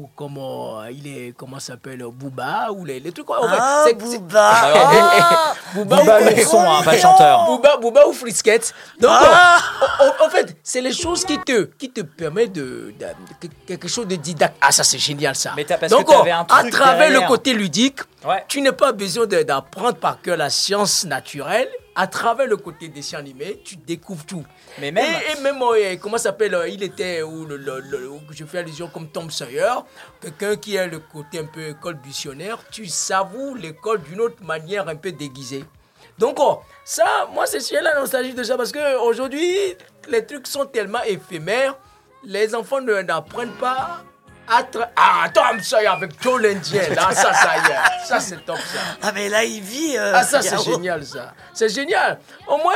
ou 0.04 0.10
comme 0.18 0.38
euh, 0.38 0.92
il 0.92 1.08
est, 1.08 1.34
comment 1.38 1.60
s'appelle, 1.60 2.04
Booba, 2.12 2.72
ou 2.74 2.84
les, 2.84 3.00
les 3.00 3.12
trucs. 3.14 3.30
en 3.30 3.42
fait, 3.42 3.58
Ah, 3.58 3.84
c'est- 3.88 3.94
Booba. 3.94 4.18
c'est- 4.62 4.80
Ah. 5.22 5.54
Booba, 5.76 5.96
Booba, 5.98 6.20
ou- 6.22 6.26
l'ourson, 6.36 6.60
hein, 6.62 6.82
pas 6.84 6.94
le 6.94 7.00
chanteur. 7.00 7.46
Booba, 7.46 7.78
Booba 7.78 8.08
ou 8.08 8.12
Frisket. 8.14 8.74
Donc, 9.00 9.12
Ah. 9.14 9.60
en, 10.02 10.26
en 10.26 10.30
fait, 10.30 10.58
c'est 10.62 10.82
les 10.82 10.92
choses 10.94 11.24
qui 11.24 11.38
te, 11.40 11.66
qui 11.78 11.90
te 11.90 12.02
permettent 12.02 12.52
de, 12.54 12.94
de- 13.00 13.48
de- 13.48 13.54
quelque 13.66 13.88
chose 13.88 14.08
de 14.08 14.16
didactique. 14.18 14.58
Ah, 14.62 14.72
ça, 14.74 14.84
c'est 14.84 15.00
génial, 15.00 15.36
ça. 15.36 15.54
Mais 15.56 15.64
t'as- 15.64 15.78
parce 15.78 15.92
Donc, 15.92 16.06
que 16.06 16.12
t'avais 16.12 16.32
euh, 16.34 16.36
un 16.50 16.56
à 16.58 16.62
truc 16.62 16.74
travers 16.74 17.10
le 17.22 17.28
côté 17.28 17.54
ludique, 17.54 18.00
Ouais. 18.26 18.44
tu 18.48 18.62
n'as 18.62 18.72
pas 18.74 18.92
besoin 18.92 19.26
d'apprendre 19.26 19.96
par 19.98 20.22
cœur 20.22 20.38
la 20.38 20.50
science 20.50 21.06
naturelle. 21.06 21.70
À 21.96 22.08
travers 22.08 22.48
le 22.48 22.56
côté 22.56 22.88
dessin 22.88 23.18
animé, 23.18 23.62
tu 23.66 23.76
découvres 23.76 24.26
tout. 24.26 24.46
Mais 24.80 24.90
même- 24.92 25.04
Et, 25.06 25.38
et 25.38 25.42
même, 25.42 25.62
euh, 25.62 25.96
comment 26.02 26.18
ça 26.18 26.26
s'appelle 26.26 26.54
euh, 26.56 26.68
Il 26.70 26.82
était, 26.82 27.22
où 27.24 27.46
le, 27.46 27.58
le- 27.58 27.82
le- 27.82 28.08
où 28.10 28.22
je 28.32 28.46
fais 28.46 28.60
allusion 28.60 28.88
comme 28.88 29.10
Tom 29.10 29.30
Sawyer, 29.30 29.74
quelqu'un 30.22 30.56
qui 30.56 30.78
a 30.78 30.88
le 30.88 31.00
côté 31.00 31.40
un 31.40 31.46
peu 31.46 31.68
école 31.70 31.96
buissonnaire, 31.96 32.58
tu 32.72 32.86
savoues 32.88 33.56
l'école 33.56 34.02
d'une 34.04 34.22
autre 34.22 34.42
manière 34.44 34.88
un 34.88 34.96
peu 34.96 35.12
déguisée. 35.12 35.66
Donc, 36.18 36.38
oh, 36.40 36.60
ça, 36.86 37.28
moi, 37.34 37.46
c'est 37.46 37.60
sur 37.60 37.82
la 37.82 37.96
nostalgie 38.00 38.34
de 38.34 38.44
ça 38.44 38.56
parce 38.56 38.72
qu'aujourd'hui, 38.72 39.76
les 40.08 40.26
trucs 40.26 40.48
sont 40.48 40.66
tellement 40.66 41.04
éphémères, 41.04 41.76
les 42.24 42.56
enfants 42.56 42.80
ne- 42.82 43.02
n'apprennent 43.02 43.52
pas 43.60 44.04
Ah, 44.52 45.30
Tom 45.34 45.60
Sawyer 45.62 45.88
avec 45.88 46.12
Joe 46.22 46.42
l'Indien, 46.42 46.90
là, 46.96 47.12
ça, 47.12 47.34
ça 47.34 47.58
y 47.58 47.72
est. 47.72 48.06
Ça, 48.08 48.20
c'est 48.20 48.44
top, 48.46 48.58
ça. 48.58 48.80
Ah, 49.02 49.12
mais 49.14 49.30
là, 49.30 49.44
il 49.44 49.62
vit. 49.62 49.96
euh, 49.98 50.14
Ah 50.16 50.24
ça 50.24 50.42
c'est 50.42 50.58
génial 50.64 51.06
ça. 51.06 51.34
C'est 51.54 51.70
génial. 51.70 52.20
Au 52.48 52.58
moins, 52.58 52.74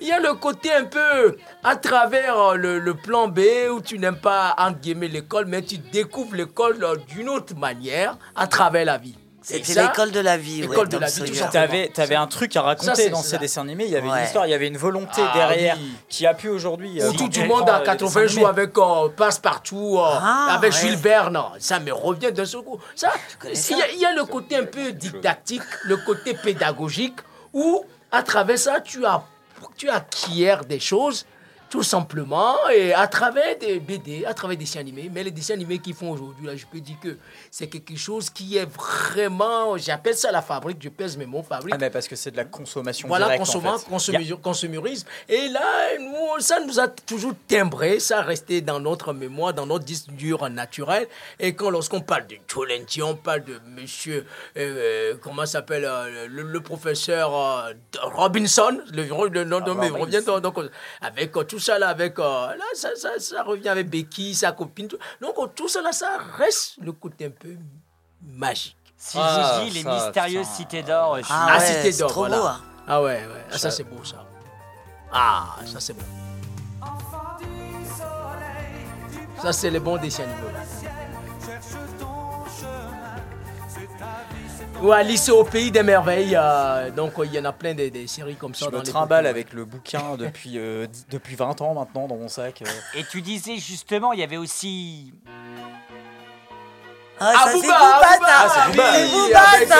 il 0.00 0.06
y 0.08 0.12
a 0.12 0.20
le 0.20 0.34
côté 0.34 0.72
un 0.72 0.84
peu 0.84 1.36
à 1.64 1.74
travers 1.76 2.38
euh, 2.38 2.54
le, 2.54 2.78
le 2.78 2.94
plan 2.94 3.26
B 3.26 3.40
où 3.70 3.80
tu 3.80 3.98
n'aimes 3.98 4.20
pas 4.20 4.54
entre 4.58 4.78
guillemets 4.78 5.08
l'école, 5.08 5.46
mais 5.46 5.62
tu 5.62 5.78
découvres 5.78 6.36
l'école 6.36 6.82
euh, 6.84 6.96
d'une 7.08 7.28
autre 7.28 7.54
manière 7.56 8.16
à 8.36 8.46
travers 8.46 8.84
la 8.84 8.98
vie. 8.98 9.16
C'était 9.48 9.82
l'école 9.82 10.10
de 10.10 10.20
la 10.20 10.36
vie. 10.36 10.60
L'école 10.60 10.78
ouais, 10.78 10.86
de 10.86 10.98
la 10.98 11.06
vie, 11.08 11.24
tout. 11.24 11.44
T'avais, 11.50 11.88
t'avais 11.88 12.14
un 12.14 12.26
truc 12.26 12.54
à 12.56 12.62
raconter 12.62 13.08
dans 13.10 13.22
ça. 13.22 13.30
ces 13.30 13.38
dessins 13.38 13.62
animés. 13.62 13.84
Il 13.86 13.90
y 13.90 13.96
avait 13.96 14.08
une 14.08 14.24
histoire, 14.24 14.46
il 14.46 14.50
y 14.50 14.54
avait 14.54 14.68
une 14.68 14.76
volonté 14.76 15.22
Ah, 15.22 15.32
derrière 15.34 15.76
oui. 15.78 15.92
qui 16.08 16.26
a 16.26 16.34
pu 16.34 16.48
aujourd'hui. 16.48 17.00
euh, 17.00 17.08
Où 17.10 17.12
tout 17.14 17.30
le 17.40 17.46
monde 17.48 17.68
à 17.68 17.78
les 17.78 17.84
80 17.84 18.06
dessins 18.06 18.26
joue 18.26 18.46
animés. 18.46 18.62
avec 18.62 18.76
euh, 18.78 19.08
Passe-Partout, 19.16 19.96
euh, 19.98 20.02
Ah, 20.20 20.48
avec 20.56 20.72
ouais. 20.72 20.78
Jules 20.80 20.96
Verne. 20.96 21.42
Ça 21.58 21.80
me 21.80 21.92
revient 21.92 22.32
d'un 22.32 22.44
seul 22.44 22.62
coup. 22.62 22.78
Ça, 22.94 23.10
connais 23.38 23.54
il 23.54 23.76
y, 23.78 23.82
a- 23.82 23.90
il 23.92 23.98
y 24.00 24.04
a 24.04 24.12
le 24.14 24.24
côté 24.24 24.56
un 24.56 24.64
peu 24.64 24.92
didactique, 24.92 25.62
le 25.84 25.96
côté 25.98 26.34
pédagogique, 26.34 27.16
où 27.52 27.84
à 28.12 28.22
travers 28.22 28.58
ça, 28.58 28.80
tu, 28.80 29.04
as, 29.06 29.22
tu 29.76 29.88
acquiers 29.88 30.56
des 30.68 30.80
choses, 30.80 31.24
tout 31.70 31.82
simplement, 31.82 32.56
et 32.70 32.94
à 32.94 33.06
travers 33.06 33.58
des 33.58 33.78
BD, 33.78 34.24
à 34.24 34.32
travers 34.34 34.56
des 34.56 34.64
dessins 34.64 34.80
animés. 34.80 35.10
Mais 35.12 35.22
les 35.22 35.30
dessins 35.30 35.54
animés 35.54 35.78
qu'ils 35.78 35.94
font 35.94 36.10
aujourd'hui, 36.10 36.46
là, 36.46 36.56
je 36.56 36.64
peux 36.66 36.80
dire 36.80 36.96
que 37.02 37.16
c'est 37.50 37.66
quelque 37.68 37.96
chose 37.96 38.30
qui 38.30 38.56
est 38.56 38.64
vraiment, 38.64 39.76
j'appelle 39.76 40.14
ça 40.16 40.32
la 40.32 40.42
fabrique, 40.42 40.78
je 40.80 40.88
pèse 40.88 41.16
mes 41.16 41.26
mots, 41.26 41.42
fabrique. 41.42 41.74
Ah, 41.74 41.78
mais 41.78 41.90
parce 41.90 42.08
que 42.08 42.16
c'est 42.16 42.30
de 42.30 42.36
la 42.36 42.44
consommation 42.44 43.06
Voilà, 43.08 43.26
directe. 43.26 43.44
consommant, 43.44 43.74
en 43.74 43.78
fait. 43.78 44.36
consumérisme. 44.42 45.06
Et 45.28 45.48
là, 45.48 45.98
nous, 46.00 46.40
ça 46.40 46.60
nous 46.60 46.80
a 46.80 46.88
toujours 46.88 47.32
timbré, 47.46 48.00
ça 48.00 48.20
a 48.20 48.22
resté 48.22 48.60
dans 48.60 48.80
notre 48.80 49.12
mémoire, 49.12 49.52
dans 49.54 49.66
notre 49.66 49.84
disque 49.84 50.08
dur 50.10 50.48
naturel. 50.48 51.06
Et 51.38 51.54
quand 51.54 51.70
lorsqu'on 51.70 52.00
parle 52.00 52.26
de 52.26 52.36
Jolenti, 52.46 53.02
on 53.02 53.14
parle 53.14 53.44
de 53.44 53.60
monsieur, 53.76 54.24
euh, 54.56 55.14
comment 55.22 55.46
s'appelle, 55.46 55.84
euh, 55.84 56.26
le, 56.28 56.42
le 56.44 56.60
professeur 56.60 57.34
euh, 57.36 57.72
Robinson, 58.02 58.80
le, 58.92 59.02
le 59.28 59.44
nom 59.44 59.60
de- 59.60 59.72
mais 59.72 59.88
revient 59.90 60.22
donc, 60.42 60.56
avec 61.00 61.36
euh, 61.36 61.44
tout 61.58 61.64
ça 61.64 61.76
là, 61.76 61.88
avec, 61.88 62.16
euh, 62.20 62.54
là, 62.54 62.64
ça, 62.74 62.94
ça, 62.94 63.18
ça 63.18 63.42
revient 63.42 63.68
avec 63.68 63.90
Becky, 63.90 64.32
sa 64.32 64.52
copine. 64.52 64.86
tout. 64.86 64.96
Donc 65.20 65.34
euh, 65.38 65.46
tout 65.48 65.66
ça 65.66 65.82
là, 65.82 65.90
ça 65.90 66.18
reste 66.36 66.74
le 66.80 66.92
côté 66.92 67.26
un 67.26 67.30
peu 67.30 67.56
magique. 68.22 68.76
Si 68.96 69.18
Ah, 69.20 69.58
je 69.58 69.64
dis 69.64 69.70
les 69.74 69.82
ça, 69.82 69.92
mystérieuses 69.92 70.46
cités 70.46 70.82
d'or, 70.84 71.18
Ah, 71.28 71.46
Ah, 71.50 71.58
ouais, 71.58 71.66
Cité 71.66 71.90
c'est 71.92 71.98
d'Or, 71.98 72.12
voilà. 72.12 72.38
beau. 72.38 72.46
hein. 72.46 72.60
Ah 72.86 73.02
ouais, 73.02 73.26
ouais. 73.26 73.44
Ah, 73.52 73.58
ça 73.58 73.70
c'est 73.72 73.82
beau 73.82 74.04
ça. 74.04 74.24
Ah, 75.12 75.56
ça 75.66 75.80
c'est 75.80 75.94
beau. 75.94 76.02
Ça 79.42 79.52
c'est 79.52 79.70
les 79.70 79.80
bons 79.80 79.96
dessins 79.96 80.22
animés. 80.22 80.58
Ou 84.82 84.92
Alice 84.92 85.28
au 85.28 85.42
pays 85.42 85.70
des 85.72 85.82
merveilles. 85.82 86.36
euh, 86.40 86.90
donc 86.90 87.14
il 87.24 87.34
y 87.34 87.38
en 87.40 87.44
a 87.44 87.52
plein 87.52 87.74
des, 87.74 87.90
des 87.90 88.06
séries 88.06 88.36
comme 88.36 88.54
ça. 88.54 88.66
Je 88.66 88.70
dans 88.70 88.78
me 88.78 88.84
les 88.84 88.90
trimballe 88.90 89.24
bouquins. 89.24 89.30
avec 89.30 89.52
le 89.52 89.64
bouquin 89.64 90.02
depuis, 90.18 90.52
euh, 90.56 90.86
depuis 91.10 91.34
20 91.34 91.60
ans 91.62 91.74
maintenant 91.74 92.06
dans 92.06 92.16
mon 92.16 92.28
sac. 92.28 92.62
euh. 92.62 92.98
Et 92.98 93.04
tu 93.04 93.20
disais 93.20 93.56
justement, 93.56 94.12
il 94.12 94.20
y 94.20 94.22
avait 94.22 94.36
aussi. 94.36 95.12
Ah, 97.20 97.32
Ah, 97.34 97.44
ça, 97.46 97.50
c'est 97.50 97.54
Booba, 97.62 98.00
ça. 98.02 98.18
ah, 98.28 98.68
Booba. 98.70 98.82
oui, 98.92 98.94
C'est 98.94 99.10
Booba, 99.26 99.40
avec, 99.56 99.68
ça. 99.68 99.74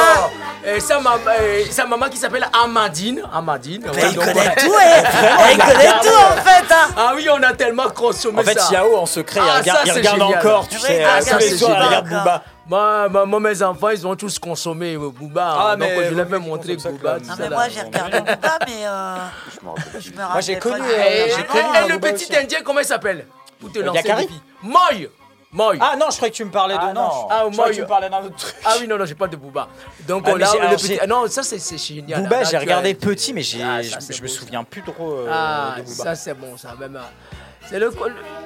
euh, 0.66 0.74
et 0.76 0.80
sa, 0.80 0.98
maman, 0.98 1.18
euh, 1.40 1.64
sa 1.70 1.86
maman 1.86 2.08
qui 2.08 2.16
s'appelle 2.16 2.48
Amandine. 2.64 3.22
Amandine. 3.32 3.82
Mais 3.84 3.90
ouais, 4.02 4.08
il 4.10 4.14
donc, 4.16 4.24
connaît 4.24 4.40
ouais. 4.48 4.54
tout, 4.56 4.72
eh. 4.84 5.52
Il 5.52 5.58
connaît 5.58 6.00
tout, 6.02 6.08
en 6.08 6.42
fait. 6.42 6.74
hein. 6.74 6.88
Ah 6.96 7.12
oui, 7.14 7.28
on 7.32 7.40
a 7.40 7.52
tellement 7.52 7.88
consommé 7.90 8.40
En 8.40 8.42
fait, 8.42 8.58
ça. 8.58 8.72
Yao 8.72 8.96
en 8.96 9.06
secret, 9.06 9.38
il 9.40 9.48
Ah, 9.48 9.58
regarde, 9.60 9.78
ça, 9.78 9.84
il 9.86 9.92
regarde 9.92 10.22
encore, 10.22 10.66
tu 10.66 10.78
sais, 10.80 11.04
ça, 11.20 11.32
tous 11.34 11.38
les 11.38 11.56
soirs, 11.56 11.76
il 11.80 11.86
regarde 11.86 12.08
Booba. 12.08 12.42
Moi, 12.68 13.08
moi, 13.08 13.24
moi, 13.24 13.40
mes 13.40 13.62
enfants, 13.62 13.88
ils 13.90 14.06
ont 14.06 14.14
tous 14.14 14.38
consommé 14.38 14.94
euh, 14.94 15.08
Booba. 15.10 15.56
Ah, 15.58 15.76
donc 15.76 15.88
mais 15.88 16.08
je 16.10 16.14
l'ai 16.14 16.24
même 16.24 16.42
montré 16.44 16.76
Booba. 16.76 17.18
Non, 17.18 17.34
mais 17.38 17.48
moi, 17.48 17.68
j'ai 17.68 17.80
regardé 17.80 18.18
Booba, 18.20 18.58
mais 18.66 18.86
euh, 18.86 19.16
Je 19.54 19.64
me 19.64 19.68
rappelle. 19.70 20.32
Moi, 20.32 20.40
j'ai 20.42 20.58
connu, 20.58 20.82
euh, 20.82 21.26
Et, 21.26 21.30
j'ai 21.34 21.44
connu 21.44 21.62
et 21.84 21.88
le 21.88 21.94
Booba 21.94 22.12
petit 22.12 22.24
aussi. 22.24 22.36
indien, 22.36 22.58
comment 22.62 22.80
il 22.80 22.84
s'appelle? 22.86 23.26
Pour 23.58 23.72
te 23.72 23.78
lancer. 23.78 24.02
Moy 24.62 25.08
Moy 25.50 25.78
Ah 25.80 25.96
non, 25.98 26.06
je 26.10 26.16
croyais 26.16 26.30
que 26.30 26.36
tu 26.36 26.44
me 26.44 26.50
parlais 26.50 26.74
de. 26.74 26.80
Ah, 26.82 26.92
non, 26.92 27.08
Ah, 27.30 27.44
je 27.50 27.52
croyais 27.56 27.70
que 27.70 27.76
tu 27.76 27.82
me 27.82 27.86
parlais 27.88 28.10
d'un 28.10 28.18
autre 28.22 28.36
truc. 28.36 28.54
Ah 28.66 28.74
oui, 28.78 28.86
non, 28.86 28.98
non, 28.98 29.06
j'ai 29.06 29.14
pas 29.14 29.28
de 29.28 29.36
Booba. 29.36 29.66
Donc 30.06 30.24
Ah, 30.26 30.32
on 30.32 30.34
a 30.34 30.70
le 30.70 30.76
petit. 30.76 30.98
Ah, 31.00 31.06
non, 31.06 31.26
ça 31.26 31.42
c'est 31.42 31.78
génial. 31.78 32.22
Booba, 32.22 32.44
j'ai 32.44 32.56
as- 32.56 32.60
regardé 32.60 32.92
petit, 32.94 33.32
mais 33.32 33.40
j'ai, 33.40 33.62
Ah, 33.62 33.80
je, 33.80 34.22
me 34.22 34.28
souviens 34.28 34.62
plus 34.62 34.82
trop 34.82 35.10
euh, 35.20 35.26
Ah, 35.32 35.76
de 35.78 35.82
Booba. 35.84 36.04
ça 36.04 36.14
c'est 36.14 36.34
bon, 36.34 36.56
ça. 36.58 36.74
Même, 36.78 37.00
c'est 37.66 37.78
le- 37.78 37.90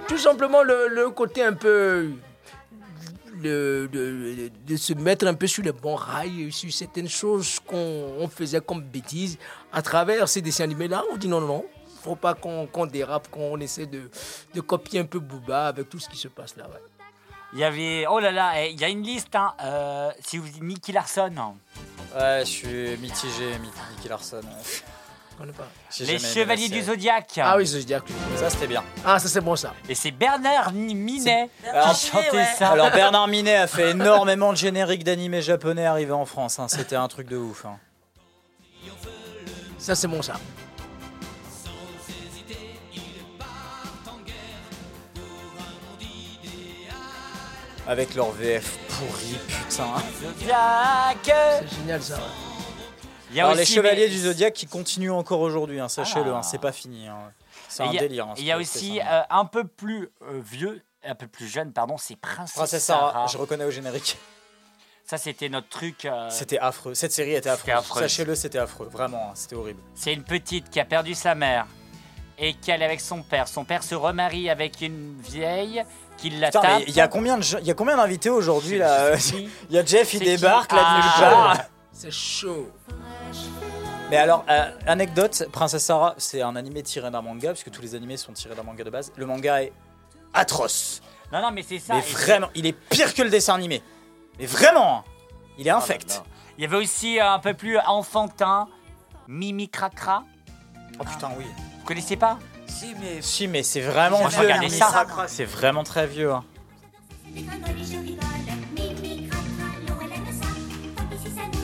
tout 0.07 0.19
simplement 0.19 0.63
le, 0.63 0.87
le 0.89 1.11
côté 1.11 1.43
un 1.43 1.55
peu 1.55 2.11
de, 3.43 3.89
de, 3.93 4.51
de 4.67 4.77
se 4.77 4.95
mettre 4.95 5.27
un 5.27 5.35
peu 5.35 5.47
sur 5.47 5.63
les 5.63 5.73
bons 5.73 5.97
rails, 5.97 6.51
sur 6.53 6.73
certaines 6.73 7.09
choses 7.09 7.59
qu'on 7.61 8.15
on 8.19 8.29
faisait 8.29 8.61
comme 8.61 8.83
bêtises. 8.83 9.37
À 9.73 9.83
travers 9.83 10.29
ces 10.29 10.41
dessins 10.41 10.65
animés-là, 10.65 11.03
on 11.13 11.17
dit 11.17 11.29
non, 11.29 11.41
non, 11.41 11.47
non. 11.49 11.65
Faut 12.03 12.17
pas 12.17 12.35
qu'on 12.35 12.87
dérape, 12.87 13.29
qu'on 13.31 13.61
essaie 13.61 13.87
de, 13.87 14.11
de 14.55 14.61
copier 14.61 15.01
un 15.01 15.05
peu 15.05 15.21
Booba 15.21 15.67
avec 15.69 15.89
tout 15.89 16.01
ce 16.01 16.09
qui 16.09 16.17
se 16.17 16.29
passe 16.29 16.57
là. 16.57 16.65
ouais. 16.65 16.81
Il 17.53 17.59
y 17.59 17.65
avait. 17.65 18.07
Oh 18.09 18.19
là 18.19 18.33
là, 18.33 18.53
eh, 18.57 18.71
il 18.73 18.81
y 18.81 18.85
a 18.85 18.89
une 18.89 19.03
liste, 19.03 19.37
hein. 19.37 19.53
euh, 19.63 20.11
si 20.25 20.39
vous 20.39 20.49
dites 20.49 20.63
Nicky 20.63 20.91
Larson. 20.93 21.33
Ouais, 22.17 22.41
je 22.41 22.51
suis 22.51 22.97
mitigé, 22.97 23.59
Mi- 23.61 23.69
Nicky 23.95 24.09
Larson. 24.09 24.41
Les 26.01 26.19
Chevaliers 26.19 26.69
du. 26.69 26.83
Zodiaque. 26.83 27.41
Ah 27.43 27.57
oui, 27.57 27.67
Zodiac. 27.67 28.03
Ça, 28.37 28.51
c'était 28.51 28.67
bien. 28.67 28.83
Ah, 29.05 29.19
ça 29.19 29.29
c'est 29.29 29.41
bon 29.41 29.57
ça. 29.57 29.75
Et 29.89 29.95
c'est 29.95 30.11
Bernard 30.11 30.73
Ni- 30.73 30.95
Minet 30.95 31.49
qui 31.63 32.07
chantait 32.07 32.31
ouais. 32.37 32.47
ça. 32.59 32.69
Alors 32.71 32.91
Bernard 32.91 33.29
Minet 33.29 33.57
a 33.57 33.67
fait 33.67 33.91
énormément 33.91 34.53
de 34.53 34.57
génériques 34.59 35.05
d'animés 35.05 35.43
japonais 35.43 35.87
arrivés 35.87 36.13
en 36.13 36.27
France. 36.27 36.59
hein. 36.59 36.69
C'était 36.69 36.97
un 36.97 37.09
truc 37.09 37.29
de 37.29 37.37
ouf. 37.37 37.65
hein. 37.65 37.79
Ça 39.79 39.95
c'est 39.95 40.09
bon 40.09 40.23
ça. 40.23 40.35
Avec 47.87 48.15
leur 48.15 48.31
VF 48.31 48.79
pourri, 48.89 49.37
putain. 49.49 49.87
Zodiaque. 50.23 51.35
C'est 51.61 51.77
génial 51.79 52.03
ça. 52.03 52.15
ouais. 52.17 52.21
Il 53.33 53.37
y 53.37 53.41
a 53.41 53.45
Alors 53.45 53.57
les 53.57 53.65
Chevaliers 53.65 54.09
du 54.09 54.19
Zodiaque 54.19 54.53
qui 54.55 54.67
continuent 54.67 55.11
encore 55.13 55.41
aujourd'hui, 55.41 55.81
hein, 55.81 55.89
sachez-le, 55.89 56.33
Ah. 56.33 56.39
hein, 56.39 56.43
c'est 56.43 56.61
pas 56.61 56.73
fini. 56.73 57.09
hein. 57.09 57.17
C'est 57.69 57.83
un 57.83 57.87
il 57.87 57.95
y 57.95 57.99
a- 57.99 58.01
délire. 58.03 58.27
hein, 58.29 58.35
Il 58.37 58.45
y 58.45 58.53
a 58.53 58.59
aussi 58.59 59.01
euh, 59.01 59.23
un 59.31 59.45
peu 59.47 59.65
plus 59.67 60.11
euh, 60.23 60.41
vieux, 60.45 60.83
un 61.05 61.15
peu 61.15 61.27
plus 61.27 61.49
jeune, 61.49 61.73
pardon, 61.73 61.97
c'est 61.99 62.17
Princesse, 62.17 62.55
Princesse 62.57 62.85
Sarah. 62.85 63.13
Sarah, 63.13 63.27
je 63.29 63.39
reconnais 63.39 63.65
au 63.65 63.71
générique. 63.71 64.19
Ça, 65.05 65.17
c'était 65.19 65.49
notre 65.49 65.69
truc. 65.69 66.05
euh, 66.05 66.29
C'était 66.31 66.59
affreux. 66.59 66.95
Cette 66.95 67.13
série 67.13 67.35
était 67.35 67.49
affreuse. 67.51 67.75
affreuse. 67.75 68.03
Sachez-le, 68.03 68.35
c'était 68.35 68.59
affreux. 68.59 68.89
Vraiment, 68.91 69.29
hein, 69.31 69.35
c'était 69.35 69.57
horrible. 69.57 69.81
C'est 69.95 70.13
une 70.13 70.23
petite 70.25 70.71
qui 70.71 70.79
a 70.79 70.85
perdu 70.85 71.15
sa 71.15 71.35
mère 71.35 71.67
et 72.39 72.55
qui 72.55 72.71
allait 72.71 72.85
avec 72.85 73.01
son 73.01 73.23
père. 73.23 73.49
Son 73.49 73.65
père 73.65 73.83
se 73.83 73.95
remarie 73.95 74.49
avec 74.51 74.81
une 74.81 75.19
vieille 75.21 75.83
qui 76.19 76.31
la 76.31 76.49
Putain, 76.49 76.61
tape. 76.61 76.83
il 76.87 76.95
y 76.95 77.01
a 77.01 77.09
combien 77.09 77.37
de 77.39 77.43
gens- 77.43 77.59
il 77.59 77.67
y 77.67 77.71
a 77.71 77.75
combien 77.75 77.97
d'invités 77.97 78.31
aujourd'hui 78.31 78.79
là 78.79 79.17
qui. 79.17 79.49
Il 79.71 79.75
y 79.75 79.79
a 79.79 79.85
Jeff, 79.85 80.13
il 80.15 80.21
qui 80.21 80.27
débarque 80.27 80.73
là 80.73 80.79
de 80.79 80.85
Ah. 80.87 81.01
nulle 81.03 81.31
part. 81.31 81.57
C'est 81.93 82.11
chaud. 82.13 82.71
Mais 84.11 84.17
alors, 84.19 84.45
euh, 84.51 84.71
anecdote, 84.87 85.45
Princesse 85.53 85.85
Sarah, 85.85 86.15
c'est 86.19 86.43
un 86.43 86.55
animé 86.57 86.83
tiré 86.83 87.11
d'un 87.11 87.23
manga, 87.23 87.53
puisque 87.53 87.71
tous 87.71 87.81
les 87.83 87.95
animés 87.95 88.17
sont 88.19 88.33
tirés 88.33 88.55
d'un 88.55 88.63
manga 88.63 88.85
de 88.85 88.91
base. 88.91 89.11
Le 89.17 89.25
manga 89.27 89.63
est 89.63 89.73
atroce. 90.35 91.01
Non, 91.33 91.41
non, 91.41 91.51
mais 91.51 91.63
c'est 91.63 91.79
ça. 91.79 91.95
Mais 91.95 92.01
Et- 92.01 92.13
vraiment, 92.13 92.49
il 92.55 92.67
est 92.67 92.73
pire 92.75 93.15
que 93.15 93.23
le 93.23 93.31
dessin 93.31 93.55
animé. 93.55 93.83
Mais 94.39 94.45
vraiment, 94.47 94.99
hein. 94.99 95.05
il 95.59 95.67
est 95.67 95.71
Oh 95.71 95.75
là 95.77 95.79
infect. 95.79 96.09
là. 96.11 96.25
Il 96.59 96.63
y 96.63 96.67
avait 96.67 96.77
aussi 96.77 97.19
un 97.21 97.39
peu 97.39 97.55
plus 97.55 97.79
enfantin, 97.79 98.69
Mimi 99.29 99.71
Cracra. 99.71 100.25
Oh 101.01 101.05
putain, 101.05 101.31
oui. 101.39 101.45
Vous 101.81 101.87
connaissez 101.87 102.17
pas? 102.17 102.39
Si, 102.67 102.95
mais. 103.01 103.23
Si, 103.23 103.49
mais 103.49 103.63
c'est 103.63 103.81
vraiment 103.81 104.27
vieux. 104.29 104.69
ça. 104.71 105.07
C'est 105.27 105.45
vraiment 105.47 105.85
très 105.85 106.07
vieux. 106.07 106.33
hein. 106.33 106.45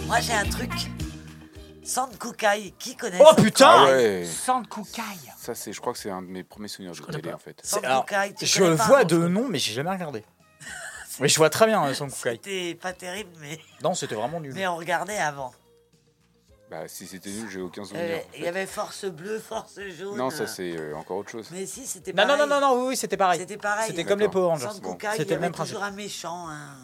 Moi, 0.07 0.21
j'ai 0.21 0.33
un 0.33 0.45
truc. 0.49 0.71
Sankukai, 1.89 2.75
qui 2.79 2.97
connaît 2.97 3.19
Oh 3.21 3.35
putain 3.35 3.67
Ah 3.71 3.85
ouais. 3.87 4.25
Sankukai. 4.27 5.03
Ça, 5.39 5.55
c'est, 5.55 5.73
je 5.73 5.81
crois 5.81 5.93
que 5.95 5.99
c'est 5.99 6.11
un 6.11 6.23
de 6.23 6.27
mes 6.29 6.45
premiers 6.45 6.69
souvenirs 6.69 6.93
de 6.93 7.13
télé, 7.13 7.33
en 7.33 7.39
fait. 7.39 7.59
C'est- 7.63 7.85
alors, 7.85 8.07
Sankukai, 8.09 8.35
tu 8.35 8.47
je 8.47 8.59
connais 8.59 8.71
le 8.71 8.77
pas, 8.77 8.87
vois 8.87 9.01
non, 9.03 9.09
de 9.09 9.29
nom, 9.29 9.49
mais 9.49 9.59
j'ai 9.59 9.73
jamais 9.73 9.91
regardé. 9.91 10.25
Mais 11.21 11.29
je 11.29 11.37
vois 11.37 11.51
très 11.51 11.67
bien 11.67 11.85
euh, 11.85 11.95
Son 11.95 12.07
Kukai. 12.09 12.33
C'était 12.33 12.75
pas 12.81 12.93
terrible, 12.93 13.31
mais, 13.41 13.59
Non, 13.83 13.95
c'était 13.95 14.15
vraiment 14.15 14.39
nul. 14.41 14.53
mais 14.55 14.67
on 14.69 14.77
regardait 14.77 15.19
avant. 15.19 15.53
Bah, 16.71 16.87
si 16.87 17.07
c'était 17.07 17.31
nul, 17.31 17.49
j'ai 17.51 17.61
aucun 17.63 17.81
Euh, 17.83 17.85
souvenir. 17.87 18.17
en 18.19 18.21
Il 18.35 18.39
fait. 18.41 18.45
y 18.45 18.47
avait 18.49 18.67
Force 18.67 19.05
Bleue, 19.07 19.39
Force 19.41 19.81
Jaune. 19.99 20.17
Non, 20.19 20.29
ça, 20.31 20.47
c'est 20.47 20.77
euh, 20.77 20.95
encore 20.95 21.17
autre 21.17 21.31
chose. 21.31 21.49
Mais 21.51 21.65
si, 21.65 21.87
c'était 21.87 22.13
Non, 22.13 22.25
pareil. 22.27 22.39
non, 22.39 22.47
non, 22.47 22.61
non, 22.61 22.69
non, 22.77 22.83
oui, 22.83 22.89
oui, 22.91 22.97
c'était 22.97 23.17
pareil. 23.17 23.41
C'était 23.41 23.57
pareil. 23.57 23.87
C'était 23.89 24.05
comme 24.05 24.21
les 24.21 24.29
Power 24.29 24.49
Rangers. 24.49 24.67
Sankukai, 24.67 25.09
C'était 25.13 25.23
il 25.23 25.27
y 25.27 25.29
le 25.31 25.33
avait 25.37 25.41
même 25.41 25.53
principe. 25.53 25.75
toujours 25.75 25.85
un 25.87 25.91
méchant. 25.93 26.49
hein. 26.51 26.77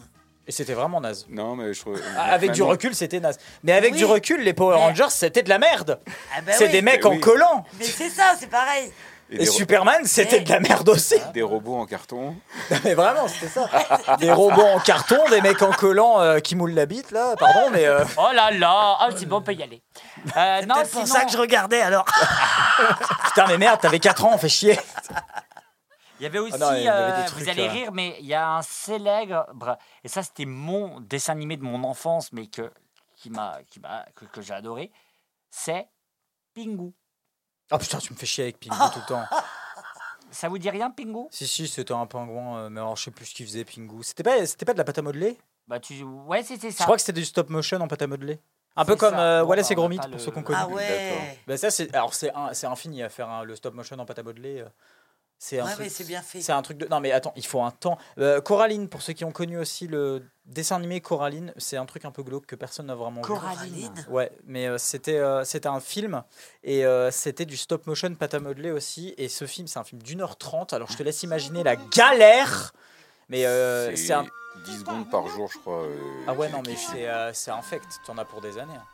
Et 0.47 0.53
c'était 0.53 0.75
vraiment 0.75 1.01
naze. 1.01 1.27
Non, 1.31 1.57
mais 1.57 1.73
je 1.73 1.81
trouve. 1.81 1.99
Ah, 2.19 2.25
Avec 2.33 2.53
du 2.53 2.61
Maintenant- 2.61 2.73
recul, 2.73 2.95
c'était 2.95 3.19
naze. 3.21 3.39
Mais 3.63 3.73
avec 3.73 3.93
Oui. 3.93 3.99
du 3.99 4.05
recul, 4.05 4.43
les 4.43 4.53
Power 4.53 4.77
Mais- 4.77 4.83
Rangers, 4.83 5.07
c'était 5.11 5.43
de 5.43 5.49
la 5.49 5.59
merde. 5.59 6.01
Ah 6.37 6.41
bah 6.45 6.53
c'est 6.55 6.67
oui. 6.67 6.73
des 6.73 6.83
mecs 6.83 7.05
en 7.07 7.13
oui. 7.13 7.21
collant. 7.21 7.65
Mais 7.79 7.85
c'est 7.87 8.11
ça, 8.11 8.35
c'est 8.39 8.51
pareil. 8.51 8.93
Et, 9.31 9.39
des 9.39 9.49
ro- 9.49 9.53
Superman, 9.57 10.03
c'était 10.05 10.41
de 10.41 10.51
la 10.51 10.61
merde 10.61 10.87
aussi. 10.91 11.15
Des 11.33 11.41
robots 11.43 11.77
en 11.77 11.87
carton. 11.87 12.37
mais 12.85 12.93
vraiment, 12.93 13.27
c'était 13.27 13.49
ça. 13.49 13.71
des 14.19 14.31
robots 14.31 14.61
en 14.67 14.79
carton, 14.81 15.19
des 15.31 15.41
mecs 15.41 15.63
en 15.63 15.73
collant 15.73 16.21
euh, 16.21 16.41
qui 16.41 16.57
moulent 16.57 16.75
la 16.75 16.85
bite, 16.85 17.11
là. 17.11 17.35
Pardon, 17.39 17.71
mais. 17.73 17.87
euh, 17.87 18.05
Oh 18.19 18.29
là 18.35 18.51
là, 18.51 18.99
oh, 19.01 19.13
c'est 19.17 19.25
bon, 19.25 19.37
on 19.39 19.43
peut 19.43 19.55
y 19.55 19.63
aller. 19.63 19.83
Euh, 20.37 20.61
non, 20.67 20.75
C'est 20.85 20.91
pour 20.91 21.03
sinon, 21.07 21.15
ça 21.21 21.25
que 21.25 21.33
je 21.33 21.39
regardais 21.39 21.81
alors. 21.81 22.05
Putain, 23.29 23.47
mais 23.49 23.57
merde, 23.57 23.81
t'avais 23.81 23.99
4 23.99 24.27
ans, 24.27 24.33
on 24.35 24.39
fait 24.39 24.51
chier. 24.51 24.79
Il 26.25 26.27
y 26.27 26.29
avait 26.29 26.39
aussi, 26.39 26.55
Ah 26.55 26.59
non, 26.59 26.73
il 26.77 26.83
y 26.83 26.89
avait 26.89 27.13
des 27.13 27.23
euh, 27.23 27.27
trucs, 27.27 27.43
vous 27.43 27.49
allez 27.51 27.67
euh. 27.69 27.71
rire, 27.71 27.93
mais 27.93 28.17
il 28.21 28.27
y 28.27 28.33
a 28.35 28.57
un 28.57 28.63
célèbre, 28.63 29.47
et 30.03 30.09
ça 30.09 30.23
c'était 30.23 30.47
mon 30.47 31.01
dessin 31.01 31.33
animé 31.33 31.57
de 31.59 31.63
mon 31.63 31.85
enfance, 31.85 32.33
mais 32.33 32.47
que, 32.47 32.73
qui 33.17 33.29
m'a, 33.31 33.59
qui 33.69 33.79
m'a, 33.81 34.05
que, 34.15 34.25
que 34.25 34.41
j'ai 34.41 34.55
adoré, 34.55 34.91
c'est 35.51 35.87
Pingu. 36.55 36.93
Oh 37.71 37.79
putain, 37.79 37.99
tu 37.99 38.13
me 38.13 38.19
fais 38.19 38.27
chier 38.27 38.45
avec 38.45 38.59
Pingu 38.61 38.77
tout 38.93 39.01
le 39.01 39.07
temps. 39.07 39.25
Ça 40.31 40.49
vous 40.49 40.59
dit 40.59 40.71
rien, 40.71 40.91
Pingu? 40.91 41.27
Si, 41.31 41.47
si, 41.47 41.69
c'était 41.69 41.93
un 41.93 42.07
pingouin, 42.07 42.59
euh, 42.59 42.69
mais 42.71 42.81
alors 42.81 42.97
je 42.97 43.05
sais 43.05 43.11
plus 43.11 43.27
ce 43.27 43.35
qu'il 43.35 43.47
faisait, 43.47 43.65
Pingu. 43.65 44.03
C'était 44.03 44.23
pas, 44.23 44.45
c'était 44.47 44.65
pas 44.65 44.73
de 44.73 44.79
la 44.79 44.85
pâte 44.85 44.99
à 44.99 45.03
modeler? 45.03 45.39
Bah 45.69 45.79
tu, 45.81 46.03
ouais, 46.03 46.43
c'était 46.43 46.71
Je 46.71 46.77
ça. 46.77 46.85
crois 46.85 46.97
que 46.97 47.03
c'était 47.03 47.19
du 47.21 47.25
stop 47.25 47.49
motion 47.51 47.81
en 47.81 47.89
pâte 47.89 48.03
à 48.03 48.07
modeler. 48.07 48.39
Un 48.77 48.85
peu 48.85 48.97
comme 48.97 49.15
euh, 49.15 49.45
Wallace 49.45 49.69
bah, 49.69 49.73
et 49.73 49.77
Gromit, 49.77 49.99
pour 49.99 50.09
le- 50.09 50.19
ceux 50.19 50.31
qu'on 50.33 50.43
connaît. 50.43 50.59
Ah 50.61 50.69
ouais. 50.69 51.39
Ben 51.47 51.57
ça, 51.57 51.71
c'est 51.71 51.95
alors 51.95 52.13
c'est 52.13 52.35
un- 52.35 52.53
c'est 52.55 52.67
infini 52.67 53.03
à 53.03 53.09
faire 53.09 53.29
hein, 53.29 53.45
le 53.45 53.55
stop 53.55 53.73
motion 53.75 53.97
en 53.99 54.05
pâte 54.05 54.19
à 54.19 54.23
modeler. 54.25 54.65
C'est 55.47 55.59
un 55.61 55.67
Ouais, 55.67 55.73
truc- 55.75 55.91
c'est 55.91 56.05
bien 56.05 56.23
fait. 56.23 56.41
C'est 56.41 56.53
un 56.53 56.63
truc 56.63 56.79
de. 56.79 56.87
Non, 56.87 57.01
mais 57.01 57.13
attends, 57.13 57.35
il 57.37 57.45
faut 57.45 57.61
un 57.61 57.71
temps. 57.71 57.99
Euh, 58.17 58.41
Coraline, 58.41 58.89
pour 58.89 59.03
ceux 59.03 59.13
qui 59.13 59.27
ont 59.27 59.31
connu 59.31 59.59
aussi 59.59 59.87
le 59.87 60.23
dessin 60.47 60.77
animé 60.77 61.03
Coraline, 61.03 61.53
c'est 61.59 61.77
un 61.77 61.85
truc 61.85 62.07
un 62.07 62.11
peu 62.11 62.23
glauque 62.23 62.47
que 62.47 62.57
personne 62.57 62.87
n'a 62.87 62.95
vraiment 62.95 63.21
vu. 63.21 63.27
Coraline. 63.27 63.93
Ouais, 64.09 64.33
mais 64.47 64.67
euh, 64.69 64.79
c'était 64.79 65.19
euh, 65.19 65.45
c'était 65.45 65.69
un 65.69 65.81
film 65.81 66.23
et 66.63 66.87
euh, 66.87 67.11
c'était 67.11 67.45
du 67.45 67.59
stop 67.59 67.87
motion 67.87 68.15
pâte 68.15 68.33
à 68.33 68.41
modeler 68.41 68.71
aussi. 68.71 69.13
Et 69.19 69.29
ce 69.29 69.47
film, 69.47 69.67
c'est 69.67 69.79
un 69.79 69.85
film 69.85 70.01
d'une 70.03 70.23
heure 70.23 70.37
trente. 70.39 70.73
Alors 70.73 70.91
je 70.91 70.97
te 70.97 71.03
laisse 71.03 71.23
imaginer 71.25 71.63
la 71.63 71.77
galère. 71.77 72.73
Mais 73.29 73.45
euh, 73.45 73.91
c'est 73.91 73.97
c'est 73.97 74.13
un. 74.15 74.25
10 74.65 74.79
secondes 74.79 75.11
par 75.11 75.27
jour, 75.27 75.51
je 75.53 75.59
crois. 75.59 75.83
euh, 75.83 76.25
Ah 76.27 76.33
ouais, 76.33 76.49
non, 76.49 76.63
mais 76.67 76.75
c'est 76.77 77.07
euh, 77.07 77.35
c'est 77.35 77.51
infect. 77.51 77.85
Tu 78.03 78.11
en 78.11 78.17
as 78.17 78.25
pour 78.25 78.41
des 78.41 78.57
années. 78.57 78.73
hein. 78.75 78.87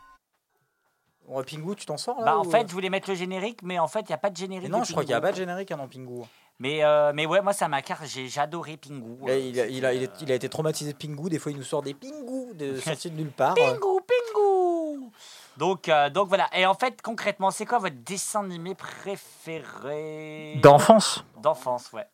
Bon, 1.27 1.43
Pingu, 1.43 1.75
tu 1.75 1.85
t'en 1.85 1.97
sors 1.97 2.19
là 2.19 2.25
Bah, 2.25 2.37
en 2.39 2.45
ou- 2.45 2.49
fait, 2.51 2.67
je 2.67 2.73
voulais 2.73 2.89
mettre 2.89 3.09
le 3.09 3.15
générique, 3.15 3.61
mais 3.63 3.79
en 3.79 3.87
fait, 3.87 4.01
il 4.01 4.07
n'y 4.07 4.13
a 4.13 4.17
pas 4.17 4.29
de 4.29 4.35
générique. 4.37 4.69
Mais 4.69 4.75
non, 4.75 4.81
de 4.81 4.85
je 4.85 4.91
crois 4.91 5.03
qu'il 5.03 5.09
n'y 5.11 5.13
a 5.15 5.21
Pingu. 5.21 5.27
pas 5.29 5.31
de 5.33 5.37
générique 5.37 5.71
hein, 5.71 5.77
dans 5.77 5.87
Pingu. 5.87 6.23
Mais, 6.59 6.83
euh, 6.83 7.11
mais 7.15 7.25
ouais, 7.25 7.41
moi, 7.41 7.53
ça 7.53 7.67
m'a 7.67 7.81
car 7.81 7.99
j'ai 8.05 8.27
j'adorais 8.27 8.77
Pingu. 8.77 9.25
Là, 9.25 9.37
il, 9.37 9.59
a, 9.59 9.65
il, 9.67 9.85
a, 9.85 9.93
il, 9.93 10.03
est- 10.03 10.21
il 10.21 10.31
a 10.31 10.35
été 10.35 10.49
traumatisé 10.49 10.93
de 10.93 10.97
Pingu. 10.97 11.29
Des 11.29 11.39
fois, 11.39 11.51
il 11.51 11.57
nous 11.57 11.63
sort 11.63 11.81
des 11.81 11.93
Pingu 11.93 12.53
de 12.55 12.75
sortis 12.81 13.09
de 13.09 13.15
nulle 13.17 13.31
part. 13.31 13.55
Pingu, 13.55 13.79
Pingu 13.79 15.09
donc, 15.57 15.89
euh, 15.89 16.09
donc 16.09 16.27
voilà. 16.29 16.47
Et 16.53 16.65
en 16.65 16.73
fait, 16.73 17.01
concrètement, 17.01 17.51
c'est 17.51 17.65
quoi 17.65 17.77
votre 17.79 17.95
dessin 18.03 18.43
animé 18.45 18.73
préféré? 18.75 20.59
D'enfance 20.61 21.23
D'enfance, 21.41 21.91
ouais. 21.93 22.05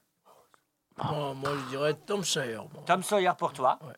Moi, 1.03 1.33
moi, 1.35 1.51
je 1.55 1.69
dirais 1.69 1.93
Tom 2.05 2.23
Sawyer. 2.23 2.59
Tom 2.85 3.03
Sawyer 3.03 3.31
pour 3.37 3.53
toi. 3.53 3.77
Ouais. 3.83 3.93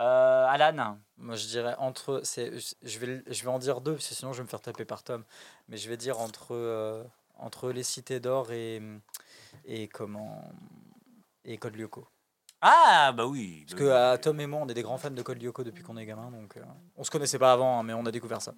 Euh, 0.00 0.46
Alan 0.46 0.98
Moi, 1.16 1.36
je 1.36 1.46
dirais 1.46 1.74
entre. 1.78 2.22
Je 2.24 2.98
vais, 2.98 3.22
je 3.26 3.42
vais 3.42 3.48
en 3.48 3.58
dire 3.58 3.80
deux, 3.80 3.94
parce 3.94 4.08
que 4.08 4.14
sinon, 4.14 4.32
je 4.32 4.38
vais 4.38 4.44
me 4.44 4.48
faire 4.48 4.60
taper 4.60 4.84
par 4.84 5.02
Tom. 5.02 5.24
Mais 5.68 5.76
je 5.76 5.88
vais 5.88 5.96
dire 5.96 6.20
entre, 6.20 6.54
euh, 6.54 7.02
entre 7.36 7.70
Les 7.70 7.82
Cités 7.82 8.20
d'Or 8.20 8.52
et. 8.52 8.80
Et 9.64 9.88
comment. 9.88 10.50
Et 11.44 11.56
Code 11.58 11.76
Lyoko. 11.76 12.06
Ah, 12.60 13.12
bah 13.16 13.26
oui. 13.26 13.64
Parce 13.66 13.78
que 13.78 13.84
euh, 13.84 14.16
Tom 14.16 14.40
et 14.40 14.46
moi, 14.46 14.60
on 14.62 14.68
est 14.68 14.74
des 14.74 14.82
grands 14.82 14.98
fans 14.98 15.10
de 15.10 15.22
Code 15.22 15.40
Lyoko 15.42 15.62
depuis 15.64 15.82
qu'on 15.82 15.96
est 15.96 16.06
gamin. 16.06 16.30
Donc, 16.30 16.58
on 16.96 17.04
se 17.04 17.10
connaissait 17.10 17.38
pas 17.38 17.52
avant, 17.52 17.78
hein, 17.78 17.82
mais 17.82 17.92
on 17.92 18.04
a 18.04 18.10
découvert 18.10 18.42
ça. 18.42 18.54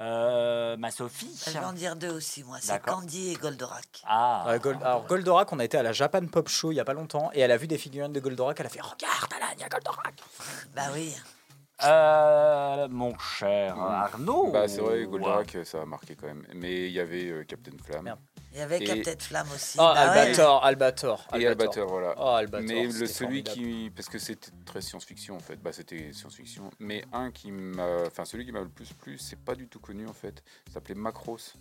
Euh, 0.00 0.76
ma 0.78 0.90
Sophie 0.90 1.30
Je 1.46 1.50
vais 1.50 1.58
en 1.58 1.72
dire 1.74 1.94
deux 1.94 2.10
aussi, 2.10 2.42
moi. 2.42 2.56
C'est. 2.60 2.80
Candy 2.82 3.32
et 3.32 3.34
Goldorak. 3.34 4.02
Ah. 4.06 4.44
Euh, 4.48 4.58
Gold- 4.58 4.82
alors, 4.82 5.04
Goldorak, 5.06 5.52
on 5.52 5.58
a 5.58 5.64
été 5.64 5.76
à 5.76 5.82
la 5.82 5.92
Japan 5.92 6.24
Pop 6.26 6.48
Show 6.48 6.72
il 6.72 6.76
y 6.76 6.80
a 6.80 6.84
pas 6.86 6.94
longtemps 6.94 7.30
et 7.34 7.40
elle 7.40 7.50
a 7.52 7.56
vu 7.58 7.66
des 7.66 7.76
figurines 7.78 8.12
de 8.12 8.20
Goldorak. 8.20 8.58
Elle 8.60 8.66
a 8.66 8.70
fait 8.70 8.80
Regarde, 8.80 9.30
Alan, 9.36 9.52
il 9.56 9.60
y 9.60 9.64
a 9.64 9.68
Goldorak. 9.68 10.14
Bah 10.74 10.82
oui. 10.94 11.14
Euh, 11.84 12.88
mon 12.88 13.16
cher 13.18 13.78
Arnaud. 13.80 14.50
Bah, 14.52 14.68
c'est 14.68 14.80
vrai, 14.80 15.04
Goldorak, 15.04 15.58
ça 15.64 15.82
a 15.82 15.86
marqué 15.86 16.14
quand 16.16 16.26
même. 16.26 16.46
Mais 16.54 16.86
il 16.86 16.92
y 16.92 17.00
avait 17.00 17.30
euh, 17.30 17.44
Captain 17.44 17.72
Flamme. 17.84 18.14
Il 18.52 18.58
y 18.58 18.62
avait 18.62 18.78
Et- 18.78 18.84
Captain 18.84 19.18
Flamme 19.18 19.46
aussi. 19.54 19.78
Oh, 19.80 19.82
Bah 19.82 19.92
ouais. 20.12 20.18
Albator, 20.20 20.64
Albator, 20.64 21.26
Et 21.38 21.46
Albator, 21.46 21.88
voilà. 21.88 22.14
Oh, 22.18 22.28
Albator, 22.30 22.66
mais 22.68 22.84
le 22.86 22.90
celui 23.06 23.44
formidable. 23.44 23.56
qui. 23.56 23.92
Parce 23.94 24.08
que 24.08 24.18
c'était 24.18 24.50
très 24.64 24.80
science-fiction 24.80 25.36
en 25.36 25.40
fait. 25.40 25.56
Bah, 25.56 25.72
c'était 25.72 26.12
science-fiction. 26.12 26.70
Mais 26.80 27.04
un 27.12 27.30
qui 27.30 27.52
m'a. 27.52 28.02
Enfin, 28.06 28.24
celui 28.24 28.44
qui 28.44 28.52
m'a 28.52 28.60
le 28.60 28.68
plus 28.68 28.92
plu, 28.92 29.18
c'est 29.18 29.38
pas 29.38 29.54
du 29.54 29.68
tout 29.68 29.78
connu 29.80 30.06
en 30.08 30.12
fait. 30.12 30.42
Ça 30.66 30.74
s'appelait 30.74 30.94
Macross. 30.96 31.54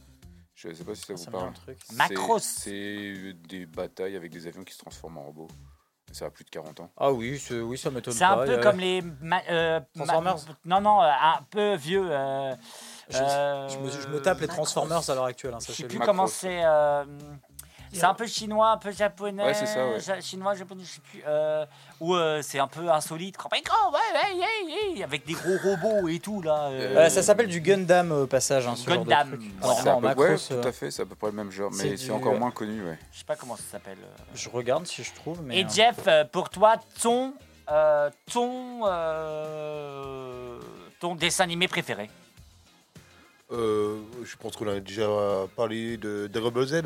Je 0.56 0.74
sais 0.74 0.84
pas 0.84 0.94
si 0.96 1.04
ça 1.04 1.14
vous 1.14 1.20
ça 1.20 1.26
dit 1.28 1.32
parle. 1.32 1.50
un 1.50 1.54
truc. 1.54 1.78
C'est- 1.86 1.96
Macross. 1.96 2.44
C'est 2.44 3.34
des 3.48 3.66
batailles 3.66 4.16
avec 4.16 4.32
des 4.32 4.46
avions 4.48 4.64
qui 4.64 4.74
se 4.74 4.80
transforment 4.80 5.20
en 5.20 5.24
robots. 5.24 5.48
Ça 6.12 6.26
a 6.26 6.30
plus 6.30 6.44
de 6.44 6.50
40 6.50 6.80
ans. 6.80 6.90
Ah 6.98 7.12
oui, 7.12 7.38
c'est- 7.40 7.60
oui 7.60 7.78
ça 7.78 7.92
m'étonne 7.92 8.14
C'est 8.14 8.20
pas. 8.26 8.42
un 8.42 8.46
peu 8.46 8.56
a- 8.60 8.64
comme 8.64 8.80
les. 8.80 9.02
ma- 9.22 9.42
euh, 9.50 9.80
ma- 9.96 10.04
Transformers 10.06 10.36
Non, 10.66 10.82
non, 10.82 11.02
euh, 11.02 11.08
un 11.08 11.40
peu 11.50 11.76
vieux. 11.76 12.08
euh, 12.10 12.56
Je, 13.10 13.18
euh, 13.18 13.70
je 13.70 13.78
me, 13.80 13.90
je 13.90 14.08
me 14.08 14.22
tape 14.22 14.40
les 14.42 14.48
Transformers 14.48 15.10
à 15.10 15.16
l'heure 15.16 15.26
actuelle. 15.26 15.54
Hein, 15.54 15.60
Je 15.66 15.72
sais 15.72 15.84
plus 15.86 15.98
Macross. 15.98 16.16
comment 16.16 16.28
c'est. 16.28 16.64
C'est 17.94 18.04
un 18.06 18.14
peu 18.14 18.28
chinois, 18.28 18.72
un 18.72 18.78
peu 18.78 18.92
japonais. 18.92 19.44
Ouais, 19.44 19.54
c'est 19.54 19.66
ça, 19.66 19.88
ouais. 19.88 20.00
ja- 20.00 20.22
Chinois, 20.22 20.56
japonais, 20.56 20.84
je 20.86 20.90
sais 20.94 21.02
plus. 21.12 21.24
euh, 21.28 21.66
ou 22.00 22.16
euh, 22.16 22.42
c'est 22.42 22.60
un 22.60 22.68
peu 22.68 22.90
insolite. 22.90 23.36
quand- 23.38 23.50
Ouais, 23.52 23.62
ouais, 23.62 23.70
ouais, 24.14 24.40
ouais, 24.40 24.74
ouais, 24.94 24.96
sais, 24.98 25.04
avec 25.04 25.26
des 25.26 25.34
gros 25.34 25.58
robots 25.64 26.08
et 26.08 26.20
tout 26.20 26.42
là. 26.42 26.68
euh, 26.70 26.96
Euh, 26.98 27.10
ça 27.10 27.22
s'appelle 27.24 27.48
du 27.48 27.62
Gundam 27.62 28.12
au 28.12 28.28
passage. 28.28 28.68
Hein, 28.68 28.76
ce 28.76 28.90
genre 28.90 29.04
de 29.04 29.10
Gundam. 29.10 29.28
truc. 29.30 29.42
Alors, 29.62 29.80
C'est 29.80 29.90
à 29.90 29.94
non, 29.94 30.02
peu- 30.02 30.08
ouais, 30.22 30.38
tout 30.38 30.68
à 30.68 30.72
fait, 30.72 30.92
c'est 30.92 31.02
à 31.02 31.06
peu 31.06 31.16
près 31.16 31.28
le 31.28 31.34
même 31.34 31.52
genre, 31.52 31.72
mais 31.72 31.98
c'est 31.98 32.06
du- 32.06 32.12
encore 32.12 32.36
moins 32.36 32.52
connu, 32.52 32.84
ouais. 32.86 32.98
Je 33.12 33.20
sais 33.20 33.26
pas 33.26 33.36
comment 33.36 33.56
ça 33.56 33.64
s'appelle. 33.72 33.98
Je 34.34 34.50
regarde 34.50 34.86
si 34.88 35.04
je 35.04 35.14
trouve. 35.14 35.42
Mais 35.44 35.60
Et 35.62 35.66
Jeff, 35.70 36.08
pour 36.32 36.50
toi, 36.50 36.76
ton, 37.02 37.34
euh, 37.72 38.10
ton, 38.32 38.82
euh, 38.86 40.60
ton 41.00 41.16
dessin 41.16 41.44
animé 41.44 41.68
préféré? 41.68 42.10
Euh, 43.52 43.98
je 44.24 44.36
pense 44.36 44.56
qu'on 44.56 44.68
a 44.68 44.80
déjà 44.80 45.08
parlé 45.56 45.98
de 45.98 46.28
Dragon 46.32 46.52
Ball 46.52 46.68
Z. 46.68 46.82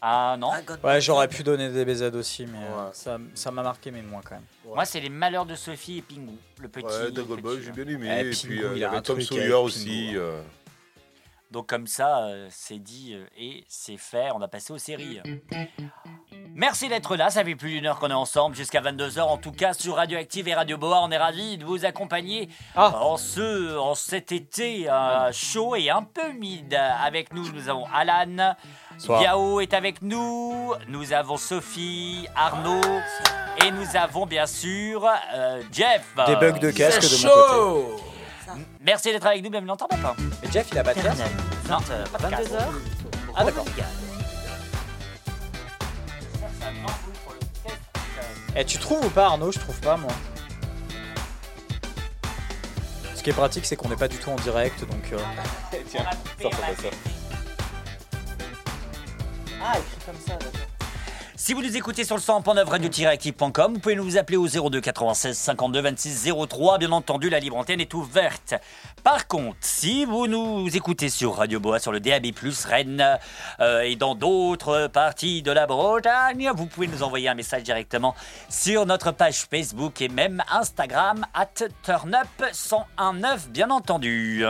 Ah 0.00 0.36
non 0.38 0.52
Ouais, 0.84 1.00
j'aurais 1.00 1.26
pu 1.28 1.42
donner 1.42 1.70
des 1.70 1.84
BZ 1.84 2.14
aussi, 2.14 2.46
mais 2.46 2.58
euh, 2.58 2.92
ça 2.92 3.18
ça 3.34 3.50
m'a 3.50 3.62
marqué, 3.62 3.90
mais 3.90 4.02
moins 4.02 4.20
quand 4.22 4.36
même. 4.36 4.44
Moi, 4.64 4.84
c'est 4.84 5.00
les 5.00 5.08
malheurs 5.08 5.44
de 5.46 5.54
Sophie 5.56 5.98
et 5.98 6.02
Pingu, 6.02 6.36
le 6.60 6.68
petit. 6.68 6.86
Ouais, 6.86 7.10
le 7.10 7.24
petit, 7.24 7.62
j'ai 7.64 7.72
bien 7.72 7.94
aimé. 7.94 8.08
Eh, 8.08 8.20
et 8.20 8.30
Pingu, 8.30 8.46
puis 8.48 8.62
euh, 8.62 8.68
il 8.72 8.76
il 8.76 8.80
y 8.80 8.84
a 8.84 8.90
un 8.90 8.92
avait 8.92 9.02
Tom 9.02 9.16
truc 9.16 9.26
Sawyer 9.28 9.44
avec 9.46 9.54
aussi. 9.64 9.86
Pingu. 10.06 10.18
euh. 10.18 10.42
Donc 11.50 11.66
comme 11.68 11.86
ça, 11.86 12.26
euh, 12.26 12.46
c'est 12.50 12.78
dit 12.78 13.14
euh, 13.14 13.24
et 13.36 13.64
c'est 13.68 13.96
fait. 13.96 14.30
On 14.34 14.40
a 14.42 14.48
passé 14.48 14.72
aux 14.72 14.78
séries. 14.78 15.20
Merci 16.58 16.88
d'être 16.88 17.14
là. 17.14 17.30
Ça 17.30 17.44
fait 17.44 17.54
plus 17.54 17.70
d'une 17.70 17.86
heure 17.86 18.00
qu'on 18.00 18.10
est 18.10 18.14
ensemble, 18.14 18.56
jusqu'à 18.56 18.80
22h 18.80 19.20
en 19.20 19.36
tout 19.36 19.52
cas 19.52 19.74
sur 19.74 19.94
Radioactive 19.94 20.48
et 20.48 20.54
Radio 20.54 20.76
Boa. 20.76 21.00
On 21.04 21.10
est 21.12 21.16
ravis 21.16 21.56
de 21.56 21.64
vous 21.64 21.84
accompagner 21.84 22.48
en, 22.74 23.16
ce, 23.16 23.78
en 23.78 23.94
cet 23.94 24.32
été 24.32 24.90
euh, 24.90 25.30
chaud 25.32 25.76
et 25.76 25.88
un 25.88 26.02
peu 26.02 26.30
humide. 26.30 26.76
Avec 27.04 27.32
nous, 27.32 27.48
nous 27.52 27.68
avons 27.68 27.84
Alan. 27.94 28.56
Bonsoir. 28.90 29.22
Yao 29.22 29.60
est 29.60 29.72
avec 29.72 30.02
nous. 30.02 30.74
Nous 30.88 31.12
avons 31.12 31.36
Sophie, 31.36 32.26
Arnaud. 32.34 32.80
Et 33.64 33.70
nous 33.70 33.94
avons 33.96 34.26
bien 34.26 34.46
sûr 34.46 35.08
euh, 35.34 35.62
Jeff. 35.70 36.08
Des 36.26 36.34
bugs 36.34 36.58
de 36.58 36.72
casque 36.72 37.02
de 37.02 37.06
mon 37.28 37.34
chaud. 37.34 37.98
côté. 38.46 38.62
Merci 38.80 39.12
d'être 39.12 39.26
avec 39.26 39.44
nous, 39.44 39.50
bienvenue 39.50 39.68
dans 39.68 39.76
Temps 39.76 39.86
Matin. 39.92 40.16
Mais 40.42 40.50
Jeff, 40.50 40.66
il 40.72 40.78
a 40.78 40.82
pas 40.82 40.94
de 40.94 41.00
casque 41.02 41.22
Non, 41.70 41.76
pas 42.10 42.18
de 42.18 42.30
casque. 42.34 42.50
22h 42.50 42.62
Ah, 43.36 43.44
d'accord. 43.44 43.64
Eh, 48.56 48.64
tu 48.64 48.78
trouves 48.78 49.04
ou 49.04 49.10
pas, 49.10 49.26
Arnaud? 49.26 49.52
Je 49.52 49.58
trouve 49.58 49.78
pas, 49.80 49.96
moi. 49.96 50.10
Ce 53.14 53.22
qui 53.22 53.30
est 53.30 53.34
pratique, 53.34 53.64
c'est 53.66 53.76
qu'on 53.76 53.88
n'est 53.88 53.96
pas 53.96 54.08
du 54.08 54.16
tout 54.18 54.30
en 54.30 54.36
direct, 54.36 54.80
donc. 54.88 55.12
euh, 55.12 55.18
Tiens, 55.90 56.04
ça, 56.04 56.50
ça 56.50 56.56
va 56.56 56.66
ça. 56.76 56.96
Ah, 59.60 59.72
écrit 59.78 60.04
comme 60.06 60.14
ça, 60.26 60.34
d'accord. 60.36 60.77
Si 61.48 61.54
vous 61.54 61.62
nous 61.62 61.78
écoutez 61.78 62.04
sur 62.04 62.14
le 62.14 62.20
100.9 62.20 62.62
radio-active.com, 62.68 63.72
vous 63.72 63.80
pouvez 63.80 63.94
nous 63.94 64.18
appeler 64.18 64.36
au 64.36 64.46
02 64.46 64.82
96 64.82 65.34
52 65.34 65.80
26 65.80 66.28
03. 66.46 66.76
Bien 66.76 66.92
entendu, 66.92 67.30
la 67.30 67.40
libre 67.40 67.56
antenne 67.56 67.80
est 67.80 67.94
ouverte. 67.94 68.52
Par 69.02 69.26
contre, 69.26 69.56
si 69.62 70.04
vous 70.04 70.26
nous 70.26 70.68
écoutez 70.76 71.08
sur 71.08 71.36
Radio 71.36 71.58
Boa, 71.58 71.78
sur 71.78 71.90
le 71.90 72.00
DAB+, 72.00 72.26
Rennes 72.66 73.18
euh, 73.60 73.80
et 73.80 73.96
dans 73.96 74.14
d'autres 74.14 74.88
parties 74.88 75.40
de 75.40 75.50
la 75.50 75.66
Bretagne, 75.66 76.50
vous 76.54 76.66
pouvez 76.66 76.86
nous 76.86 77.02
envoyer 77.02 77.30
un 77.30 77.34
message 77.34 77.62
directement 77.62 78.14
sur 78.50 78.84
notre 78.84 79.10
page 79.10 79.46
Facebook 79.50 80.02
et 80.02 80.10
même 80.10 80.44
Instagram 80.50 81.24
at 81.32 81.64
turnup1019, 81.82 83.48
bien 83.48 83.70
entendu. 83.70 84.44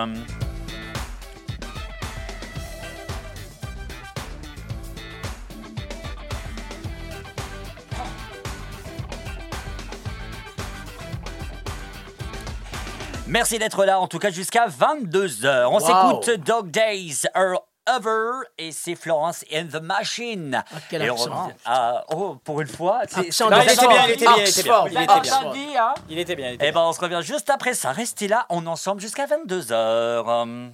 Merci 13.28 13.59
d'être 13.59 13.84
là, 13.84 14.00
en 14.00 14.09
tout 14.09 14.18
cas 14.18 14.30
jusqu'à 14.30 14.66
22h. 14.68 15.66
On 15.70 15.78
Wow. 15.78 15.80
s'écoute 16.22 16.30
Dog 16.46 16.70
Days 16.70 17.22
Are 17.34 17.62
Over 17.86 18.46
et 18.59 18.72
c'est 18.72 18.94
Florence 18.94 19.44
and 19.55 19.66
the 19.72 19.80
Machine. 19.82 20.62
quel 20.90 21.02
Et 21.02 21.09
accent. 21.10 21.52
ah, 21.64 22.05
oh, 22.10 22.36
pour 22.42 22.60
une 22.60 22.68
fois. 22.68 23.00
c'est- 23.09 23.28
Accent 23.28 23.48
de 23.50 23.55
il 23.56 23.62
était 23.70 23.86
bien, 23.86 24.06
il 24.06 24.10
était 24.12 24.26
bien, 24.26 24.36
il 24.36 24.42
était 24.48 24.62
bien. 24.62 24.84
Il 24.90 24.98
était 25.02 25.20
bien. 25.20 25.94
Il 26.09 26.18
était 26.18 26.36
bien, 26.36 26.48
il 26.50 26.55
était 26.55 26.68
Eh 26.68 26.72
ben, 26.72 26.80
on 26.80 26.92
se 26.92 27.00
revient 27.00 27.20
juste 27.22 27.50
après 27.50 27.74
ça. 27.74 27.92
Restez 27.92 28.28
là, 28.28 28.46
on 28.50 28.64
est 28.64 28.68
ensemble 28.68 29.00
jusqu'à 29.00 29.26
22h. 29.26 30.70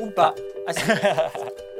Ou 0.00 0.10
pas. 0.10 0.34
Ah, 0.68 0.72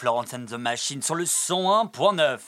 Florence 0.00 0.32
and 0.32 0.46
the 0.46 0.54
Machine 0.54 1.02
sur 1.02 1.14
le 1.14 1.24
101.9. 1.24 2.40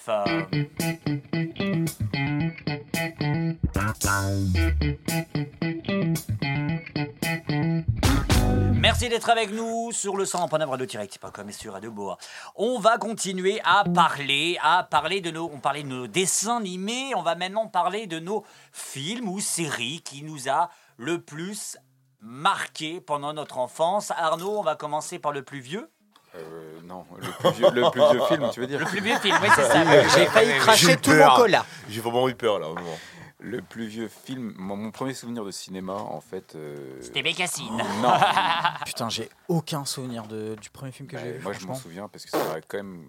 Merci 8.73 9.11
d'être 9.11 9.29
avec 9.29 9.53
nous 9.53 9.93
sur 9.93 10.17
le 10.17 10.25
100.9 10.25 10.65
radio-direct.com 10.65 11.47
et 11.51 11.53
sur 11.53 11.75
Radio 11.75 11.91
Boa. 11.93 12.17
On 12.57 12.79
va 12.79 12.97
continuer 12.97 13.61
à 13.65 13.85
parler, 13.85 14.57
à 14.63 14.85
parler 14.85 15.21
de 15.21 15.31
nos, 15.31 15.51
on 15.53 15.61
parlait 15.61 15.83
de 15.83 15.89
nos 15.89 16.07
dessins 16.07 16.57
animés, 16.57 17.15
on 17.15 17.23
va 17.23 17.35
maintenant 17.35 17.67
parler 17.67 18.07
de 18.07 18.19
nos 18.19 18.47
films 18.73 19.29
ou 19.29 19.41
séries 19.41 20.01
qui 20.01 20.23
nous 20.23 20.49
a 20.49 20.71
le 20.97 21.21
plus 21.21 21.77
marqué 22.23 23.03
pendant 23.03 23.35
notre 23.35 23.59
enfance. 23.59 24.11
Arnaud, 24.13 24.59
on 24.59 24.63
va 24.63 24.75
commencer 24.75 25.19
par 25.19 25.33
le 25.33 25.43
plus 25.43 25.61
vieux. 25.61 25.91
Euh, 26.35 26.81
non, 26.85 27.05
le 27.19 27.31
plus, 27.31 27.51
vieux, 27.59 27.71
le 27.71 27.91
plus 27.91 28.01
vieux 28.11 28.27
film, 28.27 28.51
tu 28.53 28.61
veux 28.61 28.67
dire 28.67 28.79
Le 28.81 28.87
plus 28.87 29.01
vieux 29.01 29.19
film, 29.19 29.37
oui, 29.43 29.49
c'est 29.55 29.65
ça. 29.65 30.09
J'ai 30.19 30.27
failli 30.27 30.53
cracher 30.59 30.97
tout 30.97 31.11
mon 31.13 31.35
cola. 31.37 31.67
J'ai 31.89 32.01
vraiment 32.01 32.29
eu 32.29 32.35
peur 32.35 32.59
là 32.59 32.69
au 32.71 32.75
moment. 32.75 32.99
Le 33.39 33.61
plus 33.61 33.87
vieux 33.87 34.09
film, 34.09 34.55
mon, 34.57 34.77
mon 34.77 34.91
premier 34.93 35.15
souvenir 35.15 35.45
de 35.45 35.51
cinéma, 35.51 35.95
en 35.95 36.21
fait. 36.21 36.55
euh, 36.55 36.77
C'était 37.03 37.23
Bécassine. 37.23 37.77
Non. 38.01 38.15
Putain, 38.87 39.09
j'ai 39.09 39.29
aucun 39.49 39.85
souvenir 39.85 40.27
de, 40.27 40.55
du 40.55 40.71
premier 40.71 40.93
film 40.93 41.09
que 41.09 41.19
j'ai 41.19 41.33
vu. 41.33 41.43
moi, 41.43 41.53
je 41.53 41.67
m'en 41.67 41.75
souviens 41.75 42.09
parce 42.09 42.25
que 42.25 42.31
ça 42.31 42.39
m'a 42.39 42.61
quand 42.61 42.77
même 42.79 43.05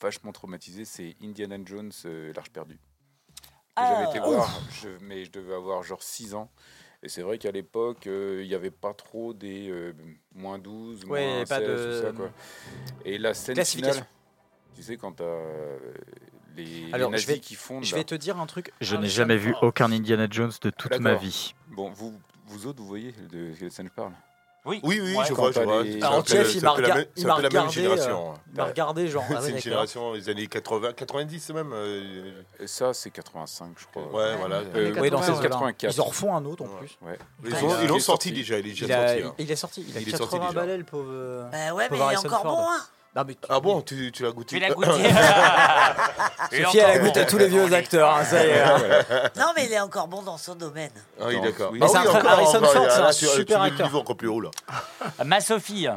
vachement 0.00 0.32
traumatisé. 0.32 0.84
C'est 0.84 1.16
Indiana 1.22 1.56
Jones, 1.64 1.92
euh, 2.06 2.32
L'Arche 2.34 2.50
perdue. 2.50 2.78
Ah. 3.76 3.92
J'avais 3.94 4.10
été 4.10 4.18
voir, 4.18 4.50
je- 4.82 4.88
mais 5.00 5.24
je 5.24 5.30
devais 5.30 5.54
avoir 5.54 5.84
genre 5.84 6.02
6 6.02 6.34
ans. 6.34 6.50
Et 7.02 7.08
c'est 7.08 7.22
vrai 7.22 7.38
qu'à 7.38 7.52
l'époque, 7.52 8.06
euh, 8.08 8.40
il 8.42 8.48
n'y 8.48 8.54
avait 8.54 8.72
pas 8.72 8.92
trop 8.92 9.32
des 9.32 9.68
euh, 9.70 9.92
moins 10.34 10.58
12, 10.58 11.04
Ouais, 11.04 11.22
il 11.22 11.24
y 11.24 11.26
moins 11.26 11.36
avait 11.36 11.46
16, 11.46 11.48
pas 11.48 11.60
de- 11.60 12.00
tout 12.00 12.06
ça. 12.06 12.12
Quoi. 12.12 12.30
Et 13.04 13.18
la 13.18 13.34
scène 13.34 13.64
finale, 13.64 14.04
tu 14.74 14.82
sais, 14.82 14.96
quand 14.96 15.12
t'as 15.12 15.24
euh, 15.24 15.78
les, 16.56 16.64
les 16.86 16.90
nazis 16.90 17.20
je 17.20 17.26
vais, 17.34 17.38
qui 17.38 17.54
fondent. 17.54 17.84
je 17.84 17.92
là. 17.92 17.98
vais 17.98 18.04
te 18.04 18.16
dire 18.16 18.38
un 18.40 18.46
truc. 18.46 18.72
Je 18.80 18.94
Ah, 18.96 18.98
n'ai 18.98 19.04
mais 19.04 19.08
jamais 19.08 19.36
vu 19.36 19.54
aucun 19.62 19.92
Indiana 19.92 20.26
Jones 20.28 20.50
de 20.60 20.70
toute 20.70 20.98
ma 20.98 21.14
vie. 21.14 21.54
Bon, 21.68 21.90
vous, 21.90 22.18
vous 22.46 22.66
autres, 22.66 22.80
vous 22.82 22.88
voyez 22.88 23.12
de 23.30 23.52
quelle 23.56 23.70
scène 23.70 23.86
je 23.86 23.92
parle? 23.92 24.12
Oui, 24.64 24.80
Oui, 24.82 25.00
oui, 25.02 25.16
Ouais, 25.16 25.24
je 25.26 25.32
vois, 25.32 25.50
je 25.52 25.60
vois. 25.60 25.82
les- 25.82 25.92
C'est 25.92 26.02
Alors, 26.02 26.18
un 26.18 26.22
peu 26.22 26.28
Jeff, 26.32 26.54
il 26.54 26.60
c'est 26.60 26.66
m'a 26.66 26.72
un 26.72 26.74
peu 26.76 26.82
la 26.82 26.88
rega- 26.88 26.94
même- 26.96 27.06
il 27.16 27.20
c'est 27.22 27.26
la 27.28 27.34
même 27.36 27.44
regardé, 27.46 27.72
génération. 27.72 28.30
euh, 28.32 28.34
il 28.52 28.56
m'a 28.56 28.64
regardé, 28.64 29.08
genre, 29.08 29.24
C'est 29.28 29.34
une 29.34 29.40
d'accord. 29.46 29.60
génération 29.60 30.12
des 30.14 30.28
années 30.28 30.46
80, 30.46 30.92
90 30.92 31.50
même. 31.50 31.70
euh, 31.72 32.42
Et 32.60 32.66
ça, 32.66 32.92
c'est 32.92 33.10
85, 33.10 33.70
je 33.78 33.86
crois. 33.86 34.02
Ouais, 34.12 34.36
voilà. 34.36 34.56
Euh, 34.74 34.94
Oui, 35.00 35.10
dans 35.10 35.22
ces 35.22 35.30
eaux-là. 35.30 35.42
84. 35.48 35.94
Ils 35.94 36.00
en 36.00 36.04
refont 36.04 36.34
un 36.36 36.44
autre 36.44 36.64
en 36.64 36.68
plus. 36.68 36.98
Ouais. 37.02 37.18
Ils 37.44 37.86
l'ont 37.88 37.96
est 37.96 38.00
sorti 38.00 38.32
déjà, 38.32 38.58
il 38.58 38.66
est 38.66 38.70
Il, 38.70 38.80
déjà 38.80 39.06
sorti. 39.08 39.22
hein. 39.22 39.34
il 39.38 39.50
est 39.50 39.56
sorti. 39.56 39.84
Il 39.88 39.96
a 39.96 40.00
Il 40.00 40.08
est 40.08 40.16
sorti 40.16 40.34
80 40.34 40.48
déjà. 40.48 40.60
balais, 40.60 40.76
le 40.76 40.84
pauvre. 40.84 41.08
euh, 41.10 41.48
Bah 41.50 41.74
ouais, 41.74 41.88
mais 41.90 41.96
il 41.96 42.12
est 42.12 42.16
encore 42.18 42.44
bon, 42.44 42.58
hein. 42.68 42.80
Non, 43.16 43.24
mais 43.26 43.36
Ah 43.48 43.58
bon, 43.58 43.80
tu, 43.82 44.12
tu 44.12 44.22
l'as 44.22 44.30
goûté 44.30 44.56
Tu 44.56 44.60
l'as 44.62 44.70
goûté. 44.74 44.90
Sophie, 46.62 46.78
elle 46.78 46.90
a 46.90 46.98
goûté 46.98 47.20
à 47.20 47.24
tous 47.24 47.38
les 47.38 47.48
vieux 47.48 47.72
acteurs, 47.72 48.14
hein, 48.14 48.24
ça 48.24 48.44
y 48.44 48.48
est. 48.50 48.60
hein. 48.60 49.30
Non, 49.36 49.52
mais 49.56 49.66
il 49.66 49.72
est 49.72 49.80
encore 49.80 50.06
bon 50.08 50.22
dans 50.22 50.36
son 50.38 50.54
domaine. 50.54 50.92
Ah 51.20 51.24
oui, 51.26 51.40
d'accord. 51.40 51.70
Oui. 51.72 51.78
Mais 51.80 51.86
Ah 51.86 51.88
c'est 51.88 51.98
oui, 52.08 52.16
un 52.16 52.18
très- 52.20 52.28
Harrison 52.28 52.60
Ford, 52.64 52.86
c'est 52.90 53.00
un 53.02 53.12
super 53.12 53.62
acteur. 53.62 53.86
niveau 53.86 54.00
encore 54.00 54.16
plus 54.16 54.28
haut 54.28 54.40
là. 54.40 54.50
Ma 55.24 55.40
Sophie. 55.40 55.88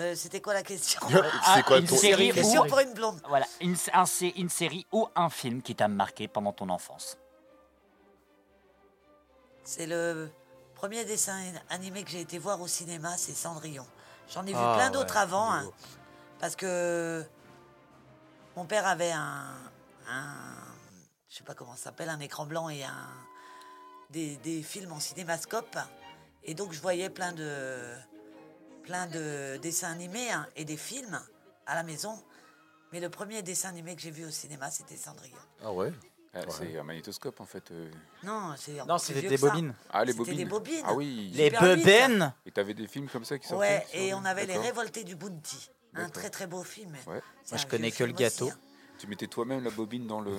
Euh, 0.00 0.14
C'était 0.16 0.40
quoi 0.40 0.52
la 0.54 0.62
question 0.64 1.00
Ah, 1.14 1.52
C'est 1.54 1.62
quoi 1.62 1.78
une 1.78 1.86
ton 1.86 1.96
série 1.96 2.32
Question 2.32 2.62
ou 2.62 2.66
pour 2.66 2.80
une 2.80 2.92
blonde. 2.94 3.20
voilà 3.28 3.46
une, 3.60 3.76
un 3.92 4.06
sé- 4.06 4.34
une 4.36 4.48
série 4.50 4.84
ou 4.92 5.06
un 5.14 5.30
film 5.30 5.62
qui 5.62 5.76
t'a 5.76 5.86
marqué 5.86 6.26
pendant 6.26 6.52
ton 6.52 6.68
enfance. 6.68 7.16
C'est 9.62 9.86
le 9.86 10.28
premier 10.74 11.04
dessin 11.04 11.38
animé 11.70 12.02
que 12.02 12.10
j'ai 12.10 12.20
été 12.20 12.38
voir 12.38 12.60
au 12.60 12.66
cinéma, 12.66 13.10
c'est 13.16 13.34
Cendrillon. 13.36 13.86
J'en 14.28 14.44
ai 14.46 14.52
vu 14.52 14.58
Ah, 14.58 14.74
plein 14.76 14.90
d'autres 14.90 15.14
ouais, 15.14 15.20
avant, 15.20 15.52
hein, 15.52 15.70
parce 16.40 16.56
que 16.56 17.24
mon 18.56 18.64
père 18.64 18.86
avait 18.86 19.12
un, 19.12 19.54
un 20.08 20.34
je 21.28 21.36
sais 21.36 21.44
pas 21.44 21.54
comment 21.54 21.76
ça 21.76 21.84
s'appelle, 21.84 22.08
un 22.08 22.20
écran 22.20 22.46
blanc 22.46 22.68
et 22.68 22.84
un 22.84 23.08
des, 24.10 24.36
des 24.38 24.62
films 24.62 24.92
en 24.92 25.00
cinémascope, 25.00 25.76
et 26.42 26.54
donc 26.54 26.72
je 26.72 26.80
voyais 26.80 27.10
plein 27.10 27.32
de 27.32 27.94
plein 28.82 29.06
de 29.06 29.58
dessins 29.62 29.90
animés 29.90 30.30
hein, 30.30 30.46
et 30.56 30.64
des 30.64 30.76
films 30.76 31.20
à 31.66 31.74
la 31.74 31.82
maison. 31.82 32.22
Mais 32.92 33.00
le 33.00 33.10
premier 33.10 33.42
dessin 33.42 33.70
animé 33.70 33.96
que 33.96 34.02
j'ai 34.02 34.10
vu 34.10 34.24
au 34.24 34.30
cinéma, 34.30 34.70
c'était 34.70 34.96
Cendrillon. 34.96 35.36
Ah 35.64 35.72
ouais? 35.72 35.92
Ah, 36.34 36.40
C'est 36.48 36.78
un 36.78 36.82
magnétoscope 36.82 37.40
en 37.40 37.44
fait. 37.44 37.70
euh. 37.70 37.90
Non, 38.22 38.54
c'est 38.56 38.72
Non, 38.84 38.96
plus 38.96 39.06
c'était 39.14 39.28
des 39.28 39.36
bobines. 39.38 39.74
Ah, 39.90 40.04
les 40.04 40.12
bobines. 40.12 40.36
des 40.36 40.44
bobines. 40.44 40.82
Ah 40.84 40.94
oui. 40.94 41.30
Les 41.34 41.50
bebènes 41.50 42.32
Et 42.46 42.50
t'avais 42.50 42.74
des 42.74 42.86
films 42.88 43.08
comme 43.08 43.24
ça 43.24 43.38
qui 43.38 43.46
sortaient 43.46 43.64
Ouais, 43.66 43.86
et 43.92 44.14
on 44.14 44.24
avait 44.24 44.46
les 44.46 44.56
révoltés 44.58 45.04
du 45.04 45.14
Bounty. 45.16 45.70
Un 45.94 46.08
très 46.08 46.28
très 46.30 46.46
beau 46.48 46.62
film. 46.64 46.92
Ouais. 47.06 47.20
Moi, 47.50 47.56
je 47.56 47.66
connais 47.66 47.92
que 47.92 48.02
le 48.04 48.12
gâteau. 48.12 48.46
aussi, 48.46 48.54
hein. 48.54 48.58
Tu 48.98 49.06
mettais 49.06 49.26
toi-même 49.28 49.62
la 49.62 49.70
bobine 49.70 50.06
dans 50.06 50.20
le, 50.20 50.32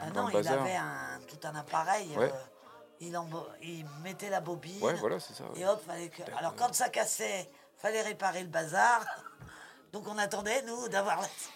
Ah 0.00 0.10
dans 0.10 0.22
non, 0.22 0.26
le 0.28 0.32
il 0.32 0.36
bazar 0.36 0.60
avait 0.62 0.76
un, 0.76 1.20
tout 1.26 1.38
un 1.46 1.54
appareil. 1.54 2.08
Ouais. 2.16 2.24
euh, 2.32 2.36
il, 3.00 3.14
embo- 3.14 3.46
il 3.62 3.86
mettait 4.02 4.28
la 4.30 4.40
bobine. 4.40 4.82
Ouais, 4.82 4.94
voilà, 4.94 5.18
c'est 5.20 5.34
ça. 5.34 5.44
Et 5.56 5.64
hop, 5.64 5.80
fallait 5.86 6.08
que... 6.08 6.22
Alors 6.36 6.54
quand 6.56 6.74
ça 6.74 6.88
cassait, 6.88 7.50
fallait 7.76 8.02
réparer 8.02 8.42
le 8.42 8.48
bazar. 8.48 9.04
Donc 9.92 10.06
on 10.08 10.18
attendait, 10.18 10.62
nous, 10.62 10.88
d'avoir 10.88 11.16
la 11.20 11.26
suite. 11.28 11.52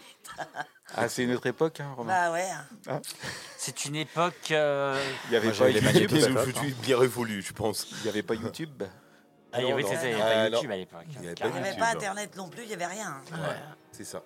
Ah, 0.96 1.08
c'est 1.08 1.24
une 1.24 1.32
autre 1.32 1.46
époque, 1.46 1.80
hein, 1.80 1.92
Romain. 1.96 2.12
Bah 2.12 2.32
ouais. 2.32 2.48
Ah. 2.86 3.00
C'est 3.56 3.84
une 3.86 3.96
époque. 3.96 4.50
euh, 4.50 5.00
Il 5.28 5.32
y 5.32 5.36
avait 5.36 5.46
Moi, 5.48 5.52
pas 5.56 5.70
j'avais 5.70 5.72
les 5.80 6.00
YouTube. 6.00 6.18
Bien, 6.52 6.74
bien 6.82 6.98
révolu, 6.98 7.42
je 7.42 7.52
pense. 7.52 7.86
Il 8.00 8.06
y 8.06 8.08
avait 8.08 8.22
pas 8.22 8.34
YouTube. 8.34 8.82
Ah, 9.52 9.60
il 9.60 9.64
y 9.64 9.68
Non, 9.68 9.74
avait 9.74 9.82
non. 9.82 9.88
c'est 9.88 9.96
ça, 9.96 10.04
il 10.10 10.10
y 10.18 10.20
avait 10.20 10.22
Ah, 10.22 10.34
pas 10.34 10.50
non. 10.50 10.56
YouTube 10.56 10.70
à 10.70 10.76
l'époque. 10.76 11.04
Il 11.08 11.14
y 11.14 11.16
avait 11.18 11.34
Il 11.38 11.46
n'y 11.46 11.50
avait 11.58 11.58
YouTube, 11.68 11.78
pas. 11.80 11.86
Internet 11.88 12.36
non 12.36 12.48
plus, 12.48 12.62
il 12.62 12.68
n'y 12.68 12.74
avait 12.74 12.86
rien. 12.86 13.20
C'est 13.90 14.04
ça. 14.04 14.22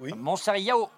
Mon 0.00 0.36
cher 0.36 0.56
Yao. 0.56 0.88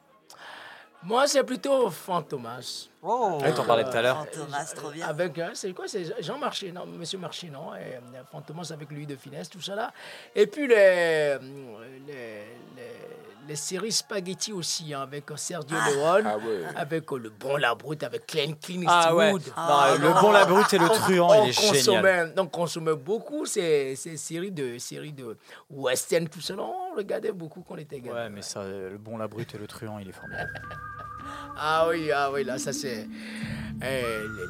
Moi, 1.03 1.29
c'est 1.29 1.45
plutôt 1.45 1.89
Fantomas. 1.91 2.89
Oh. 3.03 3.39
Ouais, 3.41 3.53
t'en 3.55 3.65
parlais 3.65 3.85
tout 3.85 3.91
à 3.97 4.03
l'heure. 4.03 4.27
Fantomas, 4.27 4.65
trop 4.75 4.91
bien. 4.91 5.07
Avec, 5.07 5.39
euh, 5.39 5.51
c'est 5.55 5.73
quoi 5.73 5.87
C'est 5.87 6.21
Jean 6.23 6.39
Marché, 6.39 6.73
non 6.73 6.85
Monsieur 6.87 7.19
Marché, 7.19 7.49
non 7.49 7.75
et, 7.77 7.79
euh, 7.97 8.23
Fantomas 8.33 8.71
avec 8.73 8.91
lui 8.91 9.07
de 9.07 9.15
finesse, 9.15 9.49
tout 9.51 9.61
ça 9.61 9.75
là. 9.77 9.93
Et 10.35 10.47
puis 10.49 10.67
les, 10.67 10.75
euh, 10.77 11.39
les, 12.09 12.45
les, 12.75 12.96
les 13.49 13.57
séries 13.57 13.93
spaghetti 13.93 14.53
aussi, 14.53 14.93
hein, 14.95 15.03
avec 15.03 15.31
euh, 15.31 15.37
Sergio 15.37 15.77
Leone, 15.77 16.25
Ah 16.27 16.37
ouais. 16.39 16.63
avec 16.75 17.11
euh, 17.13 17.19
Le 17.19 17.31
Bon 17.31 17.57
La 17.57 17.75
Brute, 17.75 18.03
avec 18.03 18.27
Clint, 18.27 18.55
Clint 18.61 18.85
Ah 18.89 19.15
ouais. 19.15 19.33
Eastwood. 19.35 19.53
Non, 19.57 19.95
le 20.09 20.21
bon, 20.21 20.33
la 20.33 20.45
brute 20.45 20.73
et 20.75 20.79
le 20.79 20.89
truand, 20.89 21.31
on 21.31 21.45
il 21.45 21.49
est 21.51 21.53
génial. 21.53 21.73
consommait, 21.75 22.33
on 22.39 22.47
consommait 22.47 22.95
beaucoup 22.97 23.47
ces, 23.47 23.95
ces 23.97 24.17
séries 24.17 24.51
de 24.53 24.79
séries 24.79 25.13
de 25.13 25.37
western, 25.71 26.29
tout 26.29 26.41
ça. 26.41 26.55
On 26.59 26.95
regardait 26.97 27.33
beaucoup 27.33 27.63
quand 27.67 27.75
on 27.75 27.79
était 27.79 28.01
gamin. 28.01 28.17
Ouais, 28.17 28.29
mais 28.31 28.43
ça, 28.43 28.61
euh, 28.61 28.91
le 28.91 28.99
bon, 28.99 29.17
la 29.17 29.29
brute 29.29 29.55
et 29.55 29.59
le 29.59 29.67
truand, 29.67 29.99
il 29.99 30.09
est 30.09 30.13
formidable. 30.13 30.53
Ah 31.59 31.87
oui, 31.89 32.11
ah 32.13 32.31
oui, 32.31 32.45
là, 32.45 32.57
ça 32.59 32.73
c'est. 32.73 33.09
Eh, 33.83 34.03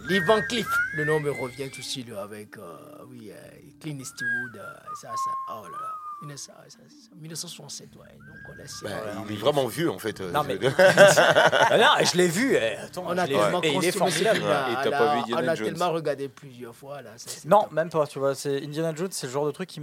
Lee 0.08 0.18
Van 0.20 0.40
Cleef, 0.42 0.66
le 0.94 1.04
nom 1.04 1.20
me 1.20 1.30
revient 1.30 1.70
tout 1.70 1.80
de 1.80 1.84
suite 1.86 2.10
avec 2.12 2.58
euh, 2.58 2.76
oui, 3.08 3.30
euh, 3.32 3.34
Clint 3.80 3.98
Eastwood, 3.98 4.56
euh, 4.56 4.74
ça, 5.00 5.08
ça, 5.08 5.30
oh 5.54 5.62
là 5.64 5.70
là, 5.70 5.70
1900, 5.70 5.74
ça, 5.74 5.84
ça, 5.84 5.95
1967, 6.22 7.88
ouais. 7.96 8.06
Donc 8.26 8.56
Bah, 8.82 8.90
il 9.28 9.34
est 9.34 9.38
vraiment 9.38 9.66
vieux 9.66 9.90
en 9.90 9.98
fait. 9.98 10.20
euh, 10.20 10.30
Non, 10.32 10.42
je 10.42 10.48
mais-. 10.48 10.58
Ah 10.78 11.76
non, 11.78 12.04
je 12.04 12.16
l'ai 12.16 12.28
vu. 12.28 12.54
eh, 12.54 12.76
Attends, 12.76 13.04
On 13.06 13.16
a 13.18 13.26
tellement 13.26 13.60
vu. 13.60 13.68
Et 13.68 13.74
il 13.74 13.84
est 13.84 13.92
formidable. 13.92 14.38
Et 14.38 14.42
t'as 14.42 14.80
à 14.80 14.90
pas 14.90 14.90
la- 14.90 15.14
vu 15.14 15.18
Indiana 15.20 15.42
On 15.42 15.48
a 15.48 15.54
Jones 15.54 15.66
tellement 15.68 15.90
regardé 15.92 16.28
plusieurs 16.28 16.74
fois 16.74 17.02
là. 17.02 17.10
ça, 17.16 17.30
Non, 17.46 17.62
top. 17.64 17.72
même 17.72 17.90
pas, 17.90 18.06
tu 18.06 18.18
vois. 18.18 18.34
C'est 18.34 18.62
Indiana 18.62 18.94
Jones, 18.94 19.08
c'est 19.10 19.26
le 19.26 19.32
genre 19.32 19.46
de 19.46 19.50
truc 19.52 19.68
qui 19.68 19.80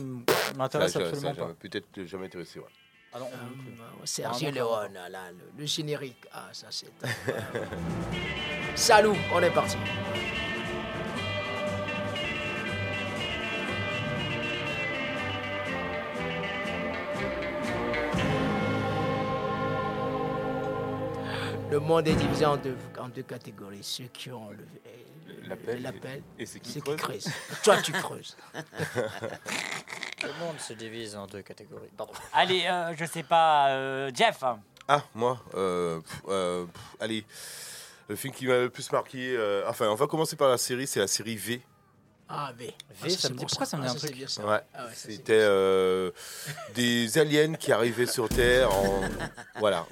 m'intéresse 0.58 0.96
absolument 0.96 1.34
ça, 1.36 1.42
pas. 1.46 1.52
Peut-être 1.60 2.04
jamais 2.06 2.26
intéressé. 2.26 2.60
Ouais. 2.60 2.66
Ah 3.14 3.20
non, 3.20 3.28
Euh, 3.32 4.06
Sergio. 4.06 4.50
Leone, 4.50 4.94
là, 5.12 5.32
le, 5.32 5.60
le 5.62 5.66
générique, 5.68 6.26
ah 6.34 6.50
ça 6.52 6.68
c'est. 6.72 6.88
Salut, 8.76 9.10
on 9.32 9.40
est 9.42 9.52
parti. 9.52 9.78
Le 21.74 21.80
monde 21.80 22.08
est 22.08 22.14
divisé 22.14 22.46
en 22.46 22.56
deux, 22.56 22.78
en 23.00 23.10
deux 23.10 23.24
catégories. 23.24 23.80
Ceux 23.82 24.04
qui 24.04 24.30
ont 24.32 24.52
le, 24.52 24.58
le- 24.58 25.48
L'appel 25.50 25.82
l'appel 25.82 26.22
et- 26.38 26.44
et 26.44 26.46
ceux 26.46 26.60
qui 26.60 26.72
ceux 26.72 26.82
creusent. 26.82 26.98
creusent. 26.98 27.28
Toi, 27.64 27.78
tu 27.82 27.92
creuses. 27.94 28.38
Le 28.54 30.30
monde 30.40 30.60
se 30.60 30.74
divise 30.74 31.16
en 31.16 31.26
deux 31.26 31.42
catégories. 31.42 31.90
Pardon. 31.98 32.14
Allez, 32.32 32.66
euh, 32.68 32.94
je 32.96 33.06
sais 33.06 33.24
pas, 33.24 33.70
euh, 33.70 34.12
Jeff. 34.14 34.44
Ah, 34.88 35.02
moi 35.16 35.42
euh, 35.56 36.00
pff, 36.02 36.22
euh, 36.28 36.66
pff, 36.66 36.82
Allez. 37.00 37.26
Le 38.08 38.16
film 38.18 38.34
qui 38.36 38.46
m'a 38.46 38.58
le 38.60 38.70
plus 38.70 38.92
marqué. 38.92 39.36
euh, 39.36 39.64
enfin, 39.68 39.88
on 39.88 39.96
va 39.96 40.06
commencer 40.06 40.36
par 40.36 40.50
la 40.50 40.58
série. 40.60 40.86
C'est 40.86 41.00
la 41.00 41.08
série 41.08 41.36
V. 41.38 41.60
Ah, 42.30 42.54
V. 42.56 42.72
V, 43.02 43.10
ça 43.10 43.30
me 43.30 43.34
dit- 43.36 43.46
pourquoi 43.46 43.66
ça 43.66 43.78
me 43.78 43.82
dit 43.82 43.88
un 43.88 43.92
Ah, 43.92 43.98
c'est 43.98 44.08
truc 44.08 44.18
bien 44.20 44.28
ça. 44.28 44.46
Ouais. 44.46 44.60
Ah 44.76 44.84
ouais, 44.86 44.90
ça, 44.92 44.96
c'est 44.96 45.12
C'était 45.14 45.34
euh, 45.42 46.12
des 46.76 47.18
aliens 47.18 47.56
qui 47.56 47.72
arrivaient 47.72 48.06
sur 48.06 48.30
Terre. 48.30 48.72
En... 48.72 49.02
voilà. 49.60 49.88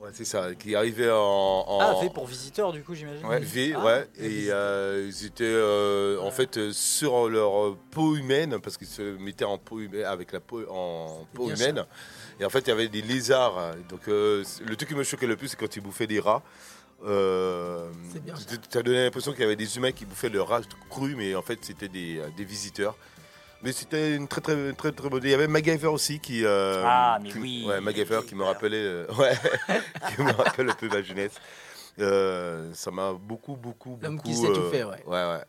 Ouais, 0.00 0.08
c'est 0.14 0.24
ça, 0.24 0.54
qui 0.54 0.74
arrivait 0.74 1.10
en. 1.10 1.16
en- 1.18 1.78
Ah, 1.80 1.98
V 2.02 2.08
pour 2.08 2.26
visiteur, 2.26 2.72
du 2.72 2.82
coup, 2.82 2.94
j'imagine. 2.94 3.24
Ouais, 3.26 3.38
V, 3.40 3.74
Ah, 3.76 3.84
ouais. 3.84 4.08
Et 4.18 4.46
euh, 4.48 5.06
ils 5.08 5.26
étaient 5.26 5.44
euh, 5.44 6.18
en 6.20 6.30
fait 6.30 6.72
sur 6.72 7.28
leur 7.28 7.76
peau 7.90 8.16
humaine, 8.16 8.58
parce 8.62 8.78
qu'ils 8.78 8.86
se 8.86 9.02
mettaient 9.18 9.44
en 9.44 9.58
peau 9.58 9.78
humaine, 9.80 10.04
avec 10.06 10.32
la 10.32 10.40
peau 10.40 10.62
en 10.70 11.26
peau 11.34 11.50
humaine. 11.50 11.84
Et 12.38 12.44
en 12.46 12.48
fait, 12.50 12.60
il 12.60 12.68
y 12.68 12.72
avait 12.72 12.88
des 12.88 13.02
lézards. 13.02 13.74
Donc, 13.90 14.08
euh, 14.08 14.42
le 14.66 14.74
truc 14.76 14.88
qui 14.88 14.94
me 14.94 15.04
choquait 15.04 15.26
le 15.26 15.36
plus, 15.36 15.48
c'est 15.48 15.58
quand 15.58 15.76
ils 15.76 15.82
bouffaient 15.82 16.06
des 16.06 16.20
rats. 16.20 16.42
Euh, 17.06 17.90
C'est 18.12 18.22
bien 18.24 18.36
ça. 18.36 18.56
tu 18.70 18.78
as 18.78 18.82
donné 18.82 19.04
l'impression 19.04 19.32
qu'il 19.32 19.40
y 19.42 19.44
avait 19.44 19.56
des 19.56 19.76
humains 19.76 19.92
qui 19.92 20.04
bouffaient 20.06 20.28
le 20.28 20.42
rat 20.42 20.60
cru, 20.90 21.14
mais 21.16 21.34
en 21.34 21.42
fait, 21.42 21.58
c'était 21.62 21.88
des, 21.88 22.22
des 22.36 22.44
visiteurs. 22.44 22.96
Mais 23.62 23.72
c'était 23.72 24.14
une 24.16 24.26
très 24.26 24.40
très 24.40 24.72
très 24.72 24.92
très 24.92 25.08
bonne. 25.10 25.20
Il 25.22 25.30
y 25.30 25.34
avait 25.34 25.46
MacGyver 25.48 25.88
aussi 25.88 26.18
qui. 26.18 26.44
euh, 26.44 26.82
Ah, 26.86 27.18
mais 27.22 27.28
qui- 27.30 27.38
oui. 27.38 27.64
Ouais, 27.68 27.80
MacGyver 27.80 28.20
qui 28.26 28.34
me 28.34 28.44
rappelait. 28.44 28.76
euh, 28.76 29.06
ouais, 29.18 29.32
qui 30.16 30.22
me 30.22 30.32
rappelle 30.32 30.70
un 30.70 30.74
peu 30.74 30.88
ma 30.88 31.02
jeunesse. 31.02 31.32
Euh, 31.98 32.70
ça 32.72 32.90
m'a 32.90 33.12
beaucoup 33.12 33.56
beaucoup 33.56 33.90
beaucoup. 33.90 33.98
L'homme 34.02 34.22
qui 34.22 34.34
sait 34.34 34.46
tout 34.46 34.70
faire, 34.70 34.88
ouais. 34.88 35.02
Ouais 35.06 35.12
ouais. 35.24 35.42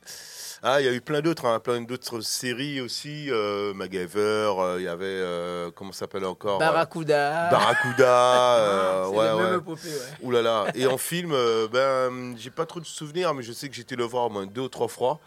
Ah, 0.64 0.80
il 0.82 0.86
y 0.86 0.90
a 0.90 0.94
eu 0.94 1.02
plein 1.02 1.22
d'autres, 1.22 1.46
hein, 1.46 1.60
plein 1.60 1.82
d'autres 1.82 2.20
séries 2.22 2.82
aussi. 2.82 3.28
Euh, 3.32 3.74
MacGyver, 3.74 4.20
euh, 4.60 4.76
il 4.80 4.84
y 4.84 4.88
avait 4.88 5.06
euh, 5.06 5.72
comment 5.74 5.92
ça 5.94 6.00
s'appelle 6.00 6.26
encore 6.26 6.58
euh, 6.58 6.60
Barracuda. 6.60 7.50
Barracuda. 7.50 8.58
euh, 8.60 9.06
C'est 9.10 9.18
ouais 9.18 9.26
la 9.26 9.36
même 9.36 9.46
ouais. 9.54 9.58
épopée, 9.58 9.88
ouais. 9.88 10.18
Ouh 10.24 10.32
là 10.32 10.42
là. 10.42 10.66
Et 10.76 10.86
en 10.86 10.98
film, 10.98 11.32
euh, 11.32 11.68
ben, 11.72 12.36
j'ai 12.38 12.52
pas 12.52 12.66
trop 12.66 12.80
de 12.82 12.86
souvenirs, 12.86 13.34
mais 13.34 13.42
je 13.44 13.54
sais 13.54 13.70
que 13.70 13.76
j'ai 13.76 13.82
été 13.84 13.96
le 13.96 14.04
voir 14.04 14.26
au 14.26 14.30
moins 14.30 14.46
deux 14.46 14.62
ou 14.62 14.70
trois 14.70 14.88
fois. 14.90 15.20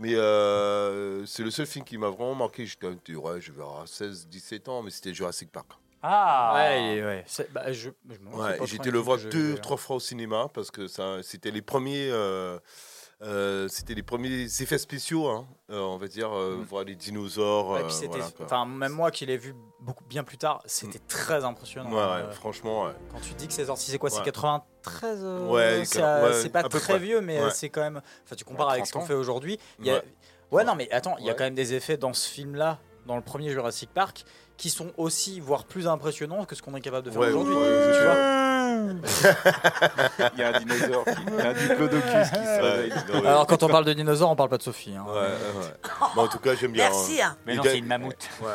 Mais 0.00 0.14
euh, 0.14 1.26
c'est 1.26 1.42
le 1.42 1.50
seul 1.50 1.66
film 1.66 1.84
qui 1.84 1.98
m'a 1.98 2.08
vraiment 2.08 2.34
marqué. 2.34 2.64
J'étais, 2.64 3.14
ouais, 3.14 3.40
je 3.40 3.52
vais 3.52 3.62
avoir 3.62 3.86
16, 3.86 4.26
17 4.28 4.68
ans, 4.68 4.82
mais 4.82 4.90
c'était 4.90 5.12
Jurassic 5.12 5.52
Park. 5.52 5.72
Ah 6.02 6.52
Ouais, 6.54 7.02
ouais. 7.04 7.24
Bah, 7.52 7.70
je, 7.72 7.90
Ouais, 8.32 8.58
un 8.58 8.90
le 8.90 8.98
voir 8.98 9.18
deux, 9.18 9.56
je- 9.56 9.60
trois 9.60 9.76
fois 9.76 9.96
au 9.96 10.00
cinéma 10.00 10.48
parce 10.54 10.70
que 10.70 10.86
ça, 10.86 11.22
c'était 11.22 11.50
les 11.50 11.60
premiers, 11.60 12.08
euh, 12.10 12.58
euh, 13.22 13.68
c'était 13.68 13.94
les 13.94 14.02
premiers 14.02 14.44
effets 14.44 14.78
spéciaux, 14.78 15.28
hein, 15.28 15.46
euh, 15.70 15.80
on 15.80 15.98
va 15.98 16.08
dire, 16.08 16.32
euh, 16.34 16.56
voir 16.68 16.84
les 16.84 16.94
dinosaures. 16.96 17.70
Ouais, 17.72 17.82
euh, 17.82 18.22
voilà, 18.38 18.64
même 18.64 18.92
moi 18.92 19.10
qui 19.10 19.26
l'ai 19.26 19.36
vu 19.36 19.54
beaucoup 19.80 20.04
bien 20.04 20.24
plus 20.24 20.38
tard, 20.38 20.62
c'était 20.64 21.00
très 21.06 21.44
impressionnant. 21.44 21.90
Ouais, 21.90 21.96
ouais, 21.96 22.28
Euh, 22.28 22.32
franchement, 22.32 22.84
ouais. 22.86 22.92
Quand 23.12 23.20
tu 23.20 23.34
dis 23.34 23.46
que 23.46 23.52
c'est 23.52 23.66
sorti, 23.66 23.90
c'est 23.90 23.98
quoi 23.98 24.08
C'est 24.10 24.18
Ouais. 24.20 24.24
93 24.24 25.20
euh, 25.22 25.48
Ouais, 25.48 25.82
c'est, 25.84 26.48
pas 26.50 26.62
très 26.62 26.80
près. 26.80 26.98
vieux, 26.98 27.20
mais 27.20 27.42
Ouais. 27.42 27.50
c'est 27.52 27.68
quand 27.68 27.82
même. 27.82 28.00
Enfin, 28.24 28.36
tu 28.36 28.44
compares 28.44 28.68
Ouais, 28.68 28.72
avec 28.74 28.86
ce 28.86 28.92
qu'on 28.92 29.00
30 29.00 29.08
fait 29.08 29.14
aujourd'hui. 29.14 29.58
Il 29.80 29.86
y 29.86 29.90
a... 29.90 29.94
Ouais. 29.96 30.02
ouais. 30.52 30.64
non, 30.64 30.74
mais 30.74 30.90
attends, 30.90 31.16
il 31.18 31.26
y 31.26 31.30
a 31.30 31.34
quand 31.34 31.44
même 31.44 31.54
des 31.54 31.74
effets 31.74 31.96
dans 31.98 32.14
ce 32.14 32.28
film-là, 32.28 32.78
dans 33.06 33.16
le 33.16 33.22
premier 33.22 33.50
Jurassic 33.50 33.90
Park, 33.92 34.24
qui 34.56 34.70
sont 34.70 34.92
aussi, 34.98 35.40
voire 35.40 35.64
plus 35.64 35.86
impressionnants 35.88 36.44
que 36.46 36.54
ce 36.54 36.62
qu'on 36.62 36.74
est 36.74 36.80
capable 36.82 37.06
de 37.06 37.10
faire 37.10 37.20
Ouais, 37.20 37.28
aujourd'hui. 37.28 37.54
ouais, 37.54 37.92
tu 37.92 37.98
je- 37.98 38.04
Il 40.34 40.40
y 40.40 40.42
a 40.42 40.48
un 40.48 40.58
dinosaure, 40.60 41.04
qui, 41.04 41.10
il 41.28 41.34
y 41.34 41.40
a 41.40 41.48
un 41.50 41.52
diplodocus 41.52 42.30
qui 42.30 42.44
se 42.44 42.60
réveille. 42.60 42.92
Alors, 43.26 43.46
quand 43.46 43.62
on 43.62 43.68
parle 43.68 43.84
de 43.84 43.92
dinosaures, 43.92 44.30
on 44.30 44.36
parle 44.36 44.48
pas 44.50 44.58
de 44.58 44.62
Sophie. 44.62 44.94
hein. 44.96 45.04
Ouais, 45.06 45.12
ouais, 45.14 45.20
ouais. 45.20 46.08
Bon, 46.14 46.22
en 46.22 46.28
tout 46.28 46.38
cas, 46.38 46.54
j'aime 46.54 46.72
bien. 46.72 46.88
Merci, 46.88 47.20
hein. 47.22 47.36
Mais 47.46 47.54
non, 47.56 47.62
c'est 47.64 47.78
une 47.78 47.86
mammouth. 47.86 48.28
Ouais. 48.42 48.48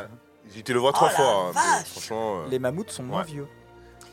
J'ai 0.53 0.59
été 0.59 0.73
le 0.73 0.79
voir 0.79 0.93
trois 0.93 1.09
Oh 1.09 1.11
la 1.11 1.15
fois. 1.17 1.33
hein, 1.47 1.51
vache. 1.53 1.63
mais 1.79 1.85
franchement. 1.85 2.39
euh, 2.39 2.47
Les 2.49 2.59
mammouths 2.59 2.91
sont 2.91 3.03
moins 3.03 3.21
Ouais. 3.21 3.25
vieux. 3.27 3.47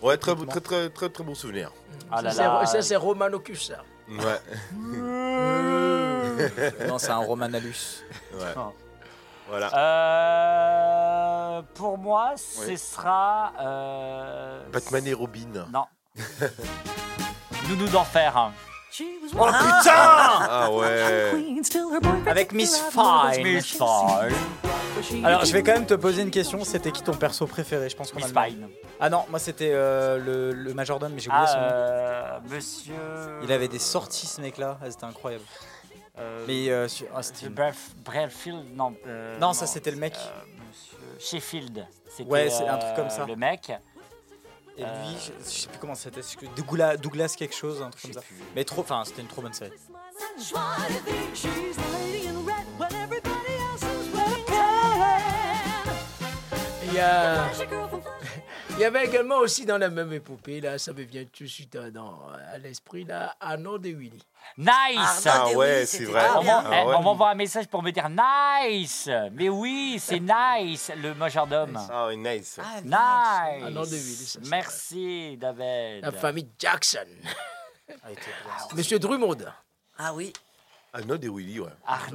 Ouais, 0.01 0.17
très, 0.17 0.35
très, 0.35 0.61
très, 0.61 0.89
très, 0.91 1.09
très 1.09 1.25
bon 1.25 1.35
souvenir. 1.35 1.71
Ah 2.11 2.23
là 2.23 2.31
Ça, 2.31 2.37
c'est- 2.37 2.43
là. 2.43 2.67
Ça, 2.67 2.83
c'est 2.83 2.97
Romanocus, 2.97 3.69
ça. 3.69 3.83
Ouais. 4.09 4.41
non, 6.89 6.99
c'est 6.99 7.11
un 7.11 7.19
Romanalus. 7.19 8.03
ouais. 8.35 8.55
Oh. 8.57 8.73
Voilà. 9.49 9.71
Euh, 9.77 11.63
pour 11.75 11.99
moi, 11.99 12.33
ce 12.37 12.75
sera. 12.77 13.53
euh, 13.61 14.63
Batman 14.73 15.07
et 15.07 15.13
Robin. 15.13 15.67
Non. 15.73 15.85
Nounou 17.69 17.89
d'enfer. 17.89 18.53
Oh 19.35 19.47
putain 19.47 19.91
Ah 19.95 20.69
ouais. 20.71 21.33
Avec 22.27 22.53
Miss 22.53 22.79
Fine. 22.91 23.43
Miss 23.43 23.67
Fine. 23.67 25.25
Alors, 25.25 25.45
je 25.47 25.53
vais 25.53 25.63
quand 25.63 25.73
même 25.73 25.87
te 25.87 25.95
poser 25.95 26.23
une 26.23 26.31
question. 26.31 26.63
C'était 26.65 26.93
qui 26.93 27.03
ton 27.03 27.15
perso 27.15 27.47
préféré? 27.47 27.89
Je 27.89 27.97
pense 27.97 28.13
qu'on 28.13 28.19
a 28.19 28.27
Miss 28.27 28.35
le 28.35 28.41
même. 28.41 28.51
Fine. 28.51 28.69
Ah 29.01 29.09
non, 29.09 29.25
moi 29.31 29.39
c'était 29.39 29.71
euh, 29.73 30.19
le, 30.19 30.53
le 30.53 30.75
majordome, 30.75 31.13
mais 31.15 31.21
j'ai 31.21 31.31
oublié 31.31 31.45
Ah, 31.47 31.53
son 31.53 31.59
nom. 31.59 31.67
euh, 31.71 32.39
monsieur. 32.51 33.41
Il 33.43 33.51
avait 33.51 33.69
des 33.69 33.79
sorties, 33.81 34.27
ce 34.27 34.41
mec-là. 34.43 34.79
Ah, 34.83 34.91
c'était 34.91 35.05
incroyable. 35.05 35.45
Euh, 36.19 36.45
Mais 36.47 36.69
euh, 36.69 36.87
sur- 36.89 37.07
ah, 37.17 37.23
c'était 37.23 37.49
Bref- 37.49 37.93
Breffield, 38.05 38.77
non. 38.77 38.95
euh, 39.07 39.39
Non, 39.39 39.55
ça, 39.55 39.67
c'était 39.67 39.91
le 39.91 39.97
mec. 39.97 40.15
euh, 40.15 40.29
monsieur 40.69 40.99
Sheffield. 41.41 41.87
C'était, 42.15 42.31
Ouais, 42.31 42.51
c'est 42.51 42.69
un 42.69 42.77
truc 42.77 42.95
comme 42.95 43.11
ça. 43.11 43.25
Le 43.27 43.35
mec. 43.37 43.73
Et 44.77 44.83
lui, 44.83 44.89
Euh, 44.89 45.13
je, 45.19 45.45
je 45.45 45.51
sais 45.51 45.69
plus 45.69 45.79
comment 45.79 45.95
c'était. 45.95 46.23
c'est 46.23 46.37
que 46.39 46.47
Douglas, 46.57 46.97
Douglas 46.97 47.35
quelque 47.37 47.55
chose, 47.55 47.83
un 47.83 47.91
truc 47.91 48.03
comme 48.05 48.13
ça. 48.15 48.21
Mais 48.57 48.65
trop, 48.65 48.81
enfin, 48.83 49.03
c'était 49.05 49.23
une 49.23 49.29
trop 49.29 49.43
bonne 49.43 49.53
série. 49.53 49.73
Il 56.85 56.95
y 56.95 56.99
a... 57.01 57.47
Il 58.75 58.79
y 58.81 58.85
avait 58.85 59.05
également 59.05 59.37
aussi 59.37 59.65
dans 59.65 59.79
la 59.79 59.91
même 59.91 60.13
épopée, 60.13 60.61
là, 60.61 60.77
ça 60.79 60.93
me 60.93 61.03
vient 61.03 61.25
tout 61.25 61.45
de 61.45 61.49
suite 61.49 61.77
euh, 61.77 61.91
dans, 61.91 62.19
à 62.53 62.59
l'esprit, 62.59 63.05
là, 63.05 63.37
Arnaud 63.39 63.79
de 63.79 63.91
Willy. 63.91 64.21
Nice 64.59 65.27
Ah 65.27 65.49
ouais, 65.55 65.87
c'est 65.87 66.05
vrai. 66.05 66.27
On 66.35 66.43
Ah 66.49 66.65
eh, 66.67 66.87
ouais. 66.89 66.95
on 66.97 67.03
m'envoie 67.03 67.31
un 67.31 67.35
message 67.35 67.69
pour 67.69 67.83
me 67.83 67.91
dire 67.93 68.09
nice. 68.09 69.09
Mais 69.33 69.49
oui, 69.49 69.99
c'est 70.01 70.19
nice, 70.21 70.91
le 70.97 71.15
majordome. 71.15 71.79
Ah 71.91 72.07
ouais, 72.09 72.17
nice. 72.17 72.59
Nice. 72.85 72.93
Arnaud 72.95 73.85
de 73.87 73.91
Willy, 73.97 74.39
Merci, 74.49 75.37
David. 75.37 76.03
La 76.05 76.13
famille 76.13 76.49
Jackson. 76.59 77.07
Ah. 77.91 78.09
Monsieur 78.75 78.99
Drummond. 78.99 79.39
Ah 79.99 80.13
oui. 80.15 80.33
Arnold 80.95 81.23
et 81.25 81.29
Willy, 81.29 81.61
ouais. 81.61 81.69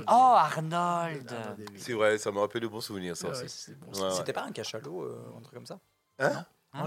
Oh, 0.07 0.11
Arnold. 0.35 1.33
C'est 1.77 1.93
vrai, 1.93 2.17
ça 2.17 2.31
me 2.31 2.39
rappelle 2.39 2.61
de 2.61 2.67
bons 2.67 2.81
souvenirs, 2.81 3.15
ça 3.15 3.27
Ouais, 3.27 3.31
aussi. 3.33 3.43
ouais, 3.43 3.47
c'est 3.49 3.79
bon, 3.79 3.91
Ouais, 3.93 4.01
ouais. 4.09 4.15
C'était 4.17 4.33
pas 4.33 4.43
un 4.43 4.51
cachalot, 4.51 5.03
euh, 5.03 5.33
un 5.37 5.41
truc 5.41 5.53
comme 5.53 5.65
ça? 5.65 5.79
Hein 6.19 6.31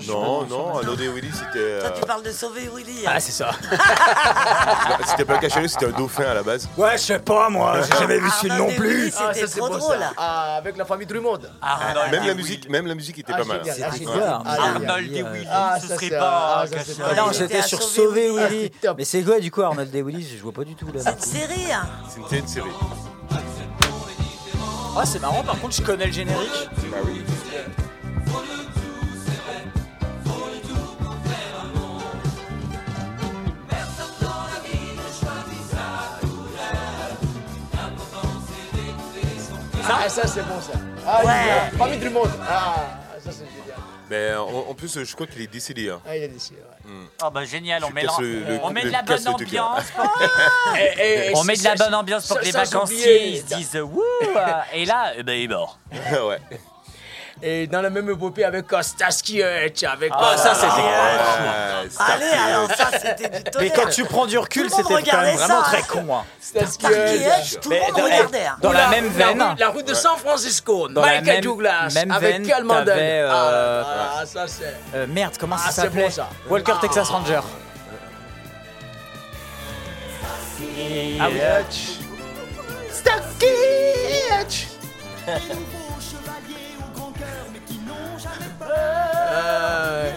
Non, 0.06 0.44
Non, 0.46 0.82
non, 0.84 0.94
et 0.94 1.08
Willy, 1.08 1.30
c'était. 1.32 1.80
Toi, 1.80 1.88
euh, 1.88 1.90
tu 2.00 2.06
parles 2.06 2.22
de 2.22 2.30
sauver 2.30 2.68
Willy. 2.72 3.06
hein. 3.06 3.12
Ah, 3.14 3.20
c'est 3.20 3.32
ça. 3.32 3.50
C'était 5.06 5.24
pas 5.24 5.34
un 5.34 5.38
cachalot, 5.38 5.66
c'était 5.68 5.86
un 5.86 5.90
dauphin 5.90 6.24
à 6.30 6.34
la 6.34 6.42
base. 6.42 6.68
Ouais, 6.76 6.92
je 6.96 7.02
sais 7.02 7.18
pas, 7.18 7.48
moi. 7.48 7.80
J'ai 7.82 7.98
jamais 7.98 8.18
vu 8.18 8.30
ce 8.30 8.38
film 8.40 8.52
Arnaud 8.52 8.66
non 8.70 8.76
plus. 8.76 8.88
Willy, 9.06 9.10
C'était 9.12 9.46
c'est 9.46 9.58
trop 9.58 9.68
drôle. 9.68 9.98
ça. 9.98 10.12
Ah, 10.16 10.56
avec 10.58 10.76
la 10.76 10.84
famille 10.84 11.06
Drummond. 11.06 11.40
Arnold 11.62 12.10
Même 12.12 12.22
et 12.22 12.26
la 12.26 12.32
Willy. 12.34 12.34
musique, 12.36 12.68
même 12.68 12.86
la 12.86 12.94
musique 12.94 13.18
était 13.18 13.32
Ah, 13.34 13.38
pas 13.38 13.44
mal. 13.44 13.64
génial. 13.64 13.82
hein. 13.82 13.86
Ah, 13.88 13.92
C'était 13.92 14.04
quoi, 14.04 14.14
Arnold 14.14 14.46
Ah, 14.46 14.62
Arnold 14.62 15.12
et 15.16 15.22
euh, 15.22 15.32
Willy, 15.32 15.46
Ah, 15.50 15.76
ce 15.80 15.86
serait 15.88 16.08
pas 16.10 16.54
ah, 16.56 16.62
un 16.62 16.66
cachalot. 16.68 17.14
Non, 17.16 17.32
j'étais 17.32 17.58
à 17.58 17.62
sur 17.62 17.82
sauver 17.82 18.28
Sauver 18.28 18.46
Willy. 18.48 18.72
Ah. 18.86 18.94
Mais 18.96 19.04
c'est 19.04 19.22
quoi 19.22 19.40
du 19.40 19.50
coup 19.50 19.62
Arnold 19.62 19.94
et 19.94 20.02
Willy? 20.02 20.36
Je 20.36 20.42
vois 20.42 20.52
pas 20.52 20.64
du 20.64 20.74
tout 20.76 20.86
là. 20.92 21.00
C'est 21.02 21.12
une 21.12 21.20
série. 21.48 21.72
hein. 21.72 21.82
C'était 22.08 22.38
une 22.40 22.48
série. 22.48 22.70
Ah, 24.96 25.06
c'est 25.06 25.18
marrant, 25.20 25.42
par 25.42 25.58
contre, 25.60 25.74
je 25.76 25.82
connais 25.82 26.06
le 26.06 26.12
générique. 26.12 26.68
Bah 26.90 26.98
oui. 27.04 27.22
Ah, 39.92 40.08
ça, 40.08 40.26
c'est 40.26 40.42
bon, 40.42 40.60
ça. 40.60 40.72
Ah, 41.06 41.24
Ouais. 41.24 41.32
génial. 41.32 41.70
Famille 41.78 41.98
Drummond. 41.98 42.28
Ah, 42.48 42.74
ça, 43.24 43.30
c'est 43.32 43.38
génial. 43.38 43.78
Mais 44.10 44.34
en, 44.34 44.70
en 44.70 44.74
plus, 44.74 45.04
je 45.04 45.14
crois 45.14 45.26
qu'il 45.26 45.40
est 45.42 45.46
décédé. 45.46 45.88
Hein. 45.88 46.00
Ah, 46.08 46.16
il 46.16 46.24
a 46.24 46.28
décidé, 46.28 46.56
ouais. 46.56 46.90
Ah 47.22 47.30
bah 47.30 47.44
génial, 47.44 47.84
on 47.84 47.90
met, 47.90 48.02
le- 48.02 48.40
le- 48.40 48.58
on 48.64 48.70
met 48.70 48.82
de 48.82 48.90
la 48.90 49.02
bonne 49.02 49.28
ambiance. 49.28 49.84
Et- 50.76 50.80
et- 51.00 51.30
et 51.30 51.36
on 51.36 51.44
met 51.44 51.54
de 51.56 51.62
la 51.62 51.76
ça- 51.76 51.84
bonne 51.84 51.94
ambiance 51.94 52.26
pour 52.26 52.36
ça- 52.36 52.40
que 52.40 52.46
les 52.46 52.50
vacanciers 52.50 53.28
ils 53.28 53.38
se 53.40 53.54
disent 53.54 53.76
wouh 53.76 54.02
et 54.72 54.84
là 54.86 55.12
eh 55.16 55.22
ben 55.22 55.34
il 55.34 55.44
est 55.44 55.48
mort. 55.48 55.78
ouais. 55.92 56.38
Et 57.42 57.66
dans 57.66 57.80
la 57.80 57.88
même 57.88 58.10
épopée 58.10 58.44
avec 58.44 58.66
Starsky 58.82 59.40
Hutch, 59.42 59.82
avec... 59.84 60.12
Ah, 60.14 60.36
ça, 60.36 60.54
c'était-. 60.54 61.98
Allez, 61.98 62.26
alors 62.46 62.68
ça, 62.70 62.88
c'était 62.92 63.28
du 63.30 63.44
tonnerre. 63.44 63.60
Mais 63.60 63.70
quand 63.70 63.88
tu 63.88 64.04
prends 64.04 64.26
du 64.26 64.36
recul, 64.36 64.68
c'était 64.70 65.02
quand 65.10 65.20
même 65.22 65.36
vraiment 65.36 65.62
très 65.62 65.82
con. 65.82 66.04
hein. 66.14 66.24
Starsky 66.40 66.74
Starkey 66.86 67.16
Hutch. 67.16 67.52
Hutch, 67.54 67.60
tout 67.60 67.70
le 67.70 67.76
Mais 67.76 67.80
monde 67.86 67.96
dans- 67.96 68.04
regardait. 68.04 68.46
hein. 68.46 68.56
Dans 68.60 68.72
la 68.72 68.88
même 68.88 69.10
La 69.18 69.26
veine. 69.26 69.44
la 69.58 69.68
rue 69.70 69.82
de 69.82 69.94
San 69.94 70.16
Francisco, 70.18 70.88
Dans 70.88 71.00
la 71.00 71.06
Michael 71.20 71.26
même- 71.36 71.40
Douglas, 71.44 71.92
même 71.94 72.10
avec 72.10 72.42
Cal 72.46 72.64
Ah, 72.70 72.74
euh, 72.88 73.82
ah, 73.86 74.26
ça 74.26 74.46
c'est... 74.46 74.76
Euh, 74.94 75.06
merde, 75.08 75.34
comment 75.40 75.56
Ah, 75.58 75.62
ça 75.66 75.70
c'est 75.72 75.80
s'appelait. 75.82 76.08
Walker 76.48 76.72
Ah. 76.76 76.80
Texas 76.82 77.08
Ranger. 77.08 77.40
Ah 81.20 81.28
oui. 81.30 81.40
Starsky 82.90 83.46
Hutch. 84.40 84.66
Euh. 88.70 90.10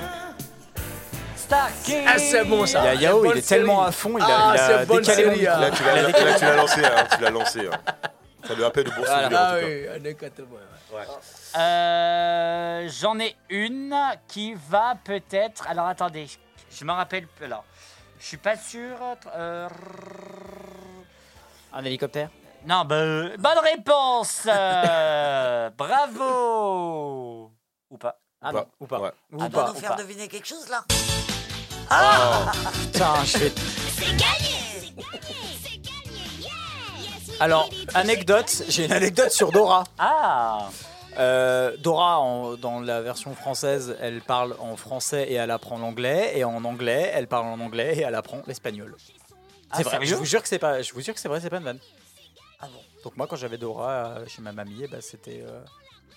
Ah, 1.56 2.18
c'est 2.18 2.44
bon 2.46 2.66
ça. 2.66 2.80
Il 2.96 3.02
y 3.02 3.06
a 3.06 3.10
Yao, 3.10 3.26
il 3.32 3.38
est 3.38 3.48
tellement 3.48 3.84
à 3.84 3.92
fond, 3.92 4.18
il 4.18 4.24
a, 4.24 4.28
Ah, 4.28 4.54
il 4.56 4.60
a 4.74 4.86
bonne 4.86 5.02
décalé 5.02 5.24
série, 5.24 5.48
hein. 5.48 5.60
Là, 5.60 5.70
tu 5.72 5.84
l'as, 5.84 6.02
là, 6.10 6.12
tu 6.38 6.46
l'as 6.46 6.56
lancé. 6.56 6.84
Hein, 6.84 7.08
tu 7.16 7.22
l'as 7.22 7.30
lancé. 7.30 7.60
hein. 7.72 7.80
Ça 8.48 8.54
lui 8.56 8.64
rappelle 8.64 8.84
de 8.86 8.90
bons 8.90 9.04
Voilà. 9.06 9.24
souvenirs, 9.24 9.40
en 9.40 9.44
Ah 9.44 9.54
tout 9.54 9.60
cas. 9.62 9.68
oui, 9.68 9.88
années 9.88 10.16
80. 10.16 10.48
ouais. 10.94 11.60
Euh, 11.60 12.90
J'en 13.00 13.20
ai 13.20 13.36
une 13.50 13.96
qui 14.28 14.56
va 14.70 14.96
peut-être. 15.04 15.68
Alors 15.70 15.88
attendez, 15.88 16.28
Je 16.72 16.86
m'en 16.86 16.96
rappelle. 16.96 17.28
Alors, 17.44 17.64
je 18.20 18.26
suis 18.26 18.38
pas 18.38 18.56
sûr. 18.58 18.96
euh, 19.36 19.70
Un 21.74 21.84
hélicoptère? 21.86 22.30
Non, 22.66 22.84
bah, 22.86 22.96
euh, 22.96 23.36
bonne 23.38 23.60
réponse 23.64 24.48
euh, 24.48 25.70
Bravo 25.78 27.52
Ou 27.92 27.98
pas 27.98 28.18
Ah 28.44 28.52
non, 28.52 28.66
ou 28.80 28.86
pas. 28.88 29.00
Ouais. 29.00 29.12
Ou 29.32 29.44
Tu 29.44 29.50
pas, 29.52 29.68
nous 29.68 29.74
ou 29.74 29.80
faire 29.80 29.96
pas. 29.96 30.02
deviner 30.04 30.28
quelque 30.28 30.48
chose 30.48 30.68
là 30.70 30.84
Ah 31.90 32.52
Putain, 32.92 33.24
je 33.24 33.38
fais. 33.38 33.52
Alors, 37.40 37.70
anecdote, 37.94 38.64
j'ai 38.70 38.86
une 38.86 38.92
anecdote 38.94 39.32
sur 39.32 39.52
Dora. 39.52 39.84
Ah 39.98 40.70
Euh, 41.20 41.78
Dora, 41.78 42.20
en- 42.20 42.56
dans 42.56 42.80
la 42.80 43.02
version 43.02 43.36
française, 43.36 43.96
elle 44.02 44.22
parle 44.22 44.56
en 44.60 44.76
français 44.76 45.26
et 45.30 45.36
elle 45.36 45.52
apprend 45.52 45.78
l'anglais, 45.78 46.32
et 46.36 46.44
en 46.44 46.64
anglais, 46.66 47.12
elle 47.14 47.28
parle 47.28 47.46
en 47.46 47.60
anglais 47.60 47.96
et 47.98 48.02
elle 48.02 48.16
apprend 48.16 48.42
l'espagnol. 48.48 48.96
Ah, 49.70 49.78
C'est 49.78 49.84
vrai. 49.84 49.92
sérieux 49.98 50.08
Je 50.08 50.16
vous 50.16 50.26
jure 50.26 50.42
que 50.42 50.48
c'est 50.48 50.58
pas. 50.58 50.82
Je 50.82 50.92
vous 50.94 51.02
jure 51.02 51.14
que 51.14 51.20
c'est 51.20 51.28
vrai, 51.28 51.40
c'est 51.40 51.50
pas 51.52 51.58
une 51.58 51.64
vanne. 51.66 51.80
Ah 52.60 52.66
bon 52.66 52.80
Donc 53.04 53.16
moi, 53.18 53.28
quand 53.28 53.36
j'avais 53.36 53.58
Dora 53.60 53.90
euh, 53.92 54.26
chez 54.28 54.42
ma 54.42 54.52
mamie, 54.54 54.82
eh 54.84 54.88
ben, 54.88 55.02
c'était. 55.02 55.44
euh, 55.46 55.62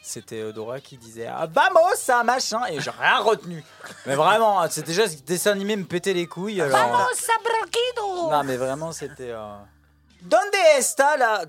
C'était 0.03 0.53
Dora 0.53 0.81
qui 0.81 0.97
disait 0.97 1.27
ah, 1.27 1.47
Vamos, 1.51 1.97
ça 1.97 2.23
machin 2.23 2.61
Et 2.69 2.81
j'ai 2.81 2.91
rien 2.91 3.19
retenu. 3.19 3.65
Mais 4.07 4.15
vraiment, 4.15 4.61
hein, 4.61 4.69
c'est 4.71 4.87
déjà 4.87 5.09
ce 5.09 5.17
dessin 5.17 5.53
animé 5.53 5.77
me 5.77 5.85
pétait 5.85 6.13
les 6.13 6.27
couilles. 6.27 6.61
alors, 6.61 6.79
euh, 6.79 7.15
sabroquido 7.15 8.31
Non, 8.31 8.45
mais 8.45 8.57
vraiment, 8.57 8.93
c'était. 8.93 9.31
Euh... 9.31 9.57
Donde 10.23 10.55
está 10.77 11.17
la. 11.17 11.45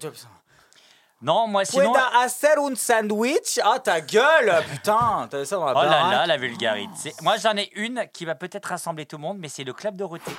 Non, 1.21 1.47
moi 1.47 1.65
sinon. 1.65 1.91
Pueda 1.91 2.19
hacer 2.19 2.57
un 2.59 2.75
sandwich? 2.75 3.59
Ah, 3.63 3.79
ta 3.79 4.01
gueule 4.01 4.63
Putain, 4.71 5.27
t'avais 5.29 5.45
ça 5.45 5.55
dans 5.55 5.65
la 5.65 5.71
Oh 5.71 5.81
là 5.83 5.89
baraque 5.89 6.11
là, 6.11 6.25
la 6.27 6.37
vulgarité. 6.37 7.13
Moi, 7.21 7.37
j'en 7.37 7.57
ai 7.57 7.71
une 7.75 8.07
qui 8.13 8.25
va 8.25 8.35
peut-être 8.35 8.65
rassembler 8.65 9.05
tout 9.05 9.17
le 9.17 9.23
monde, 9.23 9.37
mais 9.39 9.49
c'est 9.49 9.63
le 9.63 9.73
Club 9.73 9.97
Dorothée. 9.97 10.31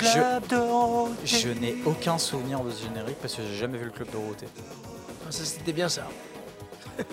Club 0.00 0.46
Dorothée. 0.48 1.26
Je 1.26 1.48
n'ai 1.48 1.76
aucun 1.86 2.18
souvenir 2.18 2.60
de 2.60 2.70
ce 2.70 2.82
générique 2.84 3.18
parce 3.20 3.34
que 3.34 3.42
j'ai 3.42 3.56
jamais 3.56 3.78
vu 3.78 3.84
le 3.86 3.90
club 3.90 4.10
Dorothée. 4.10 4.48
Ah, 5.26 5.30
ça, 5.30 5.44
c'était 5.44 5.72
bien 5.72 5.88
ça. 5.88 6.06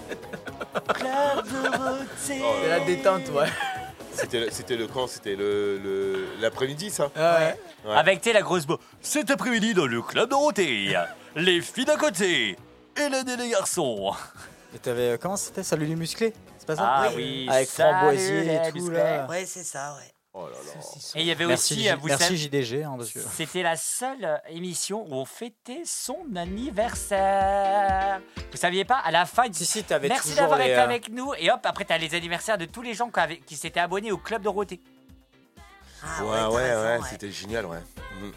Club 0.93 1.45
Dorothée. 1.51 2.05
C'est 2.17 2.69
la 2.69 2.79
détente, 2.81 3.29
ouais. 3.29 3.47
C'était 4.13 4.39
le- 4.39 4.49
c'était 4.51 4.75
le 4.77 4.87
quand 4.87 5.07
C'était 5.07 5.35
le 5.35 5.77
le- 5.77 6.27
l'après-midi, 6.39 6.89
ça? 6.89 7.11
Ouais. 7.15 7.55
Ouais. 7.85 7.95
Avec 7.95 8.21
t'es 8.21 8.33
la 8.33 8.41
grosse 8.41 8.65
beau. 8.65 8.79
Cet 9.01 9.29
après-midi 9.31 9.73
dans 9.73 9.85
le 9.85 10.01
Club 10.01 10.29
Dorothée, 10.29 10.95
les 11.35 11.61
filles 11.61 11.85
d'à 11.85 11.97
côté 11.97 12.57
et 12.95 13.09
les 13.09 13.35
les 13.37 13.49
garçons. 13.49 14.13
Et 14.75 14.79
t'avais. 14.79 15.11
euh, 15.13 15.17
Comment 15.21 15.37
c'était 15.37 15.63
Salut 15.63 15.85
les 15.85 15.95
musclés? 15.95 16.33
C'est 16.57 16.65
pas 16.67 16.75
ça? 16.75 16.81
Ah 16.85 17.09
oui, 17.15 17.47
Avec 17.49 17.69
salut 17.69 17.89
Framboisier 17.93 18.55
et 18.55 18.71
tout 18.71 18.89
là. 18.89 19.27
Ouais, 19.29 19.45
c'est 19.45 19.63
ça, 19.63 19.95
ouais. 19.97 20.11
Oh 20.39 20.45
là 20.49 20.51
là. 20.51 20.81
Et 21.15 21.21
il 21.21 21.25
y 21.25 21.31
avait 21.31 21.47
Merci, 21.47 21.73
aussi, 21.73 21.89
euh, 21.89 21.95
vous 21.95 22.07
merci 22.09 22.23
savez, 22.25 22.37
JDG. 22.37 22.83
hein. 22.83 22.95
C'était 23.33 23.63
la 23.63 23.75
seule 23.75 24.23
euh, 24.23 24.37
émission 24.49 25.03
où 25.09 25.15
on 25.15 25.25
fêtait 25.25 25.81
son 25.83 26.19
anniversaire. 26.35 28.21
Vous 28.51 28.57
saviez 28.57 28.85
pas 28.85 28.97
À 28.99 29.09
la 29.11 29.25
fin, 29.25 29.45
il 29.45 29.51
dit 29.51 29.65
Si, 29.65 29.79
si, 29.79 29.83
t'avais 29.83 30.09
Merci 30.09 30.35
d'avoir 30.35 30.61
été 30.61 30.75
euh, 30.75 30.83
avec 30.83 31.09
nous. 31.09 31.33
Et 31.39 31.49
hop, 31.51 31.61
après, 31.63 31.85
t'as 31.85 31.97
les 31.97 32.13
anniversaires 32.13 32.57
de 32.59 32.65
tous 32.65 32.81
les 32.83 32.93
gens 32.93 33.09
qui, 33.09 33.19
avaient- 33.19 33.39
qui 33.39 33.55
s'étaient 33.55 33.79
abonnés 33.79 34.11
au 34.11 34.17
Club 34.17 34.43
Dorothée. 34.43 34.79
Ah 36.03 36.23
ouais, 36.23 36.55
ouais, 36.55 36.75
ouais. 36.75 36.99
c'était 37.09 37.31
génial, 37.31 37.65
ouais. 37.65 37.79
Mm. 38.21 38.31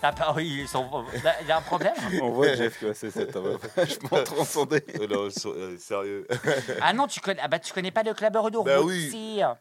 T'as 0.00 0.12
pas, 0.12 0.32
oui, 0.36 0.58
ils 0.62 0.68
sont- 0.68 1.04
il 1.40 1.46
y 1.48 1.50
a 1.50 1.56
un 1.58 1.62
problème 1.62 1.94
On 2.22 2.30
voit 2.30 2.54
Jeff 2.54 2.78
que 2.80 2.92
c'est 2.92 3.10
ça, 3.10 3.24
va 3.40 3.56
vachement 3.76 4.22
transcendé. 4.24 4.84
Euh, 5.00 5.06
non, 5.06 5.30
so- 5.30 5.54
euh, 5.54 5.76
sérieux. 5.78 6.26
Ah 6.82 6.92
non, 6.92 7.06
tu 7.06 7.20
connais, 7.20 7.40
ah 7.42 7.48
bah, 7.48 7.58
tu 7.58 7.72
connais 7.72 7.90
pas 7.90 8.02
le 8.02 8.12
Club 8.14 8.32
Dorothée 8.32 8.58
Bah 8.64 8.82
oui. 8.82 9.10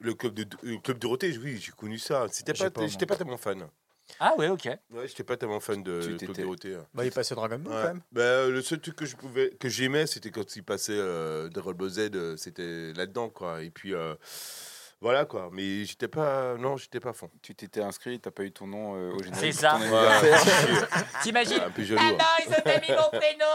Le 0.01 0.13
club 0.13 0.33
de 0.33 0.45
le 0.61 0.77
club 0.79 0.99
Dorothée, 0.99 1.37
oui, 1.41 1.57
j'ai 1.61 1.71
connu 1.71 1.97
ça. 1.97 2.25
C'était 2.29 2.53
J'ai 2.53 2.65
pas, 2.65 2.71
pas, 2.71 2.81
moi. 2.81 2.89
j'étais 2.89 3.05
pas 3.05 3.15
tellement 3.15 3.37
fan. 3.37 3.65
Ah 4.19 4.33
ouais, 4.37 4.49
ok. 4.49 4.65
Ouais, 4.91 5.07
j'étais 5.07 5.23
pas 5.23 5.35
tellement 5.37 5.59
fan 5.59 5.81
de 5.81 5.99
Tu 6.01 6.07
Club 6.09 6.19
t'étais- 6.19 6.41
Dorothée. 6.43 6.77
Bah, 6.93 7.05
il 7.05 7.11
passait 7.11 7.33
Dragon 7.33 7.57
Ball 7.57 7.73
Ouais. 7.73 7.81
quand 7.81 7.87
même. 7.87 8.01
Bah, 8.11 8.21
euh, 8.21 8.51
le 8.51 8.61
seul 8.61 8.79
truc 8.79 8.95
que 8.97 9.05
je 9.05 9.15
pouvais 9.15 9.49
que 9.59 9.67
j'aimais, 9.69 10.05
c'était 10.05 10.29
quand 10.31 10.55
il 10.55 10.63
passait 10.63 10.93
euh, 10.95 11.49
Dragon 11.49 11.71
Ball 11.73 11.89
Z, 11.89 11.99
euh, 12.13 12.37
c'était 12.37 12.93
là-dedans 12.93 13.29
quoi. 13.29 13.63
Et 13.63 13.71
puis 13.71 13.95
euh, 13.95 14.13
voilà 15.05 15.25
quoi. 15.25 15.49
Mais 15.51 15.85
j'étais 15.85 16.07
pas, 16.07 16.55
non, 16.57 16.77
j'étais 16.77 16.99
pas 16.99 17.13
fond. 17.13 17.29
Tu 17.43 17.53
t'étais 17.53 17.83
inscrit, 17.83 18.19
t'as 18.19 18.31
pas 18.31 18.41
eu 18.41 18.51
ton 18.51 18.65
nom 18.65 18.95
euh, 18.95 19.11
au 19.11 19.21
générique. 19.21 19.39
C'est 19.39 19.49
de 19.49 19.53
ça. 19.53 19.77
T'imagines 21.21 21.61
un 21.61 21.69
peu 21.69 21.83
jaloux. 21.83 22.01
Ah 22.03 22.07
hein. 22.09 22.17
non, 22.17 22.25
ils 22.47 22.49
ont 22.49 22.61
pas 22.63 22.79
mis 22.79 22.89
mon 22.89 23.19
prénom, 23.19 23.45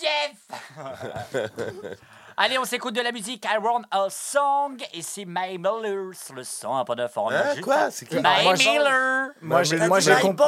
Jeff 0.00 1.90
Allez, 2.38 2.56
on 2.56 2.64
s'écoute 2.64 2.94
de 2.94 3.02
la 3.02 3.12
musique 3.12 3.44
I 3.44 3.58
Want 3.58 3.82
a 3.90 4.06
Song 4.08 4.82
et 4.94 5.02
c'est 5.02 5.26
My 5.26 5.58
Miller 5.58 6.14
sur 6.14 6.34
le 6.36 6.42
100.9 6.42 6.64
en 6.64 6.86
Hein, 6.86 7.06
enregistré. 7.16 7.60
quoi? 7.60 7.90
C'est 7.90 8.06
qui? 8.06 8.14
My 8.16 8.22
Ah, 8.24 8.42
moi, 8.42 8.54
Miller 8.54 9.30
Moi, 9.42 9.62
j'ai, 9.64 9.76
moi, 9.76 10.00
j'ai 10.00 10.14
compris. 10.20 10.46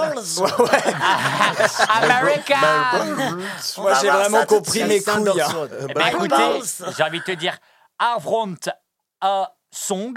America 1.91 2.57
Moi, 3.77 3.95
j'ai 4.01 4.09
vraiment 4.09 4.41
de 4.41 4.47
compris 4.47 4.85
mes 4.85 5.03
couilles. 5.03 5.41
hein. 5.43 5.69
Eh 5.87 5.93
ben, 5.93 6.03
My 6.03 6.11
écoutez, 6.13 6.61
j'ai 6.97 7.03
envie 7.03 7.19
de 7.19 7.25
te 7.25 7.33
dire 7.33 7.59
I 8.01 8.17
Want 8.25 8.55
a 9.21 9.55
Song 9.75 10.15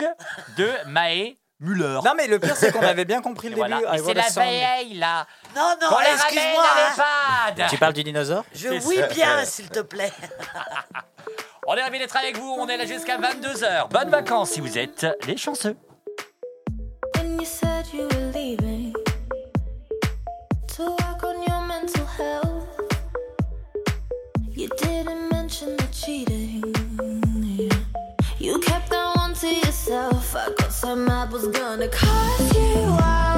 de 0.58 0.70
Mae 0.88 1.36
Muller. 1.60 2.00
Non, 2.06 2.14
mais 2.16 2.28
le 2.28 2.38
pire, 2.38 2.56
c'est 2.56 2.72
qu'on 2.72 2.82
avait 2.84 3.06
bien 3.06 3.20
compris 3.22 3.50
le 3.50 3.56
début. 3.56 3.68
I 3.92 4.00
c'est 4.06 4.14
la 4.14 4.30
song. 4.30 4.44
veille, 4.44 4.94
là. 5.00 5.26
Non, 5.56 5.74
non, 5.82 5.90
Qu'on 5.90 5.98
les 6.00 6.06
ramène 6.06 6.20
excuse-moi. 6.22 6.64
hein. 6.64 7.54
l'EHPAD. 7.56 7.70
Tu 7.72 7.78
parles 7.78 7.94
du 7.94 8.04
dinosaure? 8.04 8.46
Je 8.54 8.70
C'est 8.80 8.86
oui 8.86 8.98
ça. 8.98 9.08
bien, 9.08 9.46
s'il 9.46 9.70
te 9.70 9.80
plaît. 9.80 10.12
On 11.68 11.76
est 11.76 11.82
ravis 11.82 11.98
d'être 12.00 12.16
avec 12.16 12.38
vous. 12.38 12.56
On 12.60 12.68
est 12.68 12.78
là 12.78 12.86
jusqu'à 12.86 13.18
22h. 13.18 13.90
Bonnes 13.90 14.10
vacances 14.10 14.52
si 14.52 14.62
vous 14.62 14.78
êtes 14.78 15.06
les 15.26 15.36
chanceux. 15.36 15.76
When 17.16 17.40
you 17.40 17.46
said 17.46 17.86
you 17.92 18.04
were 18.04 18.32
leaving 18.34 18.94
to 20.78 20.84
work 20.84 21.24
on 21.24 21.42
your 21.42 21.62
mental 21.68 22.06
health, 22.18 22.64
you 24.56 24.70
didn't 24.82 25.30
mention 25.32 25.76
the 25.76 25.88
cheating. 25.92 27.16
To 29.41 29.53
yourself. 29.53 30.35
I 30.35 30.51
got 30.53 30.73
some 30.73 31.07
apples 31.07 31.47
gonna 31.49 31.88
cut 31.89 32.55
you 32.55 32.97
out 32.99 33.36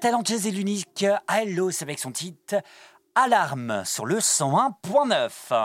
talentueuse 0.00 0.46
et 0.46 0.50
l'unique 0.50 1.04
Hello, 1.28 1.70
avec 1.82 1.98
son 1.98 2.10
titre 2.12 2.56
Alarme 3.14 3.82
sur 3.84 4.06
le 4.06 4.18
101.9. 4.18 5.60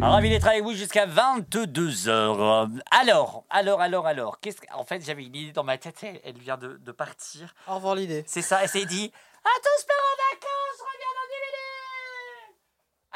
Ravi 0.00 0.28
d'être 0.30 0.46
avec 0.46 0.62
vous 0.62 0.74
jusqu'à 0.74 1.06
22h. 1.06 2.68
Alors, 2.90 3.44
alors, 3.50 3.80
alors, 3.80 4.06
alors, 4.06 4.40
qu'est-ce 4.40 4.60
que... 4.60 4.66
En 4.74 4.84
fait, 4.84 5.04
j'avais 5.04 5.24
une 5.24 5.34
idée 5.34 5.52
dans 5.52 5.64
ma 5.64 5.78
tête, 5.78 5.96
elle- 6.02 6.20
elle 6.24 6.38
vient 6.38 6.56
de, 6.56 6.76
de 6.76 6.92
partir. 6.92 7.54
Au 7.68 7.76
revoir 7.76 7.94
l'idée. 7.94 8.24
C'est 8.26 8.42
ça, 8.42 8.60
elle 8.62 8.68
s'est 8.68 8.84
dit 8.84 9.10
À 9.44 9.48
tous 9.62 9.84
part 9.86 10.04
en 10.12 10.16
vacances, 10.34 10.80
reviens 10.80 11.14
dans 11.14 11.28
10 11.28 11.34
minutes 11.40 12.58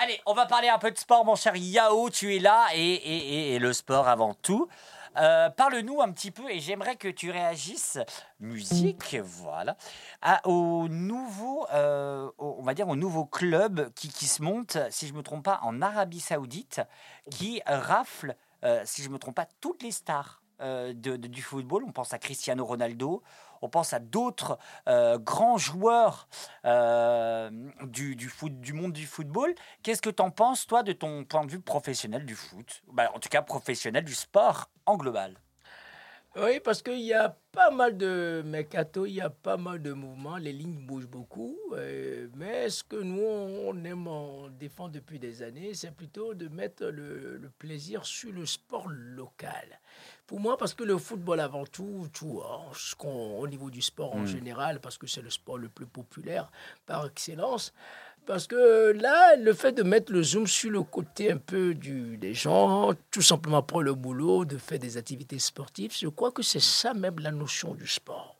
Allez, 0.00 0.20
on 0.26 0.32
va 0.32 0.46
parler 0.46 0.68
un 0.68 0.78
peu 0.78 0.92
de 0.92 0.96
sport, 0.98 1.24
mon 1.24 1.34
cher 1.34 1.56
Yao, 1.56 2.08
tu 2.08 2.36
es 2.36 2.38
là, 2.38 2.66
et, 2.72 2.78
et- 2.80 3.54
et- 3.54 3.58
le 3.58 3.72
sport 3.72 4.06
avant 4.06 4.32
tout. 4.32 4.68
Euh, 5.16 5.50
Parle-nous 5.50 6.00
un 6.00 6.12
petit 6.12 6.30
peu, 6.30 6.48
et 6.48 6.60
j'aimerais 6.60 6.94
que 6.94 7.08
tu 7.08 7.32
réagisses, 7.32 7.98
musique, 8.38 9.16
voilà, 9.20 9.76
à- 10.22 10.46
au 10.46 10.86
nouveau, 10.88 11.66
euh, 11.72 12.30
on 12.38 12.62
va 12.62 12.74
dire 12.74 12.86
au 12.86 12.94
nouveau 12.94 13.24
club 13.24 13.90
qui, 13.94 14.08
qui 14.08 14.26
se 14.26 14.40
monte, 14.40 14.78
si 14.90 15.08
je 15.08 15.14
me 15.14 15.22
trompe 15.24 15.44
pas, 15.44 15.58
en 15.62 15.82
Arabie 15.82 16.20
Saoudite, 16.20 16.80
qui 17.32 17.60
rafle, 17.66 18.36
euh, 18.64 18.82
si 18.84 19.02
je 19.02 19.08
me 19.08 19.18
trompe 19.18 19.34
pas, 19.34 19.48
toutes 19.60 19.82
les 19.82 19.90
stars 19.92 20.42
de- 20.60 21.16
du 21.16 21.40
football. 21.40 21.84
On 21.86 21.92
pense 21.92 22.12
à 22.12 22.18
Cristiano 22.18 22.64
Ronaldo, 22.64 23.22
on 23.62 23.68
pense 23.68 23.92
à 23.92 23.98
d'autres 23.98 24.58
euh, 24.88 25.18
grands 25.18 25.58
joueurs 25.58 26.28
euh, 26.64 27.50
du, 27.82 28.16
du 28.16 28.28
foot, 28.28 28.60
du 28.60 28.72
monde 28.72 28.92
du 28.92 29.06
football. 29.06 29.54
Qu'est-ce 29.82 30.02
que 30.02 30.10
tu 30.10 30.22
en 30.22 30.30
penses, 30.30 30.66
toi, 30.66 30.82
de 30.82 30.92
ton 30.92 31.24
point 31.24 31.44
de 31.44 31.50
vue 31.50 31.60
professionnel 31.60 32.24
du 32.24 32.34
foot? 32.34 32.82
Bah, 32.92 33.10
En 33.14 33.18
tout 33.18 33.28
cas, 33.28 33.42
professionnel 33.42 34.04
du 34.04 34.14
sport 34.14 34.70
en 34.86 34.96
global. 34.96 35.38
Oui, 36.40 36.60
parce 36.60 36.82
qu'il 36.82 37.00
y 37.00 37.12
a 37.14 37.36
pas 37.50 37.70
mal 37.70 37.96
de 37.96 38.42
mercato, 38.44 39.06
il 39.06 39.14
y 39.14 39.20
a 39.20 39.30
pas 39.30 39.56
mal 39.56 39.82
de 39.82 39.92
mouvements, 39.92 40.36
les 40.36 40.52
lignes 40.52 40.86
bougent 40.86 41.08
beaucoup. 41.08 41.56
euh, 41.72 42.28
mais 42.36 42.70
ce 42.70 42.84
que 42.84 42.96
nous, 42.96 43.20
on 43.24 43.84
aime, 43.84 44.06
on 44.06 44.48
défend 44.48 44.88
depuis 44.88 45.18
des 45.18 45.42
années, 45.42 45.74
c'est 45.74 45.90
plutôt 45.90 46.34
de 46.34 46.46
mettre 46.48 46.84
le, 46.86 47.38
le 47.38 47.48
plaisir 47.50 48.04
sur 48.04 48.30
le 48.32 48.46
sport 48.46 48.88
local. 48.88 49.80
Pour 50.28 50.38
moi, 50.38 50.56
parce 50.56 50.74
que 50.74 50.84
le 50.84 50.96
football 50.98 51.40
avant 51.40 51.64
tout, 51.64 52.06
tout 52.12 52.40
hein, 52.44 52.60
ce 52.74 52.94
qu'on- 52.94 53.38
au 53.40 53.48
niveau 53.48 53.70
du 53.70 53.82
sport 53.82 54.14
en 54.14 54.20
Mm. 54.20 54.26
général, 54.26 54.80
parce 54.80 54.96
que 54.98 55.06
c'est 55.08 55.22
le 55.22 55.30
sport 55.30 55.58
le 55.58 55.68
plus 55.68 55.86
populaire 55.86 56.52
par 56.86 57.06
excellence, 57.06 57.72
parce 58.28 58.46
que 58.46 58.92
là, 58.92 59.36
le 59.36 59.54
fait 59.54 59.72
de 59.72 59.82
mettre 59.82 60.12
le 60.12 60.22
zoom 60.22 60.46
sur 60.46 60.70
le 60.70 60.82
côté 60.82 61.32
un 61.32 61.38
peu 61.38 61.74
des 61.74 62.34
gens, 62.34 62.92
tout 63.10 63.22
simplement 63.22 63.62
pour 63.62 63.82
le 63.82 63.94
boulot, 63.94 64.44
de 64.44 64.58
faire 64.58 64.78
des 64.78 64.98
activités 64.98 65.38
sportives, 65.38 65.96
je 65.98 66.08
crois 66.08 66.30
que 66.30 66.42
c'est 66.42 66.60
ça 66.60 66.92
même 66.92 67.18
la 67.20 67.30
notion 67.30 67.74
du 67.74 67.86
sport. 67.86 68.36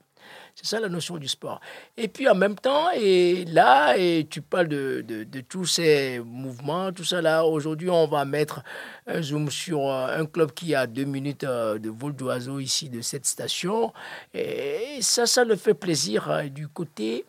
C'est 0.55 0.67
ça 0.67 0.79
la 0.79 0.91
notion 0.91 1.17
du 1.17 1.27
sport. 1.27 1.63
Et 1.97 2.07
puis 2.07 2.29
en 2.29 2.35
même 2.35 2.55
temps, 2.55 2.91
et 2.91 3.47
là, 3.47 3.97
et 3.97 4.27
tu 4.29 4.43
parles 4.43 4.69
de, 4.69 5.03
de, 5.09 5.25
de 5.25 5.41
tous 5.41 5.65
ces 5.65 6.21
mouvements, 6.23 6.93
tout 6.93 7.05
ça 7.05 7.23
là, 7.23 7.47
aujourd'hui 7.47 7.89
on 7.89 8.07
va 8.07 8.27
mettre 8.27 8.63
un 9.07 9.23
zoom 9.23 9.51
sur 9.51 9.89
euh, 9.89 10.21
un 10.21 10.27
club 10.27 10.53
qui 10.53 10.75
a 10.75 10.87
deux 10.87 11.05
minutes 11.05 11.45
euh, 11.45 11.79
de 11.79 11.89
vol 11.89 12.15
d'oiseau 12.15 12.59
ici 12.59 12.91
de 12.91 13.01
cette 13.01 13.25
station. 13.25 13.95
Et 14.35 14.99
ça, 15.01 15.25
ça 15.25 15.45
le 15.45 15.57
fait 15.57 15.73
plaisir 15.73 16.31
euh, 16.31 16.43
du 16.49 16.69
côté 16.69 17.25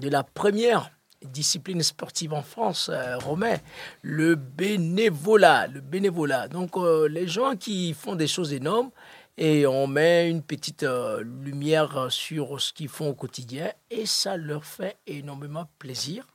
de 0.00 0.08
la 0.08 0.22
première 0.22 0.92
discipline 1.22 1.82
sportive 1.82 2.32
en 2.32 2.42
France, 2.42 2.90
euh, 2.92 3.18
Romain, 3.18 3.56
le 4.02 4.34
bénévolat. 4.34 5.66
Le 5.66 5.80
bénévolat. 5.80 6.48
Donc, 6.48 6.76
euh, 6.76 7.08
les 7.08 7.26
gens 7.26 7.56
qui 7.56 7.94
font 7.94 8.14
des 8.14 8.26
choses 8.28 8.52
énormes 8.52 8.90
et 9.36 9.66
on 9.66 9.86
met 9.86 10.28
une 10.28 10.42
petite 10.42 10.82
euh, 10.82 11.22
lumière 11.22 12.08
sur 12.10 12.60
ce 12.60 12.72
qu'ils 12.72 12.88
font 12.88 13.10
au 13.10 13.14
quotidien 13.14 13.72
et 13.90 14.04
ça 14.04 14.36
leur 14.36 14.64
fait 14.64 14.96
énormément 15.06 15.68
plaisir. 15.78 16.26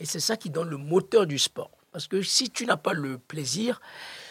Et 0.00 0.04
c'est 0.04 0.20
ça 0.20 0.36
qui 0.36 0.50
donne 0.50 0.68
le 0.68 0.76
moteur 0.76 1.26
du 1.26 1.38
sport. 1.38 1.70
Parce 1.92 2.08
que 2.08 2.20
si 2.20 2.50
tu 2.50 2.66
n'as 2.66 2.76
pas 2.76 2.92
le 2.92 3.18
plaisir, 3.18 3.80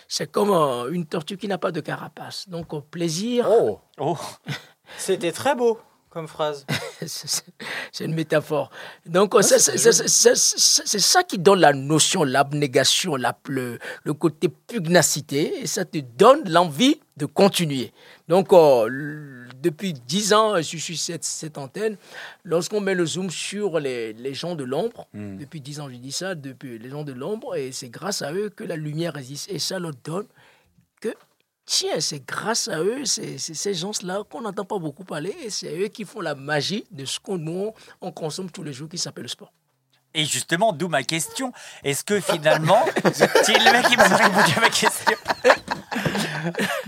c'est 0.07 0.31
comme 0.31 0.51
euh, 0.51 0.91
une 0.91 1.05
tortue 1.05 1.37
qui 1.37 1.47
n'a 1.47 1.57
pas 1.57 1.71
de 1.71 1.81
carapace. 1.81 2.47
Donc, 2.47 2.73
au 2.73 2.81
plaisir. 2.81 3.47
Oh, 3.49 4.17
C'était 4.97 5.31
très 5.31 5.55
beau 5.55 5.79
comme 6.15 6.27
phrase. 6.29 6.65
C'est 7.91 8.05
une 8.05 8.13
métaphore. 8.15 8.69
Donc, 9.05 9.35
c'est 9.41 9.59
c'est- 9.59 10.99
ça 10.99 11.23
qui 11.23 11.37
donne 11.37 11.59
la 11.59 11.73
notion, 11.73 12.23
l'abnégation, 12.23 13.17
la, 13.17 13.37
le, 13.49 13.79
le 14.05 14.13
côté 14.13 14.47
pugnacité, 14.47 15.59
et 15.61 15.67
ça 15.67 15.83
te 15.83 15.97
donne 15.97 16.49
l'envie 16.49 17.01
de 17.17 17.25
continuer. 17.25 17.91
Donc, 18.29 18.53
l- 18.53 19.49
depuis 19.61 19.91
dix 19.93 20.31
ans, 20.33 20.55
je 20.61 20.77
suis 20.77 20.95
cette, 20.95 21.25
cette 21.25 21.57
antenne. 21.57 21.97
Lorsqu'on 22.45 22.79
met 22.79 22.95
le 22.95 23.05
zoom 23.05 23.29
sur 23.29 23.79
les, 23.79 24.13
les 24.13 24.33
gens 24.33 24.55
de 24.55 24.63
l'ombre, 24.63 25.07
depuis 25.13 25.59
dix 25.59 25.81
ans, 25.81 25.89
je 25.89 25.95
dis 25.97 26.11
ça, 26.13 26.33
depuis 26.33 26.79
les 26.79 26.89
gens 26.89 27.03
de 27.03 27.11
l'ombre, 27.11 27.57
et 27.57 27.73
c'est 27.73 27.89
grâce 27.89 28.21
à 28.21 28.31
eux 28.31 28.49
que 28.49 28.63
la 28.63 28.77
lumière 28.77 29.13
résiste. 29.13 29.49
Et 29.51 29.59
ça 29.59 29.79
leur 29.79 29.91
donne 30.05 30.27
Tiens, 31.65 31.99
c'est 31.99 32.23
grâce 32.27 32.67
à 32.67 32.79
eux, 32.79 33.05
c'est 33.05 33.37
c'est 33.39 33.55
ces 33.55 33.73
gens-là 33.73 34.21
qu'on 34.29 34.41
n'entend 34.41 34.65
pas 34.65 34.77
beaucoup 34.77 35.03
parler, 35.03 35.35
et 35.43 35.49
c'est 35.49 35.75
eux 35.79 35.87
qui 35.87 36.05
font 36.05 36.21
la 36.21 36.35
magie 36.35 36.85
de 36.91 37.05
ce 37.05 37.19
qu'on 37.19 37.37
nous, 37.39 37.71
on 38.01 38.11
consomme 38.11 38.51
tous 38.51 38.61
les 38.63 38.71
jours, 38.71 38.87
qui 38.87 38.99
s'appelle 38.99 39.23
le 39.23 39.29
sport. 39.29 39.51
Et 40.13 40.23
justement, 40.25 40.71
d'où 40.71 40.87
ma 40.87 41.03
question. 41.03 41.51
Est-ce 41.83 42.03
que 42.05 42.19
finalement, 42.21 42.85
c'est 43.13 43.57
le 43.59 43.71
mec 43.71 43.87
qui 43.87 43.97
m'a 43.97 44.03
répondu 44.07 44.53
à 44.57 44.59
ma 44.61 44.69
question. 44.69 45.17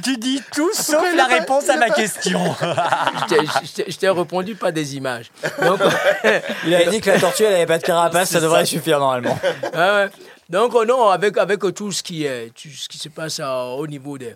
Tu 0.04 0.18
dis 0.18 0.40
tout 0.54 0.72
sauf 0.74 1.04
la 1.16 1.26
réponse 1.26 1.68
à 1.70 1.78
ma 1.78 1.90
question. 1.90 2.40
Je 2.62 3.26
t'ai- 3.28 3.46
je 3.66 3.74
t'ai- 3.74 3.92
je 3.92 3.98
t'ai 3.98 4.10
répondu 4.10 4.54
pas 4.56 4.72
des 4.72 4.96
images. 4.96 5.32
Donc, 5.64 5.80
Il 6.66 6.76
avait 6.76 6.92
dit 6.92 7.02
que 7.02 7.10
la 7.10 7.20
tortue, 7.20 7.44
elle 7.44 7.56
avait 7.56 7.66
pas 7.66 7.80
de 7.80 7.84
carapace, 7.84 8.30
ça 8.30 8.40
devrait 8.40 8.60
ça. 8.62 8.66
suffire 8.68 9.00
normalement. 9.00 9.38
Ah 9.74 9.96
ouais. 9.96 10.10
Donc, 10.50 10.76
euh, 10.76 10.86
non, 10.86 11.10
avec, 11.10 11.38
avec 11.38 11.60
tout, 11.74 11.92
ce 11.92 12.04
qui 12.04 12.24
est, 12.26 12.50
tout 12.54 12.70
ce 12.70 12.88
qui 12.88 12.98
se 13.00 13.10
passe 13.10 13.40
euh, 13.40 13.64
au 13.78 13.88
niveau 13.88 14.18
de, 14.20 14.36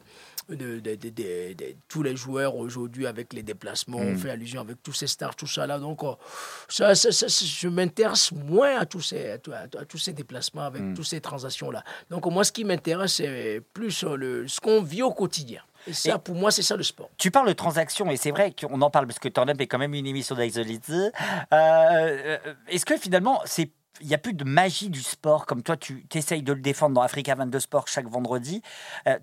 de, 0.55 0.79
de- 0.79 0.95
de- 0.95 1.75
tous 1.87 2.03
les 2.03 2.15
joueurs 2.15 2.55
aujourd'hui, 2.55 3.07
avec 3.07 3.33
les 3.33 3.43
déplacements, 3.43 3.97
on 3.97 4.11
Mm. 4.13 4.17
fait 4.17 4.29
allusion 4.31 4.61
avec 4.61 4.81
tous 4.83 4.93
ces 4.93 5.07
stars, 5.07 5.35
tout 5.35 5.47
ça 5.47 5.65
là. 5.67 5.79
Donc, 5.79 6.03
euh, 6.03 6.13
ça, 6.69 6.95
ça- 6.95 7.27
je 7.27 7.67
m'intéresse 7.67 8.31
moins 8.31 8.79
à 8.79 8.85
tous 8.85 9.01
ces, 9.01 9.31
à, 9.31 9.33
à- 9.53 9.79
à 9.81 9.85
tous 9.85 9.97
ces 9.97 10.13
déplacements, 10.13 10.63
avec 10.63 10.81
Mm. 10.81 10.93
toutes 10.95 11.05
ces 11.05 11.21
transactions-là. 11.21 11.83
Donc, 12.09 12.25
moi, 12.27 12.43
ce 12.43 12.51
qui 12.51 12.63
m'intéresse, 12.63 13.15
c'est 13.15 13.61
plus 13.73 14.03
euh, 14.03 14.15
le, 14.15 14.47
ce 14.47 14.59
qu'on 14.59 14.81
vit 14.81 15.01
au 15.03 15.11
quotidien. 15.11 15.61
Et 15.87 15.93
ça, 15.93 16.15
Et- 16.15 16.19
pour 16.19 16.35
moi, 16.35 16.51
c'est 16.51 16.61
ça 16.61 16.75
le 16.75 16.83
sport. 16.83 17.09
Tu 17.17 17.31
parles 17.31 17.47
de 17.47 17.53
transactions 17.53 18.09
et 18.11 18.17
c'est 18.17 18.29
vrai 18.31 18.53
qu'on 18.53 18.79
en 18.81 18.89
parle 18.91 19.07
parce 19.07 19.17
que 19.17 19.29
Turn 19.29 19.49
Up 19.49 19.59
est 19.59 19.65
quand 19.67 19.79
même 19.79 19.95
une 19.95 20.05
émission. 20.05 20.35
Euh, 20.37 21.09
euh, 21.53 22.37
Est-ce 22.67 22.85
que 22.85 22.97
finalement, 22.97 23.41
c'est 23.45 23.71
il 23.99 24.07
n'y 24.07 24.13
a 24.13 24.17
plus 24.17 24.33
de 24.33 24.43
magie 24.45 24.89
du 24.89 25.01
sport, 25.01 25.45
comme 25.45 25.63
toi, 25.63 25.75
tu 25.75 26.05
essayes 26.13 26.43
de 26.43 26.53
le 26.53 26.61
défendre 26.61 26.95
dans 26.95 27.01
Africa 27.01 27.35
22 27.35 27.59
Sport 27.59 27.87
chaque 27.87 28.07
vendredi. 28.07 28.61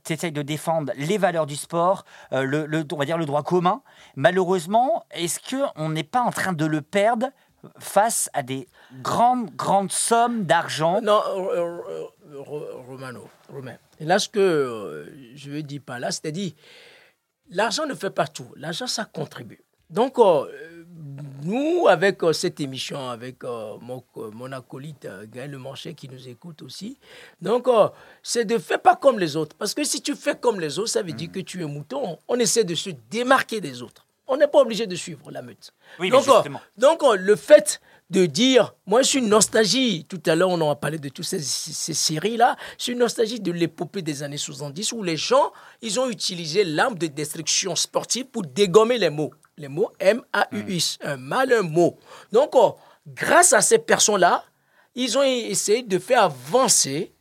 tu 0.04 0.12
essayes 0.12 0.32
de 0.32 0.42
défendre 0.42 0.92
les 0.96 1.16
valeurs 1.18 1.46
du 1.46 1.56
sport, 1.56 2.04
euh, 2.32 2.42
le, 2.42 2.84
on 2.92 2.96
va 2.96 3.04
dire 3.06 3.16
le 3.18 3.24
droit 3.26 3.42
commun. 3.42 3.82
Malheureusement, 4.14 5.04
est-ce 5.10 5.40
qu'on 5.40 5.88
n'est 5.88 6.04
pas 6.04 6.20
en 6.22 6.30
train 6.30 6.52
de 6.52 6.66
le 6.66 6.82
perdre 6.82 7.28
face 7.78 8.28
à 8.34 8.42
des 8.42 8.68
grandes, 9.02 9.50
grandes 9.56 9.90
sommes 9.90 10.44
d'argent? 10.44 11.00
Non, 11.00 11.20
euh, 11.28 11.40
euh, 11.56 11.80
euh, 11.88 12.40
Ro- 12.40 12.82
Romano, 12.86 13.28
Romain. 13.50 13.76
Là, 14.00 14.18
ce 14.18 14.28
que 14.28 14.38
euh, 14.38 15.06
je 15.34 15.50
veux 15.50 15.62
dire 15.62 15.80
par 15.84 15.98
là, 15.98 16.10
c'est-à-dire, 16.12 16.52
l'argent 17.50 17.86
ne 17.86 17.94
fait 17.94 18.10
pas 18.10 18.26
tout. 18.26 18.48
L'argent, 18.56 18.86
ça 18.86 19.04
contribue. 19.06 19.60
Donc, 19.90 20.18
euh, 20.18 20.77
nous, 21.42 21.86
avec 21.88 22.22
euh, 22.22 22.32
cette 22.32 22.60
émission, 22.60 23.08
avec 23.08 23.44
euh, 23.44 23.74
mon, 23.80 24.02
euh, 24.16 24.30
mon 24.32 24.50
acolyte 24.52 25.06
Gaël 25.32 25.50
Le 25.50 25.58
Manchet 25.58 25.94
qui 25.94 26.08
nous 26.08 26.28
écoute 26.28 26.62
aussi, 26.62 26.98
donc, 27.40 27.68
c'est 28.22 28.44
de 28.44 28.58
faire 28.58 28.80
pas 28.80 28.96
comme 28.96 29.18
les 29.18 29.36
autres. 29.36 29.54
Parce 29.56 29.74
que 29.74 29.84
si 29.84 30.00
tu 30.02 30.14
fais 30.14 30.36
comme 30.36 30.60
les 30.60 30.78
autres, 30.78 30.90
ça 30.90 31.02
veut 31.02 31.12
dire 31.12 31.30
que 31.30 31.40
tu 31.40 31.62
es 31.62 31.66
mouton. 31.66 32.18
On 32.28 32.38
essaie 32.38 32.64
de 32.64 32.74
se 32.74 32.90
démarquer 33.10 33.60
des 33.60 33.82
autres. 33.82 34.04
On 34.26 34.36
n'est 34.36 34.48
pas 34.48 34.58
obligé 34.60 34.86
de 34.86 34.94
suivre 34.94 35.30
la 35.30 35.40
meute. 35.42 35.72
Oui, 35.98 36.10
donc, 36.10 36.24
donc, 36.76 37.02
le 37.18 37.36
fait 37.36 37.80
de 38.10 38.26
dire, 38.26 38.74
moi, 38.86 39.02
je 39.02 39.08
suis 39.08 39.18
une 39.20 39.28
nostalgie. 39.28 40.04
Tout 40.08 40.20
à 40.26 40.34
l'heure, 40.34 40.50
on 40.50 40.60
en 40.60 40.70
a 40.70 40.76
parlé 40.76 40.98
de 40.98 41.08
toutes 41.08 41.24
ces, 41.24 41.40
ces- 41.40 41.72
ces 41.72 41.94
séries-là. 41.94 42.56
Je 42.78 42.84
suis 42.84 42.92
une 42.92 42.98
nostalgie 42.98 43.40
de 43.40 43.52
l'épopée 43.52 44.02
des 44.02 44.22
années 44.22 44.36
70 44.38 44.92
où 44.92 45.02
les 45.02 45.16
gens, 45.16 45.52
ils 45.80 45.98
ont 46.00 46.08
utilisé 46.10 46.64
l'arme 46.64 46.96
de 46.98 47.06
destruction 47.06 47.74
sportive 47.76 48.26
pour 48.26 48.42
dégommer 48.42 48.98
les 48.98 49.10
mots. 49.10 49.32
Les 49.58 49.68
mots 49.68 49.92
M-A-U-X, 50.00 50.98
un 51.02 51.16
mal, 51.16 51.52
un 51.52 51.62
mot. 51.62 51.98
Donc, 52.32 52.54
euh, 52.54 52.70
grâce 53.06 53.52
à 53.52 53.60
ces 53.60 53.78
personnes-là, 53.78 54.44
ils 54.94 55.18
ont 55.18 55.22
essayé 55.22 55.82
de 55.82 55.98
faire 55.98 56.22
avancer 56.22 57.12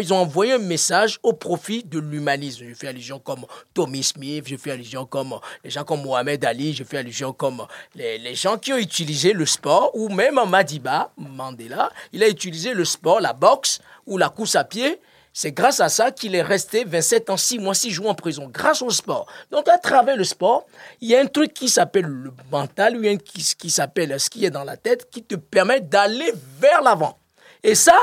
ils 0.00 0.12
ont 0.12 0.18
envoyé 0.18 0.52
un 0.52 0.58
message 0.58 1.18
au 1.22 1.32
profit 1.32 1.82
de 1.82 1.98
l'humanisme. 1.98 2.64
Je 2.68 2.74
fais 2.74 2.88
allusion 2.88 3.18
comme 3.18 3.44
Tommy 3.74 4.02
Smith, 4.02 4.44
je 4.46 4.56
fais 4.56 4.70
allusion 4.70 5.06
comme 5.06 5.34
les 5.64 5.70
gens 5.70 5.84
comme 5.84 6.02
Mohamed 6.02 6.44
Ali, 6.44 6.72
je 6.72 6.84
fais 6.84 6.98
allusion 6.98 7.32
comme 7.32 7.66
les, 7.94 8.18
les 8.18 8.34
gens 8.34 8.58
qui 8.58 8.72
ont 8.72 8.78
utilisé 8.78 9.32
le 9.32 9.46
sport, 9.46 9.90
ou 9.94 10.08
même 10.08 10.38
Madiba, 10.48 11.10
Mandela, 11.16 11.90
il 12.12 12.22
a 12.22 12.28
utilisé 12.28 12.74
le 12.74 12.84
sport, 12.84 13.20
la 13.20 13.32
boxe 13.32 13.80
ou 14.06 14.18
la 14.18 14.28
course 14.28 14.54
à 14.54 14.64
pied. 14.64 15.00
C'est 15.38 15.52
grâce 15.52 15.80
à 15.80 15.90
ça 15.90 16.12
qu'il 16.12 16.34
est 16.34 16.40
resté 16.40 16.84
27 16.84 17.28
ans, 17.28 17.36
6 17.36 17.58
mois, 17.58 17.74
6 17.74 17.90
jours 17.90 18.08
en 18.08 18.14
prison, 18.14 18.48
grâce 18.50 18.80
au 18.80 18.88
sport. 18.88 19.26
Donc, 19.50 19.68
à 19.68 19.76
travers 19.76 20.16
le 20.16 20.24
sport, 20.24 20.64
il 21.02 21.10
y 21.10 21.14
a 21.14 21.20
un 21.20 21.26
truc 21.26 21.52
qui 21.52 21.68
s'appelle 21.68 22.06
le 22.06 22.32
mental, 22.50 22.96
ou 22.96 23.06
un 23.06 23.18
qui, 23.18 23.44
qui 23.58 23.68
s'appelle 23.68 24.18
ce 24.18 24.30
qui 24.30 24.46
est 24.46 24.50
dans 24.50 24.64
la 24.64 24.78
tête, 24.78 25.10
qui 25.10 25.22
te 25.22 25.34
permet 25.34 25.82
d'aller 25.82 26.32
vers 26.58 26.80
l'avant. 26.80 27.18
Et 27.62 27.74
ça, 27.74 27.98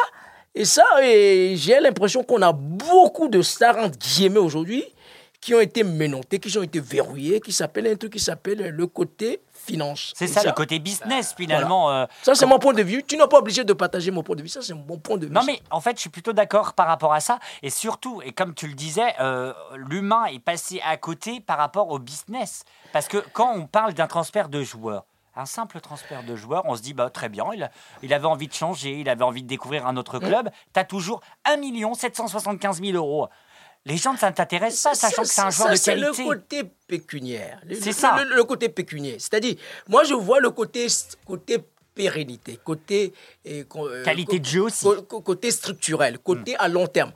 et 0.53 0.64
ça, 0.64 0.84
j'ai 1.01 1.80
l'impression 1.81 2.22
qu'on 2.22 2.43
a 2.43 2.53
beaucoup 2.53 3.30
de 3.30 3.41
stars, 3.41 3.80
entre 3.80 3.97
guillemets, 3.97 4.38
aujourd'hui, 4.38 4.85
qui 5.44 5.53
ont 5.53 5.60
été 5.60 5.84
menottés, 5.84 6.40
qui 6.40 6.57
ont 6.57 6.64
été 6.64 6.80
verrouillés, 6.80 7.41
qui 7.41 7.52
s'appelle 7.52 7.88
un 7.88 7.95
truc 7.98 8.14
qui 8.14 8.20
s'appelle 8.22 8.70
le 8.70 8.88
côté 8.88 9.41
finance. 9.52 10.14
C'est 10.15 10.28
ça, 10.28 10.41
le 10.41 10.53
côté 10.53 10.80
business 10.80 11.34
finalement. 11.36 11.91
euh, 11.91 12.06
Ça, 12.22 12.34
c'est 12.34 12.45
mon 12.45 12.60
point 12.60 12.74
de 12.74 12.82
vue. 12.82 13.03
Tu 13.03 13.18
n'es 13.18 13.28
pas 13.28 13.40
obligé 13.40 13.65
de 13.65 13.74
partager 13.74 14.10
mon 14.10 14.24
point 14.24 14.38
de 14.38 14.41
vue. 14.41 14.48
Ça, 14.48 14.61
c'est 14.61 14.74
mon 14.74 14.98
point 14.99 15.18
de 15.18 15.26
vue. 15.26 15.32
Non, 15.34 15.44
mais 15.45 15.60
en 15.70 15.82
fait, 15.82 15.98
je 15.98 16.02
suis 16.02 16.10
plutôt 16.10 16.32
d'accord 16.32 16.74
par 16.74 16.88
rapport 16.88 17.14
à 17.14 17.20
ça. 17.20 17.40
Et 17.61 17.70
surtout, 17.70 18.22
et 18.24 18.32
comme 18.32 18.53
tu 18.53 18.68
le 18.68 18.74
disais, 18.74 19.14
euh, 19.20 19.53
l'humain 19.76 20.26
est 20.26 20.40
passé 20.40 20.82
à 20.86 20.95
côté 20.95 21.41
par 21.41 21.57
rapport 21.57 21.90
au 21.90 21.99
business. 21.99 22.64
Parce 22.94 23.10
que 23.10 23.18
quand 23.34 23.53
on 23.53 23.68
parle 23.68 23.94
d'un 23.94 24.07
transfert 24.07 24.48
de 24.48 24.64
joueurs, 24.64 25.03
un 25.36 25.45
simple 25.45 25.82
transfert 25.82 26.24
de 26.24 26.36
joueurs, 26.36 26.64
on 26.65 26.76
se 26.76 26.82
dit, 26.82 26.94
bah, 26.94 27.10
très 27.10 27.28
bien, 27.28 27.45
il, 28.02 28.14
avait 28.14 28.26
envie 28.26 28.48
de 28.48 28.53
changer, 28.53 28.99
il 28.99 29.10
avait 29.10 29.24
envie 29.24 29.44
de 29.44 29.48
découvrir 29.48 29.88
un 29.88 29.98
autre 29.98 30.20
club. 30.20 30.49
Tu 30.74 30.80
as 30.80 30.86
toujours 30.86 31.22
1 31.45 31.94
775 31.95 32.82
000 32.82 32.95
euros. 32.95 33.28
Les 33.85 33.97
gens 33.97 34.14
ne 34.14 34.18
s'intéressent 34.18 34.84
pas, 34.84 34.95
sachant 34.95 35.23
que 35.23 35.27
c'est 35.27 35.41
un 35.41 35.49
joueur 35.49 35.72
de 35.72 35.76
c'est 35.76 35.91
qualité. 35.95 36.23
le 36.23 36.27
côté 36.27 36.64
pécuniaire. 36.88 37.60
C'est 37.81 37.91
ça. 37.91 38.23
Le, 38.23 38.35
le 38.35 38.43
côté 38.45 38.69
pécuniaire. 38.69 39.18
C'est-à-dire, 39.19 39.55
moi, 39.89 40.03
je 40.05 40.14
vois 40.14 40.39
le 40.39 40.51
côté, 40.51 40.88
côté 41.26 41.57
pérennité, 41.93 42.57
côté... 42.64 43.14
eh, 43.45 43.65
co- 43.65 43.88
euh, 43.89 44.03
Qualité 44.03 44.39
de 44.39 44.45
jeu 44.45 44.61
aussi. 44.64 44.85
côté 45.07 45.51
structurel, 45.51 46.18
côté 46.19 46.55
à 46.57 46.68
long 46.69 46.88
terme. 46.88 47.11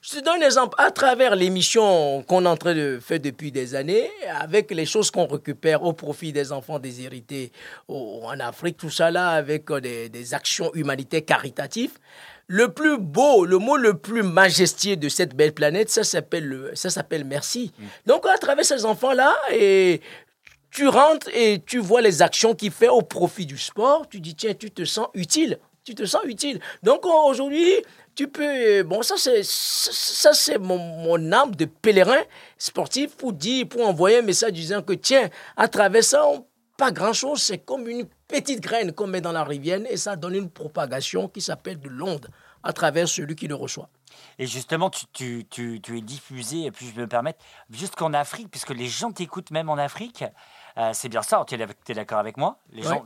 Je 0.00 0.10
te 0.18 0.20
donne 0.24 0.42
un 0.42 0.46
exemple. 0.46 0.74
À 0.78 0.90
travers 0.90 1.34
l'émission 1.34 2.22
qu'on 2.22 2.44
est 2.44 2.48
en 2.48 2.56
train 2.56 2.74
de 2.74 3.00
faire 3.02 3.18
depuis 3.20 3.50
des 3.50 3.74
années, 3.74 4.08
avec 4.38 4.70
les 4.70 4.86
choses 4.86 5.10
qu'on 5.10 5.26
récupère 5.26 5.82
au 5.82 5.94
profit 5.94 6.32
des 6.32 6.52
enfants 6.52 6.78
déshérités 6.78 7.50
en 7.88 8.38
Afrique, 8.38 8.76
tout 8.76 8.90
ça 8.90 9.10
là, 9.10 9.30
avec 9.30 9.70
euh, 9.70 9.80
des, 9.80 10.08
des 10.10 10.32
actions 10.34 10.70
humanitaires 10.74 11.24
caritatives, 11.24 11.98
le 12.46 12.72
plus 12.72 12.98
beau, 12.98 13.44
le 13.46 13.58
mot 13.58 13.76
le 13.76 13.94
plus 13.98 14.22
majestueux 14.22 14.96
de 14.96 15.08
cette 15.08 15.34
belle 15.34 15.52
planète, 15.54 15.90
ça 15.90 16.04
s'appelle 16.04 16.44
le- 16.46 16.74
ça 16.74 16.90
s'appelle 16.90 17.24
merci. 17.24 17.72
Donc 18.06 18.26
à 18.26 18.36
travers 18.38 18.64
ces 18.64 18.84
enfants-là, 18.84 19.34
et 19.52 20.00
tu 20.70 20.88
rentres 20.88 21.28
et 21.34 21.62
tu 21.64 21.78
vois 21.78 22.00
les 22.02 22.20
actions 22.22 22.54
qu'il 22.54 22.70
fait 22.72 22.88
au 22.88 23.02
profit 23.02 23.46
du 23.46 23.56
sport, 23.58 24.08
tu 24.08 24.20
dis 24.20 24.34
tiens, 24.34 24.54
tu 24.54 24.70
te 24.70 24.84
sens 24.84 25.08
utile, 25.14 25.58
tu 25.84 25.94
te 25.94 26.04
sens 26.04 26.22
utile. 26.24 26.60
Donc 26.82 27.06
aujourd'hui, 27.06 27.70
tu 28.14 28.28
peux 28.28 28.82
bon 28.84 29.02
ça 29.02 29.14
c'est 29.16 29.42
ça 29.44 29.90
ça, 29.92 30.32
c'est 30.32 30.58
mon, 30.58 30.78
mon 30.78 31.32
âme 31.32 31.54
de 31.56 31.64
pèlerin 31.64 32.22
sportif 32.58 33.16
pour 33.16 33.32
dire 33.32 33.66
pour 33.68 33.86
envoyer 33.86 34.18
un 34.18 34.22
message 34.22 34.52
disant 34.52 34.82
que 34.82 34.92
tiens, 34.92 35.28
à 35.56 35.66
travers 35.68 36.04
ça, 36.04 36.26
on- 36.28 36.44
pas 36.76 36.90
grand-chose, 36.92 37.42
c'est 37.42 37.58
comme 37.58 37.88
une 37.88 38.06
petite 38.28 38.60
graine 38.60 38.92
qu'on 38.92 39.06
met 39.06 39.20
dans 39.20 39.32
la 39.32 39.44
rivière 39.44 39.80
et 39.88 39.96
ça 39.96 40.16
donne 40.16 40.34
une 40.34 40.50
propagation 40.50 41.28
qui 41.28 41.40
s'appelle 41.40 41.78
de 41.80 41.88
l'onde 41.88 42.28
à 42.62 42.72
travers 42.72 43.08
celui 43.08 43.36
qui 43.36 43.46
le 43.46 43.54
reçoit. 43.54 43.88
Et 44.38 44.46
justement, 44.46 44.90
tu, 44.90 45.06
tu, 45.12 45.46
tu, 45.50 45.80
tu 45.80 45.98
es 45.98 46.00
diffusé, 46.00 46.64
et 46.64 46.70
puis 46.70 46.90
je 46.94 47.00
me 47.00 47.06
permettre, 47.06 47.44
jusqu'en 47.70 48.12
Afrique, 48.12 48.48
puisque 48.50 48.70
les 48.70 48.86
gens 48.86 49.12
t'écoutent 49.12 49.50
même 49.50 49.68
en 49.68 49.74
Afrique. 49.76 50.24
Euh, 50.76 50.90
c'est 50.92 51.08
bien 51.08 51.22
ça, 51.22 51.44
tu 51.46 51.54
es, 51.54 51.94
d'accord 51.94 52.18
avec 52.18 52.36
moi? 52.36 52.58
Les 52.70 52.82
Ouais. 52.86 52.88
gens. 52.88 53.04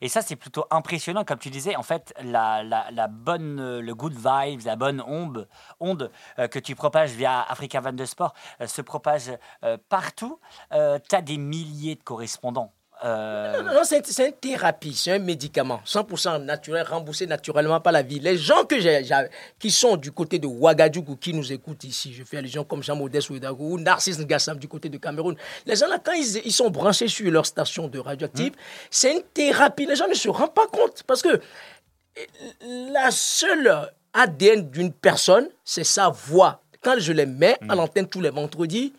Et 0.00 0.08
ça, 0.08 0.22
c'est 0.22 0.36
plutôt 0.36 0.66
impressionnant, 0.70 1.24
comme 1.24 1.38
tu 1.38 1.50
disais. 1.50 1.76
En 1.76 1.82
fait, 1.82 2.12
la, 2.22 2.62
la, 2.62 2.90
la 2.90 3.06
bonne, 3.08 3.58
euh, 3.60 3.80
le 3.80 3.94
good 3.94 4.14
vibes, 4.14 4.62
la 4.64 4.76
bonne 4.76 5.02
onde, 5.06 5.48
onde 5.80 6.10
euh, 6.38 6.48
que 6.48 6.58
tu 6.58 6.74
propages 6.74 7.10
via 7.10 7.42
Africa 7.42 7.80
22 7.80 8.04
Sport 8.06 8.34
euh, 8.60 8.66
se 8.66 8.82
propage 8.82 9.30
partout. 9.88 10.40
tu 10.70 11.14
as 11.16 11.22
des 11.22 11.38
milliers 11.38 11.94
de 11.96 12.02
correspondants. 12.02 12.72
Euh, 13.04 13.62
Non, 13.62 13.74
non, 13.74 13.80
c'est 13.84 14.06
c'est 14.06 14.28
une 14.28 14.32
thérapie, 14.32 14.94
c'est 14.94 15.12
un 15.12 15.18
médicament, 15.18 15.82
100% 15.84 16.38
naturel, 16.42 16.86
remboursé 16.88 17.26
naturellement 17.26 17.78
par 17.78 17.92
la 17.92 18.00
vie. 18.00 18.20
Les 18.20 18.38
gens 18.38 18.64
que 18.64 18.80
j'ai- 18.80 19.02
qui 19.58 19.70
sont 19.70 19.96
du 19.98 20.10
côté 20.12 20.38
de 20.38 20.46
Ouagadougou, 20.46 21.16
qui 21.16 21.34
nous 21.34 21.52
écoutent 21.52 21.84
ici, 21.84 22.14
je 22.14 22.24
fais 22.24 22.38
allusion 22.38 22.64
comme 22.64 22.82
Jean-Modeste 22.82 23.28
Ouedago 23.28 23.72
ou 23.72 23.78
Narcisse 23.78 24.18
Ngassam 24.18 24.58
du 24.58 24.66
côté 24.66 24.88
de 24.88 24.96
Cameroun, 24.96 25.36
les 25.66 25.76
gens 25.76 25.88
là, 25.88 25.98
quand 26.02 26.12
ils, 26.14 26.40
ils 26.46 26.52
sont 26.52 26.70
branchés 26.70 27.08
sur 27.08 27.30
leur 27.30 27.44
station 27.44 27.86
de 27.86 27.98
radioactive, 27.98 28.54
c'est 28.90 29.12
une 29.12 29.22
thérapie. 29.34 29.84
Les 29.84 29.96
gens 29.96 30.08
ne 30.08 30.14
se 30.14 30.30
rendent 30.30 30.54
pas 30.54 30.66
compte 30.66 31.02
parce 31.06 31.20
que 31.20 31.38
la 32.62 33.10
seule 33.10 33.90
ADN 34.14 34.70
d'une 34.70 34.92
personne, 34.92 35.48
c'est 35.64 35.84
sa 35.84 36.08
voix. 36.08 36.62
Quand 36.82 36.94
je 36.98 37.12
les 37.12 37.26
mets 37.26 37.58
à 37.68 37.74
l'antenne 37.74 38.08
tous 38.08 38.20
les 38.22 38.30
vendredis, 38.30 38.94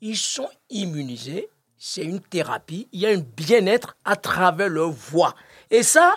ils 0.00 0.16
sont 0.16 0.48
immunisés. 0.70 1.48
C'est 1.86 2.02
une 2.02 2.20
thérapie. 2.20 2.88
Il 2.92 3.00
y 3.00 3.06
a 3.06 3.10
un 3.10 3.22
bien-être 3.36 3.94
à 4.06 4.16
travers 4.16 4.70
leur 4.70 4.88
voix. 4.88 5.34
Et 5.70 5.82
ça, 5.82 6.14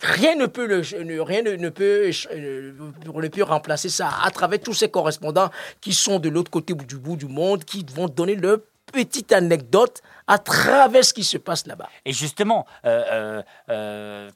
rien 0.00 0.34
ne 0.34 0.46
peut, 0.46 0.66
le, 0.66 1.22
rien 1.22 1.42
ne, 1.42 1.52
ne 1.52 1.68
peut, 1.68 2.10
euh, 2.32 2.72
ne 3.04 3.28
peut 3.28 3.44
remplacer 3.44 3.90
ça 3.90 4.10
à 4.24 4.30
travers 4.32 4.58
tous 4.58 4.74
ces 4.74 4.88
correspondants 4.88 5.50
qui 5.80 5.94
sont 5.94 6.18
de 6.18 6.28
l'autre 6.28 6.50
côté 6.50 6.74
du 6.74 6.96
bout 6.96 7.14
du 7.14 7.26
monde, 7.26 7.62
qui 7.64 7.86
vont 7.94 8.08
donner 8.08 8.34
leur 8.34 8.58
petite 8.90 9.32
anecdote 9.32 10.02
à 10.26 10.38
travers 10.38 11.04
ce 11.04 11.14
qui 11.14 11.24
se 11.24 11.38
passe 11.38 11.66
là-bas. 11.66 11.88
Et 12.04 12.12
justement, 12.12 12.66
euh, 12.84 13.04
euh, 13.10 13.42
euh, 13.70 14.30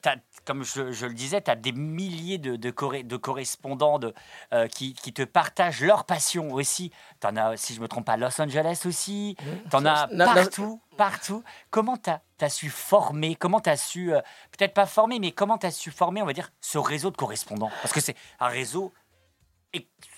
comme 0.44 0.64
je, 0.64 0.92
je 0.92 1.06
le 1.06 1.14
disais, 1.14 1.40
tu 1.40 1.50
as 1.50 1.56
des 1.56 1.72
milliers 1.72 2.38
de, 2.38 2.56
de, 2.56 2.70
correspondants 3.16 3.98
de, 3.98 4.14
euh, 4.52 4.66
qui, 4.68 4.94
qui 4.94 5.12
te 5.12 5.22
partagent 5.22 5.82
leur 5.82 6.04
passion 6.04 6.52
aussi. 6.52 6.90
Tu 7.20 7.26
en 7.26 7.36
as, 7.36 7.56
si 7.56 7.74
je 7.74 7.78
ne 7.78 7.82
me 7.82 7.88
trompe 7.88 8.06
pas, 8.06 8.14
à 8.14 8.16
Los 8.16 8.40
Angeles 8.40 8.82
aussi. 8.86 9.36
Tu 9.70 9.76
en 9.76 9.84
as 9.84 10.08
partout, 10.08 10.80
partout. 10.96 11.44
Comment 11.70 11.96
tu 11.96 12.10
as, 12.10 12.48
su 12.48 12.70
former 12.70 13.34
Comment 13.36 13.60
tu 13.60 13.70
as 13.70 13.76
su, 13.76 14.12
euh, 14.12 14.20
peut-être 14.56 14.74
pas 14.74 14.86
former, 14.86 15.18
mais 15.18 15.32
comment 15.32 15.58
tu 15.58 15.66
as 15.66 15.70
su 15.70 15.90
former, 15.90 16.22
on 16.22 16.26
va 16.26 16.32
dire, 16.32 16.50
ce 16.60 16.78
réseau 16.78 17.10
de 17.10 17.16
correspondants? 17.16 17.70
Parce 17.82 17.92
que 17.92 18.00
c'est 18.00 18.16
un 18.40 18.48
réseau 18.48 18.92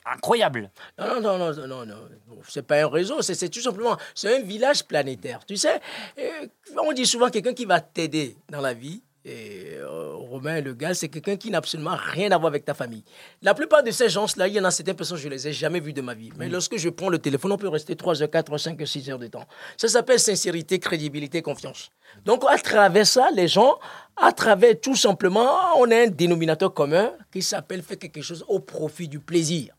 incroyable. 0.04 0.70
Non, 0.98 1.20
non, 1.20 1.38
non, 1.38 1.52
non, 1.54 1.66
non, 1.66 1.86
non. 1.86 2.08
C'est 2.48 2.66
pas 2.66 2.82
un 2.82 2.88
réseau, 2.88 3.22
c'est 3.22 3.48
tout 3.48 3.60
simplement, 3.60 3.96
c'est 4.14 4.36
un 4.36 4.42
village 4.42 4.84
planétaire. 4.84 5.44
Tu 5.46 5.56
sais, 5.56 5.80
euh, 6.18 6.46
on 6.82 6.92
dit 6.92 7.06
souvent 7.06 7.30
quelqu'un 7.30 7.54
qui 7.54 7.64
va 7.64 7.80
t'aider 7.80 8.36
dans 8.50 8.60
la 8.60 8.74
vie. 8.74 9.02
Et 9.26 9.76
euh, 9.76 10.12
Romain, 10.12 10.60
le 10.60 10.74
gars, 10.74 10.92
c'est 10.92 11.08
quelqu'un 11.08 11.36
qui 11.36 11.50
n'a 11.50 11.56
absolument 11.56 11.96
rien 11.98 12.30
à 12.30 12.36
voir 12.36 12.48
avec 12.48 12.66
ta 12.66 12.74
famille. 12.74 13.04
La 13.40 13.54
plupart 13.54 13.82
de 13.82 13.90
ces 13.90 14.10
gens-là, 14.10 14.48
il 14.48 14.54
y 14.54 14.60
en 14.60 14.64
a 14.64 14.70
certaines 14.70 14.96
personnes, 14.96 15.16
je 15.16 15.30
les 15.30 15.48
ai 15.48 15.52
jamais 15.54 15.80
vues 15.80 15.94
de 15.94 16.02
ma 16.02 16.12
vie. 16.12 16.30
Mais 16.36 16.50
lorsque 16.50 16.76
je 16.76 16.90
prends 16.90 17.08
le 17.08 17.18
téléphone, 17.18 17.52
on 17.52 17.56
peut 17.56 17.68
rester 17.68 17.96
3 17.96 18.22
heures, 18.22 18.30
4 18.30 18.52
heures, 18.52 18.60
5 18.60 18.78
heures, 18.78 18.86
6 18.86 19.10
heures 19.10 19.18
de 19.18 19.28
temps. 19.28 19.46
Ça 19.78 19.88
s'appelle 19.88 20.20
sincérité, 20.20 20.78
crédibilité, 20.78 21.40
confiance. 21.40 21.90
Donc, 22.26 22.44
à 22.46 22.58
travers 22.58 23.06
ça, 23.06 23.30
les 23.34 23.48
gens, 23.48 23.78
à 24.14 24.30
travers 24.32 24.78
tout 24.78 24.94
simplement, 24.94 25.48
on 25.78 25.90
a 25.90 26.02
un 26.02 26.08
dénominateur 26.08 26.74
commun 26.74 27.10
qui 27.32 27.40
s'appelle 27.40 27.82
faire 27.82 27.98
quelque 27.98 28.20
chose 28.20 28.44
au 28.46 28.60
profit 28.60 29.08
du 29.08 29.20
plaisir. 29.20 29.74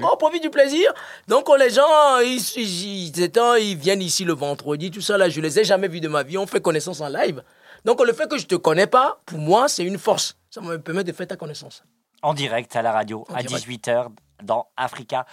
Donc, 0.00 0.12
on 0.12 0.16
profite 0.16 0.42
du 0.42 0.50
plaisir. 0.50 0.92
Donc, 1.28 1.48
les 1.58 1.70
gens, 1.70 2.18
ils, 2.24 2.40
ils, 2.56 3.08
ils- 3.18 3.76
viennent 3.76 4.02
ici 4.02 4.24
le 4.24 4.32
vendredi, 4.34 4.90
tout 4.90 5.00
ça, 5.00 5.18
là, 5.18 5.28
je 5.28 5.40
les 5.40 5.58
ai 5.60 5.64
jamais 5.64 5.88
vus 5.88 6.00
de 6.00 6.08
ma 6.08 6.22
vie. 6.22 6.38
On 6.38 6.46
fait 6.46 6.60
connaissance 6.60 7.00
en 7.00 7.08
live. 7.08 7.42
Donc, 7.84 8.04
le 8.04 8.12
fait 8.12 8.28
que 8.30 8.38
je 8.38 8.46
te 8.46 8.54
connais 8.54 8.86
pas, 8.86 9.20
pour 9.26 9.38
moi, 9.38 9.68
c'est 9.68 9.84
une 9.84 9.98
force. 9.98 10.36
Ça 10.50 10.60
me 10.60 10.78
permet 10.80 11.04
de 11.04 11.12
faire 11.12 11.26
ta 11.26 11.36
connaissance. 11.36 11.82
En 12.22 12.34
direct 12.34 12.74
à 12.76 12.82
la 12.82 12.92
radio, 12.92 13.24
En 13.28 13.34
à 13.34 13.42
direct. 13.42 13.66
18h, 13.66 14.06
dans 14.44 14.66
Africa 14.76 15.24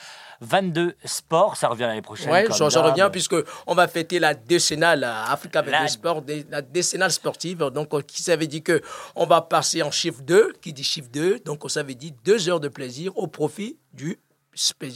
22 0.42 0.96
Sport. 1.06 1.56
Ça 1.58 1.68
revient 1.68 1.84
l'année 1.84 2.02
prochaine. 2.02 2.30
Comme 2.48 2.70
j'en 2.70 2.84
reviens 2.84 3.10
puisque 3.10 3.36
on 3.68 3.74
va 3.76 3.88
fêter 3.88 4.20
la 4.20 4.34
décennale 4.34 5.04
Africa 5.04 5.60
avec 5.60 5.72
La- 5.72 5.82
le 5.84 5.88
sport, 5.88 6.24
la 6.50 6.62
décennale 6.62 7.12
sportive. 7.12 7.58
Donc, 7.72 7.94
euh, 7.94 8.02
qui 8.02 8.22
ça 8.22 8.36
veut 8.36 8.48
dire 8.48 8.64
que 8.64 8.82
on 9.16 9.26
va 9.26 9.42
passer 9.42 9.82
en 9.84 9.92
chiffre 9.92 10.22
2, 10.22 10.54
qui 10.62 10.74
dit 10.74 10.84
chiffre 10.84 11.10
2, 11.12 11.40
donc 11.40 11.64
ça 11.70 11.84
veut 11.84 11.96
dire 11.96 12.12
deux 12.24 12.50
heures 12.50 12.60
de 12.60 12.68
plaisir 12.68 13.16
au 13.18 13.28
profit 13.28 13.78
du, 13.94 14.20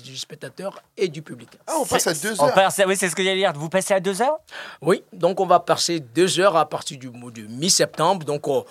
du 0.04 0.18
spectateur 0.18 0.82
et 0.98 1.08
du 1.08 1.22
public. 1.22 1.50
Ah, 1.68 1.76
on 1.80 1.86
passe 1.86 2.08
à 2.08 2.14
deux 2.14 2.40
On 2.42 2.46
heures. 2.48 2.54
passe 2.54 2.82
oui, 2.86 2.96
c'est 2.98 3.08
ce 3.10 3.16
que 3.16 3.24
j'allais 3.24 3.38
dire. 3.38 3.54
Vous 3.56 3.70
passez 3.70 3.94
à 3.94 4.00
2 4.00 4.22
heures? 4.22 4.38
Oui, 4.82 5.04
donc 5.14 5.40
on 5.40 5.46
va 5.46 5.60
passer 5.60 6.00
deux 6.00 6.40
heures 6.40 6.56
à 6.58 6.68
partir 6.68 6.98
du 6.98 7.10
mois 7.10 7.32
de 7.32 7.44
mi-septembre. 7.44 8.26
Donc, 8.26 8.48
euh, 8.48 8.62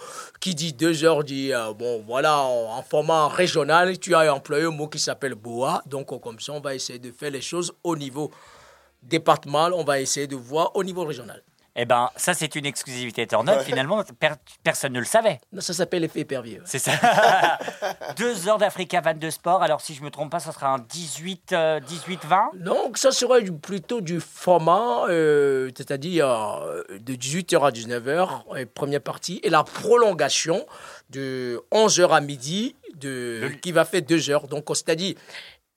qui 0.40 0.54
dit 0.54 0.72
deux 0.72 1.04
heures 1.04 1.24
dit, 1.24 1.52
euh, 1.52 1.72
bon, 1.72 2.02
voilà, 2.06 2.38
en, 2.40 2.76
en 2.78 2.82
format 2.82 3.28
régional, 3.28 3.98
tu 3.98 4.14
as 4.14 4.34
employé 4.34 4.64
un 4.64 4.70
mot 4.70 4.88
qui 4.88 4.98
s'appelle 4.98 5.34
BOA. 5.34 5.82
Donc, 5.86 6.12
euh, 6.12 6.18
comme 6.18 6.40
ça, 6.40 6.52
on 6.52 6.60
va 6.60 6.74
essayer 6.74 6.98
de 6.98 7.10
faire 7.12 7.30
les 7.30 7.40
choses 7.42 7.72
au 7.84 7.96
niveau 7.96 8.30
départemental, 9.02 9.72
on 9.74 9.84
va 9.84 10.00
essayer 10.00 10.26
de 10.26 10.36
voir 10.36 10.74
au 10.76 10.84
niveau 10.84 11.04
régional. 11.04 11.42
Eh 11.74 11.86
ben, 11.86 12.10
ça, 12.16 12.34
c'est 12.34 12.54
une 12.54 12.66
exclusivité 12.66 13.26
turn 13.26 13.48
up. 13.48 13.62
Finalement, 13.62 14.04
per- 14.20 14.34
personne 14.62 14.92
ne 14.92 14.98
le 14.98 15.06
savait. 15.06 15.40
Non, 15.52 15.62
ça 15.62 15.72
s'appelle 15.72 16.04
effet 16.04 16.20
épervier. 16.20 16.60
C'est 16.66 16.78
ça. 16.78 16.92
Deux 18.16 18.46
heures 18.48 18.58
d'Africa 18.58 19.00
22 19.00 19.30
Sport. 19.30 19.62
Alors, 19.62 19.80
si 19.80 19.94
je 19.94 20.02
me 20.02 20.10
trompe 20.10 20.30
pas, 20.30 20.38
ça 20.40 20.52
sera 20.52 20.68
un 20.74 20.78
18, 20.78 21.52
euh, 21.52 21.80
18-20 21.80 22.58
Donc, 22.62 22.98
ça 22.98 23.10
serait 23.10 23.42
du- 23.42 23.52
plutôt 23.52 24.00
du 24.02 24.20
format, 24.20 25.06
euh, 25.08 25.70
c'est-à-dire 25.76 26.28
euh, 26.28 26.82
de 27.00 27.14
18h 27.14 27.64
à 27.66 27.70
19h, 27.70 28.44
euh, 28.54 28.66
première 28.74 29.00
partie, 29.00 29.40
et 29.42 29.48
la 29.48 29.64
prolongation 29.64 30.66
de 31.10 31.62
11h 31.72 32.10
à 32.10 32.20
midi, 32.20 32.76
de, 32.96 33.50
qui 33.62 33.72
va 33.72 33.84
faire 33.86 34.02
2 34.02 34.28
heures. 34.30 34.46
Donc, 34.46 34.64
c'est-à-dire 34.68 35.14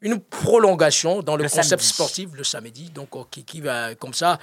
une 0.01 0.19
prolongation 0.19 1.21
dans 1.23 1.35
le, 1.37 1.43
Le 1.43 1.49
concept 1.49 1.81
samedi. 1.81 1.87
sportif 1.87 2.29
le 2.33 2.43
samedi. 2.43 2.89
Donc, 2.91 3.15
euh, 3.15 3.19
qui, 3.31 3.43
qui 3.45 3.61
va 3.61 3.95
comme 3.95 4.13
ça. 4.13 4.37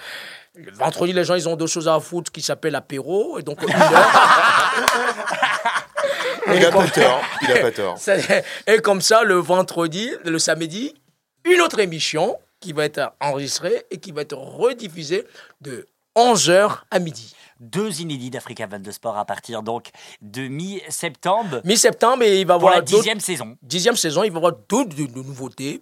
Le 0.54 0.70
vendredi, 0.72 1.12
les 1.14 1.24
gens, 1.24 1.34
ils 1.34 1.48
ont 1.48 1.56
d'autres 1.56 1.72
choses 1.72 1.88
à 1.88 1.98
foutre 1.98 2.30
qui 2.30 2.42
s'appelle 2.42 2.74
apéro. 2.74 3.38
Et 3.38 3.42
donc, 3.42 3.62
une 3.62 3.70
heure. 3.74 4.10
Il 6.54 6.64
a 6.64 6.70
pas 6.70 6.86
tort, 6.88 7.20
il 7.42 7.52
a 7.52 7.60
pas 7.60 7.70
tort. 7.70 7.98
Et 8.66 8.78
comme 8.80 9.00
ça, 9.00 9.22
le 9.22 9.36
vendredi, 9.36 10.10
le 10.24 10.38
samedi, 10.38 10.94
une 11.50 11.60
autre 11.60 11.78
émission 11.78 12.36
qui 12.60 12.72
va 12.72 12.84
être 12.84 13.12
enregistrée 13.20 13.84
et 13.90 13.98
qui 13.98 14.12
va 14.12 14.22
être 14.22 14.36
rediffusée 14.36 15.24
de 15.60 15.86
11h 16.16 16.80
à 16.90 16.98
midi. 16.98 17.34
Deux 17.60 18.00
inédits 18.00 18.30
d'Africa 18.30 18.66
22 18.66 18.90
Sport 18.92 19.16
à 19.16 19.24
partir 19.24 19.62
donc 19.62 19.88
de 20.20 20.48
mi-septembre. 20.48 21.60
Mi-septembre, 21.64 22.24
et 22.24 22.40
il 22.40 22.46
va 22.46 22.54
y 22.54 22.56
avoir 22.56 22.72
la 22.74 22.80
dixième 22.98 23.20
saison. 23.20 23.56
Dixième 23.62 23.96
saison, 23.96 24.24
il 24.24 24.30
va 24.30 24.34
y 24.34 24.38
avoir 24.38 24.52
d'autres 24.68 24.94
de- 24.96 25.06
de 25.06 25.22
nouveautés. 25.22 25.80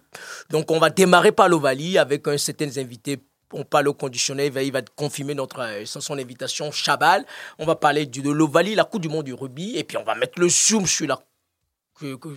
Donc, 0.51 0.69
on 0.69 0.77
va 0.79 0.91
démarrer 0.91 1.31
par 1.31 1.49
l'Ovalie 1.49 1.97
avec 1.97 2.27
un 2.27 2.37
certains 2.37 2.77
invités. 2.77 3.19
On 3.53 3.63
parle 3.63 3.87
au 3.87 3.93
conditionnel, 3.93 4.47
il 4.47 4.51
va, 4.51 4.63
il 4.63 4.71
va 4.71 4.81
confirmer 4.95 5.33
notre, 5.33 5.59
euh, 5.61 5.85
son, 5.85 6.17
invitation 6.17 6.71
Chabal. 6.71 7.25
On 7.59 7.65
va 7.65 7.75
parler 7.75 8.05
du- 8.05 8.21
de 8.21 8.31
l'Ovalie, 8.31 8.75
la 8.75 8.83
Coupe 8.85 9.01
du 9.01 9.09
Monde 9.09 9.25
du 9.25 9.33
rugby, 9.33 9.77
et 9.77 9.83
puis 9.83 9.97
on 9.97 10.03
va 10.03 10.15
mettre 10.15 10.39
le 10.39 10.49
zoom 10.49 10.85
sur 10.87 11.07
la 11.07 11.19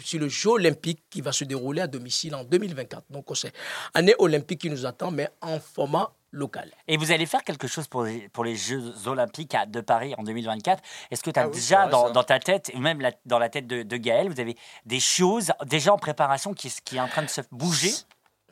sur 0.04 0.20
le 0.20 0.28
jeu 0.28 0.50
olympique 0.50 1.02
qui 1.08 1.22
va 1.22 1.32
se 1.32 1.42
dérouler 1.44 1.80
à 1.80 1.86
domicile 1.86 2.34
en 2.34 2.44
2024. 2.44 3.04
Donc, 3.08 3.24
c'est 3.34 3.50
année 3.94 4.14
olympique 4.18 4.60
qui 4.60 4.68
nous 4.68 4.84
attend, 4.84 5.10
mais 5.10 5.30
en 5.40 5.58
format 5.58 6.12
local. 6.32 6.70
Et 6.86 6.98
vous 6.98 7.12
allez 7.12 7.24
faire 7.24 7.42
quelque 7.42 7.66
chose 7.66 7.86
pour 7.88 8.02
les, 8.04 8.28
pour 8.28 8.44
les 8.44 8.56
Jeux 8.56 8.92
Olympiques 9.06 9.54
à- 9.54 9.64
de 9.64 9.80
Paris 9.80 10.14
en 10.18 10.22
2024. 10.22 10.82
Est-ce 11.10 11.22
que 11.22 11.30
tu 11.30 11.40
as 11.40 11.44
Ah 11.44 11.48
oui, 11.48 11.54
déjà 11.54 11.86
vrai, 11.86 12.12
dans, 12.12 12.24
ta 12.24 12.38
tête, 12.40 12.72
ou 12.74 12.78
même 12.80 13.00
la- 13.00 13.12
dans 13.24 13.38
la 13.38 13.48
tête 13.48 13.66
de, 13.66 13.82
de 13.82 13.96
Gaël, 13.96 14.28
vous 14.28 14.38
avez 14.40 14.54
des 14.84 15.00
choses 15.00 15.52
déjà 15.64 15.94
en 15.94 15.98
préparation 15.98 16.52
qui, 16.52 16.70
qui 16.84 16.96
est 16.96 17.00
en 17.00 17.08
train 17.08 17.22
de 17.22 17.28
se 17.30 17.40
bouger? 17.50 17.92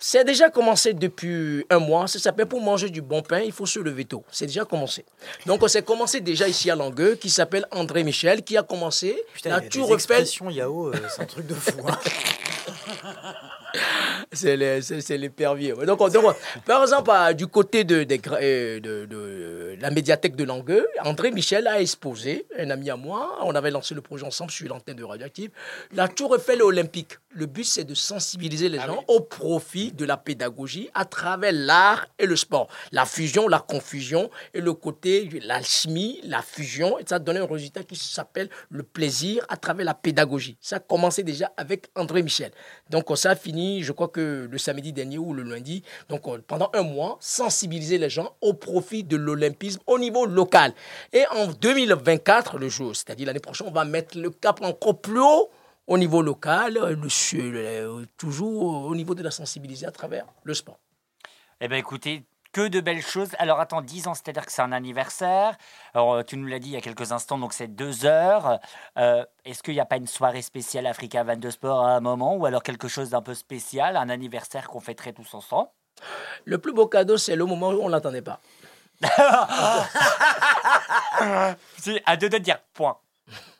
C'est 0.04 0.24
déjà 0.24 0.50
commencé 0.50 0.94
depuis 0.94 1.64
un 1.70 1.78
mois. 1.78 2.08
Ça 2.08 2.18
s'appelle 2.18 2.46
pour 2.46 2.60
manger 2.60 2.90
du 2.90 3.00
bon 3.00 3.22
pain, 3.22 3.38
il 3.38 3.52
faut 3.52 3.66
se 3.66 3.78
lever 3.78 4.04
tôt. 4.04 4.24
C'est 4.32 4.46
déjà 4.46 4.64
commencé. 4.64 5.04
Donc, 5.46 5.62
c'est 5.68 5.84
commencé 5.84 6.20
déjà 6.20 6.48
ici 6.48 6.72
à 6.72 6.74
Langueux, 6.74 7.14
qui 7.14 7.30
s'appelle 7.30 7.66
André 7.70 8.02
Michel, 8.02 8.42
qui 8.42 8.56
a 8.56 8.64
commencé 8.64 9.22
Putain, 9.32 9.50
la 9.50 9.62
y 9.62 9.66
a 9.66 9.68
des 9.68 9.92
expressions 9.92 10.50
Yao, 10.50 10.88
euh, 10.88 10.94
c'est 11.08 11.22
un 11.22 11.26
truc 11.26 11.46
de 11.46 11.54
fou. 11.54 11.86
hein. 11.86 11.98
C'est 14.32 14.56
ouais. 14.56 15.86
Donc, 15.86 16.00
on- 16.00 16.08
donc, 16.08 16.36
par 16.64 16.82
exemple, 16.82 17.10
à- 17.10 17.34
du 17.34 17.46
côté 17.46 17.84
de, 17.84 18.06
euh, 18.40 18.80
de, 18.80 19.06
de 19.06 19.76
la 19.80 19.90
médiathèque 19.90 20.36
de 20.36 20.44
Langueux, 20.44 20.86
André 21.04 21.30
Michel 21.30 21.66
a 21.66 21.80
exposé, 21.80 22.46
un 22.58 22.70
ami 22.70 22.90
à 22.90 22.96
moi, 22.96 23.38
on 23.42 23.54
avait 23.54 23.70
lancé 23.70 23.94
le 23.94 24.00
projet 24.00 24.24
ensemble 24.24 24.50
sur 24.50 24.68
l'antenne 24.68 24.96
de 24.96 25.04
Radioactive, 25.04 25.50
la 25.92 26.08
Tour 26.08 26.36
Eiffel 26.36 26.62
olympique. 26.62 27.18
Le 27.34 27.46
but, 27.46 27.64
c'est 27.64 27.84
de 27.84 27.94
sensibiliser 27.94 28.68
les 28.68 28.78
gens 28.78 29.02
au 29.08 29.20
profit 29.20 29.90
de 29.92 30.04
la 30.04 30.16
pédagogie 30.18 30.90
à 30.94 31.04
travers 31.06 31.52
l'art 31.52 32.06
et 32.18 32.26
le 32.26 32.36
sport. 32.36 32.68
La 32.92 33.06
fusion, 33.06 33.48
la 33.48 33.58
confusion 33.58 34.30
et 34.52 34.60
le 34.60 34.74
côté, 34.74 35.28
l'alchimie, 35.44 36.20
la 36.24 36.42
fusion, 36.42 36.98
et 36.98 37.04
ça 37.06 37.18
donne 37.18 37.38
un 37.38 37.46
résultat 37.46 37.82
qui 37.84 37.96
s'appelle 37.96 38.50
le 38.70 38.82
plaisir 38.82 39.44
à 39.48 39.56
travers 39.56 39.86
la 39.86 39.94
pédagogie. 39.94 40.56
Ça 40.60 40.76
a 40.76 40.80
commencé 40.80 41.22
déjà 41.22 41.50
avec 41.56 41.86
André 41.94 42.22
Michel. 42.22 42.50
Donc 42.90 43.06
ça 43.16 43.30
a 43.30 43.34
fini, 43.36 43.61
je 43.82 43.92
crois 43.92 44.08
que 44.08 44.48
le 44.50 44.58
samedi 44.58 44.92
dernier 44.92 45.18
ou 45.18 45.32
le 45.34 45.42
lundi. 45.42 45.82
Donc 46.08 46.26
euh, 46.28 46.38
pendant 46.46 46.70
un 46.74 46.82
mois, 46.82 47.16
sensibiliser 47.20 47.98
les 47.98 48.10
gens 48.10 48.34
au 48.40 48.54
profit 48.54 49.04
de 49.04 49.16
l'olympisme 49.16 49.80
au 49.86 49.98
niveau 49.98 50.26
local. 50.26 50.72
Et 51.12 51.24
en 51.34 51.46
2024, 51.48 52.58
le 52.58 52.68
jour, 52.68 52.94
c'est-à-dire 52.94 53.26
l'année 53.26 53.40
prochaine, 53.40 53.66
on 53.68 53.72
va 53.72 53.84
mettre 53.84 54.18
le 54.18 54.30
cap 54.30 54.60
encore 54.62 55.00
plus 55.00 55.20
haut 55.20 55.50
au 55.86 55.98
niveau 55.98 56.22
local, 56.22 56.76
euh, 56.76 56.94
le- 56.96 57.56
euh, 57.56 58.04
toujours 58.16 58.84
au 58.86 58.94
niveau 58.94 59.14
de 59.14 59.22
la 59.22 59.30
sensibilisation 59.30 59.88
à 59.88 59.92
travers 59.92 60.26
le 60.44 60.54
sport. 60.54 60.78
Eh 61.60 61.68
bien, 61.68 61.78
écoutez, 61.78 62.22
que 62.52 62.68
de 62.68 62.80
belles 62.80 63.02
choses. 63.02 63.30
Alors, 63.38 63.60
attends, 63.60 63.80
10 63.82 64.08
ans, 64.08 64.14
c'est-à-dire 64.14 64.46
que 64.46 64.52
c'est 64.52 64.62
un 64.62 64.72
anniversaire. 64.72 65.56
Alors, 65.94 66.14
euh, 66.14 66.22
tu 66.22 66.36
nous 66.36 66.46
l'as 66.46 66.58
dit 66.58 66.68
il 66.68 66.72
y 66.74 66.76
a 66.76 66.80
quelques 66.80 67.12
instants, 67.12 67.38
donc 67.38 67.52
c'est 67.52 67.68
deux 67.68 68.04
heures. 68.04 68.58
Euh, 68.98 69.24
Est-ce 69.44 69.62
qu'il 69.62 69.74
n'y 69.74 69.80
a 69.80 69.86
pas 69.86 69.96
une 69.96 70.06
soirée 70.06 70.42
spéciale 70.42 70.86
Africa 70.86 71.24
22 71.24 71.50
Sport 71.50 71.84
à 71.84 71.96
un 71.96 72.00
moment 72.00 72.36
ou 72.36 72.46
alors 72.46 72.62
quelque 72.62 72.88
chose 72.88 73.10
d'un 73.10 73.22
peu 73.22 73.34
spécial, 73.34 73.96
un 73.96 74.08
anniversaire 74.08 74.68
qu'on 74.68 74.80
fêterait 74.80 75.12
tous 75.12 75.34
ensemble? 75.34 75.68
Le 76.44 76.58
plus 76.58 76.72
beau 76.72 76.86
cadeau, 76.86 77.16
c'est 77.16 77.36
le 77.36 77.44
moment 77.44 77.70
où 77.70 77.80
on 77.82 77.86
ne 77.86 77.92
l'attendait 77.92 78.22
pas. 78.22 78.40
C'est 81.78 82.02
à 82.06 82.16
deux 82.16 82.28
de 82.28 82.38
dire 82.38 82.58
point. 82.72 82.96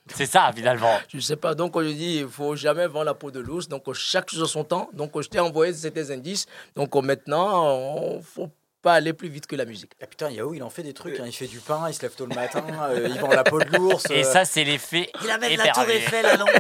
C'est 0.09 0.27
ça, 0.27 0.51
finalement. 0.55 0.99
Je 1.09 1.21
sais 1.21 1.37
pas. 1.37 1.55
Donc, 1.55 1.81
je 1.81 1.89
dis, 1.89 2.19
il 2.19 2.29
faut 2.29 2.57
jamais 2.57 2.87
vendre 2.87 3.07
la 3.07 3.15
peau 3.15 3.31
de 3.31 3.41
l'ours. 3.41 3.69
Donc, 3.69 3.93
chaque 3.95 4.31
chose 4.31 4.43
a 4.43 4.47
son 4.47 4.65
temps. 4.65 4.91
Donc, 4.93 5.21
je 5.21 5.29
t'ai 5.29 5.39
envoyé 5.41 5.73
certains 5.73 6.11
indices. 6.11 6.47
Donc, 6.75 6.95
maintenant, 6.97 8.17
il 8.17 8.23
faut 8.23 8.51
pas 8.83 8.95
aller 8.95 9.13
plus 9.13 9.29
vite 9.29 9.47
que 9.47 9.57
la 9.57 9.65
musique. 9.65 9.93
Ah, 10.03 10.07
putain, 10.07 10.31
Yao, 10.31 10.53
il 10.55 10.63
en 10.63 10.71
fait 10.71 10.83
des 10.83 10.93
trucs. 10.93 11.19
hein. 11.21 11.25
Il 11.27 11.33
fait 11.33 11.47
du 11.47 11.61
pain, 11.61 11.85
il 11.89 11.95
se 11.95 12.03
lève 12.03 12.15
tôt 12.15 12.27
le 12.27 12.35
matin, 12.35 12.65
euh, 12.91 13.09
il 13.09 13.19
vend 13.21 13.29
la 13.31 13.45
peau 13.45 13.59
de 13.61 13.77
l'ours. 13.77 14.05
Et 14.11 14.25
euh, 14.25 14.33
ça, 14.33 14.45
c'est 14.45 14.65
l'effet. 14.65 15.11
Il 15.23 15.31
amène 15.31 15.57
la 15.57 15.69
tour. 15.69 15.85
Eiffel 15.89 16.27
à 16.27 16.37
Langueux. 16.37 16.53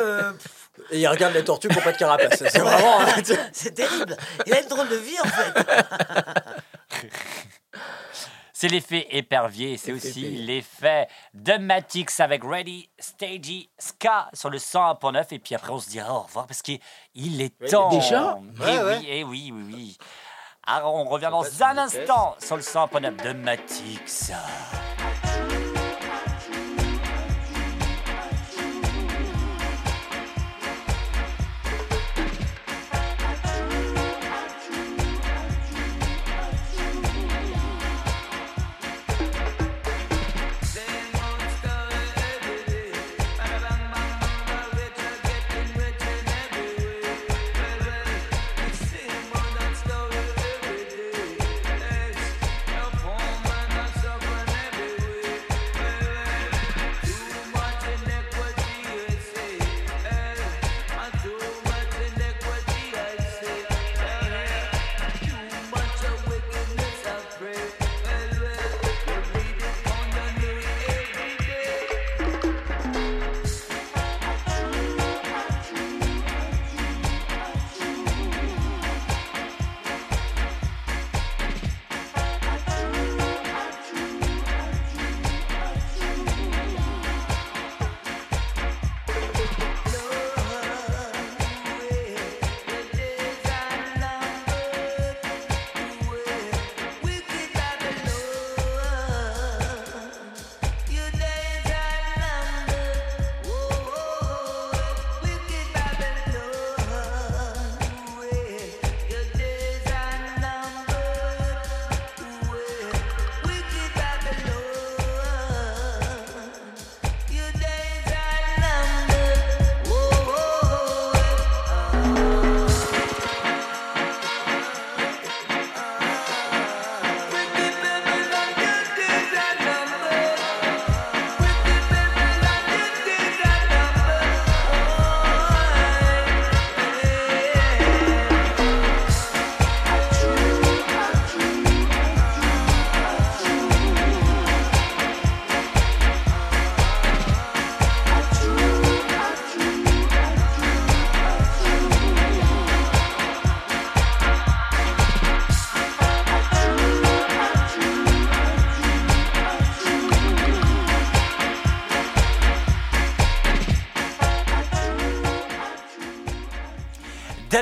euh, 0.00 0.32
Et 0.90 1.00
il 1.00 1.06
regarde 1.08 1.34
les 1.34 1.44
tortues 1.44 1.68
n'ont 1.68 1.80
pas 1.80 1.92
de 1.92 1.98
carapace. 1.98 2.36
C'est 2.38 2.58
vraiment. 2.58 3.00
hein, 3.00 3.22
tu- 3.24 3.32
c'est 3.52 3.74
terrible. 3.74 4.16
Il 4.46 4.52
a 4.54 4.60
une 4.60 4.68
drôle 4.68 4.88
de 4.88 4.96
vie, 4.96 5.16
en 5.20 5.28
fait. 5.28 5.54
C'est 8.52 8.66
l'effet 8.66 9.06
épervier, 9.12 9.76
c'est 9.76 9.92
aussi 9.92 10.22
l'effet 10.22 11.06
de 11.32 11.58
Matix 11.58 12.18
avec 12.18 12.42
Ready, 12.42 12.88
Stagey, 12.98 13.68
Ska 13.78 14.28
sur 14.34 14.50
le 14.50 14.58
101.9 14.58 15.26
et 15.30 15.38
puis 15.38 15.54
après 15.54 15.70
on 15.70 15.78
se 15.78 15.88
dira 15.88 16.12
au 16.12 16.22
revoir 16.22 16.48
parce 16.48 16.60
qu'il 16.62 16.80
il 17.14 17.40
est 17.40 17.56
temps. 17.70 17.88
déjà 17.88 18.36
Eh 18.36 18.60
Ouais, 18.64 18.78
oui, 18.78 18.84
ouais. 18.84 19.00
eh 19.06 19.22
oui, 19.22 19.52
oui, 19.54 19.62
oui. 19.72 19.98
Alors 20.70 20.96
on 20.96 21.04
revient 21.04 21.30
dans 21.30 21.44
un 21.62 21.78
instant 21.78 22.36
sur 22.38 22.56
le 22.56 22.62
101.9 22.62 23.24
de 23.24 23.32
Matix. 23.32 24.32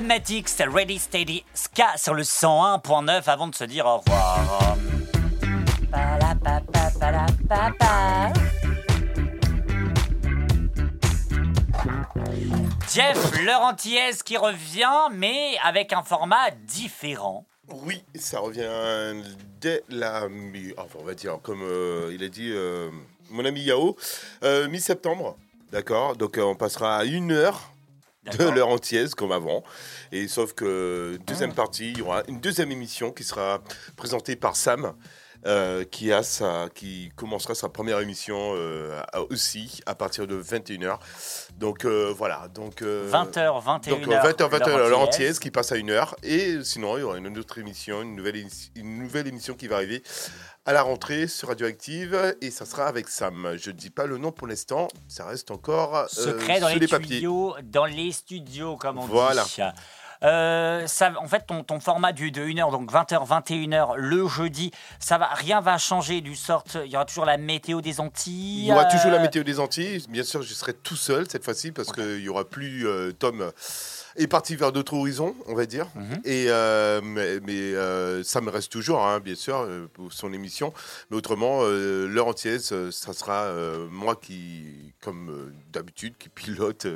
Mathematics, 0.00 0.50
Ready 0.58 0.98
Steady 0.98 1.42
Ska 1.54 1.96
sur 1.96 2.12
le 2.12 2.22
101.9 2.22 3.22
avant 3.30 3.48
de 3.48 3.54
se 3.54 3.64
dire 3.64 3.86
au 3.86 3.96
revoir. 3.96 4.76
Jeff 12.92 13.40
Laurentiez 13.44 14.10
qui 14.24 14.36
revient, 14.36 15.08
mais 15.12 15.56
avec 15.64 15.92
un 15.92 16.02
format 16.02 16.50
différent. 16.66 17.44
Oui, 17.68 18.02
ça 18.14 18.40
revient 18.40 19.22
dès 19.60 19.82
la 19.88 20.28
mi- 20.28 20.72
enfin, 20.76 20.98
on 21.00 21.04
va 21.04 21.14
dire 21.14 21.38
comme 21.42 21.62
euh, 21.62 22.12
il 22.14 22.22
a 22.22 22.28
dit 22.28 22.50
euh, 22.52 22.90
mon 23.30 23.44
ami 23.44 23.62
Yao, 23.62 23.96
euh, 24.44 24.68
mi-septembre. 24.68 25.36
D'accord, 25.72 26.16
donc 26.16 26.38
on 26.40 26.54
passera 26.54 26.98
à 26.98 27.04
une 27.04 27.32
heure 27.32 27.70
de 28.32 28.44
l'heure 28.50 28.68
entière 28.68 29.08
comme 29.16 29.32
avant. 29.32 29.62
Et 30.12 30.28
sauf 30.28 30.52
que 30.52 31.18
deuxième 31.26 31.52
partie, 31.52 31.92
il 31.92 31.98
y 31.98 32.02
aura 32.02 32.22
une 32.28 32.40
deuxième 32.40 32.70
émission 32.72 33.12
qui 33.12 33.24
sera 33.24 33.62
présentée 33.96 34.36
par 34.36 34.56
Sam. 34.56 34.94
Euh, 35.46 35.84
qui, 35.84 36.12
a 36.12 36.22
sa, 36.22 36.68
qui 36.74 37.10
commencera 37.16 37.54
sa 37.54 37.68
première 37.68 38.00
émission 38.00 38.52
euh, 38.56 39.00
aussi 39.30 39.80
à 39.86 39.94
partir 39.94 40.26
de 40.26 40.40
21h. 40.42 40.98
Donc 41.56 41.84
euh, 41.84 42.12
voilà. 42.16 42.48
Donc, 42.54 42.82
euh, 42.82 43.10
20h, 43.10 43.62
21h. 43.62 43.88
donc, 43.90 44.08
euh, 44.08 44.32
20h, 44.32 44.50
21h, 44.50 44.88
l'heure 44.88 45.08
qui 45.40 45.50
passe 45.50 45.72
à 45.72 45.76
une 45.76 45.90
heure. 45.90 46.16
Et 46.22 46.62
sinon, 46.64 46.96
il 46.96 47.00
y 47.00 47.02
aura 47.04 47.16
une 47.18 47.38
autre 47.38 47.58
émission, 47.58 48.02
une 48.02 48.16
nouvelle, 48.16 48.36
émi- 48.36 48.70
une 48.74 48.98
nouvelle 48.98 49.26
émission 49.28 49.54
qui 49.54 49.68
va 49.68 49.76
arriver 49.76 50.02
à 50.64 50.72
la 50.72 50.82
rentrée 50.82 51.28
sur 51.28 51.48
Radioactive. 51.48 52.36
Et 52.40 52.50
ça 52.50 52.66
sera 52.66 52.86
avec 52.86 53.08
Sam. 53.08 53.56
Je 53.56 53.70
ne 53.70 53.76
dis 53.76 53.90
pas 53.90 54.06
le 54.06 54.18
nom 54.18 54.32
pour 54.32 54.46
l'instant. 54.48 54.88
Ça 55.08 55.26
reste 55.26 55.50
encore 55.50 56.06
Secret 56.10 56.58
dans 56.60 56.68
les, 56.68 56.88
papiers. 56.88 57.20
dans 57.62 57.84
les 57.86 58.10
studios, 58.12 58.76
comme 58.76 58.98
on 58.98 59.06
Voilà. 59.06 59.44
dit. 59.44 59.62
Euh, 60.22 60.86
ça, 60.86 61.12
en 61.20 61.26
fait, 61.26 61.46
ton, 61.46 61.62
ton 61.62 61.80
format 61.80 62.12
du, 62.12 62.30
de 62.30 62.44
1h, 62.44 62.70
donc 62.70 62.90
20h, 62.92 63.26
21h, 63.26 63.96
le 63.96 64.26
jeudi, 64.26 64.70
ça 64.98 65.18
va, 65.18 65.26
rien 65.26 65.60
va 65.60 65.78
changer 65.78 66.20
du 66.20 66.34
sort. 66.34 66.64
Il 66.74 66.90
y 66.90 66.96
aura 66.96 67.04
toujours 67.04 67.24
la 67.24 67.36
météo 67.36 67.80
des 67.80 68.00
Antilles. 68.00 68.62
Il 68.62 68.66
y 68.66 68.72
aura 68.72 68.84
toujours 68.86 69.10
la 69.10 69.18
euh, 69.18 69.22
météo 69.22 69.42
des 69.42 69.60
Antilles. 69.60 70.04
Bien 70.08 70.24
sûr, 70.24 70.42
je 70.42 70.54
serai 70.54 70.74
tout 70.74 70.96
seul 70.96 71.26
cette 71.28 71.44
fois-ci 71.44 71.72
parce 71.72 71.92
qu'il 71.92 72.20
n'y 72.20 72.28
aura 72.28 72.44
plus 72.44 72.86
euh, 72.86 73.12
Tom 73.12 73.52
est 74.16 74.26
parti 74.26 74.56
vers 74.56 74.72
d'autres 74.72 74.94
horizons, 74.94 75.34
on 75.46 75.54
va 75.54 75.66
dire. 75.66 75.86
Mhm. 75.94 76.20
Et 76.24 76.46
euh, 76.48 77.00
mais, 77.02 77.40
mais, 77.40 77.52
euh, 77.74 78.22
ça 78.22 78.40
me 78.40 78.50
reste 78.50 78.70
toujours, 78.72 79.04
hein, 79.04 79.20
bien 79.20 79.34
sûr, 79.34 79.56
euh, 79.58 79.86
pour 79.92 80.12
son 80.12 80.32
émission. 80.32 80.72
Mais 81.10 81.16
autrement, 81.16 81.62
l'heure 81.64 82.26
entière, 82.28 82.60
ça 82.60 82.90
ça 82.92 83.12
sera 83.12 83.50
moi 83.90 84.16
qui, 84.16 84.92
comme 85.02 85.52
d'habitude, 85.72 86.14
qui 86.18 86.28
pilote 86.28 86.86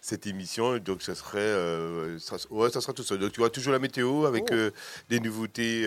cette 0.00 0.26
émission. 0.26 0.78
Donc 0.78 1.02
ça 1.02 1.14
serait, 1.14 1.54
ça, 2.18 2.36
ouais, 2.50 2.70
ça 2.70 2.80
sera 2.80 2.92
tout 2.92 3.02
seul. 3.02 3.18
Donc 3.18 3.32
tu 3.32 3.40
vois 3.40 3.50
toujours 3.50 3.72
la 3.72 3.78
météo 3.78 4.26
avec 4.26 4.50
euh, 4.52 4.70
des 5.08 5.20
nouveautés, 5.20 5.82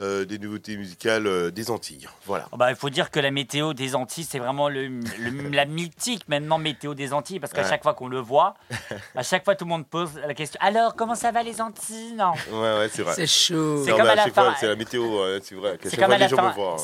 des 0.00 0.38
nouveautés 0.38 0.76
musicales 0.76 1.50
des 1.52 1.70
Antilles. 1.70 2.08
Voilà. 2.26 2.48
Bah, 2.56 2.70
il 2.70 2.76
faut 2.76 2.90
dire 2.90 3.10
que 3.10 3.20
la 3.20 3.30
météo 3.30 3.74
des 3.74 3.94
Antilles, 3.94 4.24
c'est 4.28 4.38
vraiment 4.38 4.68
le, 4.68 4.88
le- 4.88 5.48
la 5.50 5.64
mythique 5.64 6.28
maintenant 6.28 6.58
météo 6.58 6.94
des 6.94 7.12
Antilles, 7.12 7.40
parce 7.40 7.52
qu'à 7.52 7.62
Ouais. 7.62 7.68
chaque 7.68 7.82
fois 7.82 7.94
qu'on 7.94 8.08
le 8.08 8.18
voit, 8.18 8.54
à 9.14 9.22
chaque 9.22 9.41
fois 9.44 9.54
tout 9.54 9.64
le 9.64 9.70
monde 9.70 9.86
pose 9.86 10.10
la 10.26 10.34
question. 10.34 10.58
Alors, 10.62 10.94
comment 10.94 11.14
ça 11.14 11.30
va 11.30 11.42
les 11.42 11.60
Antilles? 11.60 12.14
Non. 12.14 12.32
Ouais, 12.50 12.78
ouais, 12.78 12.90
c'est 12.92 13.02
vrai. 13.02 13.14
C'est 13.14 13.26
chaud. 13.26 13.84
C'est 13.84 13.90
comme 13.92 14.00
à 14.02 14.14
la 14.14 14.24
chaque 14.24 14.34
C'est 14.58 14.68
la 14.68 14.76
météo, 14.76 15.02
c'est 15.42 15.54
vrai. 15.54 15.76
qu'à 15.78 15.84
C'est 15.84 15.90
chaque 15.90 16.00
comme, 16.00 16.12
à 16.12 16.18
la 16.18 16.28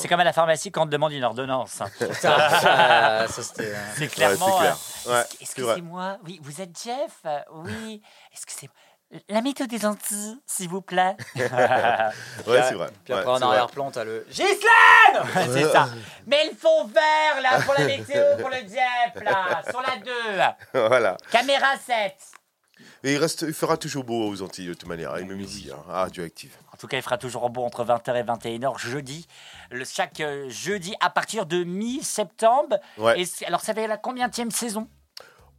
comme 0.09 0.19
la 0.19 0.33
pharmacie 0.33 0.71
quand 0.71 0.83
on 0.83 0.85
te 0.85 0.91
demande 0.91 1.11
une 1.13 1.23
ordonnance. 1.23 1.71
Ça, 2.19 3.27
ça, 3.27 3.27
c'était, 3.43 3.73
c'est 3.95 4.01
ouais, 4.01 4.07
clairement. 4.07 4.45
c'est 4.47 4.59
clair. 4.59 4.77
euh. 5.07 5.23
Excusez-moi, 5.41 6.17
oui, 6.25 6.39
vous 6.43 6.61
êtes 6.61 6.77
Jeff? 6.83 7.23
Oui, 7.53 8.01
excusez-moi. 8.33 8.73
La 9.27 9.41
météo 9.41 9.65
des 9.65 9.85
Antilles, 9.87 10.37
s'il 10.45 10.69
vous 10.69 10.81
plaît? 10.81 11.15
Ouais, 11.35 12.61
c'est 12.63 12.75
vrai. 12.75 12.89
Puis 13.03 13.13
Ouais, 13.13 13.19
après, 13.19 13.31
en 13.31 13.41
arrière-plan, 13.41 13.89
t'as 13.91 14.03
le. 14.03 14.25
Ghislaine 14.29 15.23
C'est 15.51 15.69
ça. 15.71 15.89
Mais 16.27 16.45
le 16.45 16.55
fond 16.55 16.85
vert, 16.85 17.41
là, 17.41 17.59
pour 17.63 17.73
la 17.77 17.85
météo, 17.85 18.21
pour 18.39 18.49
le 18.49 18.57
Jeff, 18.57 19.23
là, 19.23 19.61
sur 19.69 19.81
la 19.81 19.95
2. 20.73 20.87
voilà. 20.87 21.17
Caméra 21.31 21.75
7. 21.83 22.13
Et 23.03 23.13
il, 23.13 23.17
reste, 23.17 23.45
il 23.47 23.53
fera 23.53 23.77
toujours 23.77 24.03
beau 24.03 24.27
aux 24.27 24.41
Antilles, 24.41 24.67
de 24.67 24.73
toute 24.73 24.87
manière, 24.87 25.15
et 25.17 25.23
même 25.23 25.39
ici, 25.39 25.69
hein, 25.71 25.81
à 25.89 26.01
Radioactive. 26.01 26.55
En 26.73 26.77
tout 26.77 26.87
cas, 26.87 26.97
il 26.97 27.03
fera 27.03 27.17
toujours 27.17 27.49
beau 27.49 27.63
entre 27.63 27.85
20h 27.85 28.15
et 28.15 28.23
21h 28.23 28.77
jeudi. 28.77 29.27
Le, 29.71 29.85
chaque 29.85 30.19
euh, 30.19 30.49
jeudi 30.49 30.93
à 30.99 31.09
partir 31.09 31.45
de 31.45 31.63
mi-septembre. 31.63 32.77
Ouais. 32.97 33.23
Alors, 33.45 33.61
ça 33.61 33.73
fait 33.73 33.87
la 33.87 33.97
combienième 33.97 34.51
saison? 34.51 34.87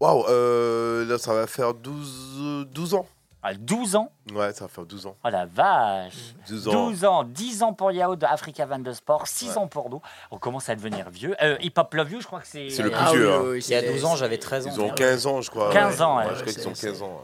Waouh, 0.01 0.27
euh, 0.29 1.05
là, 1.07 1.19
ça 1.19 1.35
va 1.35 1.47
faire 1.47 1.75
12, 1.75 2.39
euh, 2.41 2.65
12 2.65 2.95
ans. 2.95 3.07
Ah, 3.43 3.55
12 3.55 3.97
ans 3.97 4.13
Ouais, 4.35 4.53
ça 4.53 4.65
va 4.67 4.69
faire 4.69 4.85
12 4.85 5.07
ans. 5.07 5.17
Oh 5.25 5.29
la 5.31 5.47
vache 5.47 6.13
12 6.49 6.69
ans. 6.69 6.73
12 6.73 7.05
ans, 7.07 7.25
10 7.25 7.63
ans 7.63 7.73
pour 7.73 7.91
Yao 7.91 8.15
de 8.15 8.27
Africa 8.27 8.67
22 8.67 8.93
Sport, 8.93 9.27
6 9.27 9.57
ans 9.57 9.67
pour 9.67 9.89
nous. 9.89 10.03
On 10.31 10.37
commence 10.39 10.69
à 10.69 10.75
devenir 10.75 11.09
vieux. 11.09 11.35
Euh, 11.43 11.57
Hip 11.61 11.73
Hop 11.79 11.95
Love 11.95 12.13
You, 12.13 12.21
je 12.21 12.27
crois 12.27 12.41
que 12.41 12.47
c'est. 12.47 12.69
C'est 12.69 12.83
le 12.83 12.91
plus 12.91 12.99
Ah 13.01 13.11
oui, 13.13 13.17
vieux. 13.19 13.29
oui, 13.29 13.35
hein. 13.35 13.43
oui, 13.53 13.65
Il 13.67 13.71
y 13.73 13.75
a 13.77 13.81
c'est- 13.81 13.93
12 13.93 14.05
ans, 14.05 14.17
j'avais 14.17 14.37
13 14.39 14.67
ans. 14.67 14.71
Ils 14.75 14.81
ont 14.81 14.91
15 14.91 15.27
ans, 15.27 15.41
je 15.41 15.51
crois. 15.51 15.73
15 15.73 16.03
ans, 16.03 16.19
ouais. 16.19 16.25
je 16.35 16.41
crois 16.41 16.53
qu'ils 16.53 16.69
ont 16.69 16.73
15 16.73 17.03
ans. 17.03 17.21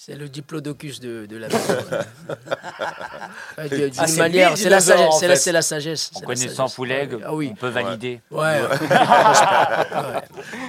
C'est 0.00 0.14
le 0.14 0.28
diplodocus 0.28 1.00
de, 1.00 1.26
de 1.26 1.36
la 1.36 1.48
D'une 3.68 3.90
Ah, 3.98 4.06
c'est 4.06 4.16
manière, 4.16 4.56
c'est 4.56 4.68
la 4.68 4.78
sagesse. 4.80 5.08
en 5.08 5.10
C'est 5.18 5.26
la, 5.26 5.34
fait. 5.34 5.40
c'est 5.40 5.50
la 5.50 5.60
sagesse. 5.62 6.10
En 6.14 6.20
la 6.20 6.26
connaissant. 6.26 6.68
Pouleg, 6.68 7.18
Ah 7.24 7.34
oui. 7.34 7.48
on 7.50 7.56
peut 7.56 7.66
valider. 7.68 8.20
Ouais. 8.30 8.60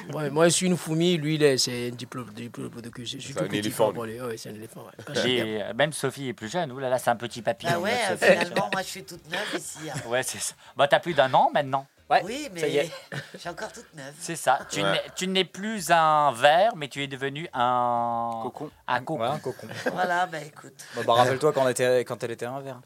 Ouais. 0.09 0.15
Ouais, 0.15 0.29
Moi, 0.31 0.45
je 0.49 0.53
suis 0.53 0.65
une 0.65 0.75
fourmi, 0.77 1.15
lui, 1.17 1.37
c'est 1.59 1.89
un 1.89 1.91
diplo- 1.95 2.27
diplodocus. 2.33 3.11
Je 3.11 3.17
suis 3.19 3.33
C'est 3.33 3.39
un 3.39 3.43
petit 3.43 3.57
éléphant. 3.59 3.91
Ouais, 3.93 4.35
c'est 4.37 4.49
un 4.49 4.55
éléphant. 4.55 4.83
euh, 5.15 5.73
Même 5.75 5.93
Sophie 5.93 6.29
est 6.29 6.33
plus 6.33 6.49
jeune. 6.51 6.71
Ouh 6.71 6.79
là 6.79 6.89
là, 6.89 6.97
c'est 6.97 7.11
un 7.11 7.15
petit 7.15 7.43
papillon. 7.43 7.73
Bah 7.73 7.79
ouais, 7.81 8.17
finalement, 8.19 8.69
moi 8.73 8.81
je 8.81 8.87
suis 8.87 9.03
toute 9.03 9.29
neuve 9.29 9.39
ici. 9.55 9.77
hein. 9.93 9.99
Ouais, 10.07 10.23
c'est 10.23 10.39
ça. 10.39 10.55
Bah, 10.75 10.87
t'as 10.87 10.99
plus 10.99 11.13
d'un 11.13 11.31
an 11.35 11.51
maintenant. 11.53 11.85
Ouais, 12.09 12.21
Oui, 12.25 12.49
ça 12.57 12.67
y 12.67 12.77
est. 12.77 12.91
mais 13.11 13.19
je 13.33 13.37
suis 13.37 13.49
encore 13.49 13.71
toute 13.71 13.93
neuve. 13.93 14.13
C'est 14.19 14.35
ça. 14.35 14.59
Tu 14.71 14.81
Ouais. 14.81 15.27
n'es- 15.27 15.45
plus 15.45 15.91
un 15.91 16.31
ver, 16.31 16.71
mais 16.75 16.87
tu 16.87 17.03
es 17.03 17.07
devenu 17.07 17.47
un. 17.53 18.39
Cocon. 18.41 18.71
Un 18.87 18.99
cocon. 19.01 19.21
Ouais, 19.21 19.27
un 19.27 19.37
cocon. 19.37 19.67
Voilà, 19.93 20.25
bah 20.25 20.39
écoute. 20.39 20.73
Bon, 20.95 21.03
bah, 21.05 21.13
rappelle-toi 21.13 21.53
quand, 21.53 21.67
était- 21.67 22.03
quand 22.05 22.23
elle 22.23 22.31
était 22.31 22.47
un 22.47 22.59
verre. 22.61 22.79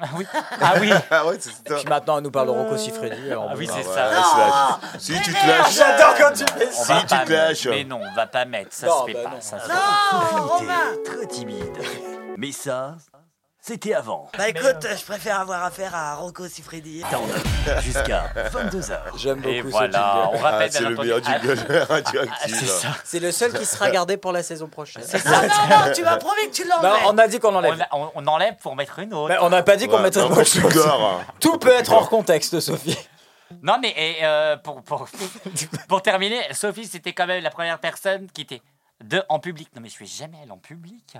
Ah 0.00 0.06
oui. 0.16 0.26
Ah 0.60 0.72
oui. 0.80 0.90
Ah 1.10 1.26
ouais, 1.26 1.36
c'est 1.40 1.50
ça. 1.50 1.74
Puis 1.76 1.84
maintenant, 1.86 2.16
elle 2.16 2.24
nous 2.24 2.30
parle 2.30 2.46
de 2.46 2.52
Rocco 2.52 2.76
Siffredi. 2.78 3.30
Ah 3.32 3.52
oui, 3.56 3.66
bah, 3.66 3.72
c'est 3.76 3.82
ça. 3.82 4.08
ouais, 4.10 4.16
c'est 4.32 4.38
lâche. 4.38 5.00
Si 5.02 5.20
tu 5.22 5.34
te 5.34 5.46
lâches. 5.46 5.74
J'adore 5.74 6.14
quand 6.16 6.32
tu 6.32 6.44
fais 6.58 6.70
ça. 6.72 6.98
Si, 7.00 7.06
tu 7.06 7.24
te 7.26 7.32
lâches. 7.32 7.66
Mais 7.66 7.84
non, 7.84 8.00
on 8.02 8.14
va 8.14 8.26
pas 8.26 8.46
mettre. 8.46 8.72
Ça 8.72 8.86
Non, 8.86 9.00
se 9.02 9.06
fait 9.06 9.12
bah 9.14 9.22
pas. 9.24 9.30
non. 9.30 9.40
Ça 9.42 9.58
se 9.60 9.68
Non, 9.68 10.46
Romain 10.48 10.74
Très 11.04 11.26
timide. 11.26 11.76
Mais 12.38 12.52
ça, 12.52 12.94
c'était 13.66 13.94
avant. 13.94 14.28
Bah 14.38 14.48
écoute, 14.48 14.86
je 14.96 15.04
préfère 15.04 15.40
avoir 15.40 15.64
affaire 15.64 15.92
à 15.94 16.14
Rocco 16.14 16.46
Siffredi. 16.46 17.02
Jusqu'à 17.82 18.32
22h. 18.52 18.96
J'aime 19.16 19.40
beaucoup 19.40 19.48
Et 19.54 19.62
ce 19.62 19.66
voilà, 19.68 20.30
on 20.32 20.38
rappelle 20.38 20.68
Ah, 20.70 20.72
c'est 20.72 20.80
le 20.84 20.86
entendu- 20.94 21.00
meilleur 21.08 21.24
jingle 21.24 21.58
Ah, 21.68 21.84
radioactif. 21.94 22.58
c'est 22.60 22.66
ça. 22.66 22.88
C'est 23.04 23.18
le 23.20 23.32
seul 23.32 23.52
qui 23.52 23.66
sera 23.66 23.90
gardé 23.90 24.16
pour 24.16 24.30
la 24.32 24.44
saison 24.44 24.68
prochaine. 24.68 25.02
C'est 25.04 25.24
Non, 25.24 25.32
ça. 25.32 25.42
non, 25.42 25.86
non, 25.86 25.92
tu 25.94 26.02
m'as 26.04 26.16
promis 26.16 26.48
que 26.48 26.54
tu 26.54 26.62
Non, 26.68 26.76
l'enlèves. 26.80 27.02
on 27.06 27.18
a 27.18 27.26
dit 27.28 27.38
qu'on 27.40 27.52
On, 27.54 27.56
enlève. 27.56 27.80
a- 27.80 27.88
on- 27.96 28.10
on 28.14 28.26
enlève 28.28 28.54
pour 28.62 28.76
mettre 28.76 29.00
une 29.00 29.12
autre. 29.12 29.30
Mais 29.34 29.38
on 29.40 29.48
n'a 29.50 29.62
pas 29.64 29.76
dit 29.76 29.88
qu'on 29.88 29.96
Ouais, 29.96 30.02
mettrait 30.02 30.22
non, 30.22 30.30
autre 30.30 30.42
tu 30.44 30.60
chose. 30.60 30.88
Tout 31.40 31.58
peut 31.58 31.72
être 31.72 31.92
hors 31.92 32.08
contexte, 32.08 32.60
Sophie. 32.60 32.96
Non, 33.62 33.78
mais 33.82 33.90
et, 33.96 34.24
euh, 34.24 34.56
pour, 34.56 34.82
pour, 34.82 35.08
pour 35.88 36.02
terminer, 36.02 36.40
Sophie, 36.52 36.86
c'était 36.86 37.12
quand 37.12 37.26
même 37.26 37.42
la 37.42 37.50
première 37.50 37.78
personne 37.80 38.28
qui 38.32 38.42
était 38.42 38.62
de, 39.02 39.22
en 39.28 39.38
public. 39.40 39.68
Non, 39.74 39.82
mais 39.82 39.88
je 39.88 39.94
suis 39.94 40.06
jamais 40.06 40.38
allé 40.42 40.50
en 40.52 40.56
public. 40.58 41.16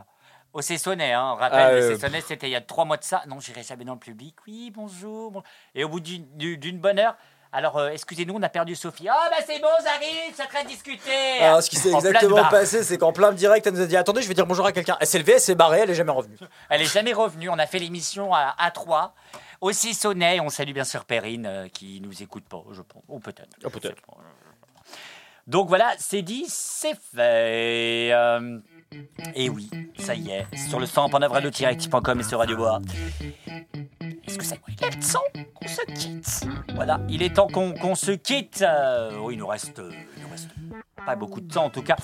Au 0.56 0.62
Cessonnet, 0.62 1.12
hein, 1.12 1.32
on 1.34 1.36
rappelle, 1.36 1.58
Ah, 1.60 1.70
le 1.72 1.82
euh, 1.82 1.94
Cessonnet, 1.94 2.22
c'était 2.26 2.46
il 2.48 2.52
y 2.52 2.56
a 2.56 2.62
trois 2.62 2.86
mois 2.86 2.96
de 2.96 3.04
ça. 3.04 3.22
Non, 3.28 3.40
j'irai 3.40 3.62
jamais 3.62 3.84
dans 3.84 3.92
le 3.92 3.98
public. 3.98 4.34
Oui, 4.46 4.72
bonjour. 4.74 5.30
bon- 5.30 5.42
Et 5.74 5.84
au 5.84 5.90
bout 5.90 6.00
d'une 6.00 6.24
du- 6.34 6.56
d'une 6.56 6.78
bonne 6.78 6.98
heure, 6.98 7.14
alors, 7.52 7.76
euh, 7.76 7.90
excusez-nous, 7.90 8.32
on 8.34 8.42
a 8.42 8.48
perdu 8.48 8.74
Sophie. 8.74 9.06
Ah, 9.06 9.28
bah 9.30 9.36
c'est 9.46 9.60
bon, 9.60 9.68
j'arrive, 9.84 10.34
train 10.48 10.62
de 10.64 10.68
discuter. 10.68 11.40
Alors, 11.42 11.62
ce 11.62 11.68
qui 11.68 11.76
s'est 11.76 11.92
exactement 11.92 12.42
passé, 12.48 12.82
c'est 12.84 12.96
qu'en 12.96 13.12
plein 13.12 13.32
direct, 13.32 13.66
elle 13.66 13.74
nous 13.74 13.82
a 13.82 13.86
dit 13.86 13.98
Attendez, 13.98 14.22
je 14.22 14.28
vais 14.28 14.34
dire 14.34 14.46
bonjour 14.46 14.64
à 14.64 14.72
quelqu'un. 14.72 14.96
Elle 14.98 15.06
s'est 15.06 15.18
levée, 15.18 15.32
elle 15.34 15.40
s'est 15.40 15.54
barrée, 15.54 15.80
elle 15.80 15.90
est 15.90 15.94
jamais 15.94 16.12
revenue. 16.12 16.38
Elle 16.70 16.80
est 16.80 16.86
jamais 16.92 17.12
revenue. 17.12 17.50
On 17.50 17.58
a 17.58 17.66
fait 17.66 17.78
l'émission 17.78 18.32
à, 18.32 18.54
à 18.56 18.70
3. 18.70 19.14
Au 19.60 19.72
Cessonnet, 19.72 20.40
on 20.40 20.48
salue 20.48 20.72
bien 20.72 20.84
sûr 20.84 21.04
Perrine, 21.04 21.44
euh, 21.44 21.68
qui 21.68 22.00
nous 22.00 22.22
écoute 22.22 22.44
pas, 22.48 22.62
je 22.72 22.80
pense. 22.80 23.02
Ou 23.08 23.20
peut-être. 23.20 23.50
Oh, 23.62 23.68
peut-être. 23.68 24.02
Donc 25.46 25.68
voilà, 25.68 25.92
c'est 25.98 26.22
dit, 26.22 26.46
c'est 26.48 26.96
fait. 27.14 28.10
Euh, 28.12 28.58
et 29.34 29.48
oui, 29.48 29.68
ça 29.98 30.14
y 30.14 30.30
est, 30.30 30.46
sur 30.68 30.80
le 30.80 30.86
100.9 30.86 31.26
radio-active.com 31.26 32.20
et 32.20 32.22
sur 32.22 32.38
Radio 32.38 32.56
Bois. 32.56 32.80
Est-ce 34.26 34.38
que 34.38 34.44
c'est 34.44 34.60
il 34.68 34.82
est 34.82 35.12
temps 35.12 35.20
qu'on 35.54 35.68
se 35.68 35.82
quitte? 35.92 36.46
Voilà, 36.74 37.00
il 37.08 37.22
est 37.22 37.34
temps 37.34 37.48
qu'on 37.48 37.94
se 37.94 38.12
quitte. 38.12 38.62
Euh, 38.62 39.10
euh, 39.12 39.32
il 39.32 39.38
nous 39.38 39.46
reste 39.46 39.80
pas 41.06 41.16
beaucoup 41.16 41.40
de 41.40 41.50
temps 41.50 41.64
en 41.64 41.70
tout 41.70 41.82
cas. 41.82 41.96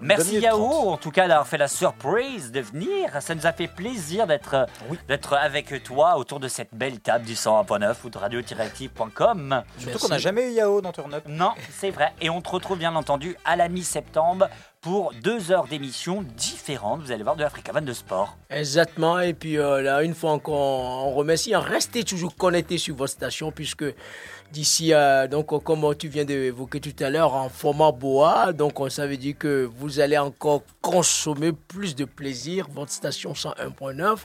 Merci 0.00 0.38
Yao, 0.38 0.90
en 0.90 0.96
tout 0.98 1.10
cas 1.10 1.26
d'avoir 1.26 1.46
fait 1.46 1.58
la 1.58 1.66
surprise 1.68 2.52
de 2.52 2.60
venir. 2.60 3.10
Ça 3.20 3.34
nous 3.34 3.46
a 3.46 3.52
fait 3.52 3.66
plaisir 3.68 4.26
d'être 4.26 4.54
euh, 4.54 4.94
d'être 5.08 5.34
avec 5.34 5.82
toi 5.82 6.16
autour 6.16 6.38
de 6.38 6.48
cette 6.48 6.74
belle 6.74 7.00
table 7.00 7.24
du 7.24 7.34
101.9 7.34 7.94
ou 8.04 8.10
de 8.10 8.18
radio-active.com. 8.18 9.62
Surtout 9.78 9.98
qu'on 9.98 10.08
n'a 10.08 10.18
jamais 10.18 10.50
eu 10.50 10.54
Yao 10.54 10.80
dans 10.80 10.92
Turn 10.92 11.12
Up. 11.14 11.24
Non, 11.26 11.52
c'est 11.70 11.90
vrai. 11.90 12.12
Et 12.20 12.28
on 12.28 12.40
te 12.42 12.50
retrouve 12.50 12.78
bien 12.78 12.94
entendu 12.94 13.36
à 13.44 13.56
la 13.56 13.68
mi-septembre 13.68 14.48
pour 14.80 15.12
deux 15.22 15.52
heures 15.52 15.66
d'émissions 15.66 16.22
différentes. 16.22 17.02
Vous 17.02 17.12
allez 17.12 17.22
voir 17.22 17.36
de 17.36 17.44
Africa 17.44 17.72
Van 17.72 17.82
de 17.82 17.92
sport. 17.92 18.36
Exactement. 18.48 19.20
Et 19.20 19.34
puis 19.34 19.58
euh, 19.58 19.82
là, 19.82 20.02
une 20.02 20.14
fois 20.14 20.32
encore, 20.32 21.06
on 21.06 21.12
remercie. 21.12 21.54
Restez 21.54 22.04
toujours 22.04 22.34
connectés 22.36 22.78
sur 22.78 22.96
votre 22.96 23.12
station 23.12 23.52
puisque 23.52 23.84
d'ici, 24.52 24.92
euh, 24.92 25.26
donc, 25.28 25.52
euh, 25.52 25.58
comme 25.58 25.94
tu 25.96 26.08
viens 26.08 26.24
d'évoquer 26.24 26.80
tout 26.80 26.94
à 27.04 27.10
l'heure, 27.10 27.34
en 27.34 27.48
format 27.48 27.92
bois, 27.92 28.52
donc 28.52 28.80
euh, 28.80 28.88
ça 28.88 29.06
veut 29.06 29.16
dire 29.16 29.36
que 29.38 29.68
vous 29.78 30.00
allez 30.00 30.18
encore 30.18 30.62
consommer 30.80 31.52
plus 31.52 31.94
de 31.94 32.04
plaisir. 32.04 32.66
Votre 32.72 32.92
station 32.92 33.32
101.9 33.32 34.16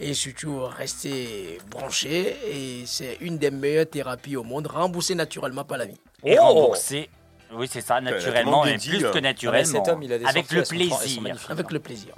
et 0.00 0.14
surtout 0.14 0.60
restez 0.64 1.58
branchés. 1.70 2.36
Et 2.50 2.84
c'est 2.86 3.16
une 3.20 3.38
des 3.38 3.50
meilleures 3.50 3.88
thérapies 3.88 4.36
au 4.36 4.42
monde, 4.44 4.66
remboursée 4.66 5.14
naturellement 5.14 5.64
par 5.64 5.78
la 5.78 5.86
vie. 5.86 6.00
Et 6.24 6.38
remboursé. 6.38 7.08
Oui, 7.54 7.68
c'est 7.70 7.82
ça, 7.82 8.00
naturellement, 8.00 8.62
bien 8.64 8.74
et 8.74 8.78
plus 8.78 8.96
hein. 8.96 9.00
que 9.00 9.06
Ah, 9.08 9.10
mais 9.14 9.20
naturellement. 9.20 9.64
cet 9.64 9.88
homme, 9.88 10.02
il 10.02 10.12
a 10.12 10.18
des 10.18 10.24
avec 10.24 10.50
le 10.52 10.62
plaisir. 10.62 10.96
Avec 11.50 11.70
le 11.70 11.80
plaisir. 11.80 12.14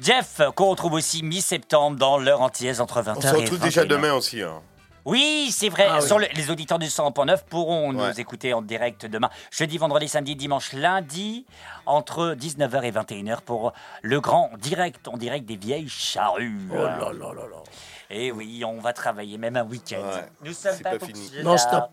Jeff, 0.00 0.40
qu'on 0.56 0.70
retrouve 0.70 0.94
aussi 0.94 1.22
mi-septembre 1.22 1.98
dans 1.98 2.18
l'heure 2.18 2.40
antillaise 2.40 2.80
entre 2.80 3.02
20h 3.02 3.14
On 3.16 3.20
et 3.20 3.22
se 3.22 3.34
retrouve 3.36 3.58
déjà 3.60 3.84
21h. 3.84 3.88
demain 3.88 4.14
aussi. 4.14 4.40
hein. 4.40 4.62
Oui, 5.04 5.50
c'est 5.56 5.68
vrai. 5.68 5.86
Ah 5.90 5.98
oui. 6.00 6.06
Sur 6.06 6.18
le- 6.18 6.28
les 6.34 6.50
auditeurs 6.50 6.78
du 6.78 6.86
100.9 6.86 7.44
pourront 7.44 7.92
Ouais. 7.94 8.08
nous 8.10 8.20
écouter 8.20 8.54
en 8.54 8.62
direct 8.62 9.06
demain, 9.06 9.30
jeudi, 9.50 9.78
vendredi, 9.78 10.08
samedi, 10.08 10.36
dimanche, 10.36 10.72
lundi, 10.72 11.44
entre 11.86 12.34
19h 12.34 12.84
et 12.84 12.90
21h 12.92 13.40
pour 13.42 13.72
le 14.02 14.20
grand 14.20 14.50
direct, 14.58 15.08
en 15.08 15.16
direct 15.16 15.44
des 15.46 15.56
vieilles 15.56 15.88
charrues. 15.88 16.68
Oh 16.70 16.76
là 16.76 16.98
là 16.98 17.12
là 17.12 17.32
là. 17.50 17.62
Et 18.10 18.30
oui, 18.30 18.62
on 18.64 18.78
va 18.78 18.92
travailler 18.92 19.38
même 19.38 19.56
un 19.56 19.64
week-end. 19.64 19.96
Ouais, 20.02 20.28
Nous 20.44 20.52
sommes 20.52 20.72
c'est 20.76 20.82
pas, 20.82 20.98
pas 20.98 21.06
fini. 21.06 21.18
fonctionnaires. 21.20 21.44
Non-stop. 21.44 21.90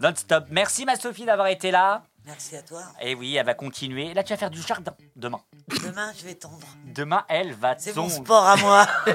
Non-stop. 0.00 0.44
Merci 0.50 0.84
ma 0.84 0.96
Sophie 0.96 1.24
d'avoir 1.24 1.46
été 1.46 1.70
là. 1.70 2.02
Merci 2.26 2.56
à 2.56 2.62
toi. 2.62 2.80
Et 3.00 3.14
oui, 3.14 3.36
elle 3.36 3.44
va 3.46 3.54
continuer. 3.54 4.14
Là, 4.14 4.22
tu 4.22 4.32
vas 4.32 4.38
faire 4.38 4.50
du 4.50 4.60
jardin 4.62 4.94
demain. 5.14 5.40
Demain, 5.82 6.10
je 6.18 6.24
vais 6.24 6.34
tondre. 6.34 6.66
Demain, 6.86 7.24
elle 7.28 7.52
va 7.52 7.74
C'est 7.78 7.94
mon 7.96 8.02
tondre. 8.08 8.14
sport 8.24 8.46
à 8.46 8.56
moi. 8.56 8.86
Et 9.06 9.10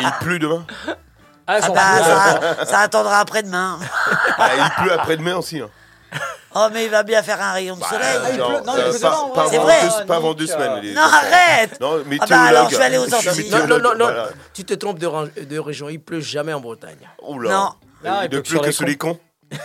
il 0.00 0.10
pleut 0.20 0.38
demain? 0.38 0.66
Ah 1.46 1.60
bah, 1.60 2.02
ça, 2.02 2.64
ça 2.66 2.78
attendra 2.80 3.20
après-demain. 3.20 3.78
Ah, 4.38 4.50
il 4.56 4.82
pleut 4.82 4.92
après-demain 4.92 5.36
aussi. 5.36 5.60
hein. 5.60 5.70
Oh, 6.58 6.68
mais 6.72 6.86
il 6.86 6.90
va 6.90 7.02
bien 7.02 7.22
faire 7.22 7.40
un 7.42 7.52
rayon 7.52 7.76
de 7.76 7.84
soleil. 7.84 8.38
Non, 8.38 8.50
euh, 8.78 8.98
pas, 8.98 9.28
pas 9.34 9.46
C'est 9.50 9.56
avant 9.56 9.64
vrai. 9.66 9.76
deux, 10.00 10.06
pas 10.06 10.16
avant 10.16 10.32
deux 10.34 10.46
semaines. 10.46 10.80
les 10.82 10.94
Non, 10.94 11.02
arrête. 11.02 11.78
Non, 11.80 11.96
Ah 11.96 11.98
bah, 11.98 12.08
météorologue. 12.08 12.48
alors, 12.48 12.70
je 12.70 12.76
vais 12.76 12.84
aller 12.84 12.96
aux 12.98 13.06
suis 13.06 13.28
Antilles. 13.28 13.50
Non, 13.50 13.66
non, 13.66 13.78
non, 13.78 13.90
non. 13.94 14.04
voilà. 14.06 14.28
Tu 14.54 14.64
te 14.64 14.72
trompes 14.72 14.98
de, 14.98 15.06
ran- 15.06 15.26
de 15.36 15.58
région. 15.58 15.90
Il 15.90 16.00
pleut 16.00 16.20
jamais 16.20 16.54
en 16.54 16.60
Bretagne. 16.60 16.96
Oula. 17.22 17.50
Non. 17.50 17.70
Ah, 18.06 18.20
il 18.24 18.34
ne 18.34 18.40
pleut 18.40 18.60
que 18.60 18.70
sur 18.72 18.86
les 18.86 18.96
cons. 18.96 19.18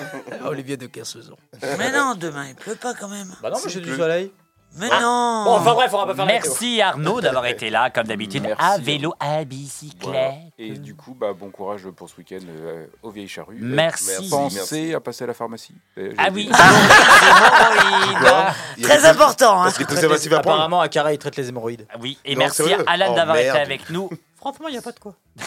Olivier 0.45 0.75
de 0.77 0.85
Kersauzon. 0.87 1.37
Mais 1.77 1.91
non, 1.91 2.15
demain, 2.15 2.45
il 2.49 2.55
pleut 2.55 2.75
pas 2.75 2.93
quand 2.93 3.07
même. 3.07 3.33
Bah 3.41 3.49
non, 3.51 3.57
mais 3.63 3.71
j'ai 3.71 3.79
du 3.79 3.95
soleil. 3.95 4.31
Mais 4.77 4.87
Ah. 4.91 4.99
non. 5.01 5.43
Bon, 5.45 5.51
enfin 5.57 5.73
bref, 5.73 5.91
on 5.93 5.97
va 5.97 6.05
pas 6.05 6.15
faire 6.15 6.25
la. 6.25 6.33
Merci 6.33 6.81
Arnaud 6.81 7.19
d'avoir 7.19 7.45
été 7.45 7.69
là, 7.69 7.89
comme 7.89 8.07
d'habitude, 8.07 8.47
à 8.57 8.77
vélo, 8.77 9.13
à 9.19 9.43
bicyclette. 9.43 10.03
Voilà. 10.03 10.31
Et 10.57 10.71
du 10.71 10.95
coup, 10.95 11.13
bah, 11.13 11.33
bon 11.37 11.49
courage 11.49 11.87
pour 11.89 12.09
ce 12.09 12.15
week-end 12.17 12.39
euh, 12.47 12.85
aux 13.03 13.11
vieilles 13.11 13.27
charrues. 13.27 13.57
Merci. 13.59 14.29
Pensez 14.29 14.55
Merci. 14.55 14.93
à 14.93 14.99
passer 14.99 15.23
à 15.25 15.27
la 15.27 15.33
pharmacie. 15.33 15.75
Euh, 15.97 16.13
Ah 16.17 16.25
j'ai 16.27 16.31
oui, 16.31 16.49
a 16.53 18.53
Très 18.81 19.05
important. 19.05 19.61
Hein. 19.61 19.65
Parce 19.65 19.77
que. 19.77 20.33
Apparemment, 20.35 20.79
à 20.81 20.87
Carré, 20.87 21.15
il 21.15 21.17
traite 21.17 21.35
les 21.35 21.49
hémorroïdes. 21.49 21.85
Oui, 21.99 22.17
et 22.23 22.35
Non, 22.35 22.39
merci 22.39 22.73
à 22.73 22.77
Alan 22.87 23.07
Oh, 23.11 23.15
d'avoir 23.15 23.37
été 23.37 23.49
avec 23.49 23.89
nous. 23.89 24.09
Franchement, 24.41 24.69
il 24.69 24.71
n'y 24.71 24.77
a 24.79 24.81
pas 24.81 24.91
de 24.91 24.99
quoi. 24.99 25.13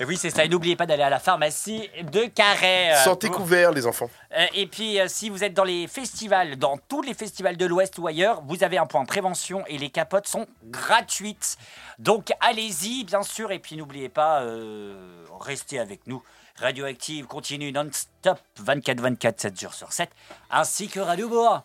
Et 0.00 0.04
oui, 0.06 0.16
c'est 0.16 0.30
ça. 0.30 0.44
Et 0.44 0.48
n'oubliez 0.48 0.76
pas 0.76 0.86
d'aller 0.86 1.02
à 1.02 1.10
la 1.10 1.18
pharmacie 1.20 1.88
de 2.10 2.24
Carhaix. 2.24 2.94
euh, 2.94 3.04
Sortez 3.04 3.28
pour- 3.28 3.36
couverts, 3.36 3.72
les 3.72 3.86
enfants. 3.86 4.08
Euh, 4.36 4.46
et 4.54 4.66
puis, 4.66 4.98
euh, 4.98 5.06
si 5.08 5.28
vous 5.28 5.44
êtes 5.44 5.54
dans 5.54 5.64
les 5.64 5.86
festivals, 5.86 6.56
dans 6.56 6.78
tous 6.88 7.02
les 7.02 7.14
festivals 7.14 7.56
de 7.56 7.66
l'Ouest 7.66 7.98
ou 7.98 8.06
ailleurs, 8.06 8.42
vous 8.46 8.64
avez 8.64 8.78
un 8.78 8.86
point 8.86 9.04
prévention 9.04 9.64
et 9.66 9.78
les 9.78 9.90
capotes 9.90 10.26
sont 10.26 10.46
gratuites. 10.64 11.56
Donc, 11.98 12.32
allez-y, 12.40 13.04
bien 13.04 13.22
sûr. 13.22 13.52
Et 13.52 13.58
puis, 13.58 13.76
n'oubliez 13.76 14.08
pas, 14.08 14.40
euh, 14.40 15.24
restez 15.40 15.78
avec 15.78 16.06
nous. 16.06 16.22
Radioactive 16.56 17.26
continue 17.26 17.72
non-stop, 17.72 18.38
24-24, 18.64 19.40
7 19.40 19.60
jours 19.60 19.74
sur 19.74 19.92
7, 19.92 20.10
ainsi 20.50 20.88
que 20.88 21.00
Radio 21.00 21.28
Boa. 21.28 21.64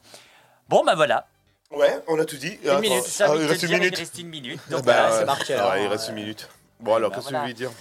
Bon, 0.69 0.83
ben 0.85 0.95
voilà. 0.95 1.27
Ouais, 1.71 1.99
on 2.07 2.17
a 2.19 2.25
tout 2.25 2.37
dit. 2.37 2.57
Une 2.63 2.79
minute. 2.79 3.03
Ça, 3.03 3.27
Ah, 3.29 3.35
il 3.35 3.41
te 3.45 3.47
reste 3.49 3.63
une 3.63 3.71
minute. 3.73 3.93
Il 3.93 3.99
reste 3.99 4.19
une 4.19 4.29
minute. 4.29 4.59
Donc, 4.69 4.83
bah, 4.85 4.93
voilà, 4.93 5.19
c'est 5.19 5.25
marqué. 5.25 5.53
Ah, 5.55 5.77
il 5.79 5.85
euh, 5.85 5.89
reste 5.89 6.07
une 6.09 6.15
minute. 6.15 6.47
Bon, 6.79 6.95
alors, 6.95 7.09
bah, 7.09 7.17
qu'est-ce 7.17 7.29
que 7.29 7.33
vous 7.35 7.41
voulez 7.41 7.53
dire? 7.53 7.71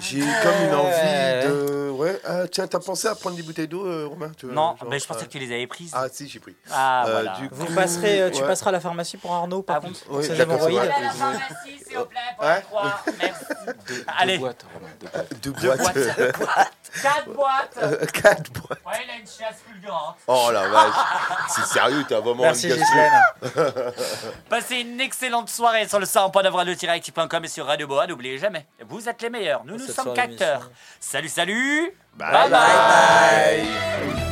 J'ai 0.00 0.20
comme 0.20 0.64
une 0.64 0.74
envie 0.74 1.46
de. 1.46 1.90
Ouais, 1.90 2.18
ah, 2.26 2.48
tiens, 2.50 2.66
t'as 2.66 2.80
pensé 2.80 3.06
à 3.06 3.14
prendre 3.14 3.36
des 3.36 3.42
bouteilles 3.42 3.68
d'eau, 3.68 3.86
euh, 3.86 4.06
Romain 4.08 4.32
tu- 4.36 4.46
Non, 4.46 4.74
genre, 4.76 4.88
mais 4.88 4.98
je 4.98 5.06
pensais 5.06 5.20
euh, 5.20 5.24
que 5.26 5.30
tu 5.30 5.38
les 5.38 5.52
avais 5.54 5.66
prises. 5.66 5.92
Ah, 5.94 6.06
si, 6.10 6.26
j'ai 6.28 6.40
pris. 6.40 6.56
Ah, 6.70 7.04
Euh, 7.06 7.12
voilà. 7.12 7.32
du 7.36 7.48
Vous 7.52 7.66
coup, 7.66 7.74
passerez, 7.74 8.22
euh, 8.22 8.30
tu 8.30 8.40
ouais. 8.40 8.46
passeras 8.48 8.70
à 8.70 8.72
la 8.72 8.80
pharmacie 8.80 9.18
pour 9.18 9.32
Arnaud, 9.32 9.62
par 9.62 9.76
Ah 9.76 9.80
contre, 9.86 10.00
oui. 10.08 10.26
d'accord, 10.28 10.56
vrai. 10.58 10.86
la 10.88 11.10
pharmacie, 11.10 11.44
s'il 11.86 11.98
vous 11.98 12.04
plaît, 12.06 12.18
pour 12.36 12.46
Ouais. 12.46 12.56
les 12.56 12.62
trois. 12.62 13.00
Merci. 13.20 13.44
Deux 13.88 14.04
Allez. 14.18 14.38
boîtes, 14.38 14.64
Romain, 14.74 14.88
deux 15.00 15.08
boîtes. 15.08 15.42
Deux 15.42 15.52
Deux 15.52 15.76
boîtes. 15.76 16.68
Quatre 17.02 17.28
boîtes. 17.32 18.12
Quatre 18.12 18.52
boîtes. 18.52 18.80
Ouais, 18.86 19.00
il 19.06 19.10
a 19.10 19.14
une 19.20 19.26
chasse 19.26 19.56
fulgurante. 19.66 20.16
Oh 20.26 20.48
la 20.52 20.68
vache. 20.68 20.94
C'est 21.54 21.64
sérieux, 21.66 22.04
t'as 22.08 22.20
vraiment 22.20 22.42
Merci, 22.42 22.68
une. 22.70 22.82
Passez 24.50 24.76
une 24.80 25.00
excellente 25.00 25.48
soirée 25.48 25.88
sur 25.88 25.98
le 26.00 26.04
100.9radio-active.com 26.06 27.44
et 27.44 27.48
sur 27.48 27.66
Radio 27.66 27.86
Boa. 27.86 28.06
N'oubliez 28.06 28.36
jamais, 28.38 28.61
vous 28.86 29.08
êtes 29.08 29.22
les 29.22 29.30
meilleurs. 29.30 29.64
Nous, 29.64 29.76
nous 29.76 29.86
sommes 29.86 30.14
qu'acteurs. 30.14 30.70
Salut, 31.00 31.28
salut. 31.28 31.92
Bye 32.16 32.50
bye. 32.50 32.50
bye. 32.50 34.31